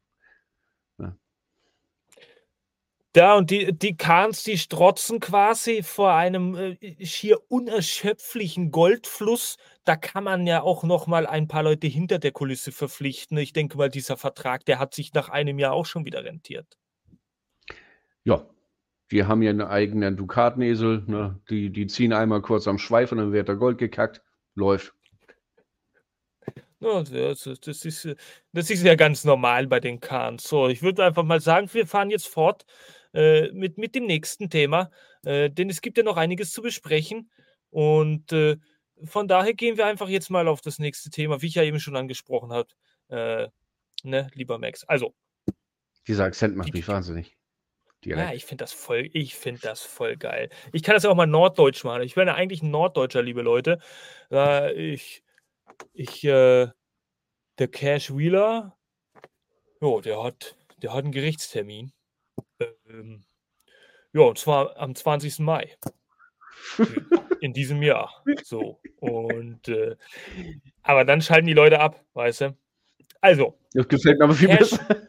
Ja. 3.16 3.36
Und 3.36 3.50
die, 3.50 3.74
die 3.74 3.98
Kahns, 3.98 4.44
die 4.44 4.58
strotzen 4.58 5.20
quasi 5.20 5.82
vor 5.84 6.14
einem 6.14 6.56
äh, 6.56 7.06
schier 7.06 7.40
unerschöpflichen 7.50 8.72
Goldfluss. 8.72 9.58
Da 9.86 9.96
kann 9.96 10.24
man 10.24 10.46
ja 10.48 10.62
auch 10.62 10.84
noch 10.84 11.08
mal 11.08 11.26
ein 11.26 11.48
paar 11.48 11.64
Leute 11.64 11.88
hinter 11.88 12.20
der 12.20 12.32
Kulisse 12.32 12.72
verpflichten. 12.72 13.38
Ich 13.38 13.54
denke 13.54 13.78
mal, 13.78 13.90
dieser 13.90 14.18
Vertrag, 14.18 14.66
der 14.66 14.80
hat 14.80 14.94
sich 14.94 15.14
nach 15.14 15.30
einem 15.30 15.60
Jahr 15.60 15.74
auch 15.74 15.86
schon 15.86 16.06
wieder 16.06 16.24
rentiert. 16.24 16.78
Ja, 18.28 18.46
die 19.10 19.24
haben 19.24 19.42
ja 19.42 19.52
einen 19.52 19.62
eigenen 19.62 20.18
Dukatenesel, 20.18 21.06
ne? 21.08 21.40
die, 21.50 21.70
die 21.70 21.88
ziehen 21.88 22.12
einmal 22.12 22.42
kurz 22.42 22.68
am 22.68 22.78
Schweif 22.78 23.14
und 23.14 23.20
dann 23.20 23.32
wird 23.32 23.48
der 23.48 23.56
Gold 23.56 23.78
gekackt. 23.78 24.22
Läuft. 24.54 24.94
Ja, 26.82 27.04
das, 27.04 27.50
das, 27.62 27.86
ist, 27.86 28.16
das 28.52 28.70
ist 28.70 28.84
ja 28.84 28.96
ganz 28.96 29.24
normal 29.24 29.68
bei 29.68 29.80
den 29.80 30.02
Kahns. 30.02 30.44
So, 30.44 30.68
ich 30.68 30.82
würde 30.82 31.06
einfach 31.06 31.24
mal 31.24 31.40
sagen, 31.40 31.70
wir 31.74 31.88
fahren 31.88 32.10
jetzt 32.10 32.28
fort 32.28 32.66
äh, 33.14 33.50
mit, 33.54 33.78
mit 33.78 33.96
dem 33.96 34.06
nächsten 34.06 34.50
Thema, 34.50 34.92
äh, 35.24 35.50
denn 35.50 35.70
es 35.70 35.82
gibt 35.82 35.98
ja 35.98 36.04
noch 36.04 36.18
einiges 36.18 36.52
zu 36.52 36.62
besprechen. 36.62 37.32
Und 37.70 38.34
äh, 38.34 38.58
von 39.06 39.30
daher 39.30 39.54
gehen 39.54 39.78
wir 39.78 39.86
einfach 39.86 40.10
jetzt 40.10 40.30
mal 40.30 40.50
auf 40.50 40.60
das 40.60 40.80
nächste 40.80 41.12
Thema, 41.12 41.42
wie 41.42 41.48
ich 41.48 41.56
ja 41.56 41.64
eben 41.64 41.80
schon 41.80 41.96
angesprochen 41.96 42.52
habe. 42.52 42.68
Äh, 43.08 43.48
ne, 44.04 44.28
lieber 44.34 44.58
Max. 44.58 44.84
Also. 44.84 45.16
Dieser 46.08 46.26
Akzent 46.26 46.58
macht 46.58 46.68
die, 46.68 46.74
mich 46.74 46.88
wahnsinnig. 46.90 47.38
Direkt. 48.06 48.30
Ja, 48.30 48.34
ich 48.36 48.46
finde 48.46 48.64
das 48.64 48.74
voll, 48.74 49.10
ich 49.14 49.36
finde 49.36 49.62
das 49.62 49.82
voll 49.82 50.18
geil. 50.18 50.50
Ich 50.72 50.84
kann 50.84 50.94
das 50.94 51.04
ja 51.04 51.10
auch 51.10 51.16
mal 51.16 51.26
norddeutsch 51.26 51.84
machen. 51.84 52.04
Ich 52.04 52.16
bin 52.16 52.28
ja 52.28 52.36
eigentlich 52.36 52.62
ein 52.62 52.70
Norddeutscher, 52.72 53.24
liebe 53.24 53.42
Leute. 53.42 53.80
Äh, 54.32 54.74
ich, 54.74 55.24
ich, 55.94 56.24
äh, 56.24 56.68
der 57.58 57.68
Cash 57.68 58.16
Wheeler, 58.16 58.78
jo, 59.82 60.00
der 60.02 60.24
hat, 60.24 60.56
der 60.78 60.94
hat 60.94 61.04
einen 61.04 61.12
Gerichtstermin. 61.12 61.92
Ähm, 62.88 63.24
ja, 64.14 64.22
und 64.22 64.38
zwar 64.38 64.78
am 64.78 64.94
20. 64.96 65.40
Mai. 65.40 65.76
In 67.42 67.54
diesem 67.54 67.82
Jahr. 67.82 68.24
So. 68.44 68.80
Und 69.00 69.68
äh, 69.68 69.96
aber 70.84 71.04
dann 71.04 71.22
schalten 71.22 71.48
die 71.48 71.54
Leute 71.54 71.80
ab, 71.80 72.04
weißt 72.14 72.42
du? 72.42 72.58
Also. 73.22 73.58
Das 73.74 73.88
gefällt 73.88 74.20
mir 74.20 74.26
aber 74.26 74.34
viel 74.36 74.48
Cash, 74.50 74.72
besser. 74.72 75.08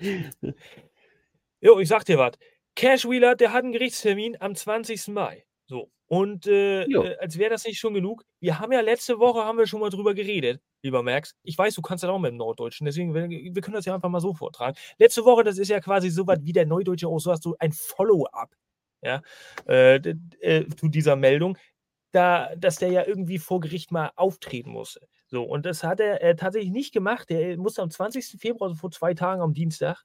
Jo, 1.60 1.78
ich 1.78 1.88
sag 1.88 2.04
dir 2.04 2.18
was. 2.18 2.32
Cash 2.74 3.04
Wheeler, 3.04 3.36
der 3.36 3.52
hat 3.52 3.64
einen 3.64 3.72
Gerichtstermin 3.72 4.40
am 4.40 4.54
20. 4.54 5.08
Mai. 5.08 5.44
So. 5.66 5.90
Und 6.06 6.46
äh, 6.46 6.84
äh, 6.84 7.16
als 7.18 7.38
wäre 7.38 7.50
das 7.50 7.64
nicht 7.64 7.78
schon 7.78 7.94
genug, 7.94 8.24
wir 8.40 8.58
haben 8.58 8.72
ja 8.72 8.80
letzte 8.80 9.20
Woche 9.20 9.44
haben 9.44 9.58
wir 9.58 9.66
schon 9.66 9.80
mal 9.80 9.90
drüber 9.90 10.14
geredet, 10.14 10.60
lieber 10.82 11.02
Max. 11.04 11.36
Ich 11.44 11.56
weiß, 11.56 11.74
du 11.74 11.82
kannst 11.82 12.02
das 12.02 12.10
auch 12.10 12.18
mit 12.18 12.32
dem 12.32 12.38
Norddeutschen, 12.38 12.84
deswegen 12.84 13.14
wir, 13.14 13.28
wir 13.28 13.62
können 13.62 13.74
das 13.74 13.84
ja 13.84 13.94
einfach 13.94 14.08
mal 14.08 14.20
so 14.20 14.34
vortragen. 14.34 14.76
Letzte 14.98 15.24
Woche, 15.24 15.44
das 15.44 15.58
ist 15.58 15.68
ja 15.68 15.78
quasi 15.80 16.10
so 16.10 16.26
was 16.26 16.38
wie 16.42 16.52
der 16.52 16.66
Neudeutsche 16.66 17.06
auch, 17.06 17.20
so 17.20 17.30
hast 17.30 17.44
du 17.44 17.54
ein 17.60 17.70
Follow-up 17.70 18.50
ja, 19.02 19.22
äh, 19.68 19.96
äh, 20.40 20.66
zu 20.76 20.88
dieser 20.88 21.14
Meldung, 21.14 21.56
da, 22.12 22.54
dass 22.56 22.76
der 22.76 22.90
ja 22.90 23.06
irgendwie 23.06 23.38
vor 23.38 23.60
Gericht 23.60 23.92
mal 23.92 24.10
auftreten 24.16 24.70
musste. 24.70 25.06
So, 25.30 25.44
und 25.44 25.64
das 25.64 25.84
hat 25.84 26.00
er 26.00 26.22
äh, 26.22 26.34
tatsächlich 26.34 26.72
nicht 26.72 26.92
gemacht. 26.92 27.30
Der 27.30 27.56
musste 27.56 27.82
am 27.82 27.90
20. 27.90 28.40
Februar, 28.40 28.70
also 28.70 28.80
vor 28.80 28.90
zwei 28.90 29.14
Tagen 29.14 29.40
am 29.42 29.54
Dienstag, 29.54 30.02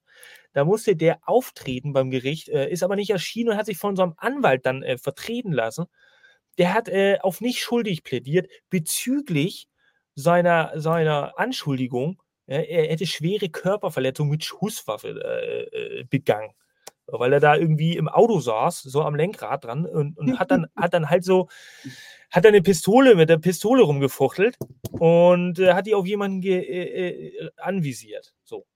da 0.52 0.64
musste 0.64 0.94
der 0.94 1.18
auftreten 1.22 1.92
beim 1.92 2.10
Gericht, 2.10 2.48
äh, 2.48 2.70
ist 2.70 2.84
aber 2.84 2.94
nicht 2.96 3.10
erschienen 3.10 3.50
und 3.50 3.56
hat 3.56 3.66
sich 3.66 3.78
von 3.78 3.90
unserem 3.90 4.14
Anwalt 4.18 4.64
dann 4.66 4.82
äh, 4.82 4.98
vertreten 4.98 5.52
lassen. 5.52 5.86
Der 6.58 6.72
hat 6.74 6.88
äh, 6.88 7.18
auf 7.20 7.40
nicht 7.40 7.60
schuldig 7.60 8.04
plädiert 8.04 8.48
bezüglich 8.70 9.68
seiner, 10.14 10.72
seiner 10.80 11.38
Anschuldigung, 11.38 12.22
er 12.48 12.62
hätte 12.62 13.06
schwere 13.06 13.48
Körperverletzungen 13.48 14.30
mit 14.30 14.44
Schusswaffe 14.44 15.08
äh, 15.08 16.00
äh, 16.00 16.04
begangen 16.04 16.52
weil 17.06 17.32
er 17.32 17.40
da 17.40 17.56
irgendwie 17.56 17.96
im 17.96 18.08
Auto 18.08 18.40
saß, 18.40 18.82
so 18.82 19.02
am 19.02 19.14
Lenkrad 19.14 19.64
dran 19.64 19.86
und, 19.86 20.18
und 20.18 20.38
hat, 20.38 20.50
dann, 20.50 20.66
hat 20.76 20.94
dann 20.94 21.08
halt 21.08 21.24
so, 21.24 21.48
hat 22.30 22.44
dann 22.44 22.54
eine 22.54 22.62
Pistole 22.62 23.14
mit 23.14 23.28
der 23.28 23.38
Pistole 23.38 23.82
rumgefuchtelt 23.82 24.56
und 24.92 25.58
äh, 25.58 25.72
hat 25.74 25.86
die 25.86 25.94
auf 25.94 26.06
jemanden 26.06 26.42
äh, 26.42 26.58
äh, 26.58 27.50
anvisiert. 27.56 28.34
So. 28.44 28.66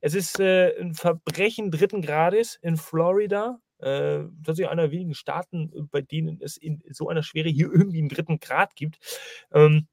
Es 0.00 0.14
ist 0.14 0.40
äh, 0.40 0.78
ein 0.78 0.94
Verbrechen 0.94 1.70
dritten 1.70 2.02
Grades 2.02 2.58
in 2.62 2.76
Florida. 2.76 3.58
Äh, 3.78 4.24
das 4.42 4.54
ist 4.54 4.60
ja 4.60 4.70
einer 4.70 4.82
der 4.82 4.90
wenigen 4.90 5.14
Staaten, 5.14 5.88
bei 5.90 6.02
denen 6.02 6.40
es 6.40 6.56
in 6.56 6.82
so 6.90 7.08
einer 7.08 7.22
Schwere 7.22 7.48
hier 7.48 7.70
irgendwie 7.72 7.98
einen 7.98 8.08
dritten 8.08 8.40
Grad 8.40 8.76
gibt. 8.76 8.98
Ähm, 9.52 9.88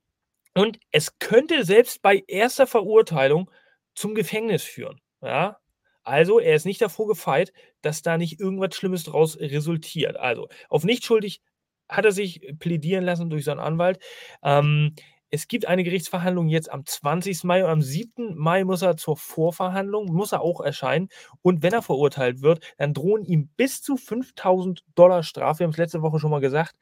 und 0.54 0.80
es 0.92 1.20
könnte 1.20 1.64
selbst 1.64 2.02
bei 2.02 2.24
erster 2.28 2.68
Verurteilung 2.68 3.50
zum 3.96 4.16
Gefängnis 4.16 4.64
führen. 4.64 5.00
Ja, 5.22 5.60
also, 6.08 6.40
er 6.40 6.56
ist 6.56 6.66
nicht 6.66 6.82
davor 6.82 7.06
gefeit, 7.06 7.52
dass 7.82 8.02
da 8.02 8.18
nicht 8.18 8.40
irgendwas 8.40 8.74
Schlimmes 8.76 9.04
draus 9.04 9.38
resultiert. 9.40 10.16
Also, 10.16 10.48
auf 10.70 10.86
nicht 10.86 11.04
schuldig 11.04 11.42
hat 11.90 12.06
er 12.06 12.12
sich 12.12 12.42
plädieren 12.60 13.04
lassen 13.04 13.30
durch 13.30 13.46
seinen 13.46 13.60
Anwalt. 13.60 14.00
Ähm, 14.44 14.94
es 15.30 15.48
gibt 15.48 15.68
eine 15.68 15.84
Gerichtsverhandlung 15.84 16.48
jetzt 16.48 16.72
am 16.72 16.86
20. 16.86 17.44
Mai 17.44 17.64
und 17.64 17.70
am 17.70 17.82
7. 17.82 18.36
Mai 18.38 18.64
muss 18.64 18.82
er 18.82 18.96
zur 18.96 19.18
Vorverhandlung, 19.18 20.06
muss 20.08 20.32
er 20.32 20.42
auch 20.42 20.62
erscheinen. 20.62 21.10
Und 21.42 21.64
wenn 21.64 21.74
er 21.74 21.82
verurteilt 21.82 22.42
wird, 22.42 22.64
dann 22.78 22.94
drohen 22.94 23.26
ihm 23.26 23.50
bis 23.58 23.82
zu 23.82 23.98
5000 23.98 24.84
Dollar 24.96 25.24
Strafe. 25.24 25.60
Wir 25.60 25.64
haben 25.66 25.72
es 25.72 25.78
letzte 25.78 26.02
Woche 26.02 26.20
schon 26.20 26.32
mal 26.32 26.40
gesagt. 26.40 26.76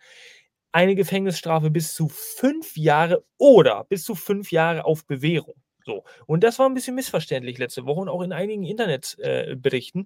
Eine 0.71 0.95
Gefängnisstrafe 0.95 1.71
bis 1.71 1.95
zu 1.95 2.07
fünf 2.07 2.77
Jahre 2.77 3.23
oder 3.37 3.85
bis 3.85 4.03
zu 4.03 4.13
fünf 4.13 4.51
Jahre 4.51 4.85
auf 4.85 5.05
Bewährung. 5.07 5.55
So. 5.85 6.03
Und 6.25 6.43
das 6.43 6.57
war 6.57 6.67
ein 6.67 6.73
bisschen 6.73 6.95
missverständlich 6.95 7.57
letzte 7.59 7.85
Woche 7.85 8.01
und 8.01 8.09
auch 8.09 8.21
in 8.21 8.33
einigen 8.33 8.63
Internetberichten. 8.63 10.01
Äh, 10.01 10.05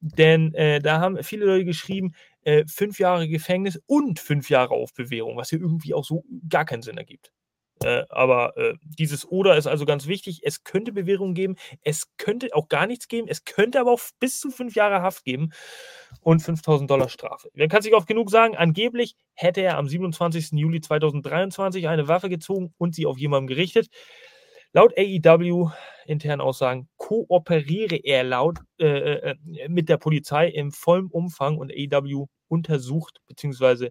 denn 0.00 0.54
äh, 0.54 0.80
da 0.80 1.00
haben 1.00 1.22
viele 1.22 1.46
Leute 1.46 1.64
geschrieben, 1.64 2.14
äh, 2.44 2.64
fünf 2.66 2.98
Jahre 2.98 3.28
Gefängnis 3.28 3.80
und 3.86 4.20
fünf 4.20 4.50
Jahre 4.50 4.74
auf 4.74 4.94
Bewährung, 4.94 5.36
was 5.36 5.50
hier 5.50 5.60
irgendwie 5.60 5.94
auch 5.94 6.04
so 6.04 6.24
gar 6.48 6.64
keinen 6.64 6.82
Sinn 6.82 6.98
ergibt. 6.98 7.32
Äh, 7.82 8.04
aber 8.10 8.56
äh, 8.58 8.74
dieses 8.82 9.26
Oder 9.26 9.56
ist 9.56 9.66
also 9.66 9.86
ganz 9.86 10.06
wichtig. 10.06 10.40
Es 10.44 10.64
könnte 10.64 10.92
Bewährung 10.92 11.32
geben, 11.32 11.56
es 11.82 12.04
könnte 12.18 12.48
auch 12.52 12.68
gar 12.68 12.86
nichts 12.86 13.08
geben, 13.08 13.26
es 13.26 13.44
könnte 13.44 13.80
aber 13.80 13.92
auch 13.92 14.00
bis 14.18 14.38
zu 14.38 14.50
fünf 14.50 14.74
Jahre 14.74 15.00
Haft 15.00 15.24
geben 15.24 15.50
und 16.20 16.40
5000 16.40 16.90
Dollar 16.90 17.08
Strafe. 17.08 17.48
Man 17.54 17.70
kann 17.70 17.80
sich 17.80 17.94
oft 17.94 18.06
genug 18.06 18.30
sagen, 18.30 18.54
angeblich 18.54 19.16
hätte 19.32 19.62
er 19.62 19.78
am 19.78 19.88
27. 19.88 20.52
Juli 20.52 20.82
2023 20.82 21.88
eine 21.88 22.06
Waffe 22.06 22.28
gezogen 22.28 22.74
und 22.76 22.94
sie 22.94 23.06
auf 23.06 23.16
jemanden 23.18 23.46
gerichtet. 23.46 23.88
Laut 24.72 24.92
AEW 24.96 25.70
internen 26.06 26.40
Aussagen 26.40 26.88
kooperiere 26.96 27.96
er 27.96 28.22
laut 28.22 28.58
äh, 28.78 28.86
äh, 28.86 29.30
äh, 29.30 29.68
mit 29.68 29.88
der 29.88 29.96
Polizei 29.96 30.48
im 30.48 30.70
vollen 30.70 31.08
Umfang 31.08 31.58
und 31.58 31.72
AEW 31.72 32.26
untersucht 32.48 33.20
bzw. 33.26 33.90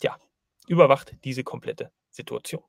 Ja, 0.00 0.16
überwacht 0.68 1.16
diese 1.24 1.42
komplette 1.42 1.90
Situation. 2.10 2.62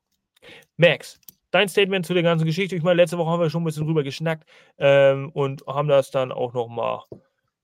Max, 0.76 1.20
dein 1.52 1.68
Statement 1.68 2.04
zu 2.04 2.14
der 2.14 2.24
ganzen 2.24 2.46
Geschichte. 2.46 2.74
Ich 2.74 2.82
meine, 2.82 2.96
letzte 2.96 3.16
Woche 3.16 3.30
haben 3.30 3.40
wir 3.40 3.50
schon 3.50 3.62
ein 3.62 3.66
bisschen 3.66 3.86
drüber 3.86 4.02
geschnackt 4.02 4.48
ähm, 4.78 5.30
und 5.30 5.64
haben 5.68 5.88
das 5.88 6.10
dann 6.10 6.32
auch 6.32 6.52
nochmal 6.52 7.02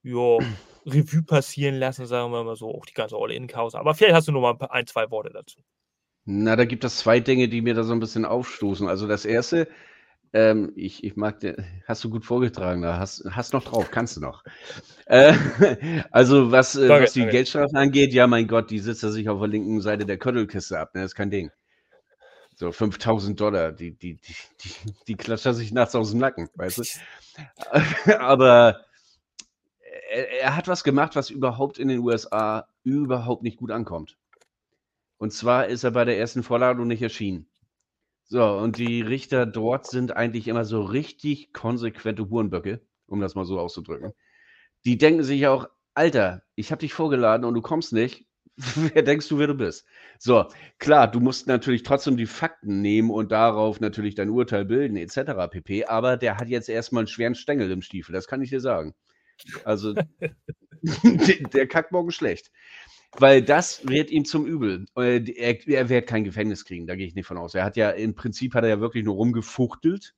ja, 0.05 0.39
Revue 0.87 1.23
passieren 1.23 1.75
lassen, 1.77 2.07
sagen 2.07 2.33
wir 2.33 2.45
mal 2.45 2.57
so, 2.57 2.73
auch 2.73 2.87
die 2.87 2.95
ganze 2.95 3.17
All-In-Chaos. 3.17 3.75
Aber 3.75 3.95
vielleicht 3.95 4.15
hast 4.15 4.29
du 4.29 4.33
noch 4.33 4.41
mal 4.41 4.57
ein, 4.71 4.87
zwei 4.87 5.11
Worte 5.11 5.31
dazu. 5.31 5.61
Na, 6.25 6.57
da 6.57 6.65
gibt 6.65 6.85
es 6.85 6.99
zwei 6.99 7.21
Dinge, 7.21 7.49
die 7.49 7.63
mir 7.63 7.75
da 7.75 7.83
so 7.83 7.93
ein 7.93 8.01
bisschen 8.01 8.25
aufstoßen. 8.25 8.89
Also 8.89 9.07
das 9.07 9.25
erste, 9.25 9.69
ähm, 10.33 10.73
ich, 10.77 11.03
ich 11.03 11.17
mag, 11.17 11.41
den, 11.41 11.57
hast 11.87 12.05
du 12.05 12.11
gut 12.11 12.25
vorgetragen, 12.25 12.83
da 12.83 12.99
hast, 12.99 13.25
hast 13.31 13.53
noch 13.53 13.65
drauf, 13.65 13.91
kannst 13.91 14.17
du 14.17 14.21
noch. 14.21 14.45
Äh, 15.07 15.35
also 16.11 16.53
was, 16.53 16.77
äh, 16.77 16.89
was 16.89 17.15
die 17.15 17.27
Geldstrafen 17.27 17.77
angeht, 17.77 18.13
ja 18.13 18.27
mein 18.27 18.47
Gott, 18.47 18.71
die 18.71 18.79
sitzt 18.79 19.03
er 19.03 19.11
sich 19.11 19.29
auf 19.29 19.41
der 19.41 19.49
linken 19.49 19.81
Seite 19.81 20.07
der 20.07 20.19
Köttelkiste 20.19 20.79
ab, 20.79 20.95
ne? 20.95 21.03
das 21.03 21.13
ist 21.13 21.17
kein 21.17 21.31
Ding. 21.31 21.51
So 22.55 22.71
5000 22.71 23.41
Dollar, 23.41 23.73
die, 23.73 23.93
die, 23.93 24.17
die, 24.17 24.35
die, 24.63 24.95
die 25.09 25.15
klatscht 25.17 25.47
er 25.47 25.55
sich 25.55 25.73
nachts 25.73 25.95
aus 25.95 26.11
dem 26.11 26.21
Nacken, 26.21 26.49
weißt 26.55 26.79
du? 26.79 28.13
Aber 28.19 28.85
er, 30.11 30.31
er 30.43 30.57
hat 30.57 30.69
was 30.69 30.85
gemacht, 30.85 31.17
was 31.17 31.31
überhaupt 31.31 31.79
in 31.79 31.89
den 31.89 32.01
USA 32.01 32.69
überhaupt 32.85 33.43
nicht 33.43 33.57
gut 33.57 33.71
ankommt. 33.71 34.17
Und 35.21 35.35
zwar 35.35 35.67
ist 35.67 35.85
er 35.85 35.91
bei 35.91 36.07
der 36.07 36.19
ersten 36.19 36.43
Vorladung 36.43 36.89
nicht 36.89 37.03
erschienen. 37.03 37.47
So, 38.25 38.43
und 38.43 38.79
die 38.79 39.03
Richter 39.03 39.45
dort 39.45 39.87
sind 39.87 40.17
eigentlich 40.17 40.49
immer 40.49 40.65
so 40.65 40.81
richtig 40.81 41.53
konsequente 41.53 42.31
Hurenböcke, 42.31 42.81
um 43.07 43.21
das 43.21 43.35
mal 43.35 43.45
so 43.45 43.61
auszudrücken. 43.61 44.15
Die 44.87 44.97
denken 44.97 45.23
sich 45.23 45.47
auch, 45.47 45.69
Alter, 45.93 46.43
ich 46.55 46.71
habe 46.73 46.81
dich 46.81 46.95
vorgeladen 46.95 47.45
und 47.45 47.53
du 47.53 47.61
kommst 47.61 47.93
nicht. 47.93 48.25
wer 48.95 49.03
denkst 49.03 49.29
du, 49.29 49.39
wer 49.39 49.47
du 49.47 49.55
bist? 49.55 49.87
So, 50.19 50.47
klar, 50.79 51.11
du 51.11 51.21
musst 51.21 51.47
natürlich 51.47 51.83
trotzdem 51.83 52.17
die 52.17 52.27
Fakten 52.27 52.81
nehmen 52.81 53.11
und 53.11 53.31
darauf 53.31 53.79
natürlich 53.79 54.15
dein 54.15 54.31
Urteil 54.31 54.65
bilden, 54.65 54.97
etc. 54.97 55.49
pp. 55.51 55.85
Aber 55.85 56.17
der 56.17 56.39
hat 56.39 56.49
jetzt 56.49 56.71
erstmal 56.71 57.03
einen 57.03 57.09
schweren 57.09 57.35
Stängel 57.35 57.71
im 57.71 57.83
Stiefel, 57.83 58.15
das 58.15 58.27
kann 58.27 58.41
ich 58.41 58.49
dir 58.49 58.61
sagen. 58.61 58.95
Also, 59.65 59.95
der 61.53 61.69
kackt 61.69 61.93
morgen 61.93 62.11
schlecht. 62.11 62.51
Weil 63.19 63.43
das 63.43 63.87
wird 63.89 64.11
ihm 64.11 64.25
zum 64.25 64.47
Übel. 64.47 64.87
Äh, 64.97 65.25
er, 65.33 65.67
er, 65.67 65.89
wird 65.89 66.07
kein 66.07 66.25
Gefängnis 66.25 66.65
kriegen, 66.65 66.87
da 66.87 66.95
gehe 66.95 67.07
ich 67.07 67.15
nicht 67.15 67.27
von 67.27 67.39
aus. 67.39 67.55
Er 67.55 67.65
hat 67.65 67.77
ja, 67.77 67.91
im 67.91 68.15
Prinzip 68.15 68.55
hat 68.55 68.65
er 68.65 68.71
ja 68.71 68.81
wirklich 68.81 69.05
nur 69.05 69.17
rumgefuchtelt 69.17 70.15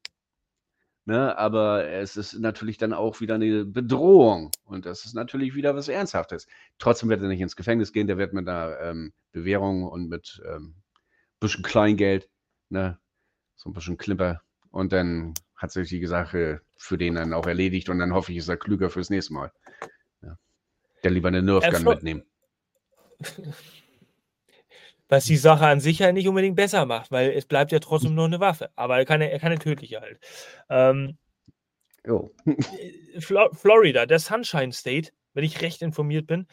Ne, 1.04 1.36
aber 1.36 1.88
es 1.88 2.16
ist 2.16 2.38
natürlich 2.38 2.78
dann 2.78 2.92
auch 2.92 3.20
wieder 3.20 3.34
eine 3.34 3.64
Bedrohung 3.64 4.52
und 4.62 4.86
das 4.86 5.04
ist 5.04 5.14
natürlich 5.14 5.56
wieder 5.56 5.74
was 5.74 5.88
Ernsthaftes. 5.88 6.46
Trotzdem 6.78 7.08
wird 7.08 7.20
er 7.20 7.26
nicht 7.26 7.40
ins 7.40 7.56
Gefängnis 7.56 7.92
gehen, 7.92 8.06
der 8.06 8.18
wird 8.18 8.32
mit 8.32 8.48
einer 8.48 8.78
ähm, 8.80 9.12
Bewährung 9.32 9.82
und 9.82 10.08
mit 10.08 10.40
ähm, 10.48 10.76
bisschen 11.40 11.64
Kleingeld, 11.64 12.28
ne, 12.68 13.00
so 13.56 13.68
ein 13.68 13.72
bisschen 13.72 13.96
Klimper 13.96 14.42
und 14.70 14.92
dann 14.92 15.34
hat 15.56 15.72
sich 15.72 15.88
die 15.88 16.06
Sache 16.06 16.60
für 16.76 16.98
den 16.98 17.16
dann 17.16 17.32
auch 17.32 17.48
erledigt 17.48 17.88
und 17.88 17.98
dann 17.98 18.14
hoffe 18.14 18.30
ich, 18.30 18.38
ist 18.38 18.48
er 18.48 18.56
klüger 18.56 18.88
fürs 18.88 19.10
nächste 19.10 19.32
Mal. 19.32 19.52
Ja. 20.22 20.38
Der 21.02 21.10
lieber 21.10 21.28
eine 21.28 21.42
Nerfgun 21.42 21.82
mitnehmen. 21.82 22.22
Was 25.08 25.26
die 25.26 25.36
Sache 25.36 25.66
an 25.66 25.80
sich 25.80 25.98
ja 25.98 26.10
nicht 26.10 26.26
unbedingt 26.26 26.56
besser 26.56 26.86
macht, 26.86 27.10
weil 27.10 27.32
es 27.32 27.44
bleibt 27.44 27.70
ja 27.70 27.80
trotzdem 27.80 28.14
nur 28.14 28.24
eine 28.24 28.40
Waffe. 28.40 28.70
Aber 28.76 28.96
er 28.96 29.04
kann, 29.04 29.20
er 29.20 29.58
tödliche 29.58 30.00
halt. 30.00 30.18
Ähm, 30.70 31.18
jo. 32.06 32.32
Äh, 32.46 33.20
Florida, 33.20 34.06
der 34.06 34.18
Sunshine 34.18 34.72
State, 34.72 35.10
wenn 35.34 35.44
ich 35.44 35.60
recht 35.60 35.82
informiert 35.82 36.26
bin, 36.26 36.46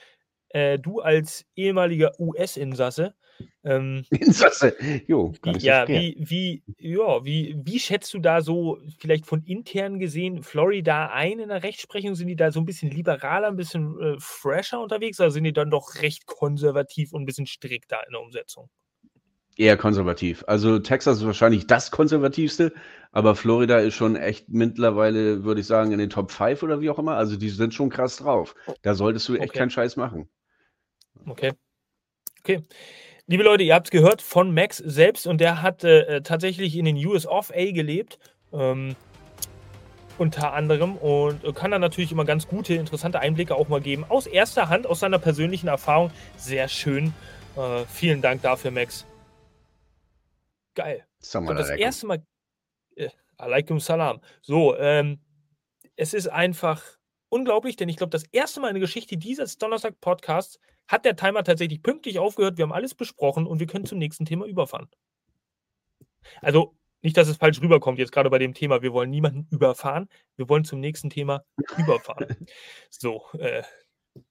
äh, 0.50 0.78
du 0.78 1.00
als 1.00 1.46
ehemaliger 1.56 2.20
US-Insasse. 2.20 3.16
Ähm, 3.64 4.06
Insasse, 4.12 4.76
jo, 5.08 5.34
wie, 5.44 5.58
ja, 5.58 5.88
wie, 5.88 6.16
wie, 6.20 6.64
ja, 6.78 7.24
wie, 7.26 7.56
wie 7.64 7.80
schätzt 7.80 8.14
du 8.14 8.20
da 8.20 8.42
so 8.42 8.80
vielleicht 9.00 9.26
von 9.26 9.44
intern 9.44 10.00
gesehen 10.00 10.44
Florida 10.44 11.10
ein 11.10 11.40
in 11.40 11.50
der 11.50 11.64
Rechtsprechung? 11.64 12.16
Sind 12.16 12.28
die 12.28 12.36
da 12.36 12.52
so 12.52 12.60
ein 12.60 12.66
bisschen 12.66 12.90
liberaler, 12.90 13.48
ein 13.48 13.58
bisschen 13.58 14.00
äh, 14.00 14.16
fresher 14.20 14.80
unterwegs 14.80 15.20
oder 15.20 15.32
sind 15.32 15.44
die 15.44 15.54
dann 15.54 15.70
doch 15.70 15.96
recht 16.02 16.26
konservativ 16.26 17.12
und 17.14 17.24
ein 17.24 17.26
bisschen 17.26 17.48
strikter 17.48 18.00
in 18.08 18.14
der 18.14 18.22
Umsetzung? 18.22 18.70
Eher 19.58 19.76
konservativ. 19.76 20.46
Also 20.48 20.80
Texas 20.80 21.18
ist 21.18 21.26
wahrscheinlich 21.26 21.68
das 21.68 21.92
konservativste, 21.92 22.72
aber 23.12 23.36
Florida 23.36 23.80
ist 23.80 23.96
schon 23.96 24.16
echt 24.16 24.48
mittlerweile, 24.48 25.44
würde 25.44 25.60
ich 25.60 25.68
sagen, 25.68 25.92
in 25.92 26.00
den 26.00 26.10
Top 26.10 26.32
5 26.32 26.64
oder 26.64 26.80
wie 26.80 26.90
auch 26.90 26.98
immer. 26.98 27.18
Also 27.18 27.36
die 27.36 27.50
sind 27.50 27.74
schon 27.74 27.90
krass 27.90 28.16
drauf. 28.16 28.56
Da 28.84 28.96
solltest 28.96 29.28
du 29.28 29.36
echt 29.36 29.50
okay. 29.50 29.60
keinen 29.60 29.70
Scheiß 29.70 29.98
machen. 29.98 30.30
Okay. 31.26 31.52
Okay. 32.40 32.64
Liebe 33.30 33.44
Leute, 33.44 33.62
ihr 33.62 33.76
habt 33.76 33.86
es 33.86 33.92
gehört 33.92 34.24
von 34.24 34.56
Max 34.56 34.78
selbst 34.78 35.28
und 35.28 35.40
der 35.40 35.62
hat 35.62 35.84
äh, 35.84 36.24
tatsächlich 36.24 36.76
in 36.76 36.86
den 36.86 36.96
US 37.06 37.28
of 37.28 37.52
A 37.52 37.72
gelebt. 37.72 38.18
Ähm, 38.52 38.96
unter 40.18 40.54
anderem 40.54 40.98
und 40.98 41.44
kann 41.54 41.70
dann 41.70 41.80
natürlich 41.80 42.12
immer 42.12 42.26
ganz 42.26 42.48
gute, 42.48 42.74
interessante 42.74 43.20
Einblicke 43.20 43.54
auch 43.54 43.68
mal 43.68 43.82
geben. 43.82 44.04
Aus 44.10 44.26
erster 44.26 44.68
Hand, 44.70 44.88
aus 44.88 45.02
seiner 45.02 45.20
persönlichen 45.20 45.68
Erfahrung. 45.68 46.10
Sehr 46.38 46.68
schön. 46.68 47.14
Äh, 47.56 47.86
vielen 47.86 48.24
Dank 48.24 48.42
dafür, 48.42 48.72
Max. 48.72 49.06
Geil. 50.74 51.06
So, 51.20 51.40
das 51.40 51.70
erste 51.70 52.08
Mal. 52.08 52.24
Äh, 52.96 53.10
alaikum 53.38 53.80
salam. 53.80 54.22
So, 54.42 54.76
ähm, 54.76 55.20
es 55.96 56.16
ist 56.16 56.30
einfach 56.30 56.82
unglaublich, 57.30 57.76
denn 57.76 57.90
ich 57.90 57.98
glaube, 57.98 58.12
das 58.12 58.26
erste 58.32 58.60
Mal 58.60 58.70
in 58.70 58.76
der 58.76 58.82
Geschichte 58.82 59.18
dieses 59.18 59.58
Donnerstag-Podcasts 59.58 60.60
hat 60.88 61.06
der 61.06 61.16
Timer 61.16 61.44
tatsächlich 61.44 61.84
pünktlich 61.84 62.20
aufgehört. 62.20 62.58
Wir 62.58 62.64
haben 62.64 62.74
alles 62.74 62.96
besprochen 62.96 63.46
und 63.46 63.60
wir 63.60 63.68
können 63.68 63.86
zum 63.86 64.00
nächsten 64.00 64.26
Thema 64.26 64.46
überfahren. 64.46 64.90
Also 66.42 66.76
nicht, 67.02 67.16
dass 67.16 67.28
es 67.28 67.38
falsch 67.38 67.62
rüberkommt, 67.62 67.98
jetzt 68.00 68.12
gerade 68.12 68.30
bei 68.30 68.40
dem 68.40 68.54
Thema, 68.54 68.82
wir 68.82 68.92
wollen 68.92 69.10
niemanden 69.10 69.48
überfahren, 69.52 70.10
wir 70.36 70.50
wollen 70.50 70.66
zum 70.66 70.80
nächsten 70.80 71.10
Thema 71.10 71.46
überfahren. 71.78 72.36
So, 72.90 73.24
äh, 73.40 73.64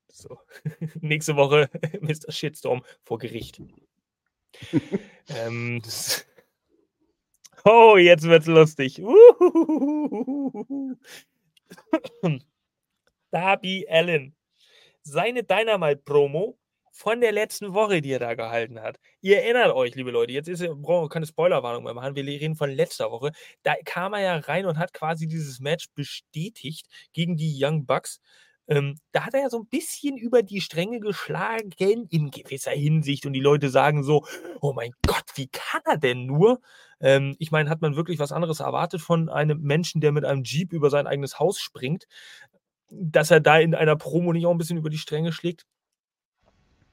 so. 0.09 0.39
nächste 1.01 1.37
Woche 1.37 1.71
Mr. 2.01 2.33
Shitstorm 2.33 2.83
vor 3.05 3.19
Gericht. 3.19 3.63
ähm, 5.29 5.81
oh, 7.65 7.97
jetzt 7.97 8.25
wird's 8.25 8.47
lustig. 8.47 9.01
Darby 13.31 13.87
Allen. 13.89 14.35
Seine 15.03 15.45
Dynamite-Promo 15.45 16.59
von 16.93 17.21
der 17.21 17.33
letzten 17.33 17.75
Woche, 17.75 18.01
die 18.01 18.11
er 18.11 18.19
da 18.19 18.35
gehalten 18.35 18.81
hat. 18.81 18.99
Ihr 19.21 19.39
erinnert 19.43 19.73
euch, 19.73 19.95
liebe 19.95 20.11
Leute, 20.11 20.33
jetzt 20.33 20.49
ist, 20.49 20.61
brauchen 20.61 21.05
wir 21.05 21.09
keine 21.09 21.27
Spoilerwarnung 21.27 21.85
mehr 21.85 21.95
machen, 21.95 22.17
wir 22.17 22.25
reden 22.25 22.57
von 22.57 22.71
letzter 22.71 23.11
Woche. 23.13 23.31
Da 23.63 23.75
kam 23.85 24.15
er 24.15 24.21
ja 24.21 24.37
rein 24.37 24.67
und 24.67 24.79
hat 24.79 24.93
quasi 24.93 25.29
dieses 25.29 25.61
Match 25.61 25.87
bestätigt 25.95 26.87
gegen 27.13 27.37
die 27.37 27.57
Young 27.63 27.87
Bucks. 27.87 28.21
Ähm, 28.67 28.97
da 29.13 29.25
hat 29.25 29.35
er 29.35 29.43
ja 29.43 29.51
so 29.51 29.61
ein 29.61 29.67
bisschen 29.69 30.19
über 30.19 30.43
die 30.43 30.61
Stränge 30.61 31.01
geschlagen 31.01 31.71
in 31.79 32.31
gewisser 32.31 32.73
Hinsicht 32.73 33.25
und 33.25 33.33
die 33.33 33.41
Leute 33.41 33.71
sagen 33.71 34.03
so, 34.03 34.27
oh 34.61 34.75
mein 34.75 34.91
Gott, 35.07 35.25
wie 35.37 35.49
kann 35.49 35.81
er 35.87 35.97
denn 35.97 36.27
nur? 36.27 36.61
Ähm, 37.01 37.35
ich 37.39 37.51
meine, 37.51 37.71
hat 37.71 37.81
man 37.81 37.97
wirklich 37.97 38.19
was 38.19 38.33
anderes 38.33 38.61
erwartet 38.61 39.01
von 39.01 39.31
einem 39.31 39.61
Menschen, 39.63 40.01
der 40.01 40.13
mit 40.13 40.25
einem 40.25 40.43
Jeep 40.43 40.73
über 40.73 40.91
sein 40.91 41.07
eigenes 41.07 41.39
Haus 41.39 41.61
springt? 41.61 42.07
Dass 42.91 43.31
er 43.31 43.41
da 43.41 43.59
in 43.59 43.75
einer 43.75 43.97
Promo 43.97 44.33
nicht 44.33 44.47
auch 44.47 44.51
ein 44.51 44.59
bisschen 44.59 44.79
über 44.79 44.91
die 44.91 44.99
Stränge 44.99 45.33
schlägt? 45.33 45.67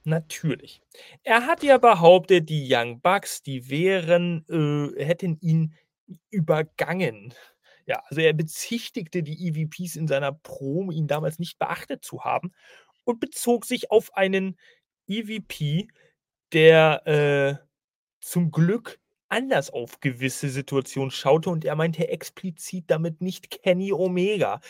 Natürlich. 0.04 0.82
Er 1.24 1.48
hat 1.48 1.64
ja 1.64 1.80
behauptet, 1.80 2.50
die 2.50 2.68
Young 2.70 3.02
Bucks, 3.02 3.42
die 3.42 3.70
wären, 3.70 4.46
äh, 4.50 5.04
hätten 5.04 5.40
ihn 5.42 5.74
übergangen. 6.30 7.34
Ja, 7.88 8.04
also 8.08 8.22
er 8.22 8.34
bezichtigte 8.34 9.24
die 9.24 9.48
EVPs 9.48 9.96
in 9.96 10.08
seiner 10.08 10.32
Promo, 10.32 10.92
ihn 10.92 11.08
damals 11.08 11.40
nicht 11.40 11.58
beachtet 11.58 12.04
zu 12.06 12.24
haben 12.24 12.52
und 13.04 13.20
bezog 13.20 13.66
sich 13.66 13.90
auf 13.90 14.16
einen 14.16 14.58
EVP, 15.08 15.88
der 16.54 17.08
äh, 17.08 17.66
zum 18.22 18.52
Glück 18.52 19.00
anders 19.28 19.72
auf 19.72 20.00
gewisse 20.00 20.50
Situationen 20.50 21.12
schaute 21.12 21.50
und 21.50 21.66
er 21.66 21.76
meinte 21.76 22.08
explizit 22.08 22.86
damit 22.88 23.22
nicht 23.22 23.50
Kenny 23.50 23.92
Omega. 23.92 24.62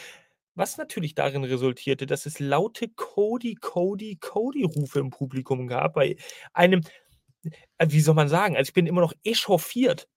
Was 0.56 0.78
natürlich 0.78 1.16
darin 1.16 1.44
resultierte, 1.44 2.06
dass 2.06 2.26
es 2.26 2.40
laute 2.40 2.88
Cody, 2.90 3.56
Cody, 3.56 4.16
Cody-Rufe 4.16 5.00
im 5.00 5.10
Publikum 5.10 5.68
gab 5.68 5.94
bei 5.94 6.16
einem, 6.54 6.82
äh, 7.78 7.88
wie 7.90 8.00
soll 8.00 8.16
man 8.16 8.30
sagen, 8.30 8.56
also 8.56 8.70
ich 8.70 8.74
bin 8.74 8.88
immer 8.88 9.02
noch 9.02 9.14
echauffiert 9.24 10.08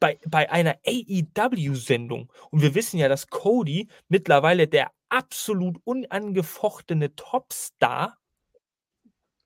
bei, 0.00 0.18
bei 0.26 0.50
einer 0.50 0.78
AEW-Sendung. 0.86 2.32
Und 2.50 2.62
wir 2.62 2.74
wissen 2.74 2.98
ja, 2.98 3.08
dass 3.08 3.28
Cody 3.28 3.88
mittlerweile 4.08 4.66
der 4.66 4.90
absolut 5.08 5.76
unangefochtene 5.84 7.14
Topstar 7.14 8.18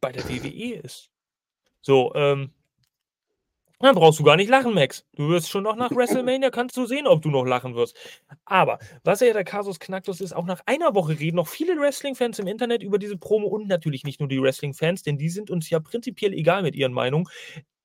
bei 0.00 0.12
der 0.12 0.28
WWE 0.28 0.74
ist. 0.74 1.10
So, 1.82 2.14
ähm, 2.14 2.52
dann 3.86 3.94
brauchst 3.94 4.18
du 4.20 4.24
gar 4.24 4.36
nicht 4.36 4.50
lachen, 4.50 4.74
Max. 4.74 5.06
Du 5.14 5.28
wirst 5.28 5.48
schon 5.48 5.62
noch 5.64 5.74
nach 5.76 5.90
WrestleMania, 5.90 6.50
kannst 6.50 6.76
du 6.76 6.84
sehen, 6.86 7.06
ob 7.06 7.22
du 7.22 7.30
noch 7.30 7.44
lachen 7.44 7.74
wirst. 7.74 7.96
Aber 8.44 8.78
was 9.04 9.20
ja 9.20 9.32
der 9.32 9.44
Kasus 9.44 9.80
Knacktus 9.80 10.20
ist, 10.20 10.34
auch 10.34 10.44
nach 10.44 10.60
einer 10.66 10.94
Woche 10.94 11.18
reden 11.18 11.36
noch 11.36 11.48
viele 11.48 11.80
Wrestling-Fans 11.80 12.38
im 12.40 12.46
Internet 12.46 12.82
über 12.82 12.98
diese 12.98 13.16
Promo 13.16 13.46
und 13.48 13.68
natürlich 13.68 14.04
nicht 14.04 14.20
nur 14.20 14.28
die 14.28 14.40
Wrestling-Fans, 14.40 15.02
denn 15.02 15.16
die 15.16 15.30
sind 15.30 15.50
uns 15.50 15.70
ja 15.70 15.80
prinzipiell 15.80 16.34
egal 16.34 16.62
mit 16.62 16.74
ihren 16.76 16.92
Meinungen. 16.92 17.26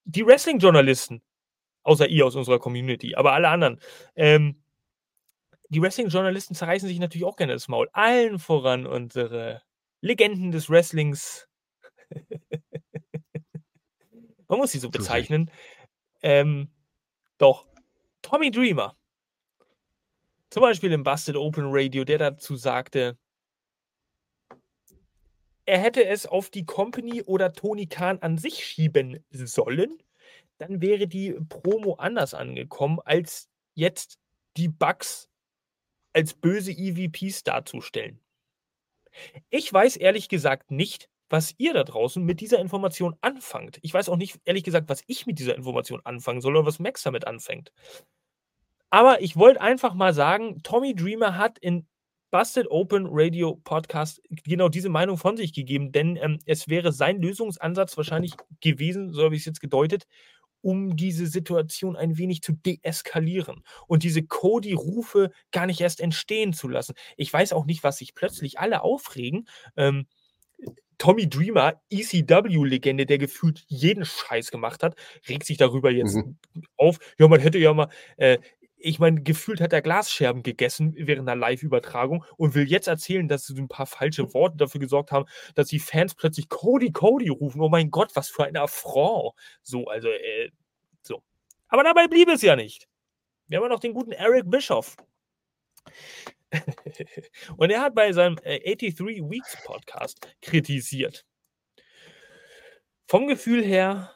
Die 0.04 0.26
Wrestling-Journalisten, 0.26 1.22
außer 1.84 2.08
ihr 2.08 2.26
aus 2.26 2.36
unserer 2.36 2.60
Community, 2.60 3.16
aber 3.16 3.34
alle 3.34 3.48
anderen, 3.48 3.80
ähm, 4.16 4.62
die 5.70 5.82
Wrestling-Journalisten 5.82 6.56
zerreißen 6.56 6.88
sich 6.88 7.00
natürlich 7.00 7.26
auch 7.26 7.38
gerne 7.38 7.54
das 7.54 7.68
Maul. 7.68 7.90
Allen 7.94 8.40
voran 8.40 8.86
unsere 8.86 9.62
Legenden 10.02 10.52
des 10.52 10.70
Wrestlings. 10.70 11.48
Man 14.48 14.60
muss 14.60 14.72
sie 14.72 14.80
so 14.80 14.90
bezeichnen. 14.90 15.50
Ähm, 16.26 16.70
doch, 17.38 17.68
Tommy 18.24 18.50
Dreamer. 18.50 18.98
Zum 20.50 20.62
Beispiel 20.62 20.92
im 20.92 21.04
Busted 21.04 21.36
Open 21.36 21.66
Radio, 21.68 22.04
der 22.04 22.18
dazu 22.18 22.56
sagte, 22.56 23.16
er 25.68 25.78
hätte 25.78 26.04
es 26.04 26.26
auf 26.26 26.50
die 26.50 26.66
Company 26.66 27.22
oder 27.22 27.54
Tony 27.54 27.86
Khan 27.86 28.18
an 28.24 28.40
sich 28.40 28.66
schieben 28.66 29.24
sollen, 29.30 30.02
dann 30.58 30.82
wäre 30.82 31.08
die 31.08 31.34
Promo 31.48 31.94
anders 31.94 32.34
angekommen, 32.34 33.00
als 33.06 33.48
jetzt 33.76 34.18
die 34.58 34.70
Bugs 34.70 35.30
als 36.14 36.34
böse 36.34 36.72
EVPs 36.72 37.44
darzustellen. 37.44 38.20
Ich 39.52 39.72
weiß 39.72 39.98
ehrlich 39.98 40.28
gesagt 40.28 40.72
nicht, 40.72 41.08
was 41.30 41.54
ihr 41.58 41.74
da 41.74 41.84
draußen 41.84 42.24
mit 42.24 42.40
dieser 42.42 42.60
Information 42.60 43.16
anfangt. 43.22 43.80
Ich 43.82 43.94
weiß 43.94 44.10
auch 44.10 44.18
nicht, 44.18 44.40
ehrlich 44.46 44.64
gesagt, 44.64 44.90
was 44.90 45.04
ich 45.08 45.26
mit 45.26 45.40
dieser 45.40 45.56
Information 45.56 46.02
anfangen 46.04 46.42
soll 46.42 46.56
oder 46.56 46.66
was 46.66 46.80
Max 46.80 47.04
damit 47.04 47.28
anfängt. 47.28 47.72
Aber 48.90 49.22
ich 49.22 49.36
wollte 49.36 49.62
einfach 49.62 49.94
mal 49.94 50.14
sagen, 50.14 50.62
Tommy 50.64 50.96
Dreamer 50.96 51.38
hat 51.38 51.58
in 51.60 51.88
Busted 52.32 52.70
Open 52.70 53.08
Radio 53.10 53.56
Podcast 53.64 54.22
genau 54.44 54.68
diese 54.68 54.90
Meinung 54.90 55.18
von 55.18 55.38
sich 55.38 55.54
gegeben, 55.54 55.92
denn 55.92 56.18
ähm, 56.18 56.40
es 56.46 56.68
wäre 56.68 56.92
sein 56.92 57.22
Lösungsansatz 57.22 57.96
wahrscheinlich 57.98 58.34
gewesen, 58.62 59.14
so 59.14 59.24
habe 59.24 59.36
ich 59.36 59.42
es 59.42 59.46
jetzt 59.46 59.62
gedeutet, 59.62 60.06
um 60.62 60.96
diese 60.98 61.28
Situation 61.28 61.96
ein 61.96 62.18
wenig 62.18 62.42
zu 62.42 62.54
deeskalieren 62.54 63.64
und 63.88 64.04
diese 64.04 64.24
Cody-Rufe 64.24 65.32
gar 65.52 65.68
nicht 65.68 65.80
erst 65.80 66.02
entstehen 66.02 66.54
zu 66.54 66.68
lassen. 66.68 66.96
Ich 67.18 67.32
weiß 67.32 67.54
auch 67.54 67.66
nicht, 67.66 67.84
was 67.84 67.98
sich 68.00 68.16
plötzlich 68.16 68.60
alle 68.60 68.82
aufregen. 68.82 69.48
Ähm, 69.78 70.08
Tommy 70.98 71.30
Dreamer, 71.30 71.82
ECW-Legende, 71.90 73.06
der 73.06 73.18
gefühlt 73.18 73.64
jeden 73.68 74.06
Scheiß 74.06 74.52
gemacht 74.52 74.82
hat, 74.82 74.96
regt 75.28 75.46
sich 75.46 75.58
darüber 75.58 75.92
jetzt 75.92 76.16
mhm. 76.16 76.38
auf. 76.78 76.98
Ja, 77.18 77.28
man 77.28 77.40
hätte 77.40 77.58
ja 77.58 77.74
mal, 77.74 77.90
äh, 78.18 78.38
ich 78.78 79.00
meine, 79.00 79.22
gefühlt 79.22 79.62
hat 79.62 79.74
er 79.74 79.82
Glasscherben 79.82 80.44
gegessen 80.44 80.94
während 80.96 81.28
der 81.28 81.36
Live-Übertragung 81.36 82.24
und 82.38 82.56
will 82.56 82.70
jetzt 82.70 82.88
erzählen, 82.88 83.28
dass 83.28 83.46
sie 83.48 83.60
ein 83.60 83.68
paar 83.68 83.88
falsche 83.88 84.34
Worte 84.34 84.58
dafür 84.58 84.80
gesorgt 84.80 85.12
haben, 85.12 85.26
dass 85.56 85.68
die 85.68 85.80
Fans 85.80 86.14
plötzlich 86.14 86.50
Cody, 86.50 86.92
Cody 86.92 87.30
rufen. 87.30 87.62
Oh 87.62 87.70
mein 87.70 87.90
Gott, 87.90 88.12
was 88.16 88.30
für 88.30 88.46
ein 88.46 88.56
Affront. 88.56 89.34
So, 89.64 89.86
also, 89.88 90.10
äh, 90.10 90.52
so. 91.02 91.24
Aber 91.68 91.84
dabei 91.84 92.08
blieb 92.08 92.30
es 92.30 92.42
ja 92.42 92.56
nicht. 92.56 92.88
Wir 93.48 93.58
haben 93.58 93.66
ja 93.66 93.70
noch 93.70 93.80
den 93.80 93.94
guten 93.94 94.12
Eric 94.12 94.50
Bischoff. 94.50 94.96
und 97.58 97.70
er 97.70 97.82
hat 97.82 97.96
bei 97.96 98.12
seinem 98.14 98.36
83 98.38 99.00
äh, 99.00 99.30
Weeks 99.30 99.58
Podcast 99.66 100.28
kritisiert. 100.42 101.26
Vom 103.08 103.28
Gefühl 103.28 103.64
her 103.64 104.12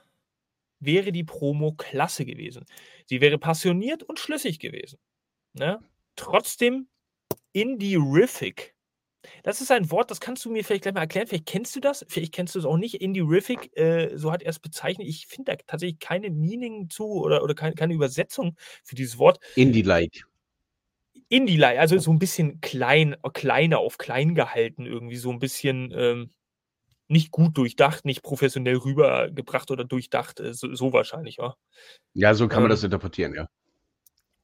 wäre 0.79 1.11
die 1.11 1.23
Promo 1.23 1.73
klasse 1.73 2.25
gewesen. 2.25 2.65
Sie 3.05 3.21
wäre 3.21 3.37
passioniert 3.37 4.03
und 4.03 4.19
schlüssig 4.19 4.59
gewesen. 4.59 4.99
Ne? 5.53 5.79
Trotzdem 6.15 6.87
Indie-Rific. 7.53 8.75
Das 9.43 9.59
ist 9.59 9.71
ein 9.71 9.91
Wort, 9.91 10.11
das 10.11 10.21
kannst 10.21 10.45
du 10.45 10.49
mir 10.49 10.63
vielleicht 10.63 10.83
gleich 10.83 10.93
mal 10.93 11.01
erklären. 11.01 11.27
Vielleicht 11.27 11.45
kennst 11.45 11.75
du 11.75 11.81
das, 11.81 12.05
vielleicht 12.07 12.33
kennst 12.33 12.55
du 12.55 12.59
es 12.59 12.65
auch 12.65 12.77
nicht. 12.77 13.01
Indie-Rific, 13.01 13.75
äh, 13.77 14.15
so 14.15 14.31
hat 14.31 14.41
er 14.41 14.49
es 14.49 14.59
bezeichnet. 14.59 15.07
Ich 15.07 15.27
finde 15.27 15.51
da 15.51 15.57
tatsächlich 15.67 15.99
keine 15.99 16.29
Meaning 16.29 16.89
zu 16.89 17.05
oder, 17.05 17.43
oder 17.43 17.53
keine, 17.53 17.75
keine 17.75 17.93
Übersetzung 17.93 18.55
für 18.83 18.95
dieses 18.95 19.17
Wort. 19.17 19.39
Indie-like. 19.55 20.28
Indie-like, 21.29 21.79
also 21.79 21.97
so 21.99 22.11
ein 22.11 22.19
bisschen 22.19 22.59
klein, 22.61 23.15
kleiner 23.33 23.79
auf 23.79 23.97
klein 23.97 24.35
gehalten, 24.35 24.85
irgendwie 24.85 25.17
so 25.17 25.31
ein 25.31 25.39
bisschen. 25.39 25.93
Ähm, 25.95 26.31
nicht 27.09 27.31
gut 27.31 27.57
durchdacht, 27.57 28.05
nicht 28.05 28.21
professionell 28.21 28.77
rübergebracht 28.77 29.71
oder 29.71 29.83
durchdacht, 29.83 30.39
äh, 30.39 30.53
so, 30.53 30.73
so 30.73 30.93
wahrscheinlich, 30.93 31.37
ja. 31.37 31.55
Ja, 32.13 32.33
so 32.33 32.47
kann 32.47 32.61
man 32.61 32.69
ähm, 32.69 32.75
das 32.75 32.83
interpretieren, 32.83 33.33
ja. 33.33 33.47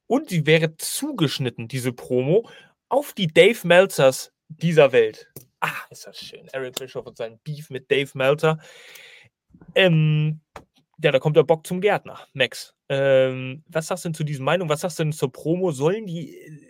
Und 0.08 0.30
sie 0.30 0.46
wäre 0.46 0.76
zugeschnitten, 0.78 1.68
diese 1.68 1.94
Promo, 1.94 2.50
auf 2.90 3.14
die 3.14 3.28
Dave 3.28 3.68
Meltzers 3.68 4.32
dieser 4.48 4.92
Welt. 4.92 5.32
Ah, 5.60 5.74
ist 5.90 6.06
das 6.06 6.20
schön. 6.20 6.48
Eric 6.52 6.76
Bischoff 6.76 7.08
und 7.08 7.18
sein 7.18 7.40
Beef 7.44 7.70
mit 7.70 7.90
Dave 7.90 8.12
Meltzer. 8.14 8.60
Ähm, 9.74 10.42
ja, 11.02 11.12
da 11.12 11.20
kommt 11.20 11.38
der 11.38 11.44
Bock 11.44 11.66
zum 11.66 11.82
Gärtner, 11.82 12.20
Max. 12.34 12.74
Ähm, 12.88 13.64
was 13.68 13.88
sagst 13.88 14.06
du 14.06 14.10
denn 14.10 14.14
zu 14.14 14.24
diesen 14.24 14.46
Meinungen? 14.46 14.70
Was 14.70 14.82
sagst 14.82 15.00
du 15.00 15.04
denn 15.04 15.14
zur 15.14 15.32
Promo? 15.32 15.72
Sollen 15.72 16.06
die 16.06 16.38
äh, 16.38 16.65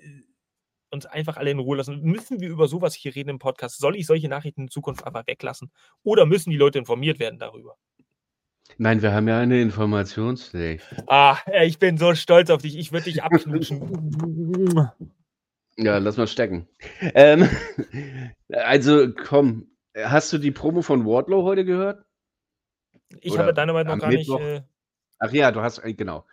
uns 0.95 1.05
einfach 1.05 1.37
alle 1.37 1.51
in 1.51 1.59
Ruhe 1.59 1.77
lassen. 1.77 2.01
Müssen 2.01 2.41
wir 2.41 2.49
über 2.49 2.67
sowas 2.67 2.95
hier 2.95 3.15
reden 3.15 3.29
im 3.29 3.39
Podcast? 3.39 3.77
Soll 3.77 3.95
ich 3.95 4.07
solche 4.07 4.27
Nachrichten 4.27 4.61
in 4.61 4.69
Zukunft 4.69 5.05
einfach 5.05 5.27
weglassen? 5.27 5.71
Oder 6.03 6.25
müssen 6.25 6.49
die 6.49 6.57
Leute 6.57 6.79
informiert 6.79 7.19
werden 7.19 7.37
darüber? 7.37 7.77
Nein, 8.77 9.01
wir 9.01 9.13
haben 9.13 9.27
ja 9.27 9.39
eine 9.39 9.61
Informationspflicht. 9.61 10.83
Ah, 11.07 11.37
ich 11.63 11.77
bin 11.77 11.97
so 11.97 12.15
stolz 12.15 12.49
auf 12.49 12.61
dich. 12.61 12.77
Ich 12.77 12.91
würde 12.91 13.05
dich 13.05 13.23
abknutschen. 13.23 14.89
ja, 15.77 15.97
lass 15.99 16.17
mal 16.17 16.27
stecken. 16.27 16.67
Ähm, 17.13 17.47
also, 18.51 19.13
komm, 19.13 19.67
hast 19.95 20.33
du 20.33 20.39
die 20.39 20.51
Promo 20.51 20.81
von 20.81 21.05
Wardlow 21.05 21.43
heute 21.43 21.63
gehört? 21.63 22.03
Ich 23.21 23.33
Oder 23.33 23.43
habe 23.43 23.53
deine 23.53 23.73
Meinung 23.73 23.93
noch 23.95 24.01
gar 24.01 24.09
Mittwoch? 24.09 24.39
nicht. 24.39 24.47
Äh... 24.47 24.63
Ach 25.19 25.31
ja, 25.31 25.51
du 25.51 25.61
hast, 25.61 25.79
äh, 25.79 25.93
genau. 25.93 26.25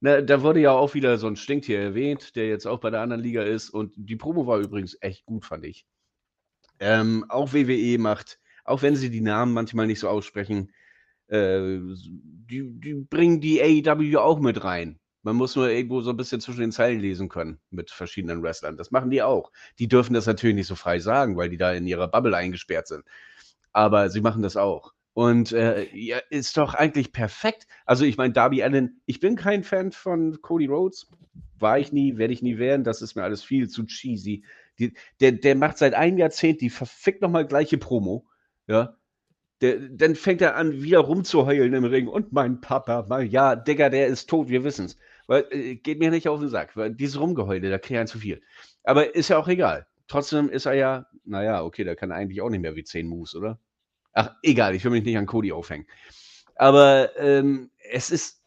Na, 0.00 0.22
da 0.22 0.42
wurde 0.42 0.60
ja 0.60 0.72
auch 0.72 0.94
wieder 0.94 1.18
so 1.18 1.26
ein 1.26 1.36
Stinktier 1.36 1.78
erwähnt, 1.80 2.34
der 2.34 2.48
jetzt 2.48 2.66
auch 2.66 2.80
bei 2.80 2.90
der 2.90 3.00
anderen 3.00 3.22
Liga 3.22 3.42
ist. 3.42 3.70
Und 3.70 3.92
die 3.96 4.16
Promo 4.16 4.46
war 4.46 4.58
übrigens 4.58 4.96
echt 5.00 5.26
gut, 5.26 5.44
fand 5.44 5.64
ich. 5.66 5.86
Ähm, 6.78 7.26
auch 7.28 7.52
WWE 7.52 7.98
macht, 7.98 8.40
auch 8.64 8.82
wenn 8.82 8.96
sie 8.96 9.10
die 9.10 9.20
Namen 9.20 9.52
manchmal 9.52 9.86
nicht 9.86 10.00
so 10.00 10.08
aussprechen, 10.08 10.72
äh, 11.28 11.78
die, 12.50 12.72
die 12.80 12.94
bringen 12.94 13.40
die 13.40 13.60
AEW 13.62 14.18
auch 14.18 14.40
mit 14.40 14.64
rein. 14.64 14.98
Man 15.22 15.36
muss 15.36 15.54
nur 15.54 15.68
irgendwo 15.68 16.00
so 16.00 16.10
ein 16.10 16.16
bisschen 16.16 16.40
zwischen 16.40 16.60
den 16.62 16.72
Zeilen 16.72 17.00
lesen 17.00 17.28
können 17.28 17.60
mit 17.70 17.90
verschiedenen 17.90 18.42
Wrestlern. 18.42 18.78
Das 18.78 18.90
machen 18.90 19.10
die 19.10 19.22
auch. 19.22 19.52
Die 19.78 19.88
dürfen 19.88 20.14
das 20.14 20.26
natürlich 20.26 20.56
nicht 20.56 20.66
so 20.66 20.76
frei 20.76 20.98
sagen, 20.98 21.36
weil 21.36 21.50
die 21.50 21.58
da 21.58 21.72
in 21.72 21.86
ihrer 21.86 22.08
Bubble 22.08 22.34
eingesperrt 22.36 22.88
sind. 22.88 23.04
Aber 23.72 24.08
sie 24.10 24.22
machen 24.22 24.42
das 24.42 24.56
auch. 24.56 24.94
Und 25.12 25.52
äh, 25.52 25.88
ja, 25.94 26.18
ist 26.30 26.56
doch 26.56 26.74
eigentlich 26.74 27.12
perfekt. 27.12 27.66
Also 27.84 28.04
ich 28.04 28.16
meine, 28.16 28.32
Darby 28.32 28.62
Allen, 28.62 29.00
ich 29.06 29.20
bin 29.20 29.36
kein 29.36 29.64
Fan 29.64 29.92
von 29.92 30.40
Cody 30.40 30.66
Rhodes. 30.66 31.10
War 31.58 31.78
ich 31.78 31.92
nie, 31.92 32.16
werde 32.16 32.32
ich 32.32 32.42
nie 32.42 32.58
werden. 32.58 32.84
Das 32.84 33.02
ist 33.02 33.16
mir 33.16 33.24
alles 33.24 33.42
viel 33.42 33.68
zu 33.68 33.84
cheesy. 33.84 34.44
Die, 34.78 34.94
der, 35.20 35.32
der 35.32 35.56
macht 35.56 35.78
seit 35.78 35.94
einem 35.94 36.16
Jahrzehnt 36.16 36.60
die 36.60 36.70
verfickt 36.70 37.22
nochmal 37.22 37.46
gleiche 37.46 37.76
Promo. 37.76 38.26
Ja. 38.66 38.96
Der, 39.60 39.78
dann 39.90 40.14
fängt 40.14 40.40
er 40.40 40.56
an, 40.56 40.82
wieder 40.82 41.00
rumzuheulen 41.00 41.74
im 41.74 41.84
Ring. 41.84 42.08
Und 42.08 42.32
mein 42.32 42.60
Papa, 42.60 43.04
mein, 43.08 43.28
ja, 43.30 43.56
Digga, 43.56 43.90
der 43.90 44.06
ist 44.06 44.30
tot, 44.30 44.48
wir 44.48 44.64
wissen 44.64 44.86
es. 44.86 44.96
äh, 45.28 45.74
geht 45.76 45.98
mir 45.98 46.10
nicht 46.10 46.28
auf 46.28 46.40
den 46.40 46.48
Sack. 46.48 46.76
Weil 46.76 46.94
dieses 46.94 47.20
Rumgeheule, 47.20 47.68
da 47.68 47.78
kriege 47.78 47.94
ich 47.94 48.00
ein 48.00 48.06
zu 48.06 48.20
viel. 48.20 48.40
Aber 48.84 49.14
ist 49.14 49.28
ja 49.28 49.38
auch 49.38 49.48
egal. 49.48 49.86
Trotzdem 50.06 50.48
ist 50.48 50.66
er 50.66 50.74
ja, 50.74 51.06
naja, 51.24 51.62
okay, 51.62 51.84
der 51.84 51.96
kann 51.96 52.12
eigentlich 52.12 52.40
auch 52.40 52.48
nicht 52.48 52.60
mehr 52.60 52.76
wie 52.76 52.84
10 52.84 53.06
Moves, 53.06 53.34
oder? 53.34 53.60
Ach, 54.12 54.34
egal, 54.42 54.74
ich 54.74 54.84
will 54.84 54.90
mich 54.90 55.04
nicht 55.04 55.16
an 55.16 55.26
Cody 55.26 55.52
aufhängen. 55.52 55.86
Aber 56.56 57.16
ähm, 57.18 57.70
es 57.90 58.10
ist, 58.10 58.42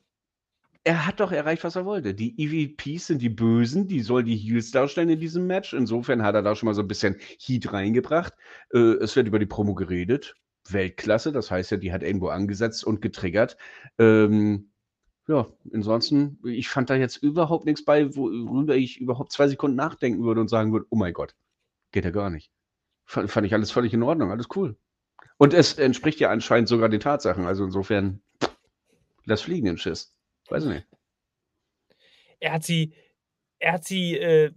er 0.84 1.08
hat 1.08 1.20
doch 1.20 1.32
erreicht, 1.32 1.64
was 1.64 1.76
er 1.76 1.86
wollte. 1.86 2.14
Die 2.14 2.36
EVPs 2.38 3.08
sind 3.08 3.22
die 3.22 3.30
Bösen, 3.30 3.88
die 3.88 4.02
soll 4.02 4.24
die 4.24 4.36
Heels 4.36 4.72
darstellen 4.72 5.10
in 5.10 5.20
diesem 5.20 5.48
Match. 5.48 5.74
Insofern 5.74 6.24
hat 6.24 6.36
er 6.36 6.42
da 6.44 6.56
schon 6.56 6.68
mal 6.68 6.76
so 6.76 6.82
ein 6.82 6.88
bisschen 6.88 7.16
Heat 7.40 7.72
reingebracht. 7.72 8.34
Äh, 8.74 8.98
es 9.02 9.16
wird 9.16 9.28
über 9.28 9.40
die 9.40 9.46
Promo 9.46 9.74
geredet. 9.74 10.36
Weltklasse, 10.70 11.32
das 11.32 11.52
heißt 11.52 11.72
ja, 11.72 11.78
die 11.78 11.92
hat 11.92 12.04
irgendwo 12.04 12.28
angesetzt 12.30 12.84
und 12.86 13.02
getriggert. 13.02 13.58
Ähm, 13.98 14.72
ja, 15.28 15.48
ansonsten, 15.74 16.40
ich 16.44 16.70
fand 16.70 16.90
da 16.90 16.96
jetzt 16.96 17.18
überhaupt 17.18 17.66
nichts 17.66 17.86
bei, 17.86 18.16
worüber 18.16 18.76
ich 18.76 19.00
überhaupt 19.00 19.32
zwei 19.32 19.48
Sekunden 19.48 19.78
nachdenken 19.78 20.24
würde 20.24 20.42
und 20.42 20.50
sagen 20.50 20.74
würde, 20.74 20.86
oh 20.90 20.98
mein 20.98 21.14
Gott, 21.14 21.36
geht 21.92 22.06
ja 22.06 22.12
gar 22.12 22.30
nicht. 22.30 22.52
Fand, 23.06 23.32
fand 23.32 23.48
ich 23.48 23.54
alles 23.54 23.72
völlig 23.72 23.94
in 23.94 24.04
Ordnung, 24.04 24.32
alles 24.32 24.48
cool. 24.56 24.78
Und 25.44 25.54
es 25.54 25.78
entspricht 25.78 26.22
ja 26.22 26.30
anscheinend 26.30 26.70
sogar 26.70 26.88
den 26.88 27.02
Tatsachen. 27.02 27.46
Also 27.46 27.66
insofern, 27.66 28.22
lass 29.26 29.42
fliegen 29.42 29.66
den 29.66 29.78
Schiss. 29.78 30.16
Weiß 30.48 30.64
ich 30.64 30.70
nicht. 30.70 30.88
Er 32.40 32.54
hat 32.54 32.64
sie, 32.64 32.94
er 33.60 33.74
hat 33.74 33.84
sie 33.84 34.16
äh, 34.18 34.54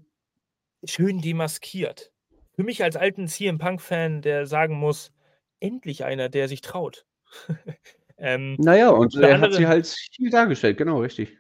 schön 0.85 1.21
demaskiert. 1.21 2.13
Für 2.55 2.63
mich 2.63 2.85
als 2.85 2.95
alten 2.95 3.27
CM 3.27 3.59
Punk-Fan, 3.59 4.23
der 4.23 4.47
sagen 4.47 4.77
muss, 4.77 5.13
endlich 5.59 6.05
einer, 6.05 6.29
der 6.29 6.47
sich 6.47 6.61
traut. 6.61 7.05
ähm, 8.19 8.55
naja, 8.61 8.91
und 8.91 9.13
er 9.17 9.35
andere, 9.35 9.41
hat 9.41 9.55
sie 9.55 9.67
halt 9.67 9.89
viel 9.89 10.31
dargestellt, 10.31 10.79
genau, 10.79 11.01
richtig. 11.01 11.37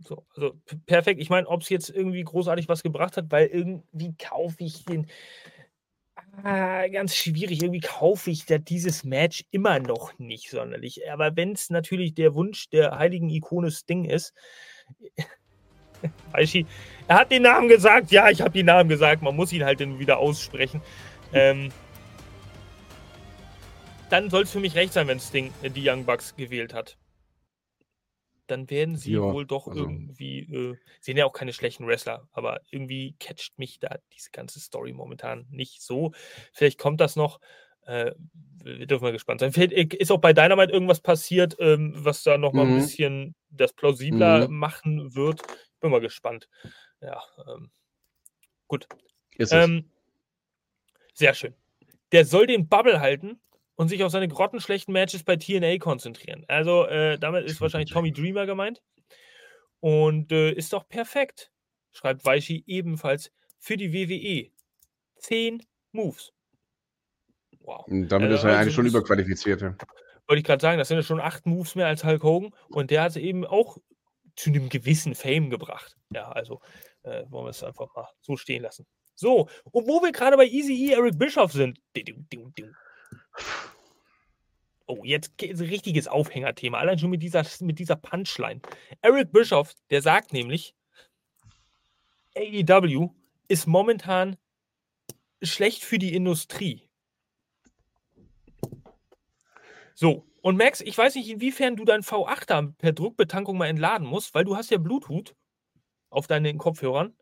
So, 0.00 0.26
also 0.36 0.60
perfekt. 0.84 1.18
Ich 1.18 1.30
meine, 1.30 1.48
ob 1.48 1.62
es 1.62 1.70
jetzt 1.70 1.88
irgendwie 1.88 2.22
großartig 2.22 2.68
was 2.68 2.82
gebracht 2.82 3.16
hat, 3.16 3.30
weil 3.30 3.46
irgendwie 3.46 4.14
kaufe 4.18 4.62
ich 4.62 4.84
den. 4.84 5.06
Ah, 6.42 6.88
ganz 6.88 7.14
schwierig. 7.14 7.62
Irgendwie 7.62 7.80
kaufe 7.80 8.30
ich 8.30 8.44
da 8.46 8.58
dieses 8.58 9.04
Match 9.04 9.44
immer 9.50 9.78
noch 9.78 10.18
nicht 10.18 10.50
sonderlich. 10.50 11.10
Aber 11.10 11.36
wenn 11.36 11.52
es 11.52 11.70
natürlich 11.70 12.14
der 12.14 12.34
Wunsch 12.34 12.68
der 12.70 12.98
heiligen 12.98 13.30
Ikone 13.30 13.70
Sting 13.70 14.04
ist, 14.04 14.34
Aishi, 16.32 16.66
er 17.08 17.16
hat 17.16 17.30
den 17.30 17.42
Namen 17.42 17.68
gesagt. 17.68 18.10
Ja, 18.10 18.28
ich 18.30 18.40
habe 18.40 18.50
den 18.50 18.66
Namen 18.66 18.88
gesagt. 18.88 19.22
Man 19.22 19.36
muss 19.36 19.52
ihn 19.52 19.64
halt 19.64 19.80
dann 19.80 19.98
wieder 19.98 20.18
aussprechen. 20.18 20.82
Ähm, 21.32 21.70
dann 24.10 24.28
soll 24.30 24.42
es 24.42 24.50
für 24.50 24.60
mich 24.60 24.74
recht 24.74 24.92
sein, 24.92 25.08
wenn 25.08 25.20
Sting 25.20 25.52
die 25.62 25.88
Young 25.88 26.04
Bucks 26.04 26.36
gewählt 26.36 26.74
hat. 26.74 26.96
Dann 28.46 28.68
werden 28.68 28.96
sie 28.96 29.12
ja, 29.12 29.20
wohl 29.20 29.46
doch 29.46 29.68
also. 29.68 29.80
irgendwie, 29.80 30.40
äh, 30.40 30.76
sehen 31.00 31.16
ja 31.16 31.24
auch 31.24 31.32
keine 31.32 31.52
schlechten 31.52 31.86
Wrestler, 31.86 32.28
aber 32.32 32.60
irgendwie 32.70 33.16
catcht 33.18 33.58
mich 33.58 33.78
da 33.78 33.98
diese 34.12 34.30
ganze 34.30 34.60
Story 34.60 34.92
momentan 34.92 35.46
nicht 35.50 35.82
so. 35.82 36.12
Vielleicht 36.52 36.78
kommt 36.78 37.00
das 37.00 37.16
noch. 37.16 37.40
Äh, 37.86 38.12
wir 38.62 38.86
dürfen 38.86 39.04
mal 39.04 39.12
gespannt 39.12 39.40
sein. 39.40 39.52
Vielleicht 39.52 39.94
äh, 39.94 39.96
ist 39.96 40.10
auch 40.10 40.20
bei 40.20 40.32
Dynamite 40.32 40.72
irgendwas 40.72 41.00
passiert, 41.00 41.56
ähm, 41.58 41.92
was 41.96 42.22
da 42.22 42.38
nochmal 42.38 42.66
mhm. 42.66 42.72
ein 42.72 42.80
bisschen 42.80 43.34
das 43.50 43.72
plausibler 43.72 44.48
mhm. 44.48 44.56
machen 44.56 45.14
wird. 45.14 45.42
Bin 45.80 45.90
mal 45.90 46.00
gespannt. 46.00 46.48
Ja, 47.00 47.22
ähm, 47.46 47.70
gut. 48.66 48.88
Ähm, 49.38 49.90
sehr 51.12 51.34
schön. 51.34 51.54
Der 52.12 52.24
soll 52.24 52.46
den 52.46 52.68
Bubble 52.68 53.00
halten 53.00 53.40
und 53.76 53.88
sich 53.88 54.02
auf 54.04 54.12
seine 54.12 54.28
grottenschlechten 54.28 54.92
Matches 54.92 55.24
bei 55.24 55.36
TNA 55.36 55.78
konzentrieren. 55.78 56.44
Also, 56.48 56.86
äh, 56.86 57.18
damit 57.18 57.44
ist 57.44 57.60
wahrscheinlich 57.60 57.90
Tommy 57.90 58.12
Dreamer 58.12 58.46
gemeint. 58.46 58.82
Und 59.80 60.32
äh, 60.32 60.50
ist 60.52 60.72
doch 60.72 60.88
perfekt, 60.88 61.52
schreibt 61.92 62.24
Weishi 62.24 62.64
ebenfalls 62.66 63.30
für 63.58 63.76
die 63.76 63.92
WWE. 63.92 64.50
Zehn 65.18 65.62
Moves. 65.92 66.32
Wow. 67.60 67.86
Und 67.88 68.08
damit 68.08 68.30
äh, 68.30 68.34
ist 68.34 68.44
er 68.44 68.50
also 68.50 68.60
eigentlich 68.60 68.74
schon 68.74 68.86
überqualifiziert. 68.86 69.60
Ja. 69.62 69.76
Wollte 70.26 70.38
ich 70.38 70.44
gerade 70.44 70.62
sagen, 70.62 70.78
das 70.78 70.88
sind 70.88 70.96
ja 70.96 71.02
schon 71.02 71.20
acht 71.20 71.44
Moves 71.46 71.74
mehr 71.74 71.86
als 71.86 72.04
Hulk 72.04 72.22
Hogan. 72.22 72.54
Und 72.68 72.90
der 72.90 73.02
hat 73.02 73.10
es 73.10 73.16
eben 73.16 73.44
auch 73.44 73.76
zu 74.36 74.50
einem 74.50 74.68
gewissen 74.68 75.14
Fame 75.14 75.50
gebracht. 75.50 75.96
Ja, 76.10 76.30
also 76.30 76.60
äh, 77.02 77.24
wollen 77.28 77.46
wir 77.46 77.50
es 77.50 77.62
einfach 77.62 77.94
mal 77.94 78.08
so 78.20 78.36
stehen 78.36 78.62
lassen. 78.62 78.86
So, 79.14 79.48
und 79.70 79.86
wo 79.86 80.02
wir 80.02 80.12
gerade 80.12 80.36
bei 80.36 80.46
Easy 80.46 80.72
E 80.88 80.92
Eric 80.92 81.18
Bischoff 81.18 81.52
sind. 81.52 81.78
Oh, 84.86 85.02
jetzt 85.02 85.32
ein 85.42 85.56
richtiges 85.56 86.08
Aufhängerthema. 86.08 86.78
Allein 86.78 86.98
schon 86.98 87.10
mit 87.10 87.22
dieser, 87.22 87.44
mit 87.60 87.78
dieser 87.78 87.96
Punchline. 87.96 88.60
Eric 89.00 89.32
Bischoff, 89.32 89.74
der 89.90 90.02
sagt 90.02 90.32
nämlich, 90.32 90.74
AEW 92.36 93.10
ist 93.48 93.66
momentan 93.66 94.36
schlecht 95.42 95.84
für 95.84 95.98
die 95.98 96.14
Industrie. 96.14 96.88
So, 99.94 100.26
und 100.42 100.58
Max, 100.58 100.80
ich 100.80 100.98
weiß 100.98 101.14
nicht, 101.14 101.30
inwiefern 101.30 101.76
du 101.76 101.84
dein 101.84 102.02
V8 102.02 102.46
da 102.46 102.62
per 102.62 102.92
Druckbetankung 102.92 103.56
mal 103.56 103.68
entladen 103.68 104.06
musst, 104.06 104.34
weil 104.34 104.44
du 104.44 104.56
hast 104.56 104.70
ja 104.70 104.78
Bluetooth 104.78 105.34
auf 106.10 106.26
deinen 106.26 106.58
Kopfhörern. 106.58 107.16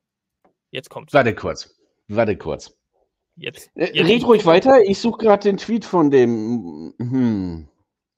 Jetzt 0.70 0.88
kommt's. 0.88 1.12
Warte 1.12 1.34
kurz. 1.34 1.78
Warte 2.08 2.36
kurz. 2.36 2.76
Jetzt. 3.36 3.70
Äh, 3.74 3.90
jetzt 3.94 4.08
Red 4.08 4.24
ruhig 4.24 4.46
weiter. 4.46 4.82
Ich 4.82 4.98
suche 4.98 5.18
gerade 5.18 5.42
den 5.42 5.56
Tweet 5.56 5.84
von 5.84 6.10
dem 6.10 6.94
hm, 6.98 7.68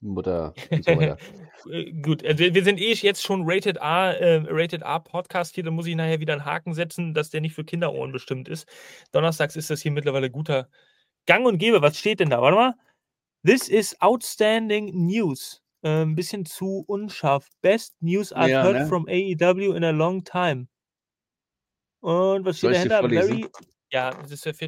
Mutter. 0.01 0.53
So 0.81 0.91
äh, 1.71 1.91
Gut, 2.01 2.23
äh, 2.23 2.53
wir 2.53 2.63
sind 2.63 2.79
eh 2.79 2.93
jetzt 2.93 3.23
schon 3.23 3.43
Rated 3.45 3.81
A, 3.81 4.11
äh, 4.11 4.43
Rated 4.47 4.83
A 4.83 4.99
Podcast 4.99 5.55
hier. 5.55 5.63
Da 5.63 5.71
muss 5.71 5.87
ich 5.87 5.95
nachher 5.95 6.19
wieder 6.19 6.33
einen 6.33 6.45
Haken 6.45 6.73
setzen, 6.73 7.13
dass 7.13 7.29
der 7.29 7.41
nicht 7.41 7.55
für 7.55 7.63
Kinderohren 7.63 8.11
bestimmt 8.11 8.47
ist. 8.47 8.67
Donnerstags 9.11 9.55
ist 9.55 9.69
das 9.69 9.81
hier 9.81 9.91
mittlerweile 9.91 10.29
guter 10.29 10.69
Gang 11.25 11.45
und 11.45 11.57
Gebe. 11.57 11.81
Was 11.81 11.97
steht 11.97 12.19
denn 12.19 12.29
da? 12.29 12.41
Warte 12.41 12.57
mal. 12.57 12.73
This 13.43 13.67
is 13.67 13.99
outstanding 14.01 15.05
news. 15.05 15.61
Äh, 15.81 16.03
ein 16.03 16.15
bisschen 16.15 16.45
zu 16.45 16.83
unscharf. 16.87 17.47
Best 17.61 17.95
news 18.01 18.35
I've 18.35 18.49
ja, 18.49 18.63
heard 18.63 18.77
ne? 18.77 18.87
from 18.87 19.07
AEW 19.07 19.73
in 19.75 19.83
a 19.83 19.91
long 19.91 20.23
time. 20.23 20.67
Und 22.01 22.45
was 22.45 22.59
steht 22.59 22.75
dahinter? 22.75 23.07
Very, 23.09 23.47
ja, 23.95 24.11
das 24.11 24.31
ist 24.31 24.45
ja 24.45 24.53
viel 24.53 24.67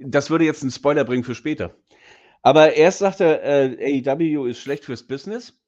Das 0.00 0.30
würde 0.30 0.44
jetzt 0.44 0.62
einen 0.62 0.70
Spoiler 0.70 1.04
bringen 1.04 1.24
für 1.24 1.34
später. 1.34 1.76
Aber 2.42 2.74
erst 2.74 3.00
sagt 3.00 3.20
er, 3.20 3.42
äh, 3.42 4.02
AEW 4.06 4.46
ist 4.46 4.60
schlecht 4.60 4.84
fürs 4.84 5.06
Business. 5.06 5.58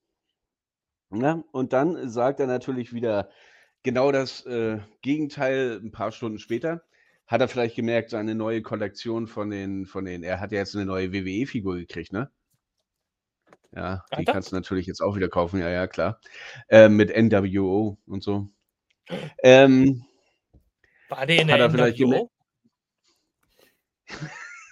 Ja, 1.11 1.37
ne? 1.37 1.45
und 1.53 1.73
dann 1.73 2.09
sagt 2.09 2.39
er 2.41 2.47
natürlich 2.47 2.93
wieder 2.93 3.31
genau 3.83 4.13
das 4.13 4.45
äh, 4.47 4.79
Gegenteil 5.03 5.81
ein 5.83 5.91
paar 5.91 6.13
Stunden 6.13 6.39
später. 6.39 6.83
Hat 7.27 7.41
er 7.41 7.49
vielleicht 7.49 7.75
gemerkt, 7.75 8.11
seine 8.11 8.37
neue 8.37 8.63
Kollektion 8.63 9.27
von 9.27 9.51
den, 9.51 9.87
von 9.87 10.05
den, 10.05 10.23
er 10.23 10.39
hat 10.39 10.53
ja 10.53 10.59
jetzt 10.59 10.77
eine 10.77 10.85
neue 10.85 11.13
WWE-Figur 11.13 11.77
gekriegt, 11.77 12.13
ne? 12.13 12.31
Ja, 13.73 14.05
die 14.17 14.25
kannst 14.25 14.53
du 14.53 14.57
natürlich 14.57 14.87
jetzt 14.87 15.01
auch 15.01 15.17
wieder 15.17 15.29
kaufen, 15.29 15.61
ja, 15.61 15.69
ja, 15.69 15.87
klar. 15.89 16.21
Äh, 16.69 16.89
mit 16.89 17.11
NWO 17.11 17.99
und 18.07 18.23
so. 18.23 18.49
Ähm, 19.43 20.05
War 21.09 21.27
der 21.27 21.43
in 21.43 21.49
der 21.49 21.69
NWO? 21.69 22.31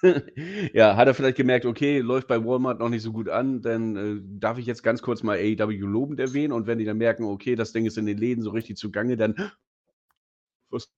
ja, 0.74 0.96
hat 0.96 1.08
er 1.08 1.14
vielleicht 1.14 1.36
gemerkt, 1.36 1.64
okay, 1.64 1.98
läuft 2.00 2.28
bei 2.28 2.44
Walmart 2.44 2.78
noch 2.78 2.88
nicht 2.88 3.02
so 3.02 3.12
gut 3.12 3.28
an, 3.28 3.62
dann 3.62 3.96
äh, 3.96 4.20
darf 4.38 4.58
ich 4.58 4.66
jetzt 4.66 4.82
ganz 4.82 5.00
kurz 5.02 5.22
mal 5.22 5.38
AEW 5.38 5.86
lobend 5.86 6.20
erwähnen 6.20 6.52
und 6.52 6.66
wenn 6.66 6.78
die 6.78 6.84
dann 6.84 6.98
merken, 6.98 7.24
okay, 7.24 7.54
das 7.54 7.72
Ding 7.72 7.86
ist 7.86 7.96
in 7.96 8.06
den 8.06 8.18
Läden 8.18 8.42
so 8.42 8.50
richtig 8.50 8.76
zugange, 8.76 9.16
dann 9.16 9.34
was 10.70 10.90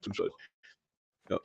zum 0.00 0.14
Scheiß. 0.14 0.32
Ja, 1.28 1.40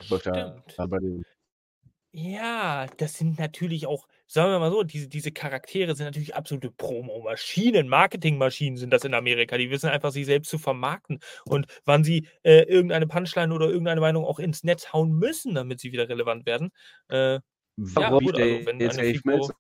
ja, 2.12 2.88
das 2.98 3.14
sind 3.18 3.38
natürlich 3.38 3.86
auch, 3.86 4.08
sagen 4.32 4.52
wir 4.52 4.60
mal 4.60 4.72
so, 4.72 4.84
diese, 4.84 5.08
diese 5.08 5.32
Charaktere 5.32 5.96
sind 5.96 6.06
natürlich 6.06 6.36
absolute 6.36 6.70
Promo-Maschinen, 6.70 7.90
Marketing-Maschinen 7.90 8.78
sind 8.78 8.92
das 8.92 9.04
in 9.04 9.16
Amerika. 9.16 9.58
Die 9.58 9.72
wissen 9.72 9.90
einfach, 9.90 10.12
sich 10.12 10.28
selbst 10.28 10.50
zu 10.50 10.60
vermarkten 10.60 11.20
und 11.46 11.66
wann 11.86 12.04
sie 12.04 12.28
äh, 12.44 12.62
irgendeine 12.62 13.08
Punchline 13.08 13.52
oder 13.54 13.68
irgendeine 13.68 14.02
Meinung 14.02 14.24
auch 14.24 14.38
ins 14.38 14.64
Netz 14.64 14.94
hauen 14.94 15.12
müssen, 15.14 15.56
damit 15.56 15.80
sie 15.80 15.92
wieder 15.92 16.08
relevant 16.08 16.46
werden. 16.46 16.70
Äh, 17.10 17.40
ja, 17.78 18.10
gut, 18.10 18.36
also 18.36 18.66
wenn 18.66 18.80
jetzt 18.80 19.00
eine 19.00 19.14
Figur... 19.14 19.54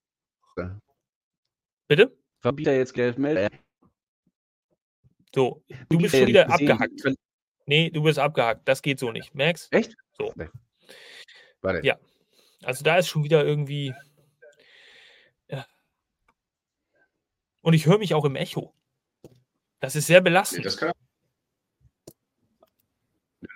Bitte? 1.87 2.15
Warum 2.43 2.55
bietet 2.55 2.73
er 2.73 2.77
jetzt 2.77 2.93
Geld 2.93 3.17
Melzer? 3.17 3.49
So, 5.33 5.63
du 5.89 5.97
bist 5.97 6.15
schon 6.15 6.27
wieder 6.27 6.47
abgehackt. 6.47 7.01
Nee, 7.65 7.89
du 7.89 8.03
bist 8.03 8.19
abgehackt. 8.19 8.67
Das 8.67 8.83
geht 8.83 8.99
so 8.99 9.11
nicht. 9.11 9.33
Max? 9.33 9.67
Echt? 9.71 9.95
So. 10.17 10.31
Nee. 10.35 10.47
Warte. 11.61 11.85
Ja. 11.85 11.97
Also 12.63 12.83
da 12.83 12.97
ist 12.97 13.07
schon 13.07 13.23
wieder 13.23 13.45
irgendwie. 13.45 13.93
Und 17.69 17.75
ich 17.75 17.85
höre 17.85 17.99
mich 17.99 18.15
auch 18.15 18.25
im 18.25 18.35
Echo. 18.35 18.73
Das 19.79 19.95
ist 19.95 20.07
sehr 20.07 20.21
belastend. 20.21 20.61
Nee, 20.61 20.63
das 20.63 20.77
kann, 20.77 20.91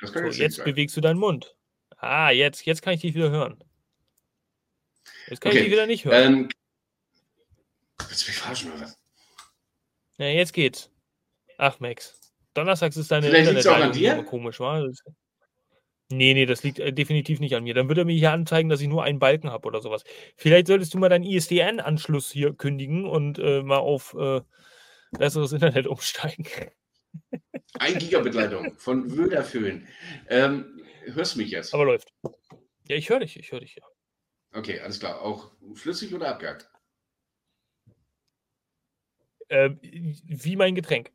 das 0.01 0.13
kann 0.13 0.31
so, 0.31 0.39
jetzt 0.39 0.57
sein. 0.57 0.65
bewegst 0.65 0.95
du 0.95 1.01
deinen 1.01 1.17
Mund. 1.17 1.55
Ah, 1.97 2.29
jetzt, 2.29 2.63
jetzt 2.67 2.83
kann 2.83 2.93
ich 2.93 3.01
dich 3.01 3.15
wieder 3.15 3.31
hören. 3.31 3.63
Jetzt 5.25 5.41
kann 5.41 5.49
okay. 5.49 5.57
ich 5.57 5.63
dich 5.63 5.73
wieder 5.73 5.87
nicht 5.87 6.05
hören. 6.05 6.33
Ähm, 6.33 6.49
willst 8.07 8.21
du 8.21 8.29
mich 8.29 8.37
verarschen 8.37 8.71
oder 8.71 8.81
was? 8.81 8.99
Ja, 10.19 10.27
jetzt 10.27 10.53
geht's. 10.53 10.91
Ach, 11.57 11.79
Max. 11.79 12.21
Donnerstags 12.53 12.95
ist 12.97 13.09
deine 13.09 13.29
Vielleicht 13.29 13.49
Internetleitung 13.49 14.27
komisch, 14.27 14.59
war? 14.59 14.87
Nee, 16.11 16.33
nee, 16.33 16.45
das 16.45 16.63
liegt 16.63 16.79
äh, 16.79 16.93
definitiv 16.93 17.39
nicht 17.39 17.55
an 17.55 17.63
mir. 17.63 17.73
Dann 17.73 17.87
würde 17.87 18.01
er 18.01 18.05
mir 18.05 18.15
hier 18.15 18.31
anzeigen, 18.31 18.69
dass 18.69 18.81
ich 18.81 18.87
nur 18.87 19.03
einen 19.03 19.19
Balken 19.19 19.49
habe 19.49 19.67
oder 19.67 19.81
sowas. 19.81 20.03
Vielleicht 20.35 20.67
solltest 20.67 20.93
du 20.93 20.97
mal 20.97 21.09
deinen 21.09 21.23
ISDN-Anschluss 21.23 22.31
hier 22.31 22.53
kündigen 22.53 23.05
und 23.05 23.39
äh, 23.39 23.63
mal 23.63 23.77
auf 23.77 24.13
äh, 24.13 24.41
besseres 25.11 25.53
Internet 25.53 25.87
umsteigen. 25.87 26.45
Ein 27.79 27.97
Gigabit-Leitung 27.97 28.77
von 28.77 29.15
Wöderföhn. 29.17 29.87
Ähm, 30.29 30.83
hörst 31.05 31.35
du 31.35 31.39
mich 31.39 31.51
jetzt? 31.51 31.73
Aber 31.73 31.85
läuft. 31.85 32.13
Ja, 32.87 32.95
ich 32.95 33.09
höre 33.09 33.19
dich, 33.19 33.37
ich 33.39 33.51
höre 33.51 33.61
dich, 33.61 33.75
ja. 33.75 33.83
Okay, 34.53 34.79
alles 34.79 34.99
klar. 34.99 35.21
Auch 35.21 35.51
flüssig 35.73 36.13
oder 36.13 36.29
abgehackt? 36.29 36.69
Äh, 39.47 39.71
wie 39.81 40.55
mein 40.55 40.75
Getränk. 40.75 41.11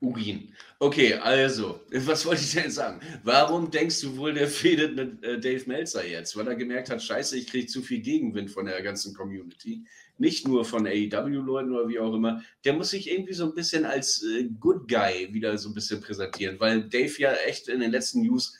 Urin. 0.00 0.54
Okay, 0.78 1.14
also, 1.14 1.80
was 1.90 2.24
wollte 2.24 2.42
ich 2.42 2.54
denn 2.54 2.70
sagen? 2.70 3.00
Warum 3.22 3.70
denkst 3.70 4.00
du 4.00 4.16
wohl, 4.16 4.32
der 4.32 4.48
fädet 4.48 4.96
mit 4.96 5.22
äh, 5.22 5.38
Dave 5.38 5.64
Meltzer 5.66 6.06
jetzt? 6.06 6.36
Weil 6.36 6.48
er 6.48 6.54
gemerkt 6.54 6.88
hat, 6.88 7.02
scheiße, 7.02 7.36
ich 7.36 7.46
kriege 7.46 7.66
zu 7.66 7.82
viel 7.82 8.00
Gegenwind 8.00 8.50
von 8.50 8.64
der 8.64 8.80
ganzen 8.80 9.14
Community. 9.14 9.84
Nicht 10.16 10.48
nur 10.48 10.64
von 10.64 10.86
AEW-Leuten 10.86 11.72
oder 11.72 11.88
wie 11.88 11.98
auch 11.98 12.14
immer. 12.14 12.42
Der 12.64 12.72
muss 12.72 12.90
sich 12.90 13.10
irgendwie 13.10 13.34
so 13.34 13.44
ein 13.44 13.54
bisschen 13.54 13.84
als 13.84 14.22
äh, 14.22 14.44
Good 14.58 14.88
Guy 14.88 15.34
wieder 15.34 15.58
so 15.58 15.68
ein 15.68 15.74
bisschen 15.74 16.00
präsentieren, 16.00 16.58
weil 16.60 16.88
Dave 16.88 17.12
ja 17.18 17.34
echt 17.46 17.68
in 17.68 17.80
den 17.80 17.90
letzten 17.90 18.22
News, 18.22 18.56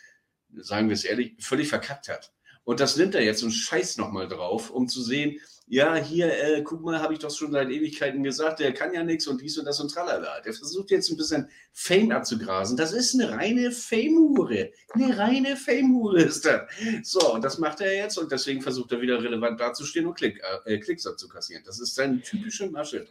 sagen 0.56 0.88
wir 0.88 0.94
es 0.94 1.04
ehrlich, 1.04 1.36
völlig 1.38 1.68
verkackt 1.68 2.10
hat. 2.10 2.34
Und 2.64 2.80
das 2.80 2.96
nimmt 2.96 3.14
er 3.14 3.24
jetzt 3.24 3.42
und 3.42 3.52
scheißt 3.52 3.98
nochmal 3.98 4.28
drauf, 4.28 4.70
um 4.70 4.88
zu 4.88 5.02
sehen, 5.02 5.40
ja, 5.72 5.94
hier, 5.94 6.26
äh, 6.26 6.62
guck 6.62 6.82
mal, 6.82 7.00
habe 7.00 7.12
ich 7.12 7.20
doch 7.20 7.30
schon 7.30 7.52
seit 7.52 7.70
Ewigkeiten 7.70 8.24
gesagt, 8.24 8.58
der 8.58 8.74
kann 8.74 8.92
ja 8.92 9.04
nichts 9.04 9.28
und 9.28 9.40
dies 9.40 9.56
und 9.56 9.66
das 9.66 9.78
und 9.78 9.88
tralala. 9.88 10.40
Der 10.40 10.52
versucht 10.52 10.90
jetzt 10.90 11.08
ein 11.08 11.16
bisschen 11.16 11.48
Fame 11.72 12.10
abzugrasen. 12.10 12.76
Das 12.76 12.92
ist 12.92 13.14
eine 13.14 13.30
reine 13.30 13.70
Fame-Hure. 13.70 14.72
Eine 14.94 15.16
reine 15.16 15.56
Fame-Hure 15.56 16.22
ist 16.22 16.44
das. 16.44 16.62
So, 17.04 17.34
und 17.34 17.44
das 17.44 17.58
macht 17.58 17.80
er 17.82 17.94
jetzt 17.94 18.18
und 18.18 18.32
deswegen 18.32 18.60
versucht 18.60 18.90
er 18.90 19.00
wieder 19.00 19.22
relevant 19.22 19.60
dazustehen 19.60 20.06
und 20.06 20.14
Klick, 20.14 20.42
äh, 20.64 20.78
Klicks 20.78 21.06
abzukassieren. 21.06 21.62
Das 21.64 21.78
ist 21.78 21.94
seine 21.94 22.20
typische 22.20 22.68
Masche. 22.68 23.06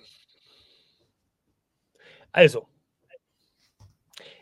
Also, 2.34 2.68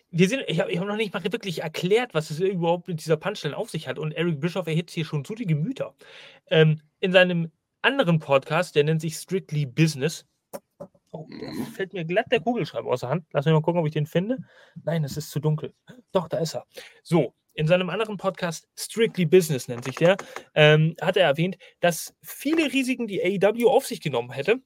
wir 0.10 0.28
sind, 0.28 0.44
ich 0.48 0.60
habe 0.60 0.76
hab 0.76 0.88
noch 0.88 0.96
nicht 0.96 1.14
mal 1.14 1.24
wirklich 1.24 1.62
erklärt, 1.62 2.16
was 2.16 2.32
es 2.32 2.40
überhaupt 2.40 2.88
mit 2.88 3.00
dieser 3.00 3.18
Punchline 3.18 3.56
auf 3.56 3.70
sich 3.70 3.88
hat. 3.88 4.00
Und 4.00 4.14
Eric 4.14 4.40
Bischoff 4.40 4.66
erhitzt 4.66 4.96
hier 4.96 5.06
schon 5.06 5.24
zu 5.24 5.36
die 5.36 5.46
Gemüter. 5.46 5.94
Ähm, 6.50 6.82
in 7.00 7.12
seinem 7.12 7.52
anderen 7.88 8.20
Podcast, 8.20 8.76
der 8.76 8.84
nennt 8.84 9.00
sich 9.00 9.16
Strictly 9.16 9.66
Business. 9.66 10.26
Oh, 11.12 11.26
da 11.30 11.52
mhm. 11.52 11.66
fällt 11.68 11.94
mir 11.94 12.04
glatt 12.04 12.26
der 12.32 12.42
Kugelschreiber 12.42 12.92
aus 12.92 13.00
der 13.00 13.10
Hand. 13.10 13.26
Lass 13.32 13.46
mich 13.46 13.54
mal 13.54 13.62
gucken, 13.62 13.80
ob 13.80 13.88
ich 13.88 13.94
den 13.94 14.06
finde. 14.06 14.40
Nein, 14.84 15.06
es 15.06 15.16
ist 15.16 15.32
zu 15.32 15.40
dunkel. 15.40 15.74
Doch, 16.12 16.28
da 16.28 16.38
ist 16.40 16.54
er. 16.54 16.66
So, 17.02 17.34
in 17.54 17.66
seinem 17.66 17.90
anderen 17.90 18.18
Podcast, 18.18 18.68
Strictly 18.76 19.26
Business 19.26 19.70
nennt 19.70 19.86
sich 19.86 19.96
der, 19.96 20.18
ähm, 20.54 20.96
hat 21.02 21.16
er 21.16 21.26
erwähnt, 21.26 21.58
dass 21.80 22.14
viele 22.22 22.74
Risiken, 22.74 23.08
die 23.08 23.24
AEW 23.24 23.70
auf 23.70 23.88
sich 23.88 24.02
genommen 24.02 24.32
hätte, 24.32 24.62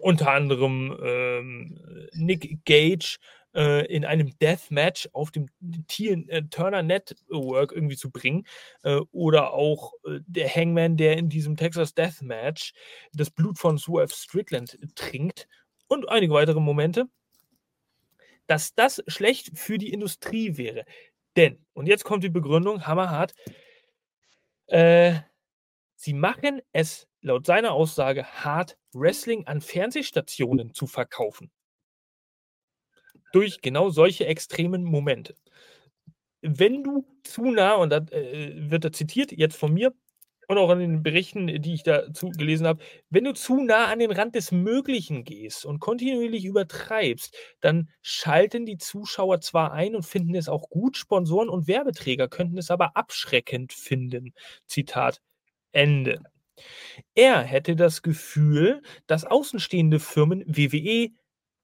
unter 0.00 0.32
anderem 0.32 0.98
ähm, 1.02 2.08
Nick 2.14 2.64
Gage 2.64 3.18
äh, 3.54 3.86
in 3.86 4.04
einem 4.04 4.36
Deathmatch 4.38 5.08
auf 5.12 5.30
dem 5.30 5.48
T 5.86 6.08
äh, 6.08 6.42
Turner 6.50 6.82
Network 6.82 7.72
irgendwie 7.72 7.96
zu 7.96 8.10
bringen. 8.10 8.46
Äh, 8.82 9.00
oder 9.12 9.52
auch 9.52 9.92
äh, 10.04 10.20
der 10.26 10.48
Hangman, 10.48 10.96
der 10.96 11.16
in 11.16 11.28
diesem 11.28 11.56
Texas 11.56 11.94
Deathmatch 11.94 12.72
das 13.12 13.30
Blut 13.30 13.58
von 13.58 13.78
Swerve 13.78 14.12
Strickland 14.12 14.78
trinkt. 14.94 15.48
Und 15.86 16.08
einige 16.08 16.32
weitere 16.32 16.60
Momente. 16.60 17.06
Dass 18.46 18.74
das 18.74 19.02
schlecht 19.06 19.58
für 19.58 19.78
die 19.78 19.92
Industrie 19.92 20.56
wäre. 20.56 20.84
Denn, 21.36 21.64
und 21.72 21.86
jetzt 21.86 22.04
kommt 22.04 22.24
die 22.24 22.28
Begründung, 22.28 22.86
hammerhart, 22.86 23.34
äh, 24.66 25.14
sie 25.96 26.12
machen 26.12 26.60
es 26.72 27.08
laut 27.22 27.46
seiner 27.46 27.72
Aussage 27.72 28.24
hart, 28.26 28.76
Wrestling 28.92 29.46
an 29.46 29.60
Fernsehstationen 29.60 30.74
zu 30.74 30.86
verkaufen 30.86 31.50
durch 33.34 33.60
genau 33.60 33.90
solche 33.90 34.26
extremen 34.26 34.84
Momente. 34.84 35.34
Wenn 36.42 36.82
du 36.84 37.06
zu 37.24 37.50
nah, 37.50 37.74
und 37.74 37.90
das 37.90 38.10
äh, 38.12 38.52
wird 38.70 38.84
da 38.84 38.92
zitiert, 38.92 39.32
jetzt 39.32 39.56
von 39.56 39.72
mir 39.72 39.94
und 40.46 40.58
auch 40.58 40.70
in 40.70 40.78
den 40.78 41.02
Berichten, 41.02 41.46
die 41.62 41.74
ich 41.74 41.82
dazu 41.82 42.28
gelesen 42.30 42.66
habe, 42.66 42.82
wenn 43.08 43.24
du 43.24 43.32
zu 43.32 43.62
nah 43.62 43.86
an 43.86 43.98
den 43.98 44.10
Rand 44.12 44.34
des 44.34 44.52
Möglichen 44.52 45.24
gehst 45.24 45.64
und 45.64 45.80
kontinuierlich 45.80 46.44
übertreibst, 46.44 47.34
dann 47.60 47.88
schalten 48.02 48.66
die 48.66 48.76
Zuschauer 48.76 49.40
zwar 49.40 49.72
ein 49.72 49.96
und 49.96 50.04
finden 50.04 50.34
es 50.34 50.48
auch 50.48 50.68
gut, 50.68 50.96
Sponsoren 50.98 51.48
und 51.48 51.66
Werbeträger 51.66 52.28
könnten 52.28 52.58
es 52.58 52.70
aber 52.70 52.96
abschreckend 52.96 53.72
finden. 53.72 54.34
Zitat 54.66 55.22
Ende. 55.72 56.20
Er 57.14 57.42
hätte 57.42 57.76
das 57.76 58.02
Gefühl, 58.02 58.82
dass 59.06 59.24
außenstehende 59.24 59.98
Firmen 59.98 60.44
WWE, 60.46 61.08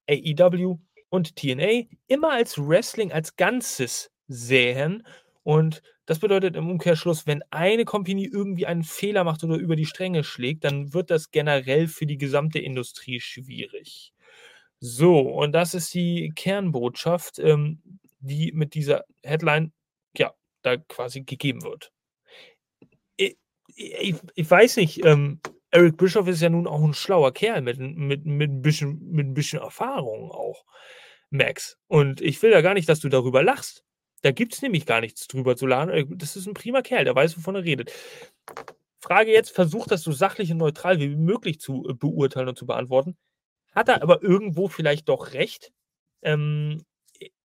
AEW, 0.09 0.79
und 1.11 1.37
TNA 1.37 1.83
immer 2.07 2.33
als 2.33 2.57
Wrestling 2.59 3.13
als 3.13 3.37
Ganzes 3.37 4.11
sehen. 4.29 5.07
Und 5.43 5.83
das 6.07 6.19
bedeutet 6.19 6.57
im 6.57 6.71
Umkehrschluss, 6.71 7.27
wenn 7.27 7.43
eine 7.51 7.85
Company 7.85 8.25
irgendwie 8.25 8.67
einen 8.67 8.85
Fehler 8.85 9.25
macht 9.25 9.45
oder 9.45 9.57
über 9.57 9.77
die 9.77 9.87
Stränge 9.87 10.25
schlägt, 10.25 10.65
dann 10.65 10.95
wird 10.95 11.11
das 11.11 11.31
generell 11.31 11.89
für 11.89 12.07
die 12.07 12.19
gesamte 12.19 12.59
Industrie 12.59 13.21
schwierig. 13.21 14.13
So, 14.81 15.21
und 15.21 15.53
das 15.53 15.75
ist 15.75 15.93
die 15.95 16.33
Kernbotschaft, 16.35 17.39
ähm, 17.39 17.83
die 18.21 18.53
mit 18.53 18.75
dieser 18.75 19.05
Headline 19.23 19.73
ja 20.17 20.33
da 20.63 20.77
quasi 20.79 21.23
gegeben 21.23 21.63
wird. 21.63 21.93
Ich, 23.17 23.37
ich, 23.77 24.17
ich 24.35 24.51
weiß 24.51 24.77
nicht, 24.77 25.05
ähm, 25.05 25.41
Eric 25.71 25.97
Bischoff 25.97 26.27
ist 26.27 26.43
ja 26.43 26.51
nun 26.51 26.67
auch 26.67 26.83
ein 26.83 26.95
schlauer 26.95 27.33
Kerl 27.33 27.63
mit, 27.63 27.79
mit, 27.79 28.25
mit, 28.27 28.51
ein, 28.51 28.63
bisschen, 28.63 29.01
mit 29.11 29.27
ein 29.27 29.35
bisschen 29.35 29.61
Erfahrung 29.61 30.31
auch. 30.31 30.65
Max. 31.31 31.79
Und 31.87 32.21
ich 32.21 32.43
will 32.43 32.51
ja 32.51 32.61
gar 32.61 32.75
nicht, 32.75 32.89
dass 32.89 33.01
du 33.01 33.09
darüber 33.09 33.43
lachst. 33.43 33.85
Da 34.23 34.33
gibt 34.33 34.53
es 34.55 34.63
nämlich 34.63 34.85
gar 34.85 35.01
nichts 35.01 35.29
drüber 35.29 35.57
zu 35.57 35.67
lachen. 35.67 35.91
Äh, 35.91 36.05
das 36.09 36.37
ist 36.37 36.47
ein 36.47 36.55
prima 36.55 36.83
Kerl, 36.83 37.05
der 37.05 37.15
weiß, 37.15 37.37
wovon 37.37 37.55
er 37.55 37.65
redet. 37.65 37.93
Frage 39.01 39.33
jetzt, 39.33 39.51
versuch 39.51 39.87
das 39.87 40.03
so 40.03 40.13
sachlich 40.13 40.51
und 40.53 40.59
neutral 40.59 40.99
wie 41.01 41.09
möglich 41.09 41.61
zu 41.61 41.87
äh, 41.89 41.95
beurteilen 41.95 42.49
und 42.49 42.59
zu 42.59 42.67
beantworten. 42.67 43.17
Hat 43.73 43.89
er 43.89 44.03
aber 44.03 44.23
irgendwo 44.23 44.69
vielleicht 44.69 45.09
doch 45.09 45.33
recht? 45.33 45.73
Ähm, 46.23 46.85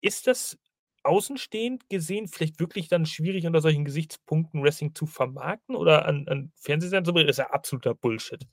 ist 0.01 0.27
das 0.27 0.57
außenstehend 1.03 1.89
gesehen 1.89 2.27
vielleicht 2.27 2.59
wirklich 2.59 2.87
dann 2.87 3.05
schwierig, 3.05 3.45
unter 3.45 3.61
solchen 3.61 3.85
Gesichtspunkten 3.85 4.63
Wrestling 4.63 4.95
zu 4.95 5.05
vermarkten 5.05 5.75
oder 5.75 6.05
an, 6.05 6.27
an 6.27 6.51
Fernsehsendern 6.55 7.05
zu 7.05 7.13
bringen? 7.13 7.27
Das 7.27 7.37
ist 7.37 7.43
ja 7.43 7.51
absoluter 7.51 7.93
Bullshit. 7.93 8.45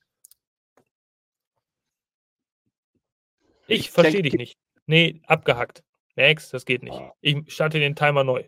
Ich 3.66 3.90
verstehe 3.90 4.22
dich 4.22 4.34
nicht. 4.34 4.58
Nee, 4.86 5.20
abgehackt. 5.26 5.84
Max, 6.16 6.50
das 6.50 6.64
geht 6.64 6.82
nicht. 6.82 6.94
Ah. 6.94 7.14
Ich 7.20 7.52
starte 7.52 7.78
den 7.78 7.94
Timer 7.94 8.24
neu. 8.24 8.44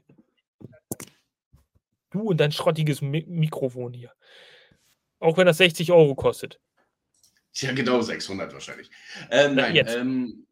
Du 2.10 2.22
und 2.22 2.38
dein 2.38 2.52
schrottiges 2.52 3.00
Mi 3.00 3.24
Mikrofon 3.26 3.94
hier. 3.94 4.12
Auch 5.20 5.36
wenn 5.36 5.46
das 5.46 5.58
60 5.58 5.92
Euro 5.92 6.14
kostet. 6.14 6.60
Ja, 7.54 7.72
genau 7.72 8.00
600 8.00 8.52
wahrscheinlich. 8.52 8.90
Ähm, 9.30 9.54
nein. 9.54 9.76
Ähm, 9.86 10.46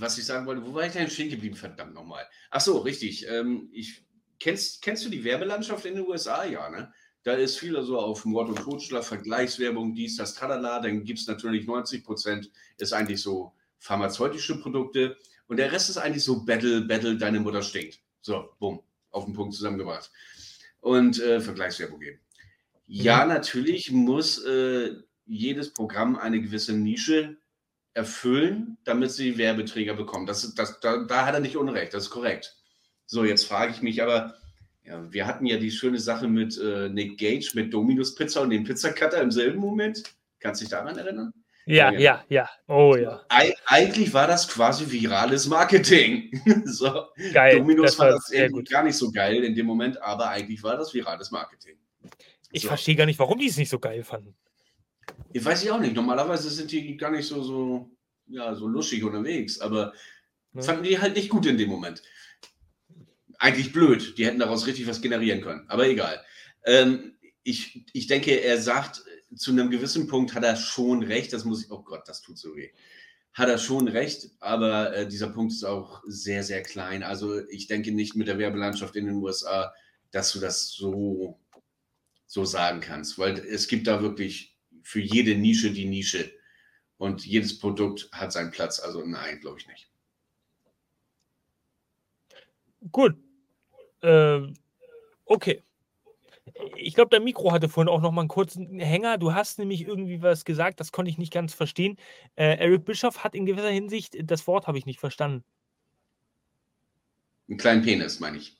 was 0.00 0.18
ich 0.18 0.24
sagen 0.24 0.46
wollte, 0.46 0.64
wo 0.64 0.74
war 0.74 0.86
ich 0.86 0.92
denn 0.92 1.10
stehen 1.10 1.30
geblieben, 1.30 1.56
verdammt 1.56 1.94
nochmal? 1.94 2.24
Ach 2.50 2.60
so, 2.60 2.78
richtig. 2.78 3.26
Ähm, 3.28 3.68
ich, 3.72 4.04
kennst, 4.38 4.82
kennst 4.82 5.04
du 5.04 5.08
die 5.08 5.24
Werbelandschaft 5.24 5.84
in 5.84 5.96
den 5.96 6.06
USA? 6.06 6.44
Ja, 6.44 6.70
ne? 6.70 6.92
Da 7.22 7.34
ist 7.34 7.58
viel 7.58 7.80
so 7.82 7.98
auf 7.98 8.24
Mord 8.24 8.48
und 8.48 8.58
Totschlag, 8.58 9.04
Vergleichswerbung, 9.04 9.94
dies, 9.94 10.16
das, 10.16 10.34
tralala. 10.34 10.80
Dann 10.80 11.04
gibt 11.04 11.18
es 11.18 11.26
natürlich 11.26 11.66
90 11.66 12.02
Prozent, 12.02 12.50
ist 12.78 12.92
eigentlich 12.92 13.20
so 13.20 13.52
pharmazeutische 13.78 14.60
Produkte 14.60 15.16
und 15.46 15.56
der 15.56 15.72
Rest 15.72 15.90
ist 15.90 15.98
eigentlich 15.98 16.24
so 16.24 16.44
Battle, 16.44 16.82
Battle, 16.82 17.16
deine 17.16 17.40
Mutter 17.40 17.62
stinkt. 17.62 18.00
So, 18.22 18.50
bumm, 18.58 18.80
auf 19.10 19.24
den 19.24 19.34
Punkt 19.34 19.54
zusammengebracht. 19.54 20.10
Und 20.80 21.20
äh, 21.20 21.40
Vergleichswerbung 21.40 22.00
geben. 22.00 22.20
Ja, 22.86 23.24
mhm. 23.24 23.32
natürlich 23.32 23.90
muss 23.90 24.42
äh, 24.44 24.94
jedes 25.26 25.72
Programm 25.72 26.16
eine 26.16 26.40
gewisse 26.40 26.72
Nische 26.72 27.36
erfüllen, 28.00 28.78
damit 28.84 29.12
sie 29.12 29.36
Werbeträger 29.36 29.94
bekommen. 29.94 30.26
Das, 30.26 30.54
das, 30.54 30.80
da, 30.80 31.04
da 31.04 31.26
hat 31.26 31.34
er 31.34 31.40
nicht 31.40 31.56
Unrecht, 31.56 31.92
das 31.92 32.04
ist 32.04 32.10
korrekt. 32.10 32.56
So, 33.04 33.24
jetzt 33.24 33.46
frage 33.46 33.72
ich 33.72 33.82
mich 33.82 34.02
aber, 34.02 34.34
ja, 34.84 35.12
wir 35.12 35.26
hatten 35.26 35.44
ja 35.44 35.58
die 35.58 35.70
schöne 35.70 35.98
Sache 35.98 36.28
mit 36.28 36.58
äh, 36.58 36.88
Nick 36.88 37.18
Gage, 37.18 37.50
mit 37.54 37.74
Dominus 37.74 38.14
Pizza 38.14 38.40
und 38.40 38.50
dem 38.50 38.64
Pizzacutter 38.64 39.20
im 39.20 39.30
selben 39.30 39.60
Moment. 39.60 40.02
Kannst 40.38 40.60
du 40.60 40.64
dich 40.64 40.70
daran 40.70 40.96
erinnern? 40.96 41.32
Ja, 41.66 41.92
ja, 41.92 42.24
ja. 42.30 42.48
Oh 42.66 42.96
ja. 42.96 43.20
Eig 43.28 43.54
eigentlich 43.66 44.14
war 44.14 44.26
das 44.26 44.48
quasi 44.48 44.90
virales 44.90 45.46
Marketing. 45.46 46.30
so. 46.64 47.08
Geil. 47.34 47.58
Dominus 47.58 47.86
das 47.86 47.94
fand 47.96 48.12
das 48.12 48.30
irgendwie 48.30 48.64
gar 48.64 48.82
nicht 48.82 48.96
so 48.96 49.12
geil 49.12 49.44
in 49.44 49.54
dem 49.54 49.66
Moment, 49.66 50.00
aber 50.02 50.30
eigentlich 50.30 50.62
war 50.62 50.78
das 50.78 50.94
virales 50.94 51.30
Marketing. 51.30 51.76
Ich 52.50 52.62
so. 52.62 52.68
verstehe 52.68 52.96
gar 52.96 53.04
nicht, 53.04 53.18
warum 53.18 53.38
die 53.38 53.46
es 53.46 53.58
nicht 53.58 53.68
so 53.68 53.78
geil 53.78 54.02
fanden. 54.02 54.34
Ich 55.32 55.44
weiß 55.44 55.62
ich 55.62 55.70
auch 55.70 55.80
nicht. 55.80 55.94
Normalerweise 55.94 56.50
sind 56.50 56.72
die 56.72 56.96
gar 56.96 57.10
nicht 57.10 57.26
so, 57.26 57.42
so, 57.42 57.90
ja, 58.26 58.54
so 58.54 58.66
lustig 58.66 59.04
unterwegs, 59.04 59.60
aber 59.60 59.92
ja. 60.54 60.62
fanden 60.62 60.84
die 60.84 60.98
halt 60.98 61.14
nicht 61.14 61.28
gut 61.28 61.46
in 61.46 61.58
dem 61.58 61.68
Moment. 61.68 62.02
Eigentlich 63.38 63.72
blöd. 63.72 64.18
Die 64.18 64.26
hätten 64.26 64.40
daraus 64.40 64.66
richtig 64.66 64.86
was 64.86 65.00
generieren 65.00 65.40
können, 65.40 65.64
aber 65.68 65.88
egal. 65.88 66.20
Ähm, 66.64 67.16
ich, 67.42 67.86
ich 67.92 68.06
denke, 68.06 68.32
er 68.32 68.60
sagt, 68.60 69.02
zu 69.34 69.52
einem 69.52 69.70
gewissen 69.70 70.08
Punkt 70.08 70.34
hat 70.34 70.44
er 70.44 70.56
schon 70.56 71.02
recht. 71.02 71.32
Das 71.32 71.44
muss 71.44 71.64
ich, 71.64 71.70
oh 71.70 71.82
Gott, 71.82 72.02
das 72.06 72.22
tut 72.22 72.38
so 72.38 72.56
weh. 72.56 72.70
Hat 73.32 73.48
er 73.48 73.58
schon 73.58 73.86
recht, 73.86 74.30
aber 74.40 74.94
äh, 74.94 75.06
dieser 75.06 75.28
Punkt 75.28 75.52
ist 75.52 75.64
auch 75.64 76.02
sehr, 76.06 76.42
sehr 76.42 76.62
klein. 76.62 77.02
Also 77.02 77.46
ich 77.48 77.68
denke 77.68 77.92
nicht 77.92 78.16
mit 78.16 78.26
der 78.26 78.38
Werbelandschaft 78.38 78.96
in 78.96 79.06
den 79.06 79.16
USA, 79.16 79.72
dass 80.10 80.32
du 80.32 80.40
das 80.40 80.72
so, 80.72 81.38
so 82.26 82.44
sagen 82.44 82.80
kannst, 82.80 83.18
weil 83.18 83.38
es 83.38 83.68
gibt 83.68 83.86
da 83.86 84.02
wirklich 84.02 84.58
für 84.82 85.00
jede 85.00 85.36
Nische 85.36 85.72
die 85.72 85.86
Nische. 85.86 86.32
Und 86.98 87.24
jedes 87.24 87.58
Produkt 87.58 88.08
hat 88.12 88.32
seinen 88.32 88.50
Platz. 88.50 88.78
Also 88.78 89.04
nein, 89.04 89.40
glaube 89.40 89.58
ich 89.58 89.66
nicht. 89.66 89.90
Gut. 92.92 93.16
Ähm, 94.02 94.54
okay. 95.24 95.62
Ich 96.76 96.94
glaube, 96.94 97.10
dein 97.10 97.24
Mikro 97.24 97.52
hatte 97.52 97.68
vorhin 97.68 97.88
auch 97.88 98.00
noch 98.00 98.12
mal 98.12 98.22
einen 98.22 98.28
kurzen 98.28 98.78
Hänger. 98.80 99.18
Du 99.18 99.32
hast 99.34 99.58
nämlich 99.58 99.86
irgendwie 99.86 100.20
was 100.20 100.44
gesagt, 100.44 100.80
das 100.80 100.92
konnte 100.92 101.10
ich 101.10 101.18
nicht 101.18 101.32
ganz 101.32 101.54
verstehen. 101.54 101.96
Äh, 102.36 102.56
Eric 102.56 102.84
Bischoff 102.84 103.24
hat 103.24 103.34
in 103.34 103.46
gewisser 103.46 103.70
Hinsicht, 103.70 104.16
das 104.22 104.46
Wort 104.46 104.66
habe 104.66 104.78
ich 104.78 104.86
nicht 104.86 105.00
verstanden. 105.00 105.44
Einen 107.48 107.58
kleinen 107.58 107.82
Penis, 107.82 108.20
meine 108.20 108.38
ich. 108.38 108.59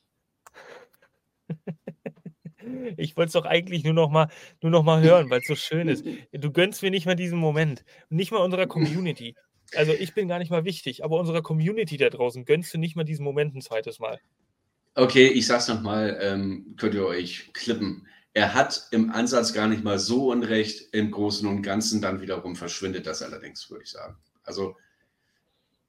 Ich 2.97 3.17
wollte 3.17 3.27
es 3.27 3.33
doch 3.33 3.45
eigentlich 3.45 3.83
nur 3.83 3.93
noch 3.93 4.09
mal, 4.09 4.27
nur 4.61 4.71
noch 4.71 4.83
mal 4.83 5.01
hören, 5.01 5.29
weil 5.29 5.39
es 5.41 5.47
so 5.47 5.55
schön 5.55 5.87
ist. 5.87 6.05
Du 6.31 6.51
gönnst 6.51 6.81
mir 6.81 6.91
nicht 6.91 7.05
mal 7.05 7.15
diesen 7.15 7.39
Moment. 7.39 7.83
Nicht 8.09 8.31
mal 8.31 8.39
unserer 8.39 8.67
Community. 8.67 9.35
Also 9.75 9.93
ich 9.93 10.13
bin 10.13 10.27
gar 10.27 10.39
nicht 10.39 10.51
mal 10.51 10.65
wichtig, 10.65 11.03
aber 11.03 11.19
unserer 11.19 11.41
Community 11.41 11.97
da 11.97 12.09
draußen 12.09 12.45
gönnst 12.45 12.73
du 12.73 12.77
nicht 12.77 12.95
mal 12.95 13.03
diesen 13.03 13.23
Moment 13.23 13.55
ein 13.55 13.61
zweites 13.61 13.99
Mal. 13.99 14.19
Okay, 14.95 15.27
ich 15.27 15.47
sag's 15.47 15.69
nochmal, 15.69 16.17
ähm, 16.21 16.75
könnt 16.77 16.95
ihr 16.95 17.05
euch 17.05 17.51
klippen. 17.53 18.07
Er 18.33 18.53
hat 18.53 18.87
im 18.91 19.11
Ansatz 19.11 19.53
gar 19.53 19.67
nicht 19.67 19.83
mal 19.83 19.99
so 19.99 20.31
unrecht. 20.31 20.93
Im 20.93 21.11
Großen 21.11 21.47
und 21.47 21.61
Ganzen 21.61 22.01
dann 22.01 22.21
wiederum 22.21 22.55
verschwindet 22.55 23.05
das 23.05 23.21
allerdings, 23.21 23.69
würde 23.69 23.83
ich 23.83 23.91
sagen. 23.91 24.17
Also, 24.43 24.75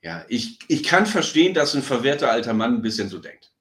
ja, 0.03 0.25
ich, 0.29 0.59
ich 0.69 0.83
kann 0.83 1.07
verstehen, 1.07 1.55
dass 1.55 1.75
ein 1.75 1.83
verwehrter 1.83 2.31
alter 2.31 2.55
Mann 2.55 2.77
ein 2.77 2.83
bisschen 2.83 3.09
so 3.09 3.19
denkt. 3.19 3.52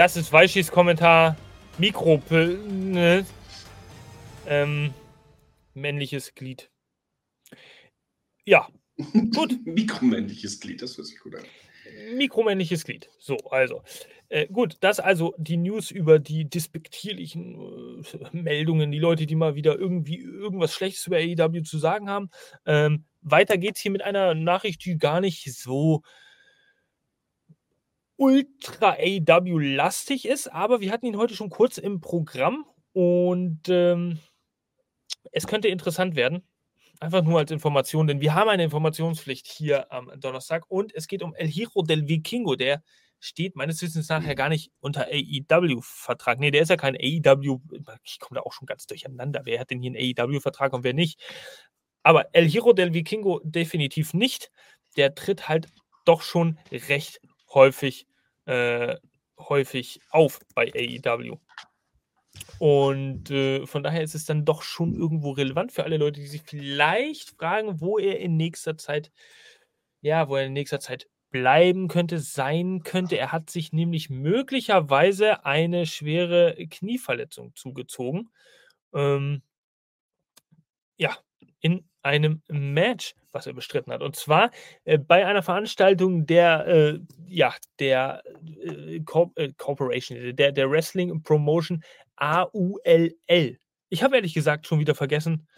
Das 0.00 0.16
ist 0.16 0.32
Weischis 0.32 0.70
Kommentar. 0.70 1.36
Mikro. 1.76 2.22
Ne? 2.30 3.26
Ähm, 4.46 4.94
männliches 5.74 6.34
Glied. 6.34 6.70
Ja, 8.46 8.66
gut. 9.36 9.58
Mikromännliches 9.66 10.58
Glied, 10.58 10.80
das 10.80 10.96
hört 10.96 11.06
sich 11.06 11.20
gut 11.20 11.34
an. 11.34 11.44
Mikromännliches 12.16 12.84
Glied. 12.84 13.10
So, 13.18 13.36
also. 13.50 13.82
Äh, 14.30 14.46
gut, 14.46 14.78
das 14.80 15.00
also 15.00 15.34
die 15.36 15.58
News 15.58 15.90
über 15.90 16.18
die 16.18 16.48
despektierlichen 16.48 18.02
äh, 18.02 18.28
Meldungen, 18.32 18.90
die 18.90 19.00
Leute, 19.00 19.26
die 19.26 19.36
mal 19.36 19.54
wieder 19.54 19.78
irgendwie 19.78 20.16
irgendwas 20.16 20.72
Schlechtes 20.72 21.06
über 21.08 21.18
AEW 21.18 21.60
zu 21.60 21.76
sagen 21.76 22.08
haben. 22.08 22.30
Ähm, 22.64 23.04
weiter 23.20 23.58
geht's 23.58 23.80
hier 23.80 23.90
mit 23.90 24.00
einer 24.00 24.34
Nachricht, 24.34 24.82
die 24.82 24.96
gar 24.96 25.20
nicht 25.20 25.52
so 25.52 26.00
ultra 28.20 28.98
AW-lastig 29.00 30.28
ist, 30.28 30.48
aber 30.52 30.82
wir 30.82 30.92
hatten 30.92 31.06
ihn 31.06 31.16
heute 31.16 31.34
schon 31.34 31.48
kurz 31.48 31.78
im 31.78 32.02
Programm 32.02 32.66
und 32.92 33.62
ähm, 33.68 34.18
es 35.32 35.46
könnte 35.46 35.68
interessant 35.68 36.16
werden. 36.16 36.46
Einfach 37.00 37.22
nur 37.22 37.38
als 37.38 37.50
Information, 37.50 38.06
denn 38.06 38.20
wir 38.20 38.34
haben 38.34 38.50
eine 38.50 38.64
Informationspflicht 38.64 39.46
hier 39.46 39.90
am 39.90 40.12
Donnerstag 40.20 40.64
und 40.68 40.94
es 40.94 41.08
geht 41.08 41.22
um 41.22 41.34
El 41.34 41.48
Hiro 41.48 41.80
del 41.80 42.08
Vikingo, 42.08 42.56
der 42.56 42.82
steht 43.20 43.56
meines 43.56 43.80
Wissens 43.80 44.10
nachher 44.10 44.34
gar 44.34 44.50
nicht 44.50 44.70
unter 44.80 45.06
AEW-Vertrag. 45.06 46.40
Nee, 46.40 46.50
der 46.50 46.60
ist 46.60 46.68
ja 46.68 46.76
kein 46.76 46.96
AEW, 46.96 47.60
ich 48.04 48.18
komme 48.20 48.38
da 48.38 48.42
auch 48.42 48.52
schon 48.52 48.66
ganz 48.66 48.86
durcheinander. 48.86 49.42
Wer 49.44 49.60
hat 49.60 49.70
denn 49.70 49.80
hier 49.80 49.92
einen 49.96 50.14
AEW-Vertrag 50.18 50.74
und 50.74 50.84
wer 50.84 50.92
nicht? 50.92 51.18
Aber 52.02 52.34
El 52.34 52.46
Hiro 52.46 52.74
del 52.74 52.92
Vikingo 52.92 53.40
definitiv 53.44 54.12
nicht. 54.12 54.50
Der 54.98 55.14
tritt 55.14 55.48
halt 55.48 55.68
doch 56.04 56.20
schon 56.20 56.58
recht 56.70 57.20
häufig 57.54 58.06
äh, 58.46 58.96
häufig 59.38 60.00
auf 60.10 60.40
bei 60.54 60.72
AEW. 60.74 61.38
Und 62.58 63.30
äh, 63.30 63.66
von 63.66 63.82
daher 63.82 64.02
ist 64.02 64.14
es 64.14 64.24
dann 64.24 64.44
doch 64.44 64.62
schon 64.62 64.94
irgendwo 64.94 65.32
relevant 65.32 65.72
für 65.72 65.84
alle 65.84 65.96
Leute, 65.96 66.20
die 66.20 66.26
sich 66.26 66.42
vielleicht 66.42 67.30
fragen, 67.30 67.80
wo 67.80 67.98
er 67.98 68.20
in 68.20 68.36
nächster 68.36 68.76
Zeit, 68.76 69.10
ja, 70.02 70.28
wo 70.28 70.36
er 70.36 70.46
in 70.46 70.52
nächster 70.52 70.80
Zeit 70.80 71.08
bleiben 71.30 71.88
könnte, 71.88 72.18
sein 72.18 72.82
könnte. 72.82 73.16
Er 73.16 73.32
hat 73.32 73.50
sich 73.50 73.72
nämlich 73.72 74.10
möglicherweise 74.10 75.44
eine 75.44 75.86
schwere 75.86 76.56
Knieverletzung 76.68 77.54
zugezogen. 77.54 78.30
Ähm, 78.92 79.42
ja, 80.96 81.16
in 81.60 81.88
einem 82.02 82.42
Match, 82.48 83.14
was 83.32 83.46
er 83.46 83.52
bestritten 83.52 83.92
hat. 83.92 84.02
Und 84.02 84.16
zwar 84.16 84.50
äh, 84.84 84.98
bei 84.98 85.26
einer 85.26 85.42
Veranstaltung 85.42 86.26
der, 86.26 86.66
äh, 86.66 87.00
ja, 87.26 87.54
der 87.78 88.22
äh, 88.62 89.00
Corp 89.00 89.38
äh, 89.38 89.52
Corporation, 89.56 90.36
der, 90.36 90.52
der 90.52 90.70
Wrestling 90.70 91.22
Promotion 91.22 91.82
AULL. 92.16 93.58
Ich 93.88 94.02
habe 94.02 94.16
ehrlich 94.16 94.34
gesagt 94.34 94.66
schon 94.66 94.78
wieder 94.78 94.94
vergessen, 94.94 95.48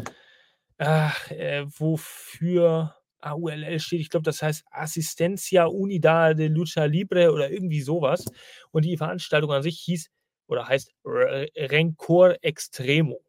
ach, 0.78 1.30
äh, 1.30 1.64
wofür 1.78 2.96
AULL 3.20 3.78
steht. 3.78 4.00
Ich 4.00 4.10
glaube, 4.10 4.24
das 4.24 4.42
heißt 4.42 4.64
Assistencia 4.70 5.66
Unidad 5.66 6.38
de 6.38 6.48
Lucha 6.48 6.84
Libre 6.84 7.32
oder 7.32 7.50
irgendwie 7.50 7.82
sowas. 7.82 8.24
Und 8.70 8.84
die 8.84 8.96
Veranstaltung 8.96 9.52
an 9.52 9.62
sich 9.62 9.78
hieß 9.80 10.10
oder 10.48 10.66
heißt 10.66 10.92
Rencor 11.04 12.36
Extremo. 12.42 13.22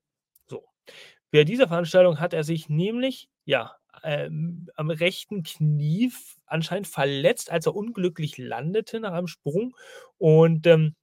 Bei 1.34 1.46
dieser 1.46 1.68
Veranstaltung 1.68 2.20
hat 2.20 2.36
er 2.36 2.44
sich 2.44 2.70
nämlich, 2.70 3.28
ja, 3.44 3.76
ähm, 4.04 4.70
am 4.76 4.92
rechten 4.92 5.42
Knie 5.42 6.12
anscheinend 6.46 6.88
verletzt, 6.88 7.52
als 7.52 7.66
er 7.66 7.76
unglücklich 7.76 8.38
landete 8.38 9.00
nach 9.00 9.14
einem 9.14 9.26
Sprung. 9.26 9.76
Und 10.20 10.68
ähm, 10.68 10.96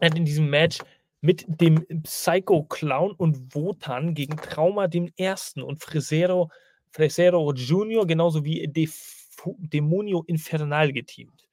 hat 0.00 0.16
in 0.16 0.24
diesem 0.24 0.50
Match 0.50 0.78
mit 1.20 1.44
dem 1.46 1.86
Psycho 2.02 2.64
Clown 2.64 3.12
und 3.12 3.54
Wotan 3.54 4.14
gegen 4.14 4.36
Trauma 4.36 4.88
dem 4.88 5.12
Ersten 5.16 5.62
und 5.62 5.80
Fresero, 5.80 6.50
Fresero 6.90 7.52
Junior 7.52 8.04
genauso 8.04 8.44
wie 8.44 8.66
Def 8.66 9.28
Demonio 9.58 10.24
Infernal 10.26 10.92
geteamt. 10.92 11.48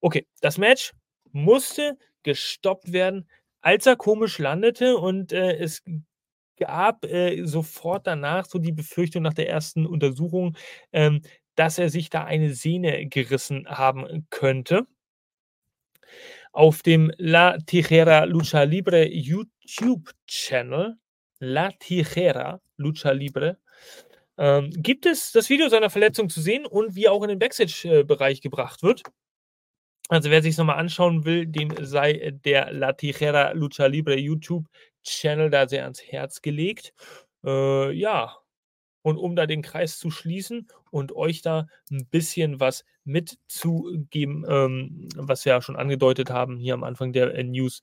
Okay, 0.00 0.26
das 0.40 0.58
Match 0.58 0.92
musste 1.30 1.96
gestoppt 2.24 2.92
werden, 2.92 3.28
als 3.60 3.86
er 3.86 3.94
komisch 3.94 4.38
landete 4.38 4.96
und 4.96 5.32
äh, 5.32 5.56
es 5.56 5.82
gab 6.56 7.04
äh, 7.04 7.44
sofort 7.44 8.06
danach 8.06 8.46
so 8.46 8.58
die 8.58 8.72
Befürchtung 8.72 9.22
nach 9.22 9.34
der 9.34 9.48
ersten 9.48 9.86
Untersuchung, 9.86 10.56
ähm, 10.92 11.22
dass 11.54 11.78
er 11.78 11.90
sich 11.90 12.10
da 12.10 12.24
eine 12.24 12.54
Sehne 12.54 13.06
gerissen 13.06 13.66
haben 13.68 14.26
könnte. 14.30 14.86
Auf 16.52 16.82
dem 16.82 17.12
La 17.18 17.58
Tijera 17.58 18.24
Lucha 18.24 18.62
Libre 18.62 19.08
YouTube-Channel, 19.08 20.96
La 21.40 21.70
Tijera 21.72 22.60
Lucha 22.76 23.10
Libre, 23.10 23.58
ähm, 24.38 24.70
gibt 24.76 25.06
es 25.06 25.32
das 25.32 25.48
Video 25.50 25.68
seiner 25.68 25.90
Verletzung 25.90 26.28
zu 26.28 26.40
sehen 26.40 26.66
und 26.66 26.94
wie 26.94 27.08
auch 27.08 27.22
in 27.22 27.28
den 27.28 27.38
Backstage-Bereich 27.38 28.40
gebracht 28.40 28.82
wird. 28.82 29.02
Also 30.08 30.30
wer 30.30 30.42
sich 30.42 30.52
es 30.52 30.58
nochmal 30.58 30.78
anschauen 30.78 31.24
will, 31.24 31.46
dem 31.46 31.72
sei 31.80 32.32
der 32.44 32.72
La 32.72 32.92
Tijera 32.92 33.52
Lucha 33.52 33.86
Libre 33.86 34.16
YouTube 34.16 34.66
Channel 35.04 35.50
da 35.50 35.68
sehr 35.68 35.84
ans 35.84 36.02
Herz 36.02 36.42
gelegt. 36.42 36.94
Äh, 37.44 37.92
ja, 37.92 38.36
und 39.02 39.18
um 39.18 39.36
da 39.36 39.46
den 39.46 39.62
Kreis 39.62 39.98
zu 39.98 40.10
schließen 40.10 40.66
und 40.90 41.14
euch 41.14 41.42
da 41.42 41.66
ein 41.90 42.06
bisschen 42.06 42.58
was 42.58 42.84
mitzugeben, 43.04 44.44
ähm, 44.48 45.08
was 45.16 45.44
wir 45.44 45.52
ja 45.52 45.62
schon 45.62 45.76
angedeutet 45.76 46.30
haben 46.30 46.56
hier 46.56 46.74
am 46.74 46.84
Anfang 46.84 47.12
der 47.12 47.34
äh, 47.34 47.44
News. 47.44 47.82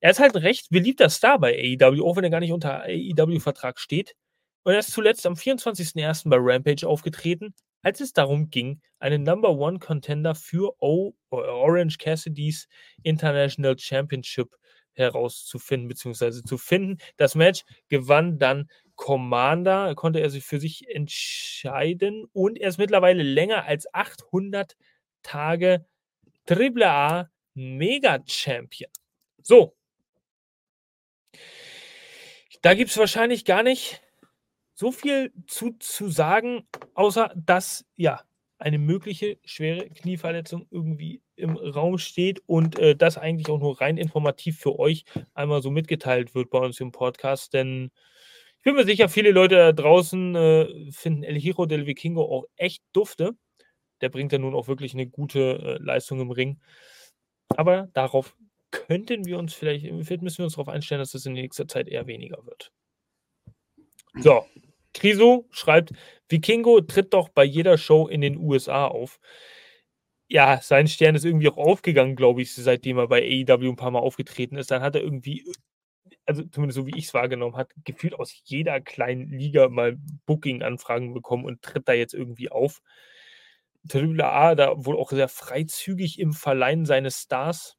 Er 0.00 0.12
ist 0.12 0.20
halt 0.20 0.36
ein 0.36 0.42
recht 0.42 0.70
beliebter 0.70 1.10
Star 1.10 1.38
bei 1.40 1.54
AEW, 1.80 2.06
auch 2.06 2.16
wenn 2.16 2.24
er 2.24 2.30
gar 2.30 2.40
nicht 2.40 2.52
unter 2.52 2.82
AEW-Vertrag 2.84 3.80
steht. 3.80 4.14
Und 4.62 4.74
er 4.74 4.78
ist 4.78 4.92
zuletzt 4.92 5.26
am 5.26 5.34
24.01. 5.34 6.28
bei 6.28 6.36
Rampage 6.38 6.86
aufgetreten, 6.86 7.54
als 7.82 8.00
es 8.00 8.12
darum 8.12 8.50
ging, 8.50 8.80
einen 8.98 9.24
Number 9.24 9.50
One 9.50 9.78
Contender 9.78 10.34
für 10.34 10.74
o 10.80 11.14
Orange 11.30 11.98
Cassidy's 11.98 12.68
International 13.02 13.76
Championship 13.78 14.54
herauszufinden 14.94 15.88
bzw. 15.88 16.42
zu 16.42 16.58
finden. 16.58 16.98
Das 17.16 17.34
Match 17.34 17.64
gewann 17.88 18.38
dann 18.38 18.68
Commander, 18.96 19.94
konnte 19.94 20.20
er 20.20 20.30
sich 20.30 20.44
für 20.44 20.60
sich 20.60 20.88
entscheiden 20.88 22.26
und 22.32 22.58
er 22.58 22.68
ist 22.68 22.78
mittlerweile 22.78 23.22
länger 23.22 23.64
als 23.64 23.92
800 23.92 24.76
Tage 25.22 25.84
AAA 26.48 27.30
Mega 27.54 28.18
Champion. 28.26 28.90
So. 29.42 29.76
Da 32.62 32.74
gibt 32.74 32.90
es 32.90 32.96
wahrscheinlich 32.96 33.44
gar 33.44 33.62
nicht 33.62 34.00
so 34.74 34.90
viel 34.90 35.32
zu, 35.46 35.72
zu 35.78 36.08
sagen, 36.08 36.66
außer 36.94 37.32
dass 37.36 37.84
ja 37.96 38.22
eine 38.64 38.78
mögliche 38.78 39.36
schwere 39.44 39.90
Knieverletzung 39.90 40.66
irgendwie 40.70 41.20
im 41.36 41.54
Raum 41.54 41.98
steht 41.98 42.40
und 42.46 42.78
äh, 42.78 42.96
das 42.96 43.18
eigentlich 43.18 43.50
auch 43.50 43.60
nur 43.60 43.78
rein 43.78 43.98
informativ 43.98 44.58
für 44.58 44.78
euch 44.78 45.04
einmal 45.34 45.60
so 45.60 45.70
mitgeteilt 45.70 46.34
wird 46.34 46.48
bei 46.48 46.60
uns 46.60 46.80
im 46.80 46.90
Podcast. 46.90 47.52
Denn 47.52 47.90
ich 48.56 48.62
bin 48.62 48.74
mir 48.74 48.86
sicher, 48.86 49.10
viele 49.10 49.32
Leute 49.32 49.56
da 49.56 49.72
draußen 49.72 50.34
äh, 50.34 50.90
finden 50.90 51.24
El 51.24 51.38
Hiro 51.38 51.66
del 51.66 51.86
Vikingo 51.86 52.22
auch 52.22 52.46
echt 52.56 52.82
dufte. 52.94 53.36
Der 54.00 54.08
bringt 54.08 54.32
ja 54.32 54.38
nun 54.38 54.54
auch 54.54 54.66
wirklich 54.66 54.94
eine 54.94 55.08
gute 55.08 55.40
äh, 55.40 55.82
Leistung 55.82 56.20
im 56.20 56.30
Ring. 56.30 56.58
Aber 57.50 57.88
darauf 57.92 58.34
könnten 58.70 59.26
wir 59.26 59.38
uns 59.38 59.52
vielleicht, 59.52 59.84
vielleicht 59.84 60.22
müssen 60.22 60.38
wir 60.38 60.44
uns 60.46 60.54
darauf 60.54 60.68
einstellen, 60.68 61.00
dass 61.00 61.12
es 61.12 61.26
in 61.26 61.34
nächster 61.34 61.68
Zeit 61.68 61.86
eher 61.86 62.06
weniger 62.06 62.46
wird. 62.46 62.72
So, 64.14 64.46
Kriso 64.94 65.46
schreibt, 65.50 65.92
Vikingo 66.28 66.80
tritt 66.80 67.12
doch 67.14 67.28
bei 67.28 67.44
jeder 67.44 67.78
Show 67.78 68.08
in 68.08 68.20
den 68.22 68.36
USA 68.38 68.86
auf. 68.86 69.20
Ja, 70.28 70.60
sein 70.62 70.88
Stern 70.88 71.14
ist 71.14 71.24
irgendwie 71.24 71.48
auch 71.48 71.58
aufgegangen, 71.58 72.16
glaube 72.16 72.42
ich, 72.42 72.54
seitdem 72.54 72.98
er 72.98 73.08
bei 73.08 73.22
AEW 73.22 73.70
ein 73.70 73.76
paar 73.76 73.90
Mal 73.90 73.98
aufgetreten 74.00 74.56
ist. 74.56 74.70
Dann 74.70 74.82
hat 74.82 74.94
er 74.96 75.02
irgendwie, 75.02 75.44
also 76.26 76.44
zumindest 76.44 76.76
so 76.76 76.86
wie 76.86 76.96
ich 76.98 77.06
es 77.06 77.14
wahrgenommen 77.14 77.56
habe, 77.56 77.70
gefühlt 77.84 78.14
aus 78.14 78.34
jeder 78.44 78.80
kleinen 78.80 79.30
Liga 79.30 79.68
mal 79.68 79.96
Booking-Anfragen 80.26 81.14
bekommen 81.14 81.44
und 81.44 81.62
tritt 81.62 81.88
da 81.88 81.92
jetzt 81.94 82.14
irgendwie 82.14 82.50
auf. 82.50 82.80
Triple 83.88 84.24
A 84.24 84.54
da 84.54 84.72
wohl 84.84 84.96
auch 84.96 85.10
sehr 85.10 85.28
freizügig 85.28 86.18
im 86.18 86.32
Verleihen 86.32 86.86
seines 86.86 87.20
Stars. 87.22 87.76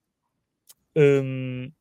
Ähm, 0.95 1.75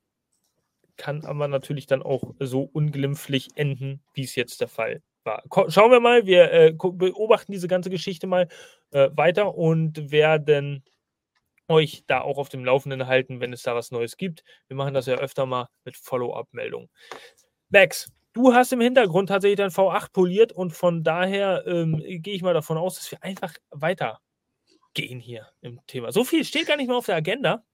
kann 0.96 1.24
aber 1.24 1.48
natürlich 1.48 1.86
dann 1.86 2.02
auch 2.02 2.34
so 2.40 2.62
unglimpflich 2.62 3.48
enden, 3.56 4.02
wie 4.14 4.24
es 4.24 4.34
jetzt 4.34 4.60
der 4.60 4.68
Fall. 4.68 5.02
Schauen 5.68 5.90
wir 5.90 6.00
mal, 6.00 6.26
wir 6.26 6.52
äh, 6.52 6.72
beobachten 6.72 7.52
diese 7.52 7.68
ganze 7.68 7.90
Geschichte 7.90 8.26
mal 8.26 8.48
äh, 8.90 9.10
weiter 9.14 9.54
und 9.54 10.10
werden 10.10 10.84
euch 11.68 12.04
da 12.06 12.20
auch 12.20 12.38
auf 12.38 12.48
dem 12.48 12.64
Laufenden 12.64 13.06
halten, 13.06 13.40
wenn 13.40 13.52
es 13.52 13.62
da 13.62 13.74
was 13.74 13.90
Neues 13.90 14.16
gibt. 14.16 14.44
Wir 14.68 14.76
machen 14.76 14.94
das 14.94 15.06
ja 15.06 15.14
öfter 15.16 15.46
mal 15.46 15.68
mit 15.84 15.96
Follow-up-Meldungen. 15.96 16.90
Max, 17.70 18.12
du 18.34 18.54
hast 18.54 18.72
im 18.72 18.80
Hintergrund 18.80 19.30
tatsächlich 19.30 19.56
dein 19.56 19.70
V8 19.70 20.12
poliert 20.12 20.52
und 20.52 20.72
von 20.72 21.02
daher 21.02 21.64
ähm, 21.66 22.02
gehe 22.04 22.34
ich 22.34 22.42
mal 22.42 22.54
davon 22.54 22.76
aus, 22.76 22.96
dass 22.96 23.10
wir 23.10 23.22
einfach 23.22 23.54
weitergehen 23.70 25.20
hier 25.20 25.48
im 25.62 25.80
Thema. 25.86 26.12
So 26.12 26.24
viel 26.24 26.44
steht 26.44 26.66
gar 26.66 26.76
nicht 26.76 26.88
mehr 26.88 26.96
auf 26.96 27.06
der 27.06 27.16
Agenda. 27.16 27.64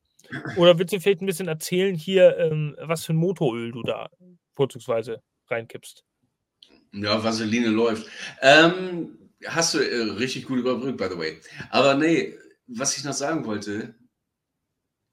Oder 0.57 0.79
willst 0.79 0.93
du 0.93 1.01
vielleicht 1.01 1.23
ein 1.23 1.27
bisschen 1.27 1.49
erzählen 1.49 1.95
hier, 1.95 2.37
ähm, 2.39 2.77
was 2.81 3.05
für 3.05 3.15
ein 3.15 3.17
Motoröl 3.17 3.73
du 3.73 3.83
da 3.83 4.09
vorzugsweise 4.55 5.23
reinkippst? 5.49 6.05
Ja, 6.93 7.23
Vaseline 7.23 7.69
läuft. 7.69 8.09
Ähm, 8.41 9.19
hast 9.47 9.75
du 9.75 9.79
äh, 9.79 10.13
richtig 10.13 10.47
gut 10.47 10.59
überbrückt, 10.59 10.99
by 10.99 11.09
the 11.11 11.19
way. 11.19 11.41
Aber 11.71 11.95
nee, 11.95 12.37
was 12.67 12.97
ich 12.97 13.05
noch 13.05 13.13
sagen 13.13 13.45
wollte, 13.47 13.95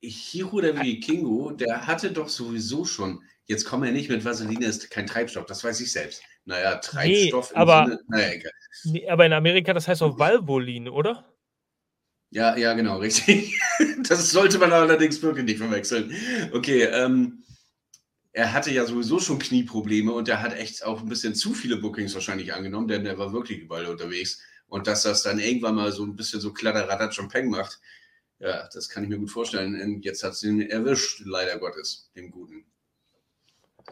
Hiro 0.01 0.61
der 0.61 0.79
Vikingo, 0.79 1.51
der 1.51 1.87
hatte 1.87 2.11
doch 2.11 2.29
sowieso 2.29 2.85
schon, 2.85 3.21
jetzt 3.45 3.65
kommen 3.65 3.83
wir 3.83 3.91
nicht 3.91 4.09
mit 4.09 4.23
Vaseline, 4.23 4.65
ist 4.65 4.89
kein 4.91 5.07
Treibstoff, 5.07 5.45
das 5.45 5.63
weiß 5.63 5.81
ich 5.81 5.91
selbst. 5.91 6.21
Naja, 6.45 6.75
Treibstoff 6.75 7.51
nee, 7.51 7.57
aber, 7.57 7.85
Sinne, 7.85 7.99
naja, 8.07 8.31
egal. 8.33 8.51
Nee, 8.85 9.09
aber 9.09 9.25
in 9.25 9.33
Amerika, 9.33 9.73
das 9.73 9.87
heißt 9.87 10.03
auch 10.03 10.17
Valvoline, 10.19 10.91
oder? 10.91 11.25
Ja, 12.29 12.57
ja, 12.57 12.73
genau, 12.73 12.97
richtig. 12.97 13.59
Das 14.09 14.31
sollte 14.31 14.57
man 14.57 14.71
allerdings 14.71 15.21
wirklich 15.21 15.45
nicht 15.45 15.57
verwechseln. 15.57 16.13
Okay, 16.53 16.83
ähm, 16.83 17.43
er 18.37 18.53
hatte 18.53 18.69
ja 18.69 18.85
sowieso 18.85 19.19
schon 19.19 19.39
Knieprobleme 19.39 20.11
und 20.11 20.29
er 20.29 20.43
hat 20.43 20.53
echt 20.53 20.85
auch 20.85 21.01
ein 21.01 21.09
bisschen 21.09 21.33
zu 21.33 21.55
viele 21.55 21.77
Bookings 21.77 22.13
wahrscheinlich 22.13 22.53
angenommen, 22.53 22.87
denn 22.87 23.03
er 23.03 23.17
war 23.17 23.33
wirklich 23.33 23.61
überall 23.61 23.87
unterwegs. 23.87 24.39
Und 24.67 24.85
dass 24.85 25.01
das 25.01 25.23
dann 25.23 25.39
irgendwann 25.39 25.73
mal 25.73 25.91
so 25.91 26.03
ein 26.03 26.15
bisschen 26.15 26.39
so 26.39 26.53
Kladderadatsch 26.53 27.17
und 27.17 27.29
Peng 27.29 27.49
macht, 27.49 27.79
ja, 28.37 28.69
das 28.71 28.89
kann 28.89 29.01
ich 29.03 29.09
mir 29.09 29.17
gut 29.17 29.31
vorstellen. 29.31 29.81
Und 29.81 30.05
jetzt 30.05 30.23
hat 30.23 30.33
es 30.33 30.43
ihn 30.43 30.61
erwischt, 30.61 31.23
leider 31.25 31.57
Gottes, 31.57 32.11
den 32.15 32.29
Guten. 32.29 32.63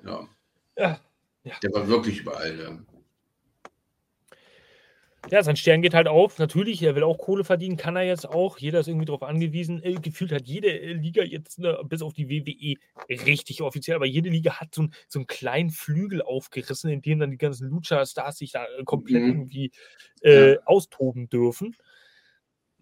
Ja. 0.05 0.29
ja. 0.77 1.01
ja. 1.43 1.59
Der 1.63 1.73
war 1.73 1.87
wirklich 1.87 2.19
überall. 2.19 2.59
Ja. 2.59 2.94
Ja, 5.32 5.41
sein 5.41 5.55
Stern 5.55 5.82
geht 5.82 5.93
halt 5.93 6.07
auf. 6.07 6.38
Natürlich, 6.38 6.84
er 6.84 6.95
will 6.95 7.03
auch 7.03 7.17
Kohle 7.17 7.43
verdienen, 7.43 7.78
kann 7.78 7.95
er 7.95 8.03
jetzt 8.03 8.28
auch. 8.28 8.59
Jeder 8.59 8.80
ist 8.80 8.88
irgendwie 8.88 9.05
darauf 9.05 9.23
angewiesen. 9.23 9.82
Äh, 9.84 9.95
gefühlt 9.95 10.32
hat 10.32 10.45
jede 10.45 10.67
äh, 10.67 10.93
Liga 10.93 11.23
jetzt, 11.23 11.57
ne, 11.59 11.80
bis 11.86 12.01
auf 12.01 12.13
die 12.13 12.30
WWE, 12.30 12.76
richtig 13.26 13.61
offiziell, 13.61 13.95
aber 13.95 14.05
jede 14.05 14.30
Liga 14.30 14.59
hat 14.59 14.76
so, 14.76 14.88
so 15.07 15.19
einen 15.19 15.28
kleinen 15.28 15.71
Flügel 15.71 16.21
aufgerissen, 16.21 16.91
in 16.91 17.01
dem 17.01 17.19
dann 17.19 17.32
die 17.32 17.38
ganzen 17.38 17.69
Lucha-Stars 17.69 18.38
sich 18.38 18.51
da 18.51 18.65
äh, 18.65 18.84
komplett 18.84 19.23
mhm. 19.23 19.30
irgendwie 19.30 19.71
äh, 20.21 20.53
ja. 20.53 20.59
austoben 20.65 21.28
dürfen. 21.30 21.76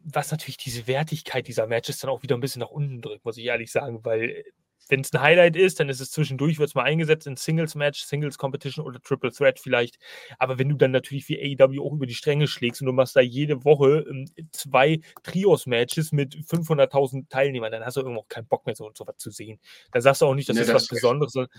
Was 0.05 0.31
natürlich 0.31 0.57
diese 0.57 0.85
Wertigkeit 0.85 1.47
dieser 1.47 1.65
Matches 1.65 1.99
dann 1.99 2.09
auch 2.09 2.23
wieder 2.23 2.35
ein 2.35 2.41
bisschen 2.41 2.59
nach 2.59 2.69
unten 2.69 3.01
drückt, 3.01 3.23
muss 3.23 3.37
ich 3.37 3.45
ehrlich 3.45 3.71
sagen, 3.71 4.03
weil 4.03 4.43
wenn 4.89 5.01
es 5.01 5.13
ein 5.13 5.21
Highlight 5.21 5.55
ist, 5.55 5.79
dann 5.79 5.89
ist 5.89 5.99
es 5.99 6.11
zwischendurch, 6.11 6.59
wird 6.59 6.69
es 6.69 6.75
mal 6.75 6.83
eingesetzt 6.83 7.27
in 7.27 7.35
Singles-Match, 7.35 8.03
Singles-Competition 8.03 8.85
oder 8.85 8.99
Triple 9.01 9.31
Threat 9.31 9.59
vielleicht. 9.59 9.97
Aber 10.39 10.59
wenn 10.59 10.69
du 10.69 10.75
dann 10.75 10.91
natürlich 10.91 11.29
wie 11.29 11.57
AEW 11.59 11.85
auch 11.85 11.93
über 11.93 12.05
die 12.05 12.15
Stränge 12.15 12.47
schlägst 12.47 12.81
und 12.81 12.87
du 12.87 12.93
machst 12.93 13.15
da 13.15 13.21
jede 13.21 13.63
Woche 13.63 14.05
ähm, 14.09 14.29
zwei 14.51 14.99
Trios-Matches 15.23 16.11
mit 16.11 16.35
500.000 16.35 17.29
Teilnehmern, 17.29 17.71
dann 17.71 17.85
hast 17.85 17.97
du 17.97 18.01
irgendwo 18.01 18.21
auch 18.21 18.27
keinen 18.27 18.47
Bock 18.47 18.65
mehr, 18.65 18.75
so, 18.75 18.91
so 18.93 19.07
was 19.07 19.17
zu 19.17 19.31
sehen. 19.31 19.59
Dann 19.91 20.01
sagst 20.01 20.21
du 20.21 20.25
auch 20.25 20.35
nicht, 20.35 20.49
das 20.49 20.55
nee, 20.55 20.61
ist 20.61 20.67
das 20.67 20.75
was 20.83 20.87
Besonderes, 20.87 21.33
sondern 21.33 21.51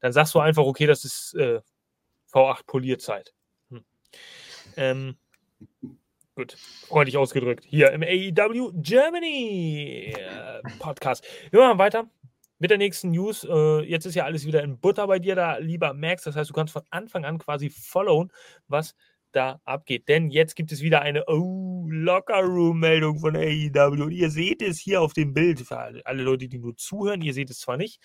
dann 0.00 0.12
sagst 0.12 0.34
du 0.34 0.38
einfach, 0.38 0.64
okay, 0.64 0.86
das 0.86 1.04
ist 1.04 1.34
äh, 1.34 1.60
V8 2.32 2.64
Polierzeit. 2.66 3.34
Hm. 3.70 3.84
Ähm, 4.76 5.16
Gut, 6.38 6.56
freundlich 6.86 7.16
ausgedrückt. 7.16 7.64
Hier 7.66 7.90
im 7.90 8.04
AEW 8.04 8.70
Germany 8.74 10.14
äh, 10.16 10.62
Podcast. 10.78 11.26
Wir 11.50 11.58
machen 11.58 11.78
weiter 11.78 12.08
mit 12.58 12.70
der 12.70 12.78
nächsten 12.78 13.10
News. 13.10 13.44
Äh, 13.44 13.82
jetzt 13.82 14.06
ist 14.06 14.14
ja 14.14 14.24
alles 14.24 14.46
wieder 14.46 14.62
in 14.62 14.78
Butter 14.78 15.06
bei 15.06 15.18
dir 15.18 15.34
da, 15.34 15.58
lieber 15.58 15.94
Max. 15.94 16.24
Das 16.24 16.36
heißt, 16.36 16.50
du 16.50 16.54
kannst 16.54 16.72
von 16.72 16.82
Anfang 16.90 17.24
an 17.24 17.38
quasi 17.38 17.70
followen, 17.70 18.32
was 18.66 18.94
da 19.32 19.60
abgeht. 19.64 20.08
Denn 20.08 20.30
jetzt 20.30 20.56
gibt 20.56 20.72
es 20.72 20.82
wieder 20.82 21.02
eine 21.02 21.24
oh, 21.26 21.86
Locker-Room-Meldung 21.88 23.18
von 23.20 23.36
AEW. 23.36 24.04
Und 24.04 24.12
ihr 24.12 24.30
seht 24.30 24.62
es 24.62 24.78
hier 24.78 25.00
auf 25.00 25.12
dem 25.12 25.34
Bild. 25.34 25.60
Für 25.60 25.78
alle 26.04 26.22
Leute, 26.22 26.48
die 26.48 26.58
nur 26.58 26.76
zuhören, 26.76 27.22
ihr 27.22 27.34
seht 27.34 27.50
es 27.50 27.60
zwar 27.60 27.76
nicht. 27.76 28.00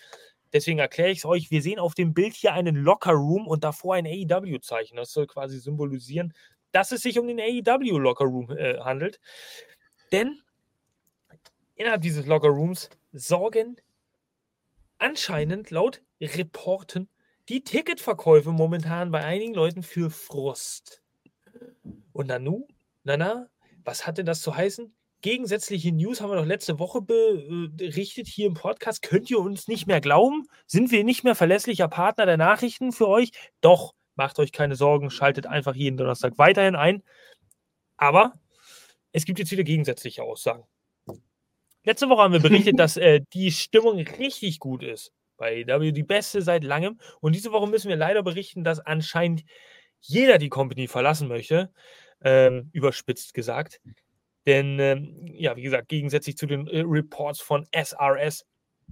Deswegen 0.52 0.78
erkläre 0.78 1.10
ich 1.10 1.18
es 1.18 1.24
euch. 1.24 1.50
Wir 1.50 1.62
sehen 1.62 1.80
auf 1.80 1.94
dem 1.94 2.14
Bild 2.14 2.34
hier 2.34 2.52
einen 2.52 2.76
Locker-Room 2.76 3.48
und 3.48 3.64
davor 3.64 3.96
ein 3.96 4.06
AEW-Zeichen. 4.06 4.96
Das 4.96 5.12
soll 5.12 5.26
quasi 5.26 5.58
symbolisieren, 5.58 6.32
dass 6.70 6.92
es 6.92 7.02
sich 7.02 7.18
um 7.18 7.26
den 7.26 7.40
AEW 7.40 7.98
Locker-Room 7.98 8.50
äh, 8.50 8.78
handelt. 8.78 9.18
Denn 10.12 10.38
innerhalb 11.74 12.02
dieses 12.02 12.26
Locker-Rooms 12.26 12.90
sorgen 13.12 13.76
anscheinend 14.98 15.70
laut 15.70 16.02
Reporten 16.20 17.08
die 17.48 17.62
Ticketverkäufe 17.62 18.50
momentan 18.50 19.10
bei 19.10 19.22
einigen 19.22 19.54
Leuten 19.54 19.82
für 19.82 20.10
Frust. 20.10 21.02
Und 22.12 22.28
Nanu, 22.28 22.66
Nana, 23.02 23.48
was 23.84 24.06
hatte 24.06 24.24
das 24.24 24.40
zu 24.40 24.56
heißen? 24.56 24.94
Gegensätzliche 25.20 25.92
News 25.92 26.20
haben 26.20 26.30
wir 26.30 26.36
noch 26.36 26.46
letzte 26.46 26.78
Woche 26.78 27.00
berichtet 27.00 28.26
hier 28.26 28.46
im 28.46 28.54
Podcast. 28.54 29.02
Könnt 29.02 29.30
ihr 29.30 29.38
uns 29.38 29.68
nicht 29.68 29.86
mehr 29.86 30.00
glauben? 30.00 30.46
Sind 30.66 30.90
wir 30.90 31.02
nicht 31.02 31.24
mehr 31.24 31.34
verlässlicher 31.34 31.88
Partner 31.88 32.26
der 32.26 32.36
Nachrichten 32.36 32.92
für 32.92 33.08
euch? 33.08 33.30
Doch, 33.60 33.94
macht 34.16 34.38
euch 34.38 34.52
keine 34.52 34.76
Sorgen, 34.76 35.10
schaltet 35.10 35.46
einfach 35.46 35.74
jeden 35.74 35.96
Donnerstag 35.96 36.36
weiterhin 36.36 36.76
ein. 36.76 37.02
Aber 37.96 38.34
es 39.12 39.24
gibt 39.24 39.38
jetzt 39.38 39.50
wieder 39.50 39.64
gegensätzliche 39.64 40.22
Aussagen. 40.22 40.64
Letzte 41.84 42.08
Woche 42.08 42.22
haben 42.22 42.32
wir 42.32 42.40
berichtet, 42.40 42.78
dass 42.78 42.96
äh, 42.96 43.20
die 43.32 43.52
Stimmung 43.52 43.98
richtig 43.98 44.58
gut 44.58 44.82
ist 44.82 45.12
bei 45.36 45.66
W, 45.66 45.92
die 45.92 46.02
beste 46.02 46.42
seit 46.42 46.64
langem. 46.64 46.98
Und 47.20 47.34
diese 47.34 47.52
Woche 47.52 47.68
müssen 47.68 47.88
wir 47.88 47.96
leider 47.96 48.22
berichten, 48.22 48.64
dass 48.64 48.80
anscheinend 48.80 49.44
jeder 50.00 50.38
die 50.38 50.48
Company 50.48 50.88
verlassen 50.88 51.28
möchte, 51.28 51.72
ähm, 52.22 52.70
überspitzt 52.72 53.34
gesagt. 53.34 53.80
Denn, 54.46 54.78
ähm, 54.78 55.26
ja, 55.34 55.56
wie 55.56 55.62
gesagt, 55.62 55.88
gegensätzlich 55.88 56.36
zu 56.36 56.46
den 56.46 56.66
äh, 56.66 56.82
Reports 56.84 57.40
von 57.40 57.66
SRS 57.72 58.44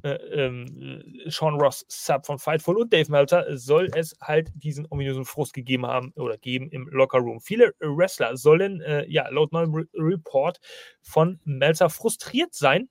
äh, 0.02 0.10
ähm, 0.10 1.02
Sean 1.26 1.54
Ross, 1.54 1.84
Sub 1.88 2.26
von 2.26 2.38
Fightful 2.38 2.76
und 2.76 2.92
Dave 2.92 3.10
Meltzer, 3.10 3.46
soll 3.56 3.88
es 3.94 4.16
halt 4.20 4.50
diesen 4.54 4.86
ominösen 4.90 5.24
Frust 5.24 5.52
gegeben 5.52 5.86
haben 5.86 6.12
oder 6.16 6.36
geben 6.38 6.70
im 6.70 6.88
Lockerroom. 6.88 7.40
Viele 7.40 7.74
Wrestler 7.80 8.36
sollen 8.36 8.80
äh, 8.80 9.06
ja 9.08 9.28
laut 9.28 9.52
neuem 9.52 9.74
Re 9.74 9.86
Report 9.94 10.60
von 11.02 11.40
Meltzer 11.44 11.90
frustriert 11.90 12.54
sein 12.54 12.88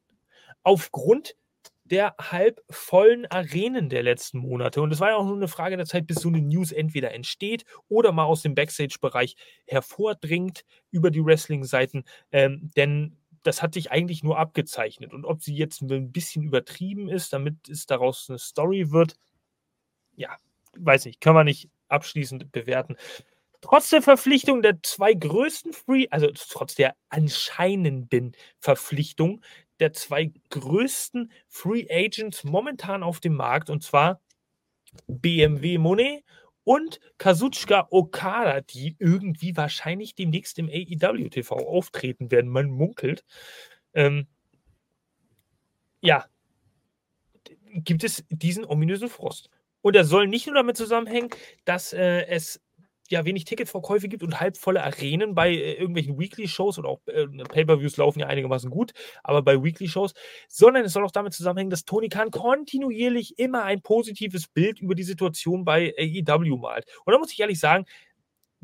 aufgrund 0.63 1.35
der 1.91 2.15
halb 2.17 2.61
vollen 2.69 3.25
Arenen 3.25 3.89
der 3.89 4.01
letzten 4.01 4.38
Monate. 4.38 4.81
Und 4.81 4.93
es 4.93 5.01
war 5.01 5.09
ja 5.09 5.17
auch 5.17 5.25
nur 5.25 5.35
eine 5.35 5.49
Frage 5.49 5.75
der 5.75 5.85
Zeit, 5.85 6.07
bis 6.07 6.21
so 6.21 6.30
eine 6.30 6.41
News 6.41 6.71
entweder 6.71 7.13
entsteht 7.13 7.65
oder 7.89 8.13
mal 8.13 8.23
aus 8.23 8.41
dem 8.41 8.55
Backstage-Bereich 8.55 9.35
hervordringt 9.65 10.63
über 10.91 11.11
die 11.11 11.23
Wrestling-Seiten. 11.23 12.05
Ähm, 12.31 12.71
denn 12.77 13.17
das 13.43 13.61
hat 13.61 13.73
sich 13.73 13.91
eigentlich 13.91 14.23
nur 14.23 14.38
abgezeichnet. 14.38 15.13
Und 15.13 15.26
ob 15.26 15.41
sie 15.41 15.55
jetzt 15.55 15.81
ein 15.81 16.11
bisschen 16.11 16.43
übertrieben 16.43 17.09
ist, 17.09 17.34
damit 17.34 17.69
es 17.69 17.85
daraus 17.85 18.30
eine 18.30 18.39
Story 18.39 18.91
wird, 18.91 19.15
ja, 20.15 20.35
weiß 20.77 21.05
nicht, 21.05 21.22
kann 21.22 21.34
man 21.34 21.45
nicht 21.45 21.69
abschließend 21.88 22.51
bewerten. 22.51 22.95
Trotz 23.61 23.89
der 23.89 24.01
Verpflichtung 24.01 24.61
der 24.61 24.81
zwei 24.81 25.13
größten 25.13 25.73
Free, 25.73 26.07
also 26.09 26.31
trotz 26.34 26.76
der 26.76 26.95
anscheinenden 27.09 28.35
Verpflichtung 28.59 29.41
der 29.80 29.93
zwei 29.93 30.31
größten 30.49 31.31
Free 31.47 31.85
Agents 31.89 32.43
momentan 32.43 33.03
auf 33.03 33.19
dem 33.19 33.35
Markt, 33.35 33.69
und 33.69 33.84
zwar 33.84 34.19
BMW 35.07 35.77
Monet 35.77 36.23
und 36.63 36.99
Kazuchika 37.17 37.88
Okada, 37.89 38.61
die 38.61 38.95
irgendwie 38.99 39.55
wahrscheinlich 39.57 40.15
demnächst 40.15 40.59
im 40.59 40.69
AEW 40.69 41.29
TV 41.29 41.55
auftreten 41.55 42.31
werden. 42.31 42.49
Man 42.51 42.69
munkelt. 42.69 43.23
Ähm, 43.93 44.27
ja, 46.01 46.25
gibt 47.73 48.03
es 48.03 48.23
diesen 48.29 48.65
ominösen 48.65 49.09
Frost. 49.09 49.49
Und 49.81 49.95
er 49.95 50.05
soll 50.05 50.27
nicht 50.27 50.45
nur 50.45 50.55
damit 50.55 50.77
zusammenhängen, 50.77 51.29
dass 51.65 51.93
äh, 51.93 52.25
es 52.27 52.61
ja 53.11 53.25
wenig 53.25 53.45
Ticketverkäufe 53.45 54.07
gibt 54.07 54.23
und 54.23 54.39
halbvolle 54.39 54.83
Arenen 54.83 55.35
bei 55.35 55.51
äh, 55.51 55.73
irgendwelchen 55.73 56.19
Weekly-Shows 56.19 56.77
und 56.77 56.85
auch 56.85 56.99
äh, 57.07 57.27
Pay-Per-Views 57.27 57.97
laufen 57.97 58.19
ja 58.19 58.27
einigermaßen 58.27 58.69
gut, 58.69 58.93
aber 59.23 59.41
bei 59.41 59.61
Weekly-Shows, 59.61 60.13
sondern 60.47 60.85
es 60.85 60.93
soll 60.93 61.05
auch 61.05 61.11
damit 61.11 61.33
zusammenhängen, 61.33 61.69
dass 61.69 61.85
Tony 61.85 62.09
Khan 62.09 62.31
kontinuierlich 62.31 63.38
immer 63.38 63.63
ein 63.63 63.81
positives 63.81 64.47
Bild 64.47 64.79
über 64.79 64.95
die 64.95 65.03
Situation 65.03 65.65
bei 65.65 65.93
AEW 65.97 66.57
malt. 66.57 66.85
Und 67.05 67.13
da 67.13 67.19
muss 67.19 67.31
ich 67.31 67.39
ehrlich 67.39 67.59
sagen, 67.59 67.85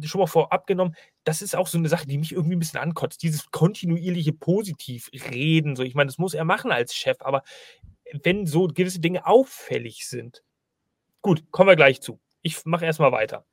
schon 0.02 0.19
mal 0.19 0.28
vorab 0.28 0.68
genommen, 0.68 0.95
das 1.24 1.41
ist 1.41 1.56
auch 1.56 1.68
so 1.68 1.78
eine 1.78 1.90
Sache, 1.90 2.07
die 2.07 2.18
mich 2.18 2.32
irgendwie 2.32 2.56
ein 2.56 2.60
bisschen 2.60 2.80
ankotzt. 2.80 3.24
Dieses 3.24 3.49
kontinuierliche 3.52 4.34
Positiv-Reden. 4.34 5.76
So, 5.76 5.84
ich 5.84 5.95
meine, 5.95 6.07
das 6.07 6.19
muss 6.19 6.34
er 6.34 6.45
machen 6.45 6.72
als 6.72 6.94
Chef, 6.95 7.18
aber 7.22 7.44
wenn 8.24 8.45
so 8.45 8.68
gewisse 8.68 8.99
Dinge 8.99 9.26
auffällig 9.26 10.07
sind. 10.07 10.44
Gut, 11.22 11.44
kommen 11.52 11.69
wir 11.69 11.76
gleich 11.76 12.02
zu. 12.02 12.19
Ich 12.41 12.64
mache 12.65 12.86
erstmal 12.86 13.11
weiter 13.11 13.45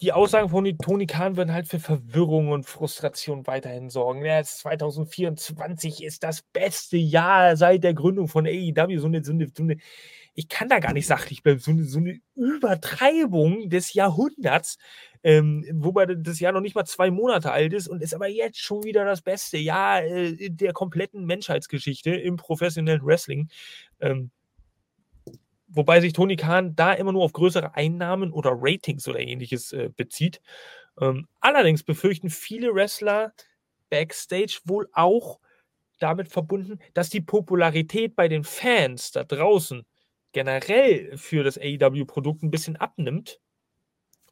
die 0.00 0.12
Aussagen 0.12 0.48
von 0.48 0.78
Toni 0.78 1.06
Kahn 1.06 1.36
werden 1.36 1.52
halt 1.52 1.68
für 1.68 1.80
Verwirrung 1.80 2.50
und 2.50 2.66
Frustration 2.66 3.46
weiterhin 3.46 3.90
sorgen. 3.90 4.24
Ja, 4.24 4.42
2024 4.42 6.04
ist 6.04 6.22
das 6.22 6.42
beste 6.42 6.96
Jahr 6.96 7.56
seit 7.56 7.82
der 7.84 7.94
Gründung 7.94 8.28
von 8.28 8.46
AEW. 8.46 8.98
So 8.98 9.06
eine, 9.06 9.24
so 9.24 9.32
eine, 9.32 9.48
so 9.54 9.62
eine 9.62 9.78
ich 10.34 10.48
kann 10.48 10.68
da 10.68 10.78
gar 10.78 10.92
nicht 10.92 11.06
sachlich 11.06 11.42
bleiben. 11.42 11.58
So 11.60 11.72
eine, 11.72 11.84
so 11.84 11.98
eine 11.98 12.18
Übertreibung 12.34 13.68
des 13.68 13.92
Jahrhunderts, 13.92 14.78
ähm, 15.22 15.64
wobei 15.72 16.06
das 16.06 16.40
Jahr 16.40 16.52
noch 16.52 16.60
nicht 16.60 16.74
mal 16.74 16.84
zwei 16.84 17.10
Monate 17.10 17.52
alt 17.52 17.72
ist 17.72 17.88
und 17.88 18.02
ist 18.02 18.14
aber 18.14 18.28
jetzt 18.28 18.58
schon 18.58 18.82
wieder 18.84 19.04
das 19.04 19.22
beste 19.22 19.58
Jahr 19.58 20.02
äh, 20.02 20.50
der 20.50 20.72
kompletten 20.72 21.26
Menschheitsgeschichte 21.26 22.14
im 22.14 22.36
professionellen 22.36 23.04
Wrestling. 23.04 23.48
Ähm, 24.00 24.30
wobei 25.74 26.00
sich 26.00 26.12
Tony 26.12 26.36
Khan 26.36 26.74
da 26.76 26.92
immer 26.92 27.12
nur 27.12 27.24
auf 27.24 27.32
größere 27.32 27.74
Einnahmen 27.74 28.32
oder 28.32 28.52
Ratings 28.54 29.08
oder 29.08 29.20
ähnliches 29.20 29.72
äh, 29.72 29.90
bezieht. 29.94 30.40
Ähm, 31.00 31.28
allerdings 31.40 31.82
befürchten 31.82 32.30
viele 32.30 32.74
Wrestler 32.74 33.32
backstage 33.90 34.60
wohl 34.64 34.88
auch 34.92 35.40
damit 35.98 36.28
verbunden, 36.28 36.78
dass 36.94 37.10
die 37.10 37.20
Popularität 37.20 38.16
bei 38.16 38.28
den 38.28 38.44
Fans 38.44 39.12
da 39.12 39.24
draußen 39.24 39.84
generell 40.32 41.16
für 41.16 41.44
das 41.44 41.58
AEW-Produkt 41.58 42.42
ein 42.42 42.50
bisschen 42.50 42.76
abnimmt 42.76 43.40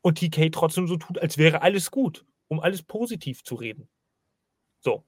und 0.03 0.19
TK 0.19 0.51
trotzdem 0.51 0.87
so 0.87 0.97
tut, 0.97 1.19
als 1.19 1.39
wäre 1.39 1.63
alles 1.63 1.91
gut, 1.91 2.25
um 2.49 2.61
alles 2.61 2.83
positiv 2.83 3.45
zu 3.45 3.55
reden. 3.55 3.89
So. 4.81 5.05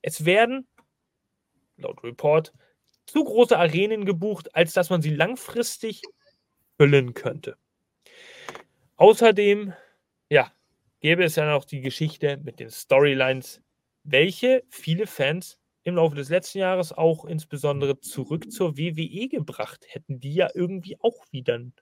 Es 0.00 0.24
werden, 0.24 0.66
laut 1.76 2.02
Report, 2.02 2.52
zu 3.12 3.24
große 3.24 3.58
Arenen 3.58 4.06
gebucht, 4.06 4.54
als 4.56 4.72
dass 4.72 4.88
man 4.88 5.02
sie 5.02 5.14
langfristig 5.14 6.00
füllen 6.78 7.12
könnte. 7.12 7.58
Außerdem, 8.96 9.74
ja, 10.30 10.50
gäbe 11.00 11.22
es 11.22 11.36
ja 11.36 11.44
noch 11.44 11.66
die 11.66 11.82
Geschichte 11.82 12.38
mit 12.38 12.58
den 12.58 12.70
Storylines, 12.70 13.60
welche 14.02 14.62
viele 14.70 15.06
Fans 15.06 15.58
im 15.82 15.96
Laufe 15.96 16.16
des 16.16 16.30
letzten 16.30 16.60
Jahres 16.60 16.92
auch 16.92 17.26
insbesondere 17.26 18.00
zurück 18.00 18.50
zur 18.50 18.78
WWE 18.78 19.28
gebracht 19.28 19.84
hätten, 19.88 20.18
die 20.18 20.32
ja 20.32 20.48
irgendwie 20.54 20.98
auch 20.98 21.26
wieder 21.30 21.58
ein 21.58 21.74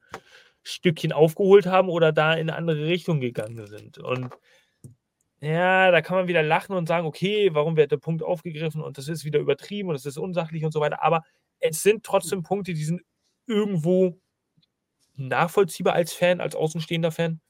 Stückchen 0.65 1.13
aufgeholt 1.13 1.67
haben 1.67 1.91
oder 1.91 2.11
da 2.11 2.33
in 2.33 2.51
eine 2.51 2.57
andere 2.57 2.87
Richtung 2.87 3.21
gegangen 3.21 3.69
sind. 3.69 3.99
Und 3.99 4.31
ja, 5.41 5.91
da 5.91 6.03
kann 6.03 6.19
man 6.19 6.29
wieder 6.29 6.43
lachen 6.43 6.77
und 6.77 6.87
sagen, 6.87 7.07
okay, 7.07 7.51
warum 7.55 7.77
wird 7.77 7.93
der 7.93 7.97
Punkt 7.97 8.23
aufgegriffen 8.23 8.83
und 8.83 8.99
das 8.99 9.09
ist 9.09 9.25
wieder 9.25 9.41
übertrieben 9.41 9.89
und 9.89 9.95
das 9.95 10.05
ist 10.05 10.19
unsachlich 10.19 10.65
und 10.65 10.73
so 10.73 10.81
weiter. 10.81 11.03
Aber 11.03 11.23
es 11.61 11.83
sind 11.83 12.05
trotzdem 12.05 12.43
Punkte, 12.43 12.75
die 12.75 12.85
sind 12.85 13.03
irgendwo 13.47 14.19
nachvollziehbar 15.17 15.95
als 15.95 16.13
Fan, 16.13 16.41
als 16.41 16.55
außenstehender 16.55 17.11
Fan. 17.11 17.41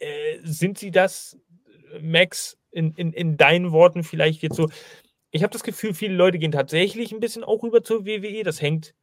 Äh, 0.00 0.38
sind 0.42 0.78
sie 0.78 0.90
das, 0.90 1.38
Max, 2.00 2.58
in, 2.72 2.94
in, 2.94 3.12
in 3.12 3.36
deinen 3.36 3.72
Worten 3.72 4.02
vielleicht 4.02 4.42
jetzt 4.42 4.56
so? 4.56 4.68
Ich 5.30 5.42
habe 5.42 5.52
das 5.52 5.62
Gefühl, 5.62 5.94
viele 5.94 6.14
Leute 6.14 6.38
gehen 6.38 6.52
tatsächlich 6.52 7.12
ein 7.12 7.20
bisschen 7.20 7.44
auch 7.44 7.62
rüber 7.62 7.84
zur 7.84 8.06
WWE. 8.06 8.42
Das 8.42 8.60
hängt 8.60 8.94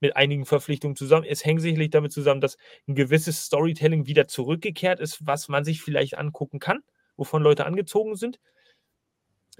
mit 0.00 0.16
einigen 0.16 0.46
Verpflichtungen 0.46 0.96
zusammen. 0.96 1.26
Es 1.28 1.44
hängt 1.44 1.62
sicherlich 1.62 1.90
damit 1.90 2.12
zusammen, 2.12 2.40
dass 2.40 2.56
ein 2.88 2.94
gewisses 2.94 3.44
Storytelling 3.46 4.06
wieder 4.06 4.28
zurückgekehrt 4.28 5.00
ist, 5.00 5.26
was 5.26 5.48
man 5.48 5.64
sich 5.64 5.82
vielleicht 5.82 6.18
angucken 6.18 6.60
kann 6.60 6.82
wovon 7.22 7.42
Leute 7.42 7.66
angezogen 7.66 8.16
sind. 8.16 8.40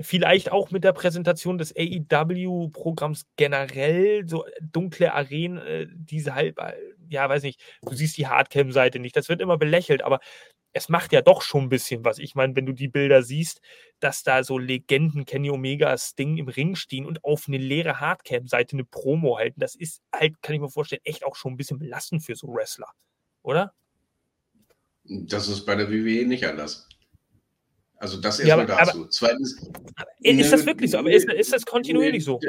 Vielleicht 0.00 0.50
auch 0.50 0.70
mit 0.70 0.84
der 0.84 0.92
Präsentation 0.92 1.58
des 1.58 1.74
AEW-Programms 1.76 3.26
generell, 3.36 4.26
so 4.26 4.44
dunkle 4.60 5.12
Arenen, 5.12 5.58
äh, 5.58 5.86
diese 5.90 6.34
halb, 6.34 6.58
äh, 6.58 6.74
ja, 7.08 7.28
weiß 7.28 7.42
nicht, 7.42 7.60
du 7.82 7.94
siehst 7.94 8.16
die 8.16 8.26
Hardcam-Seite 8.26 8.98
nicht, 8.98 9.16
das 9.16 9.28
wird 9.28 9.40
immer 9.40 9.58
belächelt, 9.58 10.02
aber 10.02 10.18
es 10.72 10.88
macht 10.88 11.12
ja 11.12 11.20
doch 11.20 11.42
schon 11.42 11.64
ein 11.64 11.68
bisschen 11.68 12.04
was. 12.04 12.18
Ich 12.18 12.34
meine, 12.34 12.56
wenn 12.56 12.66
du 12.66 12.72
die 12.72 12.88
Bilder 12.88 13.22
siehst, 13.22 13.60
dass 14.00 14.22
da 14.22 14.42
so 14.42 14.58
Legenden, 14.58 15.26
Kenny 15.26 15.50
Omegas 15.50 16.14
Ding 16.14 16.38
im 16.38 16.48
Ring 16.48 16.74
stehen 16.74 17.04
und 17.06 17.22
auf 17.22 17.44
eine 17.46 17.58
leere 17.58 18.00
Hardcam-Seite 18.00 18.76
eine 18.76 18.84
Promo 18.84 19.36
halten, 19.38 19.60
das 19.60 19.74
ist 19.74 20.00
halt, 20.12 20.40
kann 20.42 20.54
ich 20.54 20.60
mir 20.60 20.70
vorstellen, 20.70 21.02
echt 21.04 21.24
auch 21.24 21.36
schon 21.36 21.52
ein 21.52 21.56
bisschen 21.58 21.78
belastend 21.78 22.24
für 22.24 22.34
so 22.34 22.48
Wrestler, 22.48 22.88
oder? 23.42 23.74
Das 25.04 25.48
ist 25.48 25.66
bei 25.66 25.74
der 25.74 25.90
WWE 25.90 26.26
nicht 26.26 26.46
anders. 26.46 26.88
Also 28.02 28.16
das 28.16 28.40
erstmal 28.40 28.68
ja, 28.68 28.84
dazu. 28.84 28.98
Aber, 28.98 29.10
Zweitens. 29.10 29.56
Ist 30.22 30.52
das 30.52 30.66
wirklich 30.66 30.90
so? 30.90 30.98
Aber 30.98 31.12
ist, 31.12 31.30
ist 31.30 31.52
das 31.52 31.64
kontinuierlich 31.64 32.24
so? 32.24 32.40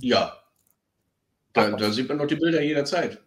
Ja. 0.00 0.38
Da, 1.52 1.72
da, 1.72 1.92
sieht 1.92 2.08
man 2.08 2.16
doch 2.16 2.26
die 2.26 2.36
Bilder 2.36 2.62
jederzeit. 2.62 3.20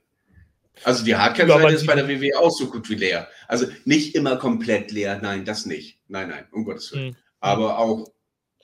Also 0.84 1.06
die 1.06 1.16
Hardcam-Seite 1.16 1.76
ist 1.76 1.86
bei 1.86 1.94
der 1.94 2.08
WWE 2.08 2.40
auch 2.40 2.50
so 2.50 2.72
gut 2.72 2.90
wie 2.90 2.96
leer. 2.96 3.28
Also 3.48 3.68
nicht 3.86 4.16
immer 4.16 4.38
komplett 4.38 4.92
leer, 4.92 5.20
nein, 5.22 5.46
das 5.46 5.68
nicht. 5.68 6.00
Nein, 6.08 6.30
nein, 6.30 6.46
um 6.52 6.66
Gottes 6.66 6.92
Willen. 6.92 7.10
Mhm. 7.10 7.16
Aber 7.40 7.78
auch 7.78 8.12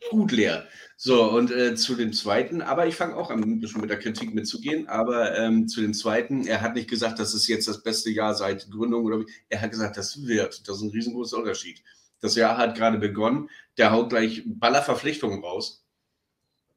gut 0.10 0.32
leer. 0.32 0.68
So, 0.98 1.30
und 1.30 1.52
äh, 1.52 1.76
zu 1.76 1.94
dem 1.94 2.12
zweiten, 2.12 2.64
aber 2.64 2.88
ich 2.88 2.96
fange 2.96 3.16
auch 3.16 3.30
an, 3.30 3.44
ein 3.44 3.60
bisschen 3.60 3.82
mit 3.82 3.92
der 3.92 4.00
Kritik 4.00 4.34
mitzugehen, 4.34 4.88
aber 4.88 5.38
ähm, 5.38 5.68
zu 5.68 5.82
dem 5.82 5.94
zweiten, 5.94 6.48
er 6.48 6.62
hat 6.62 6.74
nicht 6.74 6.90
gesagt, 6.90 7.20
das 7.20 7.36
ist 7.36 7.48
jetzt 7.48 7.68
das 7.68 7.84
beste 7.84 8.10
Jahr 8.10 8.34
seit 8.34 8.72
Gründung 8.72 9.06
oder 9.06 9.20
wie. 9.20 9.26
Er 9.50 9.62
hat 9.62 9.70
gesagt, 9.70 9.96
das 9.96 10.26
wird. 10.26 10.68
Das 10.68 10.78
ist 10.78 10.82
ein 10.82 10.90
riesengroßer 10.90 11.38
Unterschied. 11.38 11.84
Das 12.24 12.36
Jahr 12.36 12.58
hat 12.58 12.78
gerade 12.78 13.00
begonnen. 13.00 13.50
Der 13.78 13.92
haut 13.92 14.10
gleich 14.10 14.44
Ballerverpflichtungen 14.46 15.44
raus. 15.44 15.86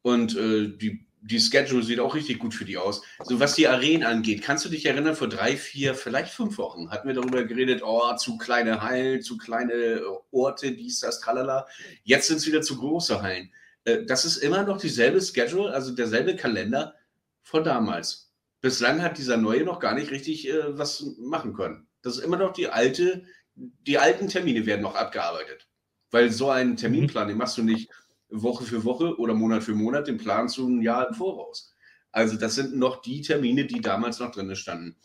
Und 0.01 0.35
äh, 0.35 0.67
die, 0.67 1.07
die 1.21 1.39
Schedule 1.39 1.83
sieht 1.83 2.01
auch 2.01 2.15
richtig 2.15 2.39
gut 2.39 2.53
für 2.53 2.65
die 2.65 2.77
aus. 2.77 3.01
So 3.23 3.39
was 3.39 3.55
die 3.55 3.69
Arenen 3.69 4.03
angeht, 4.03 4.41
kannst 4.41 4.65
du 4.65 4.69
dich 4.69 4.85
erinnern, 4.85 5.15
vor 5.15 5.29
drei, 5.29 5.55
vier, 5.55 5.95
vielleicht 5.95 6.33
fünf 6.33 6.57
Wochen 6.57 6.89
hatten 6.91 7.07
wir 7.07 7.15
darüber 7.15 7.45
geredet, 7.45 7.81
oh, 7.81 8.13
zu 8.17 8.37
kleine 8.37 8.81
Hallen, 8.81 9.21
zu 9.21 9.37
kleine 9.37 9.71
äh, 9.71 10.01
Orte, 10.31 10.73
dies, 10.73 10.99
das, 10.99 11.21
tralala. 11.21 11.65
Jetzt 12.03 12.27
sind 12.27 12.37
es 12.37 12.47
wieder 12.47 12.61
zu 12.61 12.77
große 12.77 13.21
Hallen. 13.21 13.49
Äh, 13.85 14.03
das 14.03 14.25
ist 14.25 14.35
immer 14.35 14.63
noch 14.63 14.81
dieselbe 14.81 15.21
Schedule, 15.21 15.71
also 15.71 15.95
derselbe 15.95 16.35
Kalender 16.35 16.93
von 17.41 17.63
damals. 17.63 18.33
Bislang 18.59 19.01
hat 19.01 19.17
dieser 19.17 19.37
neue 19.37 19.63
noch 19.63 19.79
gar 19.79 19.95
nicht 19.95 20.11
richtig 20.11 20.49
äh, 20.49 20.77
was 20.77 21.05
machen 21.19 21.53
können. 21.53 21.87
Das 22.01 22.17
ist 22.17 22.23
immer 22.25 22.37
noch 22.37 22.51
die 22.51 22.67
alte 22.67 23.23
die 23.57 23.97
alten 23.97 24.27
Termine 24.27 24.65
werden 24.65 24.81
noch 24.81 24.95
abgearbeitet. 24.95 25.67
Weil 26.11 26.31
so 26.31 26.49
einen 26.49 26.77
Terminplan, 26.77 27.27
den 27.27 27.37
machst 27.37 27.57
du 27.57 27.63
nicht 27.63 27.89
Woche 28.29 28.63
für 28.63 28.83
Woche 28.83 29.17
oder 29.17 29.33
Monat 29.33 29.63
für 29.63 29.73
Monat, 29.73 30.07
den 30.07 30.17
planst 30.17 30.57
du 30.57 30.67
ein 30.67 30.81
Jahr 30.81 31.07
im 31.07 31.15
Voraus. 31.15 31.73
Also 32.11 32.37
das 32.37 32.55
sind 32.55 32.75
noch 32.75 33.01
die 33.01 33.21
Termine, 33.21 33.65
die 33.65 33.81
damals 33.81 34.19
noch 34.19 34.31
drin 34.31 34.55
standen. 34.55 34.95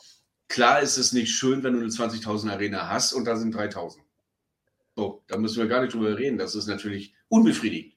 Klar 0.49 0.81
ist 0.81 0.97
es 0.97 1.12
nicht 1.12 1.31
schön, 1.33 1.62
wenn 1.62 1.74
du 1.74 1.81
eine 1.81 1.89
20.000 1.89 2.51
Arena 2.51 2.89
hast 2.89 3.12
und 3.12 3.24
da 3.24 3.37
sind 3.37 3.55
3.000. 3.55 3.99
So, 4.95 5.23
da 5.27 5.39
müssen 5.39 5.59
wir 5.59 5.69
gar 5.69 5.83
nicht 5.83 5.95
drüber 5.95 6.16
reden. 6.19 6.39
Das 6.39 6.55
ist 6.55 6.66
natürlich 6.66 7.15
unbefriedigend. 7.29 7.91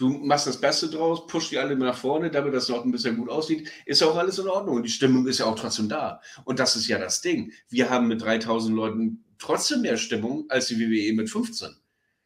Du 0.00 0.08
machst 0.08 0.46
das 0.46 0.58
Beste 0.58 0.88
draus, 0.88 1.26
pusht 1.26 1.52
die 1.52 1.58
alle 1.58 1.76
nach 1.76 1.94
vorne, 1.94 2.30
damit 2.30 2.54
das 2.54 2.70
noch 2.70 2.82
ein 2.86 2.90
bisschen 2.90 3.18
gut 3.18 3.28
aussieht. 3.28 3.70
Ist 3.84 4.02
auch 4.02 4.16
alles 4.16 4.38
in 4.38 4.48
Ordnung. 4.48 4.76
Und 4.76 4.84
die 4.84 4.90
Stimmung 4.90 5.26
ist 5.26 5.40
ja 5.40 5.44
auch 5.44 5.56
trotzdem 5.56 5.90
da. 5.90 6.22
Und 6.44 6.58
das 6.58 6.74
ist 6.74 6.88
ja 6.88 6.98
das 6.98 7.20
Ding. 7.20 7.52
Wir 7.68 7.90
haben 7.90 8.08
mit 8.08 8.22
3000 8.22 8.74
Leuten 8.74 9.22
trotzdem 9.36 9.82
mehr 9.82 9.98
Stimmung 9.98 10.46
als 10.48 10.68
die 10.68 10.80
WWE 10.80 11.14
mit 11.14 11.28
15. 11.28 11.76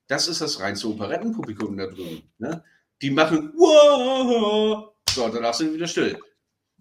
Das 0.06 0.28
ist 0.28 0.40
das 0.40 0.60
reinste 0.60 0.88
Operettenpublikum 0.88 1.76
da 1.76 1.88
drüben. 1.88 2.22
Ne? 2.38 2.62
Die 3.02 3.10
machen 3.10 3.52
wow, 3.56 4.92
so, 5.10 5.28
danach 5.28 5.54
sind 5.54 5.74
wieder 5.74 5.88
still. 5.88 6.16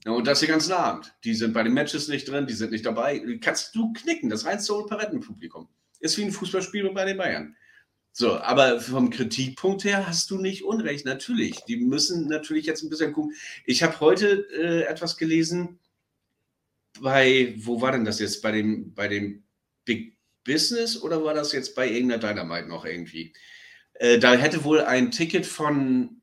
Und 0.06 0.28
das 0.28 0.42
den 0.42 0.50
ganzen 0.50 0.74
Abend. 0.74 1.12
Die 1.24 1.34
sind 1.34 1.54
bei 1.54 1.64
den 1.64 1.74
Matches 1.74 2.08
nicht 2.08 2.30
drin, 2.30 2.46
die 2.46 2.54
sind 2.54 2.72
nicht 2.72 2.86
dabei. 2.86 3.20
Kannst 3.42 3.74
du 3.74 3.94
knicken, 3.94 4.30
das 4.30 4.46
reinste 4.46 4.76
Operettenpublikum. 4.76 5.68
Ist 6.02 6.20
wie 6.20 6.24
ein 6.26 6.32
Fußballspiel 6.32 6.88
bei 6.92 7.06
den 7.06 7.18
Bayern. 7.18 7.56
So, 8.16 8.38
aber 8.38 8.80
vom 8.80 9.10
Kritikpunkt 9.10 9.84
her 9.84 10.08
hast 10.08 10.30
du 10.30 10.38
nicht 10.38 10.64
Unrecht, 10.64 11.04
natürlich. 11.04 11.62
Die 11.66 11.78
müssen 11.78 12.28
natürlich 12.28 12.68
jetzt 12.68 12.84
ein 12.84 12.90
bisschen 12.90 13.12
gucken. 13.12 13.34
Ich 13.66 13.82
habe 13.82 14.00
heute 14.00 14.48
äh, 14.54 14.84
etwas 14.84 15.18
gelesen 15.18 15.80
bei, 17.02 17.56
wo 17.58 17.82
war 17.82 17.92
denn 17.92 18.06
das 18.06 18.20
jetzt? 18.20 18.44
Bei 18.44 18.52
dem, 18.52 18.94
bei 18.94 19.08
dem 19.08 19.44
Big 19.84 20.16
Business 20.44 21.02
oder 21.02 21.24
war 21.24 21.34
das 21.34 21.54
jetzt 21.54 21.74
bei 21.74 21.90
irgendeiner 21.90 22.22
Dynamite 22.22 22.68
noch 22.68 22.86
irgendwie? 22.86 23.34
Äh, 23.96 24.20
da 24.20 24.36
hätte 24.36 24.64
wohl 24.64 24.82
ein 24.82 25.10
Ticket 25.10 25.48
von 25.48 26.22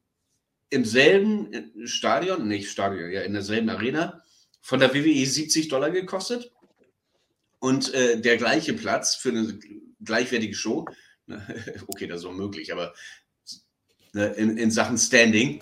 im 0.70 0.84
selben 0.84 1.72
Stadion, 1.86 2.46
nicht 2.46 2.70
Stadion, 2.70 3.10
ja, 3.10 3.22
in 3.22 3.32
derselben 3.32 3.68
Arena, 3.68 4.22
von 4.60 4.78
der 4.78 4.94
WWE 4.94 5.26
70 5.26 5.66
Dollar 5.66 5.90
gekostet. 5.90 6.52
Und 7.58 7.92
äh, 7.94 8.20
der 8.20 8.36
gleiche 8.36 8.74
Platz 8.74 9.16
für 9.16 9.30
eine 9.30 9.58
gleichwertige 10.02 10.54
Show, 10.54 10.86
okay, 11.86 12.06
das 12.06 12.20
ist 12.20 12.26
auch 12.26 12.32
möglich, 12.32 12.72
aber 12.72 12.94
ne, 14.12 14.26
in, 14.26 14.56
in 14.56 14.70
Sachen 14.70 14.98
Standing. 14.98 15.60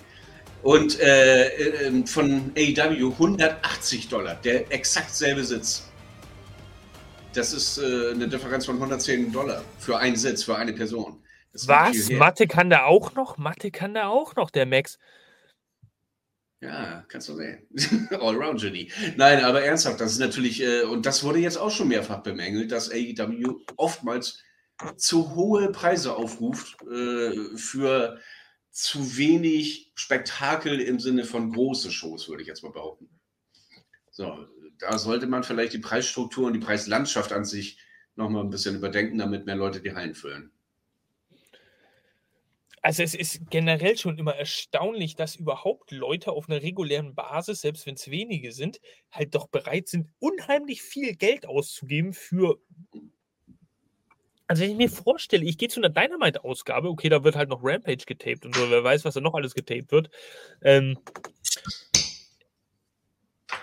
Und 0.62 0.98
äh, 1.00 1.86
äh, 1.86 2.06
von 2.06 2.52
AEW 2.56 3.12
180 3.12 4.08
Dollar, 4.08 4.34
der 4.36 4.72
exakt 4.72 5.14
selbe 5.14 5.44
Sitz. 5.44 5.88
Das 7.32 7.52
ist 7.52 7.78
äh, 7.78 8.10
eine 8.10 8.28
Differenz 8.28 8.66
von 8.66 8.74
110 8.76 9.30
Dollar 9.30 9.64
für 9.78 9.98
einen 9.98 10.16
Sitz, 10.16 10.42
für 10.42 10.56
eine 10.56 10.72
Person. 10.72 11.22
Was? 11.52 12.10
Mathe 12.10 12.46
kann 12.46 12.70
der 12.70 12.86
auch 12.86 13.14
noch? 13.14 13.38
Mathe 13.38 13.70
kann 13.70 13.94
der 13.94 14.08
auch 14.08 14.34
noch, 14.34 14.50
der 14.50 14.66
Max. 14.66 14.98
Ja, 16.60 17.04
kannst 17.08 17.28
du 17.28 17.36
sehen. 17.36 17.68
Allround 18.10 18.60
Genie. 18.60 18.90
Nein, 19.16 19.44
aber 19.44 19.62
ernsthaft, 19.62 20.00
das 20.00 20.12
ist 20.12 20.18
natürlich, 20.18 20.60
äh, 20.60 20.82
und 20.82 21.06
das 21.06 21.22
wurde 21.22 21.38
jetzt 21.38 21.56
auch 21.56 21.70
schon 21.70 21.88
mehrfach 21.88 22.22
bemängelt, 22.22 22.72
dass 22.72 22.90
AEW 22.90 23.60
oftmals 23.76 24.42
zu 24.96 25.34
hohe 25.34 25.70
Preise 25.72 26.16
aufruft 26.16 26.76
äh, 26.82 27.56
für 27.56 28.20
zu 28.70 29.16
wenig 29.16 29.92
Spektakel 29.94 30.80
im 30.80 31.00
Sinne 31.00 31.24
von 31.24 31.52
große 31.52 31.90
Shows, 31.90 32.28
würde 32.28 32.42
ich 32.42 32.48
jetzt 32.48 32.62
mal 32.62 32.72
behaupten. 32.72 33.08
So, 34.10 34.46
da 34.78 34.98
sollte 34.98 35.26
man 35.26 35.42
vielleicht 35.42 35.72
die 35.72 35.78
Preisstruktur 35.78 36.46
und 36.46 36.52
die 36.52 36.60
Preislandschaft 36.60 37.32
an 37.32 37.44
sich 37.44 37.78
nochmal 38.14 38.44
ein 38.44 38.50
bisschen 38.50 38.76
überdenken, 38.76 39.18
damit 39.18 39.46
mehr 39.46 39.56
Leute 39.56 39.80
die 39.80 39.94
Hallen 39.94 40.14
füllen. 40.14 40.52
Also 42.82 43.02
es 43.02 43.14
ist 43.14 43.50
generell 43.50 43.98
schon 43.98 44.18
immer 44.18 44.34
erstaunlich, 44.34 45.16
dass 45.16 45.36
überhaupt 45.36 45.90
Leute 45.90 46.32
auf 46.32 46.48
einer 46.48 46.62
regulären 46.62 47.14
Basis, 47.14 47.60
selbst 47.60 47.86
wenn 47.86 47.96
es 47.96 48.10
wenige 48.10 48.52
sind, 48.52 48.80
halt 49.10 49.34
doch 49.34 49.48
bereit 49.48 49.88
sind, 49.88 50.08
unheimlich 50.20 50.82
viel 50.82 51.16
Geld 51.16 51.46
auszugeben 51.46 52.12
für. 52.12 52.60
Also 54.48 54.62
wenn 54.62 54.70
ich 54.70 54.76
mir 54.76 54.90
vorstelle, 54.90 55.44
ich 55.44 55.58
gehe 55.58 55.68
zu 55.68 55.80
einer 55.80 55.90
Dynamite-Ausgabe, 55.90 56.88
okay, 56.88 57.08
da 57.08 57.22
wird 57.22 57.36
halt 57.36 57.48
noch 57.48 57.62
Rampage 57.62 58.04
getaped 58.06 58.44
und 58.44 58.54
so, 58.54 58.70
wer 58.70 58.82
weiß, 58.82 59.04
was 59.04 59.14
da 59.14 59.20
noch 59.20 59.34
alles 59.34 59.54
getaped 59.54 59.92
wird. 59.92 60.10
Ähm, 60.62 60.98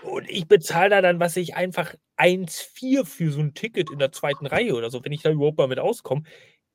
und 0.03 0.29
ich 0.29 0.47
bezahle 0.47 0.91
da 0.91 1.01
dann, 1.01 1.19
was 1.19 1.35
ich 1.35 1.55
einfach 1.55 1.95
1,4 2.17 3.03
für 3.03 3.31
so 3.31 3.39
ein 3.41 3.53
Ticket 3.53 3.91
in 3.91 3.99
der 3.99 4.11
zweiten 4.11 4.45
Reihe 4.45 4.75
oder 4.75 4.89
so, 4.89 5.03
wenn 5.03 5.11
ich 5.11 5.23
da 5.23 5.31
überhaupt 5.31 5.57
mal 5.57 5.67
mit 5.67 5.79
auskomme. 5.79 6.23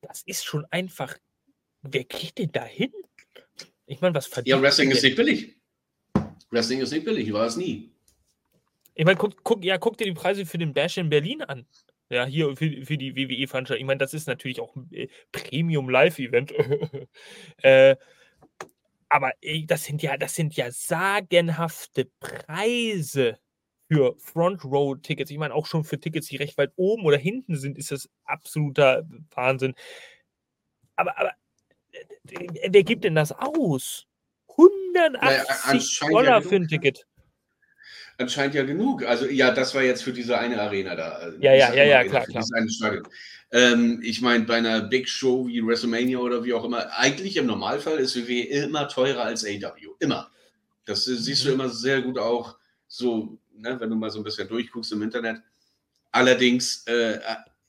Das 0.03 0.23
ist 0.23 0.45
schon 0.45 0.66
einfach 0.70 1.16
Wer 1.82 2.05
kriegt 2.05 2.39
denn 2.39 2.53
da 2.53 2.65
hin? 2.65 2.93
Ich 3.87 4.01
meine, 4.01 4.15
was 4.15 4.27
verdient 4.27 4.57
Ja, 4.57 4.62
Wrestling 4.62 4.91
ist 4.91 5.03
nicht 5.03 5.16
billig. 5.16 5.57
Wrestling 6.51 6.81
ist 6.81 6.93
nicht 6.93 7.05
billig, 7.05 7.32
war 7.32 7.47
es 7.47 7.57
nie. 7.57 7.91
Ich 8.95 9.05
meine, 9.05 9.16
guck, 9.16 9.43
guck, 9.43 9.65
ja, 9.65 9.78
guck 9.78 9.97
dir 9.97 10.05
die 10.05 10.12
Preise 10.12 10.45
für 10.45 10.59
den 10.59 10.74
Bash 10.74 10.99
in 10.99 11.09
Berlin 11.09 11.43
an. 11.43 11.66
Ja, 12.11 12.24
hier 12.27 12.57
für, 12.57 12.85
für 12.85 12.99
die 12.99 13.15
WWE-Veranstaltung. 13.15 13.81
Ich 13.81 13.87
meine, 13.87 13.99
das 13.99 14.15
ist 14.15 14.27
natürlich 14.27 14.61
auch 14.61 14.74
ein 14.74 14.89
äh, 14.93 15.09
Premium-Live-Event. 15.31 16.53
äh, 17.62 17.97
aber 19.09 19.32
ey, 19.41 19.65
das 19.65 19.85
sind 19.85 20.03
ja, 20.03 20.16
das 20.16 20.35
sind 20.35 20.57
ja 20.57 20.73
sagenhafte 20.73 22.11
Preise 22.19 23.39
für 23.89 24.16
Front-Row-Tickets. 24.19 25.31
Ich 25.31 25.39
meine, 25.39 25.55
auch 25.55 25.66
schon 25.66 25.85
für 25.85 26.01
Tickets, 26.01 26.27
die 26.27 26.37
recht 26.37 26.59
weit 26.59 26.73
oben 26.74 27.05
oder 27.05 27.16
hinten 27.16 27.57
sind, 27.57 27.78
ist 27.78 27.93
das 27.93 28.09
absoluter 28.24 29.05
Wahnsinn. 29.31 29.74
Aber, 30.97 31.16
aber 31.16 31.32
wer 32.24 32.82
gibt 32.82 33.05
denn 33.05 33.15
das 33.15 33.32
aus? 33.32 34.07
180 34.49 36.01
naja, 36.01 36.12
Dollar 36.12 36.43
für 36.43 36.57
ein 36.57 36.69
Ticket. 36.69 37.07
Anscheinend 38.20 38.55
ja 38.55 38.64
genug. 38.64 39.02
Also 39.02 39.24
ja, 39.26 39.51
das 39.51 39.74
war 39.74 39.82
jetzt 39.82 40.02
für 40.02 40.12
diese 40.12 40.38
eine 40.38 40.60
Arena 40.60 40.94
da. 40.94 41.32
Ja, 41.40 41.55
ja, 41.55 41.72
ja, 41.72 41.84
ja, 41.84 42.05
klar, 42.05 42.26
klar. 42.26 42.44
Ähm, 43.51 44.01
ich 44.02 44.20
meine, 44.20 44.44
bei 44.44 44.56
einer 44.56 44.82
Big 44.82 45.09
Show 45.09 45.48
wie 45.48 45.66
WrestleMania 45.66 46.18
oder 46.18 46.44
wie 46.44 46.52
auch 46.52 46.64
immer, 46.64 46.94
eigentlich 46.98 47.38
im 47.38 47.47
Normalfall 47.47 47.98
ist 47.98 48.14
WWE 48.16 48.42
immer 48.42 48.88
teurer 48.88 49.22
als 49.22 49.47
AW. 49.47 49.72
Immer. 50.01 50.30
Das 50.84 51.09
äh, 51.09 51.16
siehst 51.16 51.47
du 51.47 51.48
mhm. 51.48 51.55
immer 51.55 51.68
sehr 51.70 52.02
gut 52.02 52.18
auch 52.18 52.59
so, 52.86 53.38
ne, 53.55 53.80
wenn 53.80 53.88
du 53.88 53.97
mal 53.97 54.10
so 54.10 54.20
ein 54.20 54.24
bisschen 54.24 54.48
durchguckst 54.48 54.92
im 54.92 55.01
Internet. 55.01 55.40
Allerdings 56.12 56.84
äh, 56.88 57.20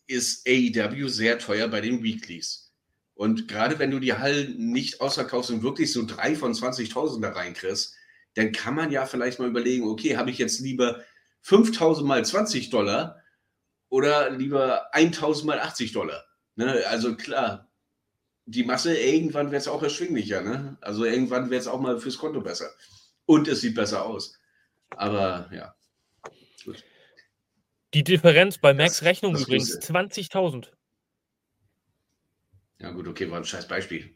ist 0.08 0.46
AEW 0.46 1.08
sehr 1.08 1.40
teuer 1.40 1.70
bei 1.70 1.80
den 1.80 2.04
Weeklies. 2.04 2.74
Und 3.14 3.48
gerade 3.48 3.80
wenn 3.80 3.92
du 3.92 4.00
die 4.00 4.16
Hallen 4.16 4.58
nicht 4.58 5.00
ausverkaufst 5.00 5.50
und 5.52 5.64
wirklich 5.64 5.94
so 5.94 6.06
drei 6.06 6.36
von 6.36 6.52
20.000 6.52 7.22
da 7.22 7.30
reinkriegst, 7.30 7.96
dann 8.36 8.52
kann 8.52 8.76
man 8.76 8.92
ja 8.92 9.06
vielleicht 9.06 9.40
mal 9.40 9.50
überlegen, 9.50 9.88
okay, 9.88 10.18
habe 10.18 10.30
ich 10.32 10.38
jetzt 10.38 10.60
lieber 10.60 11.04
5.000 11.46 12.04
mal 12.04 12.24
20 12.24 12.70
Dollar 12.70 13.22
oder 13.90 14.30
lieber 14.30 14.94
1.000 14.94 15.46
mal 15.46 15.60
80 15.60 15.92
Dollar? 15.92 16.24
Ne? 16.56 16.84
Also 16.88 17.16
klar, 17.16 17.72
die 18.46 18.64
Masse, 18.64 18.98
irgendwann 18.98 19.52
wird 19.52 19.62
es 19.62 19.68
auch 19.68 19.84
erschwinglicher. 19.84 20.42
Ne? 20.42 20.78
Also 20.82 21.06
irgendwann 21.06 21.50
wird 21.50 21.62
es 21.62 21.68
auch 21.68 21.80
mal 21.80 22.00
fürs 22.00 22.18
Konto 22.18 22.42
besser. 22.42 22.70
Und 23.26 23.48
es 23.48 23.62
sieht 23.62 23.76
besser 23.76 24.06
aus. 24.06 24.40
Aber 24.92 25.50
ja. 25.54 25.76
Gut. 26.66 26.84
Die 27.94 28.04
Differenz 28.04 28.58
bei 28.58 28.74
Max 28.74 29.04
Rechnung 29.04 29.36
übrigens 29.36 29.78
20.000. 29.80 30.70
Ja, 32.80 32.92
gut, 32.92 33.08
okay, 33.08 33.30
war 33.30 33.38
ein 33.38 33.46
scheiß 33.46 33.68
Beispiel. 33.68 34.16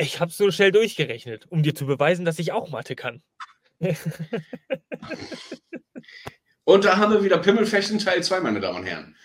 Ich 0.00 0.20
habe 0.20 0.30
es 0.30 0.36
so 0.36 0.50
schnell 0.50 0.72
durchgerechnet, 0.72 1.46
um 1.50 1.62
dir 1.62 1.74
zu 1.74 1.86
beweisen, 1.86 2.24
dass 2.24 2.38
ich 2.38 2.52
auch 2.52 2.70
Mathe 2.70 2.96
kann. 2.96 3.22
und 6.64 6.84
da 6.84 6.98
haben 6.98 7.12
wir 7.12 7.24
wieder 7.24 7.38
Pimmelfechten 7.38 7.98
Teil 7.98 8.22
2, 8.22 8.40
meine 8.40 8.60
Damen 8.60 8.80
und 8.80 8.86
Herren. 8.86 9.16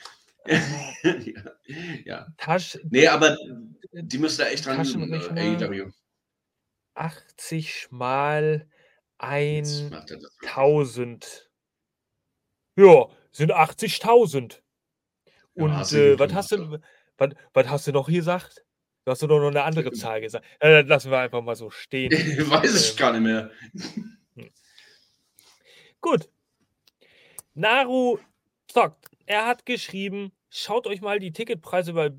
ja. 0.45 0.61
ja. 2.05 2.27
Tasch 2.37 2.79
nee, 2.89 3.07
aber 3.07 3.37
die 3.91 4.17
müssen 4.17 4.37
da 4.39 4.47
echt 4.47 4.65
dran 4.65 4.79
AEW. 4.79 5.91
80 6.93 7.87
mal 7.91 8.69
1000. 9.17 11.51
Ja, 12.77 13.07
sind 13.31 13.53
80.000. 13.53 14.61
Und 15.53 15.71
ja, 15.71 15.81
äh, 15.97 16.19
was 16.19 16.33
hast 16.33 16.51
du, 16.51 16.81
was, 17.17 17.29
was 17.53 17.67
hast 17.67 17.87
du 17.87 17.93
noch 17.93 18.07
gesagt? 18.07 18.64
Du 19.05 19.11
hast 19.11 19.21
doch 19.21 19.27
noch 19.27 19.47
eine 19.47 19.63
andere 19.63 19.91
Zahl 19.91 20.19
gesagt. 20.19 20.43
Äh, 20.59 20.81
lassen 20.81 21.11
wir 21.11 21.19
einfach 21.19 21.43
mal 21.43 21.55
so 21.55 21.69
stehen. 21.69 22.11
Weiß 22.49 22.75
ich 22.75 22.91
ähm, 22.91 22.97
gar 22.97 23.11
nicht 23.11 23.21
mehr. 23.21 23.51
Hm. 24.35 24.49
Gut. 26.01 26.27
Naru 27.53 28.17
zockt. 28.67 29.09
Er 29.27 29.45
hat 29.45 29.65
geschrieben, 29.65 30.31
schaut 30.49 30.87
euch 30.87 31.01
mal 31.01 31.19
die 31.19 31.31
Ticketpreise 31.31 31.93
bei 31.93 32.11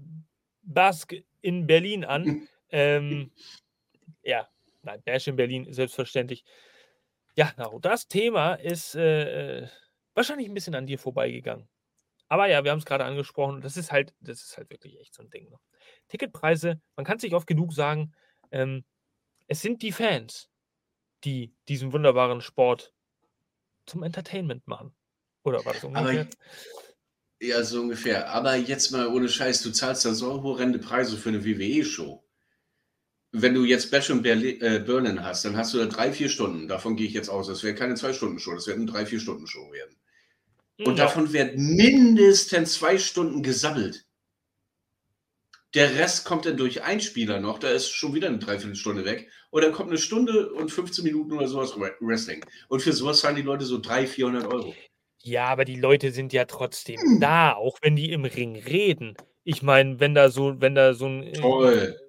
Bask 0.63 1.13
in 1.41 1.67
Berlin 1.67 2.05
an. 2.05 2.47
ähm, 2.71 3.33
ja, 4.23 4.49
nein, 4.83 5.03
Bash 5.05 5.27
in 5.27 5.35
Berlin, 5.35 5.73
selbstverständlich. 5.73 6.45
Ja, 7.37 7.53
Naru, 7.57 7.81
das 7.81 8.07
Thema 8.07 8.55
ist 8.55 8.95
äh, 8.95 9.63
äh 9.63 9.69
wahrscheinlich 10.15 10.49
ein 10.49 10.55
bisschen 10.55 10.75
an 10.75 10.87
dir 10.87 10.99
vorbeigegangen. 10.99 11.69
Aber 12.29 12.49
ja, 12.49 12.65
wir 12.65 12.71
haben 12.71 12.79
es 12.79 12.87
gerade 12.87 13.05
angesprochen. 13.05 13.61
Das 13.61 13.77
ist 13.77 13.93
halt, 13.93 14.15
das 14.21 14.43
ist 14.43 14.57
halt 14.57 14.71
wirklich 14.71 14.99
echt 14.99 15.15
so 15.15 15.23
ein 15.23 15.31
Ding. 15.31 15.51
Ne? 15.51 15.59
Ticketpreise, 16.09 16.81
man 16.97 17.05
kann 17.05 17.19
sich 17.19 17.35
oft 17.35 17.47
genug 17.47 17.73
sagen, 17.73 18.13
ähm, 18.51 18.85
es 19.49 19.61
sind 19.61 19.83
die 19.83 19.93
Fans, 19.93 20.49
die 21.25 21.55
diesen 21.69 21.93
wunderbaren 21.93 22.41
Sport 22.41 22.93
zum 23.87 24.03
Entertainment 24.03 24.67
machen. 24.67 24.95
Oder 25.45 25.65
war 25.65 25.75
das 25.75 25.85
ungefähr? 25.85 26.21
Aber, 26.23 26.29
ja, 27.41 27.63
so 27.63 27.81
ungefähr. 27.81 28.31
Aber 28.31 28.57
jetzt 28.57 28.91
mal 28.91 29.07
ohne 29.09 29.29
Scheiß, 29.29 29.63
du 29.63 29.71
zahlst 29.71 30.05
da 30.05 30.15
so 30.15 30.43
horrende 30.43 30.79
Preise 30.79 31.17
für 31.17 31.29
eine 31.29 31.45
WWE-Show. 31.45 32.23
Wenn 33.33 33.55
du 33.55 33.65
jetzt 33.65 33.91
Bash 33.91 34.11
und 34.11 34.23
Berlin, 34.23 34.61
äh, 34.63 34.81
Berlin 34.81 35.23
hast, 35.23 35.45
dann 35.45 35.57
hast 35.57 35.75
du 35.75 35.79
da 35.79 35.87
drei, 35.87 36.13
vier 36.13 36.29
Stunden. 36.29 36.69
Davon 36.69 36.97
gehe 36.97 37.07
ich 37.07 37.13
jetzt 37.13 37.29
aus. 37.29 37.47
Das 37.49 37.63
wäre 37.63 37.75
keine 37.75 37.95
Zwei-Stunden-Show, 37.95 38.55
das 38.55 38.67
wird 38.67 38.79
eine 38.79 38.87
drei, 38.87 39.05
vier 39.05 39.21
Stunden-Show 39.21 39.71
werden. 39.73 39.97
Und 40.79 40.99
ja. 40.99 41.05
davon 41.05 41.33
werden 41.33 41.75
mindestens 41.75 42.75
zwei 42.75 42.99
Stunden 42.99 43.43
gesammelt. 43.43 44.06
Der 45.77 45.95
Rest 45.95 46.25
kommt 46.25 46.47
dann 46.47 46.57
durch 46.57 46.83
Einspieler 46.83 47.39
noch, 47.39 47.59
da 47.59 47.69
ist 47.69 47.91
schon 47.91 48.15
wieder 48.15 48.29
eine 48.29 48.39
Dreiviertelstunde 48.39 49.05
weg. 49.05 49.29
Oder 49.51 49.71
kommt 49.73 49.91
eine 49.91 49.99
Stunde 49.99 50.51
und 50.55 50.73
15 50.73 51.05
Minuten 51.05 51.33
oder 51.33 51.49
sowas 51.49 51.77
Wrestling. 52.01 52.43
Und 52.69 52.81
für 52.81 52.95
sowas 52.95 53.21
zahlen 53.21 53.37
die 53.37 53.43
Leute 53.43 53.67
so 53.67 53.79
300, 53.79 54.09
400 54.09 54.47
Euro. 54.47 54.75
Ja, 55.23 55.45
aber 55.49 55.67
die 55.67 55.79
Leute 55.79 56.13
sind 56.13 56.33
ja 56.33 56.47
trotzdem 56.47 56.97
hm. 56.99 57.21
da, 57.21 57.53
auch 57.53 57.77
wenn 57.83 57.95
die 57.95 58.11
im 58.11 58.25
Ring 58.25 58.57
reden. 58.57 59.17
Ich 59.45 59.63
meine, 59.63 60.01
wenn 60.01 60.15
da 60.15 60.31
so, 60.31 60.63
wenn 60.63 60.75
da 60.75 60.95
so 60.95 61.09
ein. 61.09 61.25
Äh, 61.25 61.33
Toll. 61.33 62.01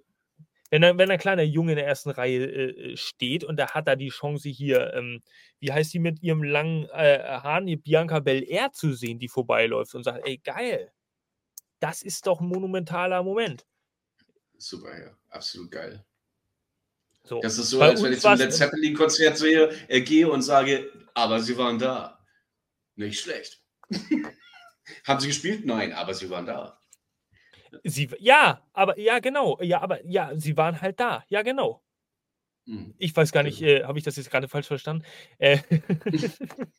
Wenn, 0.70 0.82
da, 0.82 0.98
wenn 0.98 1.12
ein 1.12 1.20
kleiner 1.20 1.44
Junge 1.44 1.74
in 1.74 1.78
der 1.78 1.88
ersten 1.88 2.12
Reihe 2.12 2.46
äh, 2.46 2.96
steht 2.96 3.44
und 3.44 3.58
der 3.58 3.70
hat 3.70 3.86
da 3.86 3.98
die 3.98 4.10
Chance 4.10 4.48
hier, 4.48 4.94
ähm, 4.94 5.22
wie 5.60 5.74
heißt 5.74 5.94
die 5.94 6.00
mit 6.00 6.24
ihrem 6.24 6.42
langen 6.42 6.86
äh, 6.94 7.20
Haaren, 7.20 7.66
die 7.66 7.76
Bianca 7.76 8.22
Belair 8.22 8.72
zu 8.72 8.94
sehen, 8.94 9.20
die 9.20 9.28
vorbeiläuft 9.28 9.94
und 9.94 10.04
sagt, 10.04 10.26
ey, 10.26 10.38
geil, 10.38 10.92
das 11.80 12.02
ist 12.02 12.28
doch 12.28 12.42
ein 12.42 12.48
monumentaler 12.48 13.24
Moment. 13.24 13.66
Super, 14.58 15.00
ja, 15.00 15.18
absolut 15.30 15.72
geil. 15.72 16.04
So. 17.24 17.42
Das 17.42 17.58
ist 17.58 17.70
so, 17.70 17.80
Bei 17.80 17.90
als 17.90 18.02
wenn 18.02 18.14
ich 18.14 18.22
zum 18.22 18.36
Led 18.36 18.54
Zeppelin-Konzert 18.54 19.42
äh, 19.42 20.02
gehe 20.02 20.30
und 20.30 20.42
sage, 20.42 20.92
aber 21.14 21.42
sie 21.42 21.58
waren 21.58 21.78
da. 21.78 22.26
Nicht 22.96 23.20
schlecht. 23.20 23.62
Haben 25.06 25.20
sie 25.20 25.28
gespielt? 25.28 25.66
Nein, 25.66 25.92
aber 25.94 26.14
sie 26.14 26.30
waren 26.30 26.46
da. 26.46 26.80
Sie, 27.84 28.10
ja, 28.20 28.66
aber 28.72 28.98
ja, 28.98 29.20
genau. 29.20 29.62
Ja, 29.62 29.82
aber 29.82 30.04
ja, 30.06 30.32
sie 30.36 30.56
waren 30.56 30.82
halt 30.82 31.00
da. 31.00 31.26
Ja, 31.28 31.42
genau. 31.42 31.84
Hm. 32.68 32.94
Ich 32.98 33.16
weiß 33.16 33.32
gar 33.32 33.44
nicht, 33.44 33.62
äh, 33.62 33.84
habe 33.84 33.98
ich 33.98 34.04
das 34.04 34.18
jetzt 34.18 34.30
gerade 34.30 34.50
falsch 34.50 34.68
verstanden? 34.68 35.06
Äh, 35.38 35.60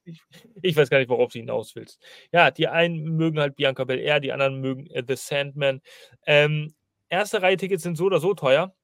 ich, 0.04 0.20
ich, 0.62 0.76
weiß 0.76 0.90
gar 0.90 0.98
nicht, 0.98 1.08
worauf 1.08 1.32
du 1.32 1.38
hinaus 1.38 1.74
willst. 1.74 2.02
Ja, 2.30 2.50
die 2.50 2.68
einen 2.68 3.02
mögen 3.16 3.40
halt 3.40 3.56
Bianca 3.56 3.84
Belair, 3.84 4.20
die 4.20 4.32
anderen 4.32 4.60
mögen 4.60 4.86
äh, 4.88 5.02
The 5.06 5.16
Sandman. 5.16 5.80
Ähm, 6.26 6.74
erste 7.08 7.40
Reihe 7.40 7.56
Tickets 7.56 7.82
sind 7.82 7.96
so 7.96 8.04
oder 8.04 8.20
so 8.20 8.34
teuer. 8.34 8.74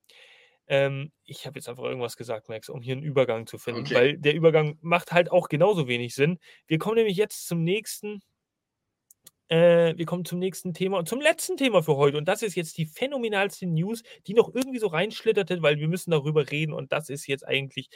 Ähm, 0.66 1.12
ich 1.24 1.46
habe 1.46 1.58
jetzt 1.58 1.68
einfach 1.68 1.84
irgendwas 1.84 2.16
gesagt, 2.16 2.48
Max, 2.48 2.70
um 2.70 2.80
hier 2.80 2.94
einen 2.94 3.02
Übergang 3.02 3.46
zu 3.46 3.58
finden, 3.58 3.82
okay. 3.82 3.94
weil 3.94 4.18
der 4.18 4.34
Übergang 4.34 4.78
macht 4.80 5.12
halt 5.12 5.30
auch 5.30 5.48
genauso 5.48 5.88
wenig 5.88 6.14
Sinn. 6.14 6.38
Wir 6.66 6.78
kommen 6.78 6.96
nämlich 6.96 7.18
jetzt 7.18 7.46
zum 7.46 7.62
nächsten. 7.62 8.22
Äh, 9.48 9.96
wir 9.96 10.06
kommen 10.06 10.24
zum 10.24 10.38
nächsten 10.38 10.72
Thema 10.72 10.98
und 10.98 11.08
zum 11.08 11.20
letzten 11.20 11.56
Thema 11.56 11.82
für 11.82 11.96
heute. 11.96 12.16
Und 12.16 12.26
das 12.26 12.42
ist 12.42 12.54
jetzt 12.54 12.78
die 12.78 12.86
phänomenalste 12.86 13.66
News, 13.66 14.02
die 14.26 14.34
noch 14.34 14.54
irgendwie 14.54 14.78
so 14.78 14.86
reinschlitterte, 14.86 15.62
weil 15.62 15.78
wir 15.78 15.88
müssen 15.88 16.10
darüber 16.10 16.50
reden. 16.50 16.72
Und 16.72 16.92
das 16.92 17.10
ist 17.10 17.26
jetzt 17.26 17.46
eigentlich 17.46 17.88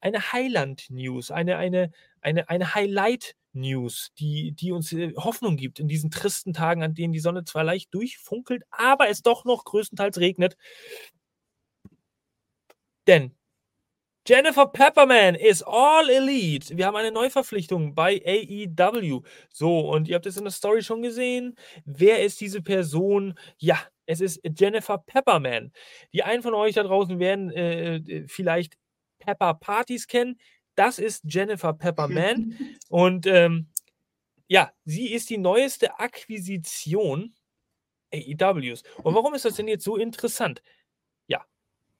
eine 0.00 0.32
Highland-News, 0.32 1.30
eine, 1.30 1.56
eine, 1.56 1.90
eine, 2.20 2.48
eine 2.48 2.74
Highlight-News, 2.74 4.12
die, 4.18 4.52
die 4.52 4.72
uns 4.72 4.92
äh, 4.92 5.14
Hoffnung 5.16 5.56
gibt 5.56 5.80
in 5.80 5.88
diesen 5.88 6.10
tristen 6.10 6.52
Tagen, 6.52 6.82
an 6.82 6.94
denen 6.94 7.12
die 7.12 7.20
Sonne 7.20 7.44
zwar 7.44 7.64
leicht 7.64 7.92
durchfunkelt, 7.94 8.64
aber 8.70 9.08
es 9.08 9.22
doch 9.22 9.44
noch 9.44 9.64
größtenteils 9.64 10.18
regnet. 10.18 10.56
Denn 13.06 13.34
Jennifer 14.26 14.66
Pepperman 14.66 15.34
ist 15.34 15.62
All 15.64 16.08
Elite. 16.08 16.78
Wir 16.78 16.86
haben 16.86 16.96
eine 16.96 17.12
Neuverpflichtung 17.12 17.94
bei 17.94 18.22
AEW. 18.24 19.20
So, 19.50 19.80
und 19.80 20.08
ihr 20.08 20.14
habt 20.14 20.24
es 20.24 20.38
in 20.38 20.44
der 20.44 20.50
Story 20.50 20.82
schon 20.82 21.02
gesehen. 21.02 21.56
Wer 21.84 22.22
ist 22.22 22.40
diese 22.40 22.62
Person? 22.62 23.34
Ja, 23.58 23.78
es 24.06 24.22
ist 24.22 24.40
Jennifer 24.42 24.96
Pepperman. 24.96 25.72
Die 26.14 26.22
einen 26.22 26.42
von 26.42 26.54
euch 26.54 26.74
da 26.74 26.84
draußen 26.84 27.18
werden 27.18 27.50
äh, 27.50 27.96
äh 27.96 28.24
vielleicht 28.26 28.78
Pepper 29.18 29.52
Partys 29.54 30.06
kennen. 30.06 30.40
Das 30.74 30.98
ist 30.98 31.24
Jennifer 31.28 31.74
Pepperman. 31.74 32.58
und 32.88 33.26
ähm, 33.26 33.68
ja, 34.48 34.72
sie 34.86 35.12
ist 35.12 35.28
die 35.28 35.38
neueste 35.38 35.98
Akquisition 35.98 37.34
AEWs. 38.10 38.84
Und 39.02 39.14
warum 39.14 39.34
ist 39.34 39.44
das 39.44 39.56
denn 39.56 39.68
jetzt 39.68 39.84
so 39.84 39.96
interessant? 39.98 40.62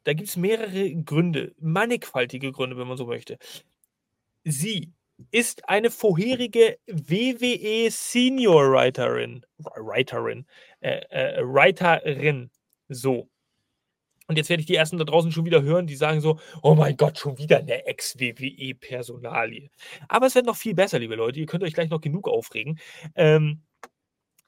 Da 0.04 0.12
gibt 0.12 0.28
es 0.28 0.36
mehrere 0.36 0.94
Gründe, 0.94 1.54
mannigfaltige 1.58 2.52
Gründe, 2.52 2.76
wenn 2.76 2.86
man 2.86 2.96
so 2.96 3.06
möchte. 3.06 3.38
Sie 4.44 4.92
ist 5.30 5.68
eine 5.68 5.90
vorherige 5.90 6.78
WWE 6.86 7.90
Senior 7.90 8.70
Writerin, 8.72 9.44
Writerin, 9.58 10.46
äh, 10.80 11.00
äh, 11.10 11.42
Writerin, 11.42 12.50
so. 12.88 13.28
Und 14.26 14.36
jetzt 14.36 14.48
werde 14.48 14.60
ich 14.62 14.66
die 14.66 14.74
ersten 14.74 14.96
da 14.96 15.04
draußen 15.04 15.32
schon 15.32 15.44
wieder 15.44 15.62
hören, 15.62 15.86
die 15.86 15.96
sagen 15.96 16.20
so, 16.20 16.38
oh 16.62 16.74
mein 16.74 16.96
Gott, 16.96 17.18
schon 17.18 17.36
wieder 17.38 17.58
eine 17.58 17.84
Ex-WWE-Personalie. 17.86 19.70
Aber 20.08 20.26
es 20.26 20.34
wird 20.34 20.46
noch 20.46 20.56
viel 20.56 20.74
besser, 20.74 20.98
liebe 20.98 21.14
Leute. 21.14 21.40
Ihr 21.40 21.46
könnt 21.46 21.62
euch 21.62 21.74
gleich 21.74 21.90
noch 21.90 22.00
genug 22.00 22.26
aufregen. 22.28 22.78
Ähm, 23.14 23.62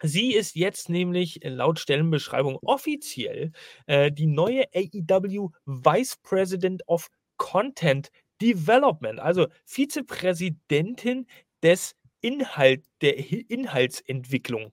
Sie 0.03 0.35
ist 0.35 0.57
jetzt 0.57 0.89
nämlich 0.89 1.41
laut 1.43 1.79
Stellenbeschreibung 1.79 2.59
offiziell 2.63 3.53
äh, 3.87 4.13
die 4.13 4.27
neue 4.27 4.65
AEW 4.75 5.51
Vice 5.65 6.17
President 6.23 6.83
of 6.87 7.09
Content 7.39 8.11
Development, 8.41 9.19
also 9.21 9.47
Vizepräsidentin 9.65 11.27
des 11.63 11.97
Inhalt, 12.21 12.85
der 13.01 13.17
Inhaltsentwicklung. 13.51 14.73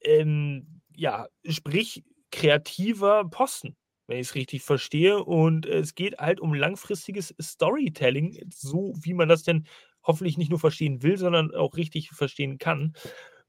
Ähm, 0.00 0.80
ja, 0.94 1.28
sprich 1.48 2.02
kreativer 2.30 3.24
Posten, 3.30 3.76
wenn 4.06 4.18
ich 4.18 4.28
es 4.28 4.34
richtig 4.34 4.62
verstehe. 4.62 5.22
Und 5.24 5.66
es 5.66 5.94
geht 5.94 6.18
halt 6.18 6.40
um 6.40 6.54
langfristiges 6.54 7.34
Storytelling, 7.40 8.38
so 8.52 8.92
wie 9.00 9.14
man 9.14 9.28
das 9.28 9.42
denn 9.42 9.66
hoffentlich 10.04 10.36
nicht 10.36 10.50
nur 10.50 10.58
verstehen 10.58 11.02
will, 11.02 11.16
sondern 11.16 11.54
auch 11.54 11.76
richtig 11.76 12.10
verstehen 12.10 12.58
kann. 12.58 12.94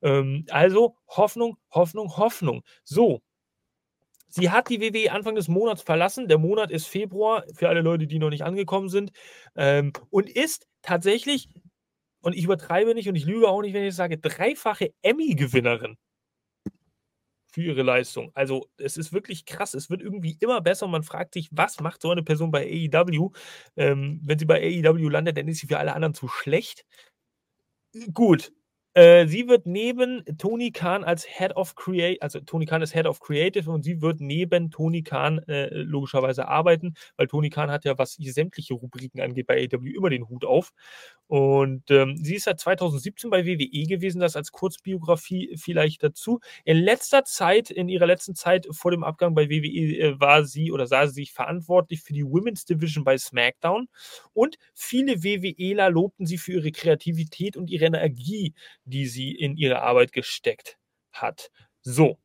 Ähm, 0.04 0.46
also 0.50 0.98
Hoffnung, 1.08 1.58
Hoffnung, 1.72 2.18
Hoffnung. 2.18 2.64
So. 2.84 3.22
Sie 4.30 4.50
hat 4.50 4.70
die 4.70 4.82
WWE 4.82 5.12
Anfang 5.12 5.36
des 5.36 5.48
Monats 5.48 5.84
verlassen. 5.84 6.28
Der 6.28 6.40
Monat 6.40 6.72
ist 6.72 6.88
Februar, 6.88 7.44
für 7.54 7.70
alle 7.70 7.82
Leute, 7.82 8.08
die 8.08 8.20
noch 8.20 8.32
nicht 8.32 8.44
angekommen 8.44 8.90
sind. 8.90 9.12
Ähm, 9.56 9.94
und 10.10 10.30
ist 10.30 10.68
tatsächlich, 10.82 11.50
und 12.22 12.34
ich 12.36 12.44
übertreibe 12.46 12.96
nicht 12.96 13.08
und 13.10 13.16
ich 13.16 13.26
lüge 13.26 13.48
auch 13.48 13.62
nicht, 13.62 13.74
wenn 13.74 13.84
ich 13.84 13.96
sage, 13.96 14.18
dreifache 14.18 14.94
Emmy-Gewinnerin 15.04 15.98
für 17.54 17.62
ihre 17.62 17.84
Leistung. 17.84 18.32
Also 18.34 18.68
es 18.78 18.98
ist 18.98 19.14
wirklich 19.14 19.46
krass. 19.46 19.76
Es 19.76 19.90
wird 19.90 20.02
irgendwie 20.02 20.38
immer 20.40 20.60
besser 20.62 20.86
und 20.86 20.92
man 20.92 21.04
fragt 21.04 21.36
sich, 21.36 21.50
was 21.52 21.80
macht 21.80 22.02
so 22.02 22.10
eine 22.10 22.24
Person 22.24 22.52
bei 22.52 22.66
AEW? 22.92 23.30
Ähm, 23.78 24.20
wenn 24.24 24.40
sie 24.40 24.46
bei 24.46 24.60
AEW 24.60 25.10
landet, 25.10 25.38
dann 25.38 25.48
ist 25.48 25.60
sie 25.60 25.68
für 25.68 25.78
alle 25.78 25.94
anderen 25.94 26.16
zu 26.16 26.28
schlecht. 26.28 26.86
Gut, 28.14 28.52
äh, 28.95 29.26
sie 29.28 29.48
wird 29.48 29.65
neben 29.65 30.24
Tony 30.38 30.72
Khan 30.72 31.03
als 31.03 31.26
Head 31.26 31.56
of 31.56 31.76
Creative, 31.76 32.22
also 32.22 32.40
Tony 32.41 32.65
Khan 32.65 32.82
ist 32.82 32.94
Head 32.94 33.07
of 33.07 33.20
Creative 33.20 33.70
und 33.72 33.84
sie 33.84 34.02
wird 34.02 34.22
neben 34.22 34.70
Tony 34.72 35.02
Khan 35.03 35.40
äh, 35.48 35.70
logischerweise 35.70 36.48
arbeiten, 36.48 36.94
weil 37.18 37.28
Tony 37.28 37.49
Khan 37.49 37.72
hat 37.72 37.86
ja, 37.86 37.98
was 37.98 38.14
sämtliche 38.20 38.76
Rubriken 38.76 39.22
angeht, 39.22 39.48
bei 39.48 39.68
AW 39.72 39.90
immer 39.90 40.10
den 40.10 40.30
Hut 40.30 40.45
auf. 40.45 40.72
Und 41.28 41.90
ähm, 41.90 42.18
sie 42.18 42.36
ist 42.36 42.44
seit 42.44 42.60
2017 42.60 43.30
bei 43.30 43.45
WWE 43.45 43.88
gewesen, 43.88 44.20
das 44.20 44.36
als 44.36 44.52
Kurzbiografie 44.52 45.56
vielleicht 45.57 46.03
dazu. 46.03 46.40
In 46.64 46.78
letzter 46.78 47.24
Zeit, 47.24 47.72
in 47.72 47.90
ihrer 47.90 48.06
letzten 48.06 48.36
Zeit 48.36 48.68
vor 48.70 48.91
dem 48.91 49.03
Abgang 49.03 49.34
bei 49.34 49.49
WWE, 49.49 49.98
äh, 49.98 50.20
war 50.20 50.44
sie 50.44 50.72
oder 50.72 50.86
sah 50.86 51.07
sie 51.07 51.14
sich 51.14 51.32
verantwortlich 51.34 52.02
für 52.02 52.14
die 52.14 52.26
Women's 52.26 52.65
Division 52.65 53.03
bei 53.03 53.18
SmackDown. 53.18 53.88
Und 54.34 54.57
viele 54.76 55.24
WWEler 55.24 55.90
lobten 55.90 56.26
sie 56.28 56.38
für 56.38 56.53
ihre 56.53 56.72
Kreativität 56.72 57.57
und 57.57 57.72
ihre 57.72 57.86
Energie, 57.86 58.53
die 58.85 59.07
sie 59.07 59.31
in 59.31 59.57
ihre 59.57 59.81
Arbeit 59.81 60.11
gesteckt 60.11 60.77
hat. 61.11 61.51
So, 61.81 62.18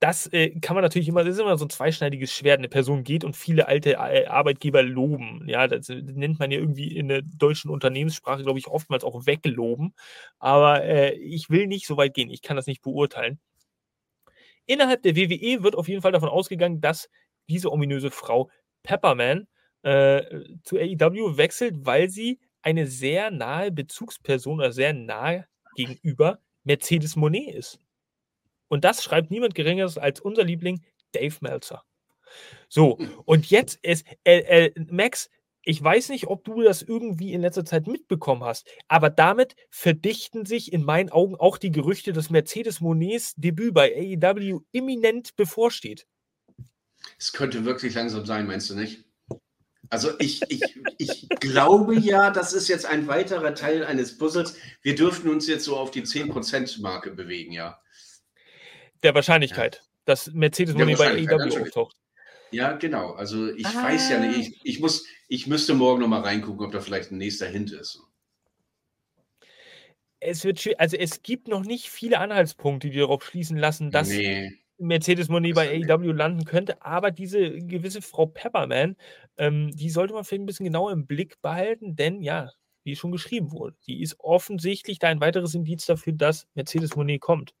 das 0.00 0.26
äh, 0.32 0.58
kann 0.60 0.74
man 0.74 0.82
natürlich 0.82 1.08
immer, 1.08 1.24
das 1.24 1.34
ist 1.34 1.40
immer 1.40 1.58
so 1.58 1.66
ein 1.66 1.70
zweischneidiges 1.70 2.32
Schwert. 2.32 2.58
Eine 2.58 2.68
Person 2.68 3.04
geht 3.04 3.22
und 3.22 3.36
viele 3.36 3.68
alte 3.68 3.92
äh, 3.94 4.26
Arbeitgeber 4.26 4.82
loben. 4.82 5.44
Ja, 5.46 5.68
das, 5.68 5.88
das, 5.88 5.98
nennt 6.02 6.38
man 6.38 6.50
ja 6.50 6.58
irgendwie 6.58 6.96
in 6.96 7.08
der 7.08 7.20
deutschen 7.22 7.70
Unternehmenssprache, 7.70 8.42
glaube 8.42 8.58
ich, 8.58 8.66
oftmals 8.66 9.04
auch 9.04 9.26
wegloben. 9.26 9.94
Aber 10.38 10.82
äh, 10.84 11.12
ich 11.16 11.50
will 11.50 11.66
nicht 11.66 11.86
so 11.86 11.98
weit 11.98 12.14
gehen. 12.14 12.30
Ich 12.30 12.40
kann 12.40 12.56
das 12.56 12.66
nicht 12.66 12.80
beurteilen. 12.80 13.38
Innerhalb 14.64 15.02
der 15.02 15.16
WWE 15.16 15.62
wird 15.62 15.74
auf 15.76 15.88
jeden 15.88 16.00
Fall 16.00 16.12
davon 16.12 16.30
ausgegangen, 16.30 16.80
dass 16.80 17.10
diese 17.48 17.70
ominöse 17.70 18.10
Frau 18.10 18.48
Pepperman 18.82 19.48
äh, 19.82 20.22
zu 20.62 20.78
AEW 20.78 21.36
wechselt, 21.36 21.74
weil 21.84 22.08
sie 22.08 22.40
eine 22.62 22.86
sehr 22.86 23.30
nahe 23.30 23.70
Bezugsperson 23.70 24.60
oder 24.60 24.72
sehr 24.72 24.94
nahe 24.94 25.46
gegenüber 25.74 26.40
Mercedes 26.64 27.16
Monet 27.16 27.54
ist. 27.54 27.80
Und 28.68 28.84
das 28.84 29.02
schreibt 29.02 29.30
niemand 29.30 29.54
Geringeres 29.54 29.98
als 29.98 30.20
unser 30.20 30.44
Liebling 30.44 30.84
Dave 31.12 31.36
Meltzer. 31.40 31.84
So, 32.68 32.98
und 33.24 33.50
jetzt 33.50 33.78
ist, 33.82 34.06
äh, 34.24 34.66
äh, 34.66 34.84
Max, 34.90 35.28
ich 35.62 35.82
weiß 35.82 36.08
nicht, 36.10 36.28
ob 36.28 36.44
du 36.44 36.62
das 36.62 36.82
irgendwie 36.82 37.32
in 37.32 37.42
letzter 37.42 37.64
Zeit 37.64 37.86
mitbekommen 37.86 38.44
hast, 38.44 38.68
aber 38.88 39.10
damit 39.10 39.56
verdichten 39.70 40.46
sich 40.46 40.72
in 40.72 40.84
meinen 40.84 41.10
Augen 41.10 41.34
auch 41.34 41.58
die 41.58 41.70
Gerüchte, 41.72 42.12
dass 42.12 42.30
Mercedes 42.30 42.80
Monets 42.80 43.34
Debüt 43.36 43.74
bei 43.74 44.18
AEW 44.22 44.60
imminent 44.72 45.36
bevorsteht. 45.36 46.06
Es 47.18 47.32
könnte 47.32 47.64
wirklich 47.64 47.94
langsam 47.94 48.24
sein, 48.24 48.46
meinst 48.46 48.70
du 48.70 48.74
nicht? 48.74 49.04
Also 49.88 50.10
ich, 50.18 50.42
ich, 50.48 50.62
ich 50.98 51.28
glaube 51.40 51.96
ja, 51.96 52.30
das 52.30 52.52
ist 52.52 52.68
jetzt 52.68 52.86
ein 52.86 53.08
weiterer 53.08 53.54
Teil 53.54 53.84
eines 53.84 54.18
Puzzles. 54.18 54.56
Wir 54.82 54.94
dürften 54.94 55.28
uns 55.28 55.48
jetzt 55.48 55.64
so 55.64 55.76
auf 55.76 55.90
die 55.90 56.02
10%-Marke 56.02 57.12
bewegen, 57.12 57.52
ja. 57.52 57.80
Der 59.02 59.14
Wahrscheinlichkeit, 59.14 59.76
ja. 59.76 59.82
dass 60.04 60.30
Mercedes 60.32 60.74
Money 60.74 60.94
bei 60.94 61.10
AEW 61.10 61.62
auftaucht. 61.62 61.96
Ja, 62.52 62.72
genau. 62.72 63.12
Also 63.12 63.52
ich 63.52 63.66
ah. 63.66 63.84
weiß 63.84 64.10
ja 64.10 64.18
nicht, 64.18 64.38
ich, 64.38 64.60
ich, 64.64 64.80
muss, 64.80 65.06
ich 65.28 65.46
müsste 65.46 65.74
morgen 65.74 66.00
nochmal 66.00 66.22
reingucken, 66.22 66.66
ob 66.66 66.72
da 66.72 66.80
vielleicht 66.80 67.10
ein 67.10 67.18
nächster 67.18 67.46
Hint 67.46 67.72
ist. 67.72 68.00
Es 70.22 70.44
wird 70.44 70.62
also 70.78 70.96
es 70.98 71.22
gibt 71.22 71.48
noch 71.48 71.64
nicht 71.64 71.88
viele 71.88 72.18
Anhaltspunkte, 72.18 72.90
die 72.90 72.98
darauf 72.98 73.24
schließen 73.24 73.56
lassen, 73.56 73.90
dass 73.90 74.08
nee. 74.08 74.59
Mercedes 74.80 75.28
Money 75.28 75.52
bei 75.52 75.68
AEW 75.68 76.12
landen 76.12 76.44
könnte, 76.44 76.82
aber 76.82 77.10
diese 77.10 77.58
gewisse 77.58 78.02
Frau 78.02 78.26
Pepperman, 78.26 78.96
ähm, 79.36 79.70
die 79.72 79.90
sollte 79.90 80.14
man 80.14 80.24
vielleicht 80.24 80.42
ein 80.42 80.46
bisschen 80.46 80.64
genauer 80.64 80.92
im 80.92 81.06
Blick 81.06 81.40
behalten, 81.42 81.96
denn 81.96 82.22
ja, 82.22 82.50
wie 82.82 82.96
schon 82.96 83.12
geschrieben 83.12 83.52
wurde, 83.52 83.76
die 83.86 84.02
ist 84.02 84.16
offensichtlich 84.18 84.98
da 84.98 85.08
ein 85.08 85.20
weiteres 85.20 85.54
Indiz 85.54 85.86
dafür, 85.86 86.14
dass 86.14 86.46
Mercedes 86.54 86.96
Money 86.96 87.18
kommt. 87.18 87.54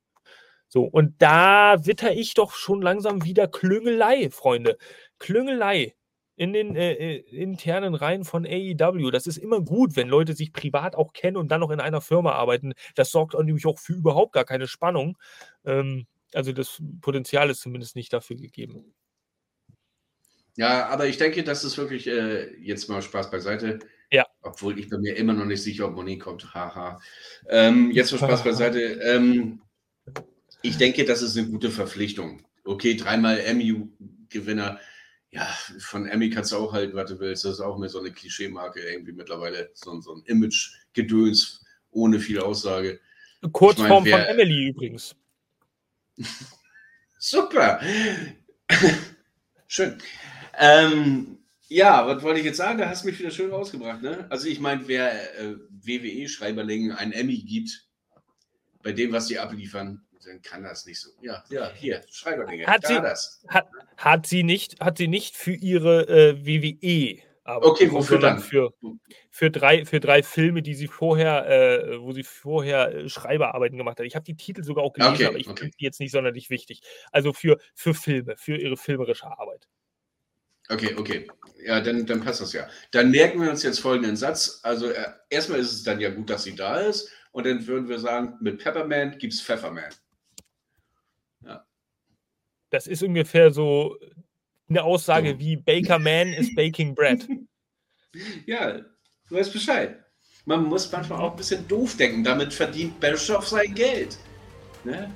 So, 0.68 0.84
und 0.84 1.20
da 1.20 1.84
witter 1.84 2.12
ich 2.12 2.34
doch 2.34 2.52
schon 2.52 2.80
langsam 2.80 3.24
wieder 3.24 3.48
Klüngelei, 3.48 4.30
Freunde. 4.30 4.78
Klüngelei 5.18 5.94
in 6.36 6.52
den 6.52 6.76
äh, 6.76 6.92
äh 6.92 7.16
internen 7.30 7.94
Reihen 7.94 8.24
von 8.24 8.46
AEW. 8.46 9.10
Das 9.10 9.26
ist 9.26 9.36
immer 9.36 9.60
gut, 9.60 9.96
wenn 9.96 10.08
Leute 10.08 10.32
sich 10.34 10.52
privat 10.52 10.96
auch 10.96 11.12
kennen 11.12 11.36
und 11.36 11.48
dann 11.50 11.60
noch 11.60 11.70
in 11.70 11.80
einer 11.80 12.00
Firma 12.00 12.32
arbeiten. 12.32 12.72
Das 12.94 13.10
sorgt 13.10 13.34
nämlich 13.34 13.66
auch 13.66 13.78
für 13.78 13.94
überhaupt 13.94 14.32
gar 14.32 14.44
keine 14.44 14.68
Spannung. 14.68 15.18
Ähm, 15.64 16.06
also 16.34 16.52
das 16.52 16.80
Potenzial 17.00 17.50
ist 17.50 17.60
zumindest 17.60 17.96
nicht 17.96 18.12
dafür 18.12 18.36
gegeben. 18.36 18.94
Ja, 20.56 20.88
aber 20.88 21.06
ich 21.06 21.16
denke, 21.16 21.42
das 21.42 21.64
ist 21.64 21.78
wirklich 21.78 22.06
äh, 22.06 22.54
jetzt 22.58 22.88
mal 22.88 23.02
Spaß 23.02 23.30
beiseite. 23.30 23.78
Ja. 24.12 24.26
Obwohl 24.42 24.78
ich 24.78 24.88
bin 24.88 25.00
mir 25.00 25.16
immer 25.16 25.32
noch 25.32 25.44
nicht 25.44 25.62
sicher, 25.62 25.86
ob 25.86 25.94
Moni 25.94 26.18
kommt. 26.18 26.52
Haha. 26.52 27.00
Ähm, 27.48 27.90
jetzt 27.92 28.12
mal 28.12 28.18
Spaß 28.18 28.44
beiseite. 28.44 28.80
Ähm, 28.80 29.62
ich 30.62 30.76
denke, 30.76 31.04
das 31.04 31.22
ist 31.22 31.36
eine 31.38 31.48
gute 31.48 31.70
Verpflichtung. 31.70 32.44
Okay, 32.64 32.96
dreimal 32.96 33.40
MU-Gewinner. 33.54 34.78
Ja, 35.30 35.46
von 35.78 36.08
Emmy 36.08 36.28
kannst 36.28 36.50
du 36.50 36.56
auch 36.56 36.72
halten, 36.72 36.94
was 36.94 37.10
du 37.10 37.20
willst. 37.20 37.44
Das 37.44 37.52
ist 37.52 37.60
auch 37.60 37.78
mehr 37.78 37.88
so 37.88 38.00
eine 38.00 38.10
Klischeemarke 38.10 38.80
irgendwie 38.80 39.12
mittlerweile. 39.12 39.70
So, 39.74 40.00
so 40.00 40.14
ein 40.14 40.22
Image-Gedöns 40.24 41.64
ohne 41.92 42.18
viel 42.18 42.40
Aussage. 42.40 43.00
Kurzform 43.52 44.04
ich 44.04 44.12
mein, 44.12 44.22
von 44.22 44.30
Emily 44.30 44.68
übrigens. 44.68 45.14
Super. 47.18 47.80
Schön. 49.68 49.98
Ähm, 50.58 51.38
ja, 51.68 52.06
was 52.06 52.22
wollte 52.22 52.40
ich 52.40 52.46
jetzt 52.46 52.56
sagen? 52.56 52.78
Da 52.78 52.88
hast 52.88 53.04
du 53.04 53.08
mich 53.08 53.18
wieder 53.18 53.30
schön 53.30 53.50
rausgebracht. 53.50 54.02
Ne? 54.02 54.26
Also 54.28 54.48
ich 54.48 54.58
meine, 54.58 54.88
wer 54.88 55.38
äh, 55.38 55.54
WWE-Schreiberlingen 55.70 56.92
ein 56.92 57.12
Emmy 57.12 57.38
gibt, 57.38 57.86
bei 58.82 58.92
dem, 58.92 59.12
was 59.12 59.28
sie 59.28 59.38
abliefern, 59.38 60.02
dann 60.24 60.42
kann 60.42 60.62
das 60.62 60.86
nicht 60.86 61.00
so. 61.00 61.10
Ja, 61.22 61.44
ja, 61.50 61.70
hier, 61.72 62.02
Schreiberlinge. 62.10 62.66
Hat, 62.66 62.86
sie, 62.86 62.94
das. 62.94 63.42
Hat, 63.48 63.68
hat, 63.96 64.26
sie 64.26 64.42
nicht, 64.42 64.80
hat 64.80 64.98
sie 64.98 65.08
nicht 65.08 65.36
für 65.36 65.52
ihre 65.52 66.08
äh, 66.08 66.44
WWE 66.44 67.22
aber 67.50 67.66
okay, 67.66 67.90
wofür 67.90 68.18
dann? 68.18 68.38
Für, 68.38 68.72
für, 69.30 69.50
drei, 69.50 69.84
für 69.84 70.00
drei 70.00 70.22
Filme, 70.22 70.62
die 70.62 70.74
sie 70.74 70.88
vorher, 70.88 71.48
äh, 71.48 72.00
wo 72.00 72.12
sie 72.12 72.22
vorher 72.22 72.94
äh, 72.94 73.08
Schreiberarbeiten 73.08 73.78
gemacht 73.78 73.98
hat. 73.98 74.06
Ich 74.06 74.14
habe 74.14 74.24
die 74.24 74.36
Titel 74.36 74.62
sogar 74.62 74.84
auch 74.84 74.92
gelesen, 74.92 75.14
okay, 75.14 75.26
aber 75.26 75.38
ich 75.38 75.48
okay. 75.48 75.60
finde 75.60 75.76
die 75.78 75.84
jetzt 75.84 76.00
nicht 76.00 76.12
sonderlich 76.12 76.50
wichtig. 76.50 76.82
Also 77.12 77.32
für, 77.32 77.58
für 77.74 77.94
Filme, 77.94 78.36
für 78.36 78.56
ihre 78.56 78.76
filmerische 78.76 79.26
Arbeit. 79.26 79.68
Okay, 80.68 80.94
okay. 80.96 81.26
Ja, 81.64 81.80
dann, 81.80 82.06
dann 82.06 82.20
passt 82.20 82.40
das 82.40 82.52
ja. 82.52 82.68
Dann 82.92 83.10
merken 83.10 83.42
wir 83.42 83.50
uns 83.50 83.62
jetzt 83.62 83.80
folgenden 83.80 84.16
Satz. 84.16 84.60
Also 84.62 84.90
äh, 84.90 85.04
erstmal 85.28 85.58
ist 85.58 85.72
es 85.72 85.82
dann 85.82 86.00
ja 86.00 86.10
gut, 86.10 86.30
dass 86.30 86.44
sie 86.44 86.54
da 86.54 86.78
ist. 86.80 87.10
Und 87.32 87.46
dann 87.46 87.66
würden 87.66 87.88
wir 87.88 87.98
sagen, 87.98 88.36
mit 88.40 88.62
Pepperman 88.62 89.18
gibt 89.18 89.32
es 89.32 89.42
Pfefferman. 89.42 89.92
Ja. 91.44 91.66
Das 92.70 92.86
ist 92.86 93.02
ungefähr 93.02 93.50
so 93.50 93.96
eine 94.70 94.84
Aussage 94.84 95.38
wie 95.38 95.56
Baker 95.56 95.98
Man 95.98 96.28
is 96.28 96.54
baking 96.54 96.94
bread. 96.94 97.28
Ja, 98.46 98.78
du 99.28 99.34
weißt 99.34 99.52
Bescheid. 99.52 100.02
Man 100.46 100.64
muss 100.64 100.90
manchmal 100.90 101.20
auch 101.20 101.32
ein 101.32 101.36
bisschen 101.36 101.66
doof 101.68 101.96
denken. 101.96 102.24
Damit 102.24 102.54
verdient 102.54 102.98
Bischof 102.98 103.46
sein 103.46 103.74
Geld. 103.74 104.18
Ne? 104.84 105.14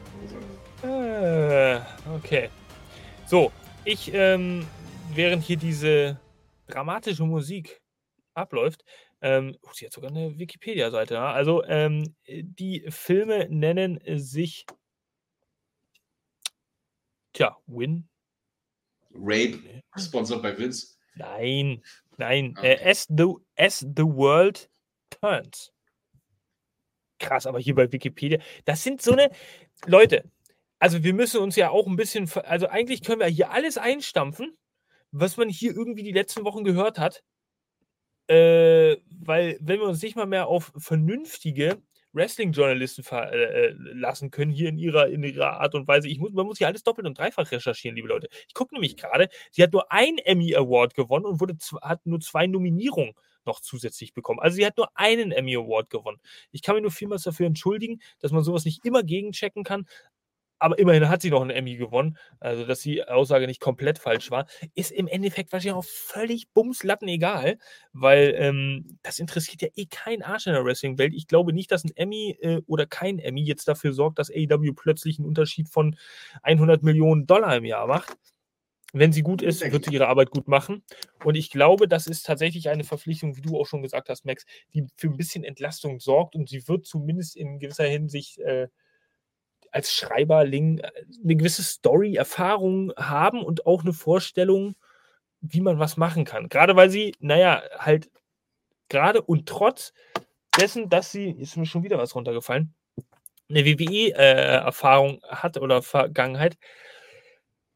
Äh, 0.82 1.80
okay. 2.14 2.50
So, 3.26 3.50
ich, 3.84 4.12
ähm, 4.12 4.66
während 5.14 5.42
hier 5.42 5.56
diese 5.56 6.20
dramatische 6.66 7.24
Musik 7.24 7.80
abläuft, 8.34 8.84
ähm, 9.22 9.56
oh, 9.62 9.70
sie 9.72 9.86
hat 9.86 9.92
sogar 9.92 10.10
eine 10.10 10.38
Wikipedia-Seite. 10.38 11.14
Ja? 11.14 11.32
Also, 11.32 11.64
ähm, 11.64 12.14
die 12.28 12.84
Filme 12.90 13.48
nennen 13.48 13.98
sich, 14.04 14.66
tja, 17.32 17.56
Win, 17.66 18.08
Rape, 19.14 19.82
sponsored 19.96 20.42
by 20.42 20.56
Vince? 20.56 20.96
Nein, 21.16 21.82
nein. 22.18 22.54
Okay. 22.56 22.74
Äh, 22.74 22.90
as, 22.90 23.06
the, 23.08 23.34
as 23.56 23.80
the 23.80 24.04
World 24.04 24.68
Turns. 25.10 25.72
Krass, 27.18 27.46
aber 27.46 27.60
hier 27.60 27.74
bei 27.74 27.90
Wikipedia, 27.90 28.38
das 28.64 28.82
sind 28.82 29.00
so 29.00 29.12
eine. 29.12 29.30
Leute, 29.86 30.30
also 30.78 31.02
wir 31.02 31.14
müssen 31.14 31.40
uns 31.40 31.56
ja 31.56 31.70
auch 31.70 31.86
ein 31.86 31.96
bisschen. 31.96 32.30
Also 32.44 32.68
eigentlich 32.68 33.02
können 33.02 33.20
wir 33.20 33.26
hier 33.26 33.50
alles 33.50 33.78
einstampfen, 33.78 34.56
was 35.12 35.36
man 35.36 35.48
hier 35.48 35.74
irgendwie 35.74 36.02
die 36.02 36.12
letzten 36.12 36.44
Wochen 36.44 36.64
gehört 36.64 36.98
hat. 36.98 37.22
Äh, 38.26 38.96
weil, 39.20 39.58
wenn 39.60 39.80
wir 39.80 39.86
uns 39.86 40.02
nicht 40.02 40.16
mal 40.16 40.26
mehr 40.26 40.46
auf 40.46 40.72
vernünftige 40.76 41.82
Wrestling-Journalisten 42.14 43.02
verlassen 43.02 44.26
äh, 44.26 44.30
können, 44.30 44.50
hier 44.50 44.68
in 44.68 44.78
ihrer, 44.78 45.08
in 45.08 45.22
ihrer 45.22 45.60
Art 45.60 45.74
und 45.74 45.86
Weise. 45.88 46.08
Ich 46.08 46.18
muss, 46.18 46.32
man 46.32 46.46
muss 46.46 46.58
hier 46.58 46.66
alles 46.66 46.82
doppelt 46.82 47.06
und 47.06 47.18
dreifach 47.18 47.50
recherchieren, 47.50 47.96
liebe 47.96 48.08
Leute. 48.08 48.28
Ich 48.48 48.54
gucke 48.54 48.74
nämlich 48.74 48.96
gerade, 48.96 49.28
sie 49.50 49.62
hat 49.62 49.72
nur 49.72 49.90
ein 49.92 50.18
Emmy 50.18 50.54
Award 50.54 50.94
gewonnen 50.94 51.26
und 51.26 51.40
wurde, 51.40 51.56
hat 51.82 52.06
nur 52.06 52.20
zwei 52.20 52.46
Nominierungen 52.46 53.14
noch 53.46 53.60
zusätzlich 53.60 54.14
bekommen. 54.14 54.40
Also 54.40 54.56
sie 54.56 54.66
hat 54.66 54.76
nur 54.76 54.88
einen 54.94 55.32
Emmy 55.32 55.56
Award 55.56 55.90
gewonnen. 55.90 56.18
Ich 56.50 56.62
kann 56.62 56.76
mich 56.76 56.82
nur 56.82 56.90
vielmals 56.90 57.24
dafür 57.24 57.46
entschuldigen, 57.46 58.00
dass 58.20 58.32
man 58.32 58.42
sowas 58.42 58.64
nicht 58.64 58.84
immer 58.84 59.02
gegenchecken 59.02 59.64
kann, 59.64 59.86
aber 60.58 60.78
immerhin 60.78 61.08
hat 61.08 61.22
sie 61.22 61.30
noch 61.30 61.40
einen 61.40 61.50
Emmy 61.50 61.76
gewonnen. 61.76 62.16
Also, 62.40 62.64
dass 62.64 62.80
die 62.80 63.06
Aussage 63.06 63.46
nicht 63.46 63.60
komplett 63.60 63.98
falsch 63.98 64.30
war, 64.30 64.46
ist 64.74 64.92
im 64.92 65.06
Endeffekt 65.06 65.52
wahrscheinlich 65.52 65.76
auch 65.76 65.84
völlig 65.84 66.50
bumslatten 66.52 67.08
egal, 67.08 67.58
weil 67.92 68.34
ähm, 68.36 68.98
das 69.02 69.18
interessiert 69.18 69.62
ja 69.62 69.68
eh 69.76 69.86
kein 69.86 70.22
Arsch 70.22 70.46
in 70.46 70.52
der 70.52 70.64
Wrestling-Welt. 70.64 71.14
Ich 71.14 71.26
glaube 71.26 71.52
nicht, 71.52 71.70
dass 71.70 71.84
ein 71.84 71.92
Emmy 71.96 72.36
äh, 72.40 72.60
oder 72.66 72.86
kein 72.86 73.18
Emmy 73.18 73.42
jetzt 73.42 73.68
dafür 73.68 73.92
sorgt, 73.92 74.18
dass 74.18 74.30
AEW 74.30 74.72
plötzlich 74.74 75.18
einen 75.18 75.28
Unterschied 75.28 75.68
von 75.68 75.96
100 76.42 76.82
Millionen 76.82 77.26
Dollar 77.26 77.56
im 77.56 77.64
Jahr 77.64 77.86
macht. 77.86 78.16
Wenn 78.96 79.12
sie 79.12 79.22
gut 79.22 79.42
ist, 79.42 79.60
wird 79.72 79.86
sie 79.86 79.92
ihre 79.92 80.06
Arbeit 80.06 80.30
gut 80.30 80.46
machen. 80.46 80.84
Und 81.24 81.34
ich 81.34 81.50
glaube, 81.50 81.88
das 81.88 82.06
ist 82.06 82.24
tatsächlich 82.26 82.68
eine 82.68 82.84
Verpflichtung, 82.84 83.36
wie 83.36 83.40
du 83.40 83.58
auch 83.58 83.66
schon 83.66 83.82
gesagt 83.82 84.08
hast, 84.08 84.24
Max, 84.24 84.46
die 84.72 84.86
für 84.96 85.08
ein 85.08 85.16
bisschen 85.16 85.42
Entlastung 85.42 85.98
sorgt 85.98 86.36
und 86.36 86.48
sie 86.48 86.68
wird 86.68 86.86
zumindest 86.86 87.34
in 87.34 87.58
gewisser 87.58 87.86
Hinsicht 87.86 88.38
äh, 88.38 88.68
als 89.74 89.92
Schreiberling 89.92 90.78
äh, 90.78 90.90
eine 91.22 91.36
gewisse 91.36 91.62
Story-Erfahrung 91.62 92.92
haben 92.96 93.42
und 93.42 93.66
auch 93.66 93.82
eine 93.82 93.92
Vorstellung, 93.92 94.76
wie 95.40 95.60
man 95.60 95.78
was 95.78 95.96
machen 95.96 96.24
kann. 96.24 96.48
Gerade 96.48 96.76
weil 96.76 96.90
sie, 96.90 97.14
naja, 97.18 97.62
halt 97.78 98.10
gerade 98.88 99.20
und 99.20 99.48
trotz 99.48 99.92
dessen, 100.58 100.88
dass 100.88 101.10
sie, 101.10 101.30
ist 101.30 101.56
mir 101.56 101.66
schon 101.66 101.82
wieder 101.82 101.98
was 101.98 102.14
runtergefallen, 102.14 102.74
eine 103.48 103.64
WWE-Erfahrung 103.64 105.20
äh, 105.22 105.26
hat 105.26 105.58
oder 105.58 105.82
Vergangenheit, 105.82 106.56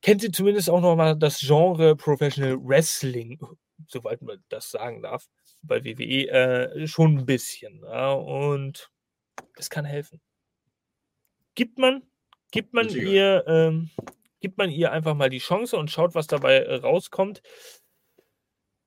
kennt 0.00 0.20
sie 0.20 0.30
zumindest 0.30 0.70
auch 0.70 0.80
noch 0.80 0.94
mal 0.94 1.16
das 1.16 1.40
Genre 1.40 1.96
Professional 1.96 2.56
Wrestling, 2.62 3.40
soweit 3.88 4.22
man 4.22 4.42
das 4.48 4.70
sagen 4.70 5.02
darf, 5.02 5.26
bei 5.62 5.84
WWE 5.84 6.28
äh, 6.28 6.86
schon 6.86 7.18
ein 7.18 7.26
bisschen. 7.26 7.82
Ja, 7.82 8.12
und 8.12 8.90
es 9.56 9.68
kann 9.68 9.84
helfen 9.84 10.20
gibt 11.58 11.76
man, 11.76 12.04
gibt 12.52 12.72
man 12.72 12.88
ihr, 12.88 13.44
ähm, 13.48 13.90
gibt 14.40 14.58
man 14.58 14.70
ihr 14.70 14.92
einfach 14.92 15.16
mal 15.16 15.28
die 15.28 15.40
Chance 15.40 15.76
und 15.76 15.90
schaut, 15.90 16.14
was 16.14 16.28
dabei 16.28 16.58
äh, 16.58 16.76
rauskommt. 16.76 17.42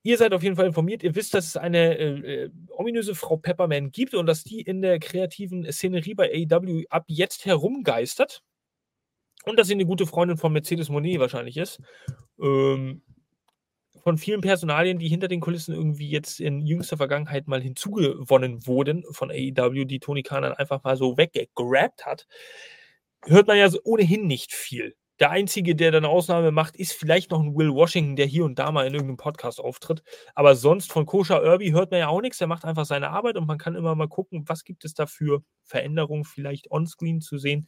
Ihr 0.03 0.17
seid 0.17 0.33
auf 0.33 0.41
jeden 0.41 0.55
Fall 0.55 0.67
informiert. 0.67 1.03
Ihr 1.03 1.13
wisst, 1.13 1.33
dass 1.33 1.47
es 1.47 1.57
eine 1.57 1.97
äh, 1.97 2.45
äh 2.45 2.51
ominöse 2.69 3.13
Frau 3.13 3.35
Pepperman 3.35 3.91
gibt 3.91 4.15
und 4.15 4.25
dass 4.25 4.45
die 4.45 4.61
in 4.61 4.81
der 4.81 4.99
kreativen 4.99 5.69
Szenerie 5.69 6.15
bei 6.15 6.31
AEW 6.31 6.85
ab 6.89 7.03
jetzt 7.07 7.45
herumgeistert. 7.45 8.41
Und 9.43 9.59
dass 9.59 9.67
sie 9.67 9.73
eine 9.73 9.85
gute 9.85 10.07
Freundin 10.07 10.37
von 10.37 10.53
Mercedes 10.53 10.87
Monet 10.87 11.19
wahrscheinlich 11.19 11.57
ist. 11.57 11.81
Ähm, 12.39 13.01
von 14.03 14.17
vielen 14.17 14.41
Personalien, 14.41 14.99
die 14.99 15.07
hinter 15.07 15.27
den 15.27 15.41
Kulissen 15.41 15.73
irgendwie 15.75 16.09
jetzt 16.09 16.39
in 16.39 16.65
jüngster 16.65 16.97
Vergangenheit 16.97 17.47
mal 17.47 17.61
hinzugewonnen 17.61 18.65
wurden 18.67 19.03
von 19.11 19.31
AEW, 19.31 19.85
die 19.85 19.99
Tony 19.99 20.23
Khan 20.23 20.43
dann 20.43 20.53
einfach 20.53 20.83
mal 20.83 20.97
so 20.97 21.17
weggegrabt 21.17 22.05
hat, 22.05 22.27
hört 23.25 23.47
man 23.47 23.57
ja 23.57 23.69
ohnehin 23.83 24.27
nicht 24.27 24.53
viel. 24.53 24.95
Der 25.21 25.29
Einzige, 25.29 25.75
der 25.75 25.91
dann 25.91 26.05
Ausnahme 26.05 26.51
macht, 26.51 26.75
ist 26.75 26.93
vielleicht 26.93 27.29
noch 27.29 27.41
ein 27.41 27.55
Will 27.55 27.71
Washington, 27.71 28.15
der 28.15 28.25
hier 28.25 28.43
und 28.43 28.57
da 28.57 28.71
mal 28.71 28.87
in 28.87 28.93
irgendeinem 28.93 29.17
Podcast 29.17 29.59
auftritt. 29.59 30.01
Aber 30.33 30.55
sonst 30.55 30.91
von 30.91 31.05
Kosha 31.05 31.39
Irby 31.39 31.69
hört 31.69 31.91
man 31.91 31.99
ja 31.99 32.07
auch 32.07 32.21
nichts. 32.21 32.39
Der 32.39 32.47
macht 32.47 32.65
einfach 32.65 32.85
seine 32.85 33.11
Arbeit 33.11 33.37
und 33.37 33.45
man 33.45 33.59
kann 33.59 33.75
immer 33.75 33.93
mal 33.93 34.07
gucken, 34.07 34.45
was 34.47 34.63
gibt 34.63 34.83
es 34.83 34.95
da 34.95 35.05
für 35.05 35.43
Veränderungen 35.63 36.23
vielleicht 36.23 36.71
onscreen 36.71 37.21
zu 37.21 37.37
sehen. 37.37 37.67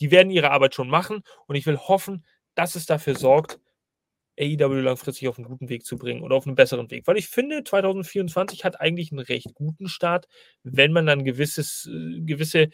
Die 0.00 0.10
werden 0.10 0.30
ihre 0.30 0.50
Arbeit 0.50 0.74
schon 0.74 0.88
machen 0.88 1.22
und 1.46 1.56
ich 1.56 1.64
will 1.64 1.78
hoffen, 1.78 2.26
dass 2.54 2.74
es 2.74 2.84
dafür 2.84 3.14
sorgt, 3.14 3.58
AEW 4.38 4.80
langfristig 4.80 5.28
auf 5.28 5.38
einen 5.38 5.46
guten 5.46 5.68
Weg 5.68 5.84
zu 5.84 5.96
bringen 5.96 6.22
oder 6.22 6.36
auf 6.36 6.46
einen 6.46 6.56
besseren 6.56 6.90
Weg. 6.90 7.06
Weil 7.06 7.16
ich 7.16 7.28
finde, 7.28 7.64
2024 7.64 8.64
hat 8.64 8.80
eigentlich 8.80 9.12
einen 9.12 9.20
recht 9.20 9.54
guten 9.54 9.88
Start, 9.88 10.26
wenn 10.62 10.92
man 10.92 11.06
dann 11.06 11.24
gewisses, 11.24 11.88
äh, 11.90 12.20
gewisse 12.20 12.68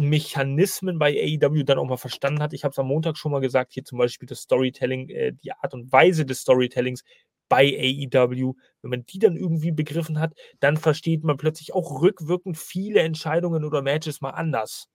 Mechanismen 0.00 0.98
bei 0.98 1.10
AEW 1.10 1.64
dann 1.64 1.78
auch 1.78 1.86
mal 1.86 1.96
verstanden 1.96 2.42
hat. 2.42 2.52
Ich 2.52 2.64
habe 2.64 2.72
es 2.72 2.78
am 2.78 2.88
Montag 2.88 3.16
schon 3.16 3.32
mal 3.32 3.40
gesagt, 3.40 3.72
hier 3.72 3.84
zum 3.84 3.98
Beispiel 3.98 4.28
das 4.28 4.40
Storytelling, 4.40 5.08
äh, 5.08 5.32
die 5.32 5.52
Art 5.52 5.74
und 5.74 5.90
Weise 5.92 6.26
des 6.26 6.40
Storytellings 6.40 7.02
bei 7.48 7.64
AEW. 7.64 8.54
Wenn 8.82 8.90
man 8.90 9.06
die 9.06 9.18
dann 9.18 9.36
irgendwie 9.36 9.72
begriffen 9.72 10.20
hat, 10.20 10.34
dann 10.60 10.76
versteht 10.76 11.24
man 11.24 11.36
plötzlich 11.36 11.74
auch 11.74 12.02
rückwirkend 12.02 12.58
viele 12.58 13.00
Entscheidungen 13.00 13.64
oder 13.64 13.82
Matches 13.82 14.20
mal 14.20 14.30
anders 14.30 14.88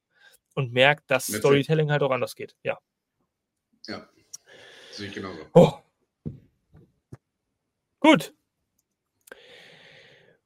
und 0.53 0.73
merkt, 0.73 1.09
dass 1.09 1.27
Storytelling 1.27 1.91
halt 1.91 2.03
auch 2.03 2.11
anders 2.11 2.35
geht. 2.35 2.55
Ja. 2.63 2.77
Ja. 3.87 4.07
Sehe 4.91 5.07
ich 5.07 5.13
genauso. 5.13 5.39
Oh, 5.53 5.73
Gut. 8.01 8.33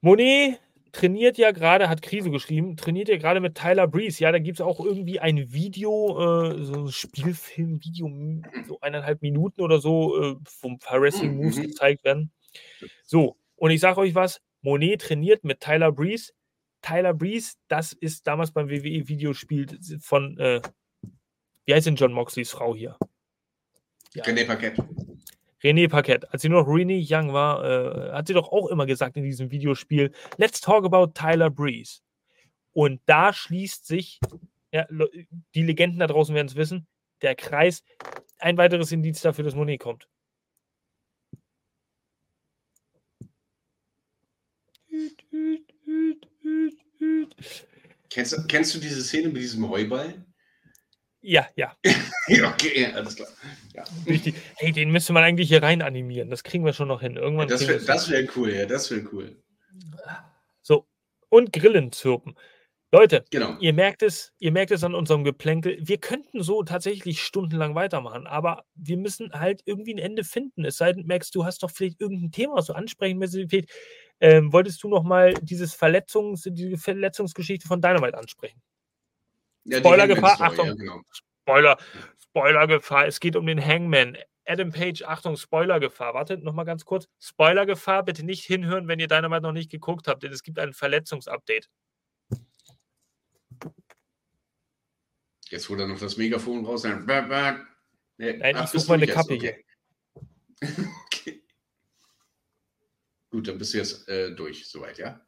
Monet 0.00 0.60
trainiert 0.92 1.36
ja 1.36 1.50
gerade, 1.50 1.88
hat 1.88 2.02
Krise 2.02 2.30
geschrieben, 2.30 2.76
trainiert 2.76 3.08
ja 3.08 3.16
gerade 3.16 3.40
mit 3.40 3.56
Tyler 3.56 3.88
Breeze. 3.88 4.22
Ja, 4.22 4.30
da 4.30 4.38
gibt 4.38 4.60
es 4.60 4.64
auch 4.64 4.78
irgendwie 4.78 5.18
ein 5.18 5.52
Video, 5.52 6.52
äh, 6.52 6.64
so 6.64 6.84
ein 6.84 6.92
Spielfilm-Video, 6.92 8.08
so 8.68 8.78
eineinhalb 8.80 9.20
Minuten 9.22 9.62
oder 9.62 9.80
so, 9.80 10.22
äh, 10.22 10.36
wo 10.60 10.68
ein 10.68 10.78
paar 10.78 11.00
Wrestling-Moves 11.00 11.56
mhm. 11.56 11.62
gezeigt 11.62 12.04
werden. 12.04 12.30
So, 13.04 13.36
und 13.56 13.70
ich 13.70 13.80
sage 13.80 14.00
euch 14.00 14.14
was, 14.14 14.40
Monet 14.62 15.02
trainiert 15.02 15.44
mit 15.44 15.60
Tyler 15.60 15.92
Breeze. 15.92 16.32
Tyler 16.82 17.14
Breeze, 17.14 17.54
das 17.68 17.92
ist 17.92 18.26
damals 18.26 18.52
beim 18.52 18.68
WWE-Videospiel 18.68 19.66
von, 20.00 20.38
äh, 20.38 20.60
wie 21.64 21.74
heißt 21.74 21.86
denn 21.86 21.96
John 21.96 22.12
Moxleys 22.12 22.50
Frau 22.50 22.74
hier? 22.74 22.96
Ja. 24.14 24.24
René 24.24 24.46
Paquette. 24.46 24.86
René 25.62 25.88
Paquette, 25.88 26.32
als 26.32 26.42
sie 26.42 26.48
noch 26.48 26.66
Renee 26.66 27.04
Young 27.06 27.32
war, 27.32 27.64
äh, 27.64 28.12
hat 28.12 28.26
sie 28.26 28.34
doch 28.34 28.52
auch 28.52 28.68
immer 28.68 28.86
gesagt 28.86 29.16
in 29.16 29.24
diesem 29.24 29.50
Videospiel, 29.50 30.12
let's 30.36 30.60
talk 30.60 30.84
about 30.84 31.12
Tyler 31.14 31.50
Breeze. 31.50 32.00
Und 32.72 33.00
da 33.06 33.32
schließt 33.32 33.86
sich, 33.86 34.20
ja, 34.70 34.86
die 35.54 35.62
Legenden 35.62 36.00
da 36.00 36.06
draußen 36.06 36.34
werden 36.34 36.48
es 36.48 36.56
wissen, 36.56 36.86
der 37.22 37.34
Kreis, 37.34 37.82
ein 38.38 38.58
weiteres 38.58 38.92
Indiz 38.92 39.22
dafür, 39.22 39.44
dass 39.44 39.54
Monet 39.54 39.80
kommt. 39.80 40.08
Kennst, 48.10 48.48
kennst 48.48 48.74
du 48.74 48.78
diese 48.78 49.02
Szene 49.02 49.28
mit 49.28 49.42
diesem 49.42 49.68
Heuball? 49.68 50.24
Ja, 51.28 51.48
ja. 51.56 51.76
okay, 52.28 52.86
alles 52.94 53.16
klar. 53.16 53.28
Ja. 53.74 53.82
Richtig. 54.06 54.36
Hey, 54.58 54.70
den 54.70 54.92
müsste 54.92 55.12
man 55.12 55.24
eigentlich 55.24 55.48
hier 55.48 55.60
rein 55.60 55.82
animieren. 55.82 56.30
Das 56.30 56.44
kriegen 56.44 56.64
wir 56.64 56.72
schon 56.72 56.86
noch 56.86 57.00
hin. 57.00 57.16
Irgendwann 57.16 57.48
ja, 57.48 57.56
das 57.56 57.66
wäre 57.66 57.84
wär 57.84 58.28
cool, 58.36 58.54
ja, 58.54 58.64
das 58.64 58.92
wäre 58.92 59.08
cool. 59.12 59.36
So, 60.62 60.86
und 61.28 61.52
Grillen 61.52 61.90
zirpen. 61.90 62.36
Leute, 62.92 63.24
genau. 63.30 63.56
ihr 63.58 63.72
merkt 63.72 64.04
es, 64.04 64.32
ihr 64.38 64.52
merkt 64.52 64.70
es 64.70 64.84
an 64.84 64.94
unserem 64.94 65.24
Geplänkel. 65.24 65.76
Wir 65.80 65.98
könnten 65.98 66.44
so 66.44 66.62
tatsächlich 66.62 67.20
stundenlang 67.20 67.74
weitermachen, 67.74 68.28
aber 68.28 68.64
wir 68.76 68.96
müssen 68.96 69.32
halt 69.32 69.62
irgendwie 69.64 69.94
ein 69.94 69.98
Ende 69.98 70.22
finden. 70.22 70.64
Es 70.64 70.76
sei 70.76 70.92
denn, 70.92 71.06
merkst 71.06 71.34
du, 71.34 71.44
hast 71.44 71.64
doch 71.64 71.72
vielleicht 71.72 72.00
irgendein 72.00 72.30
Thema, 72.30 72.54
was 72.54 72.66
du 72.66 72.74
ansprechen 72.74 73.20
willst. 73.20 73.68
Ähm, 74.20 74.52
wolltest 74.52 74.80
du 74.84 74.88
noch 74.88 75.02
mal 75.02 75.34
dieses 75.42 75.74
Verletzungs, 75.74 76.42
diese 76.46 76.78
Verletzungsgeschichte 76.78 77.66
von 77.66 77.82
Dynamite 77.82 78.16
ansprechen? 78.16 78.62
Ja, 79.66 79.78
Spoilergefahr, 79.78 80.40
Achtung. 80.40 80.66
Ja, 80.68 80.74
genau. 80.74 81.00
Spoiler, 81.42 81.76
Spoilergefahr. 82.22 83.06
Es 83.06 83.20
geht 83.20 83.36
um 83.36 83.46
den 83.46 83.64
Hangman. 83.64 84.16
Adam 84.46 84.70
Page, 84.70 85.02
Achtung, 85.02 85.36
Spoilergefahr. 85.36 86.14
Wartet 86.14 86.44
noch 86.44 86.52
mal 86.52 86.64
ganz 86.64 86.84
kurz. 86.84 87.08
Spoilergefahr, 87.20 88.04
bitte 88.04 88.24
nicht 88.24 88.44
hinhören, 88.44 88.86
wenn 88.86 89.00
ihr 89.00 89.08
Dynamite 89.08 89.42
noch 89.42 89.52
nicht 89.52 89.70
geguckt 89.70 90.06
habt, 90.06 90.22
denn 90.22 90.32
es 90.32 90.44
gibt 90.44 90.58
ein 90.58 90.72
Verletzungsupdate. 90.72 91.68
Jetzt 95.48 95.68
holt 95.68 95.80
er 95.80 95.88
noch 95.88 95.98
das 95.98 96.16
Megafon 96.16 96.64
raus. 96.64 96.82
Dann... 96.82 97.04
Nee, 98.18 98.36
Nein, 98.36 98.56
ich 98.62 98.70
suche 98.70 98.88
meine 98.88 99.06
Kappe 99.06 99.34
okay. 99.34 99.64
hier. 100.60 100.68
okay. 101.06 101.42
Gut, 103.30 103.48
dann 103.48 103.58
bist 103.58 103.74
du 103.74 103.78
jetzt 103.78 104.08
äh, 104.08 104.34
durch, 104.34 104.68
soweit, 104.68 104.98
ja? 104.98 105.25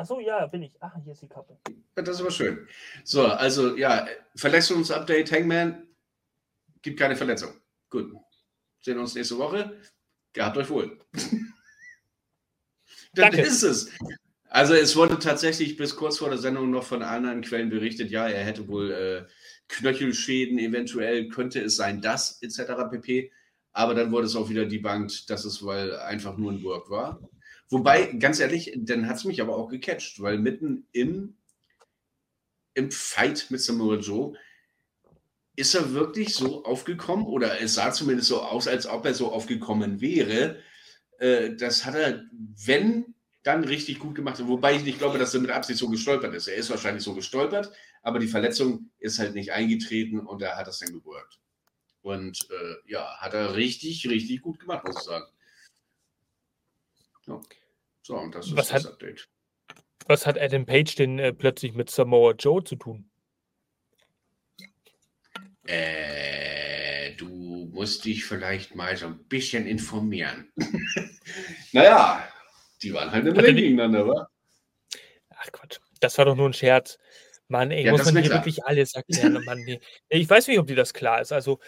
Achso, 0.00 0.18
ja, 0.18 0.46
bin 0.46 0.62
ich. 0.62 0.72
Ach, 0.80 0.94
hier 1.04 1.12
ist 1.12 1.20
die 1.20 1.28
Kappe. 1.28 1.58
Das 1.94 2.08
ist 2.08 2.22
aber 2.22 2.30
schön. 2.30 2.66
So, 3.04 3.26
also 3.26 3.76
ja, 3.76 4.06
Verletzungsupdate, 4.34 5.30
Hangman, 5.30 5.86
gibt 6.80 6.98
keine 6.98 7.16
Verletzung. 7.16 7.50
Gut. 7.90 8.14
Sehen 8.80 8.98
uns 8.98 9.14
nächste 9.14 9.36
Woche. 9.36 9.78
Gehabt 10.32 10.56
euch 10.56 10.70
wohl. 10.70 10.98
Dann 13.12 13.32
Danke. 13.32 13.42
ist 13.42 13.62
es. 13.62 13.90
Also 14.48 14.72
es 14.72 14.96
wurde 14.96 15.18
tatsächlich 15.18 15.76
bis 15.76 15.94
kurz 15.96 16.16
vor 16.16 16.30
der 16.30 16.38
Sendung 16.38 16.70
noch 16.70 16.84
von 16.84 17.02
anderen 17.02 17.42
Quellen 17.42 17.68
berichtet, 17.68 18.10
ja, 18.10 18.26
er 18.26 18.42
hätte 18.42 18.68
wohl 18.68 18.90
äh, 18.90 19.26
Knöchelschäden, 19.68 20.58
eventuell 20.58 21.28
könnte 21.28 21.60
es 21.60 21.76
sein, 21.76 22.00
das, 22.00 22.40
etc. 22.40 22.90
pp. 22.90 23.30
Aber 23.72 23.94
dann 23.94 24.12
wurde 24.12 24.26
es 24.26 24.34
auch 24.34 24.48
wieder 24.48 24.64
debunked, 24.64 25.28
dass 25.28 25.44
es 25.44 25.62
weil 25.62 25.94
einfach 25.98 26.38
nur 26.38 26.52
ein 26.52 26.62
Work 26.62 26.88
war. 26.88 27.20
Wobei, 27.70 28.06
ganz 28.06 28.40
ehrlich, 28.40 28.72
dann 28.76 29.08
hat 29.08 29.16
es 29.16 29.24
mich 29.24 29.40
aber 29.40 29.56
auch 29.56 29.68
gecatcht, 29.68 30.20
weil 30.20 30.38
mitten 30.38 30.88
im, 30.92 31.36
im 32.74 32.90
Fight 32.90 33.46
mit 33.50 33.60
Samoa 33.60 33.96
Joe 33.96 34.36
ist 35.54 35.74
er 35.74 35.92
wirklich 35.92 36.34
so 36.34 36.64
aufgekommen, 36.64 37.26
oder 37.26 37.60
es 37.60 37.74
sah 37.74 37.92
zumindest 37.92 38.28
so 38.28 38.42
aus, 38.42 38.66
als 38.66 38.86
ob 38.86 39.04
er 39.06 39.14
so 39.14 39.30
aufgekommen 39.32 40.00
wäre. 40.00 40.56
Äh, 41.18 41.54
das 41.54 41.84
hat 41.84 41.94
er, 41.94 42.24
wenn, 42.66 43.14
dann 43.42 43.64
richtig 43.64 43.98
gut 43.98 44.14
gemacht. 44.14 44.46
Wobei 44.46 44.74
ich 44.76 44.84
nicht 44.84 44.98
glaube, 44.98 45.18
dass 45.18 45.34
er 45.34 45.40
mit 45.40 45.50
Absicht 45.50 45.78
so 45.78 45.88
gestolpert 45.88 46.34
ist. 46.34 46.48
Er 46.48 46.56
ist 46.56 46.70
wahrscheinlich 46.70 47.04
so 47.04 47.14
gestolpert, 47.14 47.72
aber 48.02 48.18
die 48.18 48.26
Verletzung 48.26 48.90
ist 48.98 49.18
halt 49.18 49.34
nicht 49.34 49.52
eingetreten 49.52 50.20
und 50.20 50.42
er 50.42 50.56
hat 50.56 50.66
das 50.66 50.80
dann 50.80 50.92
gewirkt. 50.92 51.38
Und 52.02 52.48
äh, 52.50 52.90
ja, 52.90 53.16
hat 53.18 53.34
er 53.34 53.54
richtig, 53.56 54.08
richtig 54.08 54.42
gut 54.42 54.58
gemacht, 54.58 54.86
muss 54.86 54.96
ich 54.96 55.02
sagen. 55.02 55.26
Ja. 57.26 57.40
So, 58.02 58.16
und 58.16 58.34
das 58.34 58.46
ist 58.46 58.56
was 58.56 58.68
das 58.68 58.84
hat, 58.84 58.92
Update. 58.92 59.28
Was 60.06 60.26
hat 60.26 60.38
Adam 60.40 60.66
Page 60.66 60.94
denn 60.94 61.18
äh, 61.18 61.32
plötzlich 61.32 61.74
mit 61.74 61.90
Samoa 61.90 62.32
Joe 62.32 62.64
zu 62.64 62.76
tun? 62.76 63.10
Äh, 65.66 67.14
du 67.16 67.68
musst 67.72 68.04
dich 68.04 68.24
vielleicht 68.24 68.74
mal 68.74 68.96
so 68.96 69.06
ein 69.06 69.24
bisschen 69.24 69.66
informieren. 69.66 70.50
naja, 71.72 72.28
die 72.82 72.92
waren 72.92 73.10
halt 73.10 73.26
im 73.26 73.38
Ring 73.38 73.56
gegeneinander, 73.56 74.08
wa? 74.08 74.28
Ach 75.30 75.52
Quatsch, 75.52 75.78
das 76.00 76.18
war 76.18 76.24
doch 76.24 76.36
nur 76.36 76.48
ein 76.48 76.54
Scherz. 76.54 76.98
Mann, 77.48 77.70
ey, 77.70 77.84
ja, 77.84 77.92
muss 77.92 78.04
man 78.04 78.14
hier 78.14 78.30
klar. 78.30 78.40
wirklich 78.40 78.64
alles 78.64 78.94
erklären, 78.94 79.42
Mann. 79.44 79.64
Ich 80.08 80.30
weiß 80.30 80.46
nicht, 80.48 80.58
ob 80.58 80.66
dir 80.66 80.76
das 80.76 80.94
klar 80.94 81.20
ist. 81.20 81.32
Also 81.32 81.58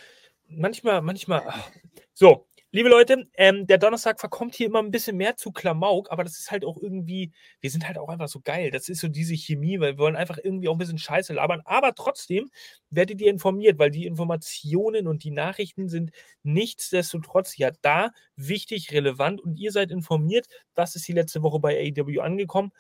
manchmal, 0.47 1.03
manchmal. 1.03 1.43
Ach. 1.47 1.71
So, 2.15 2.47
Liebe 2.75 2.89
Leute, 2.89 3.27
ähm, 3.35 3.67
der 3.67 3.77
Donnerstag 3.77 4.19
verkommt 4.19 4.55
hier 4.55 4.67
immer 4.67 4.79
ein 4.79 4.91
bisschen 4.91 5.19
mehr 5.19 5.37
zu 5.37 5.53
Klamauk, 5.53 6.11
aber 6.11 6.25
das 6.25 6.39
ist 6.39 6.51
halt 6.51 6.65
auch 6.65 6.79
irgendwie, 6.81 7.31
wir 7.61 7.71
sind 7.71 7.87
halt 7.87 7.99
auch 7.99 8.09
einfach 8.09 8.29
so 8.29 8.41
geil. 8.41 8.71
Das 8.71 8.89
ist 8.89 9.01
so 9.03 9.09
diese 9.09 9.35
Chemie, 9.35 9.79
weil 9.79 9.93
wir 9.93 9.99
wollen 9.99 10.17
einfach 10.17 10.39
irgendwie 10.43 10.69
auch 10.69 10.73
ein 10.73 10.79
bisschen 10.79 10.97
Scheiße 10.97 11.35
labern. 11.35 11.61
Aber 11.67 11.95
trotzdem 11.95 12.51
werdet 12.89 13.21
ihr 13.21 13.31
informiert, 13.31 13.79
weil 13.79 13.91
die 13.91 14.07
Informationen 14.07 15.07
und 15.07 15.23
die 15.23 15.33
Nachrichten 15.33 15.91
sind 15.91 16.13
nichtsdestotrotz 16.45 17.59
ja 17.59 17.73
da, 17.83 18.11
wichtig, 18.37 18.91
relevant 18.93 19.43
und 19.43 19.57
ihr 19.57 19.71
seid 19.71 19.91
informiert. 19.91 20.47
Was 20.75 20.97
ist 20.97 21.07
die 21.07 21.13
letzte 21.13 21.43
Woche 21.43 21.61
bei 21.61 21.77
AEW 21.79 22.21
angekommen? 22.23 22.73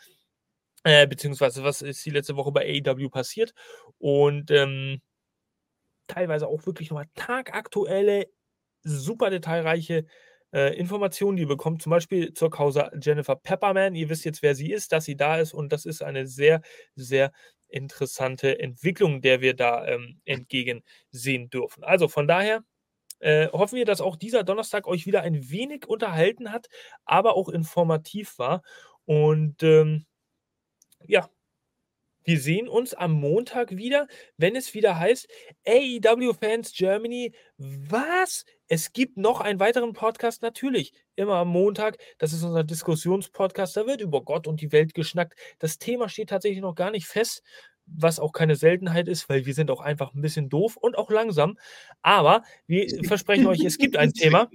Äh, 0.84 1.06
beziehungsweise 1.06 1.64
was 1.64 1.82
ist 1.82 2.04
die 2.06 2.10
letzte 2.10 2.36
Woche 2.36 2.50
bei 2.50 2.82
AEW 2.86 3.10
passiert? 3.10 3.52
Und 3.98 4.50
ähm, 4.50 5.02
teilweise 6.06 6.48
auch 6.48 6.64
wirklich 6.64 6.90
nochmal 6.90 7.08
tagaktuelle 7.14 8.26
super 8.82 9.30
detailreiche 9.30 10.06
äh, 10.52 10.76
Informationen, 10.76 11.36
die 11.36 11.42
ihr 11.44 11.48
bekommt, 11.48 11.82
zum 11.82 11.90
Beispiel 11.90 12.34
zur 12.34 12.50
Causa 12.50 12.90
Jennifer 13.00 13.36
Pepperman. 13.36 13.94
Ihr 13.94 14.08
wisst 14.08 14.24
jetzt, 14.24 14.42
wer 14.42 14.54
sie 14.54 14.70
ist, 14.72 14.92
dass 14.92 15.04
sie 15.04 15.16
da 15.16 15.38
ist 15.38 15.54
und 15.54 15.72
das 15.72 15.86
ist 15.86 16.02
eine 16.02 16.26
sehr, 16.26 16.62
sehr 16.94 17.32
interessante 17.68 18.58
Entwicklung, 18.60 19.22
der 19.22 19.40
wir 19.40 19.54
da 19.54 19.86
ähm, 19.86 20.20
entgegensehen 20.24 21.48
dürfen. 21.50 21.84
Also 21.84 22.08
von 22.08 22.28
daher 22.28 22.62
äh, 23.20 23.48
hoffen 23.48 23.76
wir, 23.76 23.86
dass 23.86 24.00
auch 24.00 24.16
dieser 24.16 24.44
Donnerstag 24.44 24.86
euch 24.86 25.06
wieder 25.06 25.22
ein 25.22 25.50
wenig 25.50 25.86
unterhalten 25.88 26.52
hat, 26.52 26.68
aber 27.04 27.36
auch 27.36 27.48
informativ 27.48 28.38
war. 28.38 28.62
Und 29.06 29.62
ähm, 29.62 30.06
ja, 31.06 31.28
wir 32.24 32.40
sehen 32.40 32.68
uns 32.68 32.94
am 32.94 33.12
Montag 33.12 33.76
wieder, 33.76 34.06
wenn 34.36 34.54
es 34.56 34.74
wieder 34.74 34.98
heißt, 34.98 35.28
AEW 35.66 36.34
Fans 36.34 36.72
Germany, 36.72 37.32
was? 37.56 38.44
Es 38.74 38.94
gibt 38.94 39.18
noch 39.18 39.42
einen 39.42 39.60
weiteren 39.60 39.92
Podcast, 39.92 40.40
natürlich, 40.40 40.94
immer 41.14 41.34
am 41.34 41.48
Montag. 41.48 41.98
Das 42.16 42.32
ist 42.32 42.42
unser 42.42 42.64
Diskussionspodcast, 42.64 43.76
da 43.76 43.86
wird 43.86 44.00
über 44.00 44.22
Gott 44.24 44.46
und 44.46 44.62
die 44.62 44.72
Welt 44.72 44.94
geschnackt. 44.94 45.34
Das 45.58 45.76
Thema 45.76 46.08
steht 46.08 46.30
tatsächlich 46.30 46.62
noch 46.62 46.74
gar 46.74 46.90
nicht 46.90 47.06
fest, 47.06 47.42
was 47.84 48.18
auch 48.18 48.32
keine 48.32 48.56
Seltenheit 48.56 49.08
ist, 49.08 49.28
weil 49.28 49.44
wir 49.44 49.52
sind 49.52 49.70
auch 49.70 49.82
einfach 49.82 50.14
ein 50.14 50.22
bisschen 50.22 50.48
doof 50.48 50.78
und 50.78 50.96
auch 50.96 51.10
langsam. 51.10 51.58
Aber 52.00 52.44
wir 52.66 52.88
versprechen 53.04 53.46
euch, 53.46 53.62
es 53.62 53.76
gibt 53.76 53.98
ein 53.98 54.12
Thema. 54.14 54.48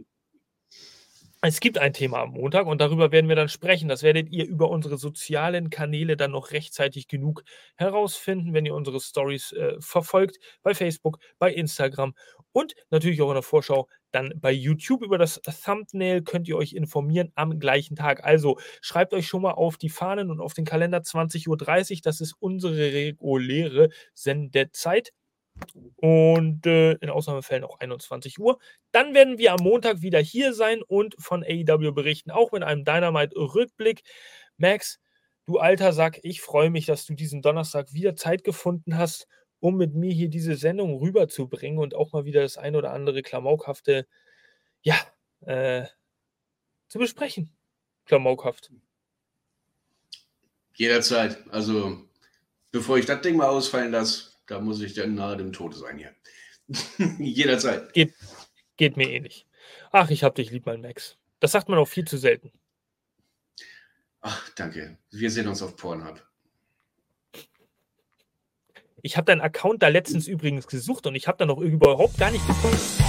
Es 1.43 1.59
gibt 1.59 1.77
ein 1.77 1.93
Thema 1.93 2.21
am 2.21 2.31
Montag 2.31 2.65
und 2.65 2.81
darüber 2.81 3.11
werden 3.11 3.29
wir 3.29 3.35
dann 3.35 3.47
sprechen. 3.49 3.87
Das 3.87 4.01
werdet 4.01 4.31
ihr 4.31 4.47
über 4.47 4.71
unsere 4.71 4.97
sozialen 4.97 5.69
Kanäle 5.69 6.17
dann 6.17 6.31
noch 6.31 6.49
rechtzeitig 6.49 7.07
genug 7.07 7.43
herausfinden, 7.75 8.55
wenn 8.55 8.65
ihr 8.65 8.73
unsere 8.73 8.99
Stories 8.99 9.51
äh, 9.51 9.75
verfolgt, 9.79 10.39
bei 10.63 10.73
Facebook, 10.73 11.19
bei 11.37 11.53
Instagram 11.53 12.15
und 12.53 12.73
natürlich 12.89 13.21
auch 13.21 13.29
in 13.29 13.35
der 13.35 13.43
Vorschau 13.43 13.87
dann 14.11 14.33
bei 14.35 14.51
YouTube 14.51 15.03
über 15.03 15.17
das 15.17 15.41
Thumbnail 15.41 16.21
könnt 16.21 16.47
ihr 16.47 16.57
euch 16.57 16.73
informieren 16.73 17.31
am 17.35 17.59
gleichen 17.59 17.95
Tag. 17.95 18.23
Also 18.23 18.57
schreibt 18.81 19.13
euch 19.13 19.27
schon 19.27 19.41
mal 19.41 19.51
auf 19.51 19.77
die 19.77 19.89
Fahnen 19.89 20.31
und 20.31 20.39
auf 20.39 20.53
den 20.53 20.65
Kalender 20.65 20.99
20.30 20.99 21.47
Uhr. 21.49 22.01
Das 22.03 22.21
ist 22.21 22.33
unsere 22.39 22.93
reguläre 22.93 23.89
Sendezeit. 24.13 25.13
Und 25.95 26.67
äh, 26.67 26.93
in 26.93 27.09
Ausnahmefällen 27.09 27.63
auch 27.63 27.79
21 27.79 28.39
Uhr. 28.39 28.59
Dann 28.91 29.15
werden 29.15 29.39
wir 29.39 29.53
am 29.53 29.63
Montag 29.63 30.01
wieder 30.01 30.19
hier 30.19 30.53
sein 30.53 30.83
und 30.83 31.15
von 31.19 31.43
AEW 31.43 31.91
berichten, 31.93 32.29
auch 32.29 32.51
mit 32.51 32.61
einem 32.63 32.85
Dynamite-Rückblick. 32.85 34.03
Max, 34.57 34.99
du 35.47 35.57
alter 35.57 35.93
Sack, 35.93 36.19
ich 36.21 36.41
freue 36.41 36.69
mich, 36.69 36.85
dass 36.85 37.05
du 37.05 37.15
diesen 37.15 37.41
Donnerstag 37.41 37.91
wieder 37.93 38.15
Zeit 38.15 38.43
gefunden 38.43 38.97
hast, 38.97 39.27
um 39.59 39.77
mit 39.77 39.95
mir 39.95 40.13
hier 40.13 40.29
diese 40.29 40.55
Sendung 40.55 40.97
rüberzubringen 40.99 41.79
und 41.79 41.95
auch 41.95 42.13
mal 42.13 42.25
wieder 42.25 42.41
das 42.41 42.57
ein 42.57 42.75
oder 42.75 42.93
andere 42.93 43.21
Klamaukhafte, 43.21 44.07
ja, 44.81 44.95
äh, 45.41 45.85
zu 46.87 46.99
besprechen. 46.99 47.51
Klamaukhaft. 48.05 48.71
Jederzeit. 50.73 51.37
Also, 51.49 52.07
bevor 52.71 52.97
ich 52.97 53.05
das 53.05 53.21
Ding 53.21 53.35
mal 53.35 53.47
ausfallen 53.47 53.91
lasse, 53.91 54.31
da 54.45 54.61
muss 54.61 54.81
ich 54.81 54.93
dann 54.93 55.15
nahe 55.15 55.37
dem 55.37 55.51
Tode 55.51 55.75
sein 55.75 55.97
hier. 55.97 56.15
Jederzeit. 57.19 57.93
Geht, 57.93 58.13
geht 58.77 58.95
mir 58.95 59.09
ähnlich. 59.09 59.45
Eh 59.45 59.57
Ach, 59.91 60.09
ich 60.09 60.23
hab 60.23 60.35
dich 60.35 60.51
lieb, 60.51 60.65
mein 60.65 60.81
Max. 60.81 61.17
Das 61.39 61.51
sagt 61.51 61.69
man 61.69 61.79
auch 61.79 61.87
viel 61.87 62.05
zu 62.05 62.17
selten. 62.17 62.51
Ach, 64.21 64.49
danke. 64.55 64.97
Wir 65.11 65.31
sehen 65.31 65.47
uns 65.47 65.61
auf 65.61 65.75
Pornhub. 65.75 66.26
Ich 69.07 69.15
habe 69.15 69.23
deinen 69.23 69.39
Account 69.39 69.83
da 69.83 69.87
letztens 69.87 70.27
übrigens 70.27 70.67
gesucht 70.67 71.07
und 71.07 71.15
ich 71.15 71.29
habe 71.29 71.37
da 71.37 71.45
noch 71.45 71.59
überhaupt 71.59 72.17
gar 72.17 72.29
nicht 72.29 72.45
gefunden. 72.45 73.06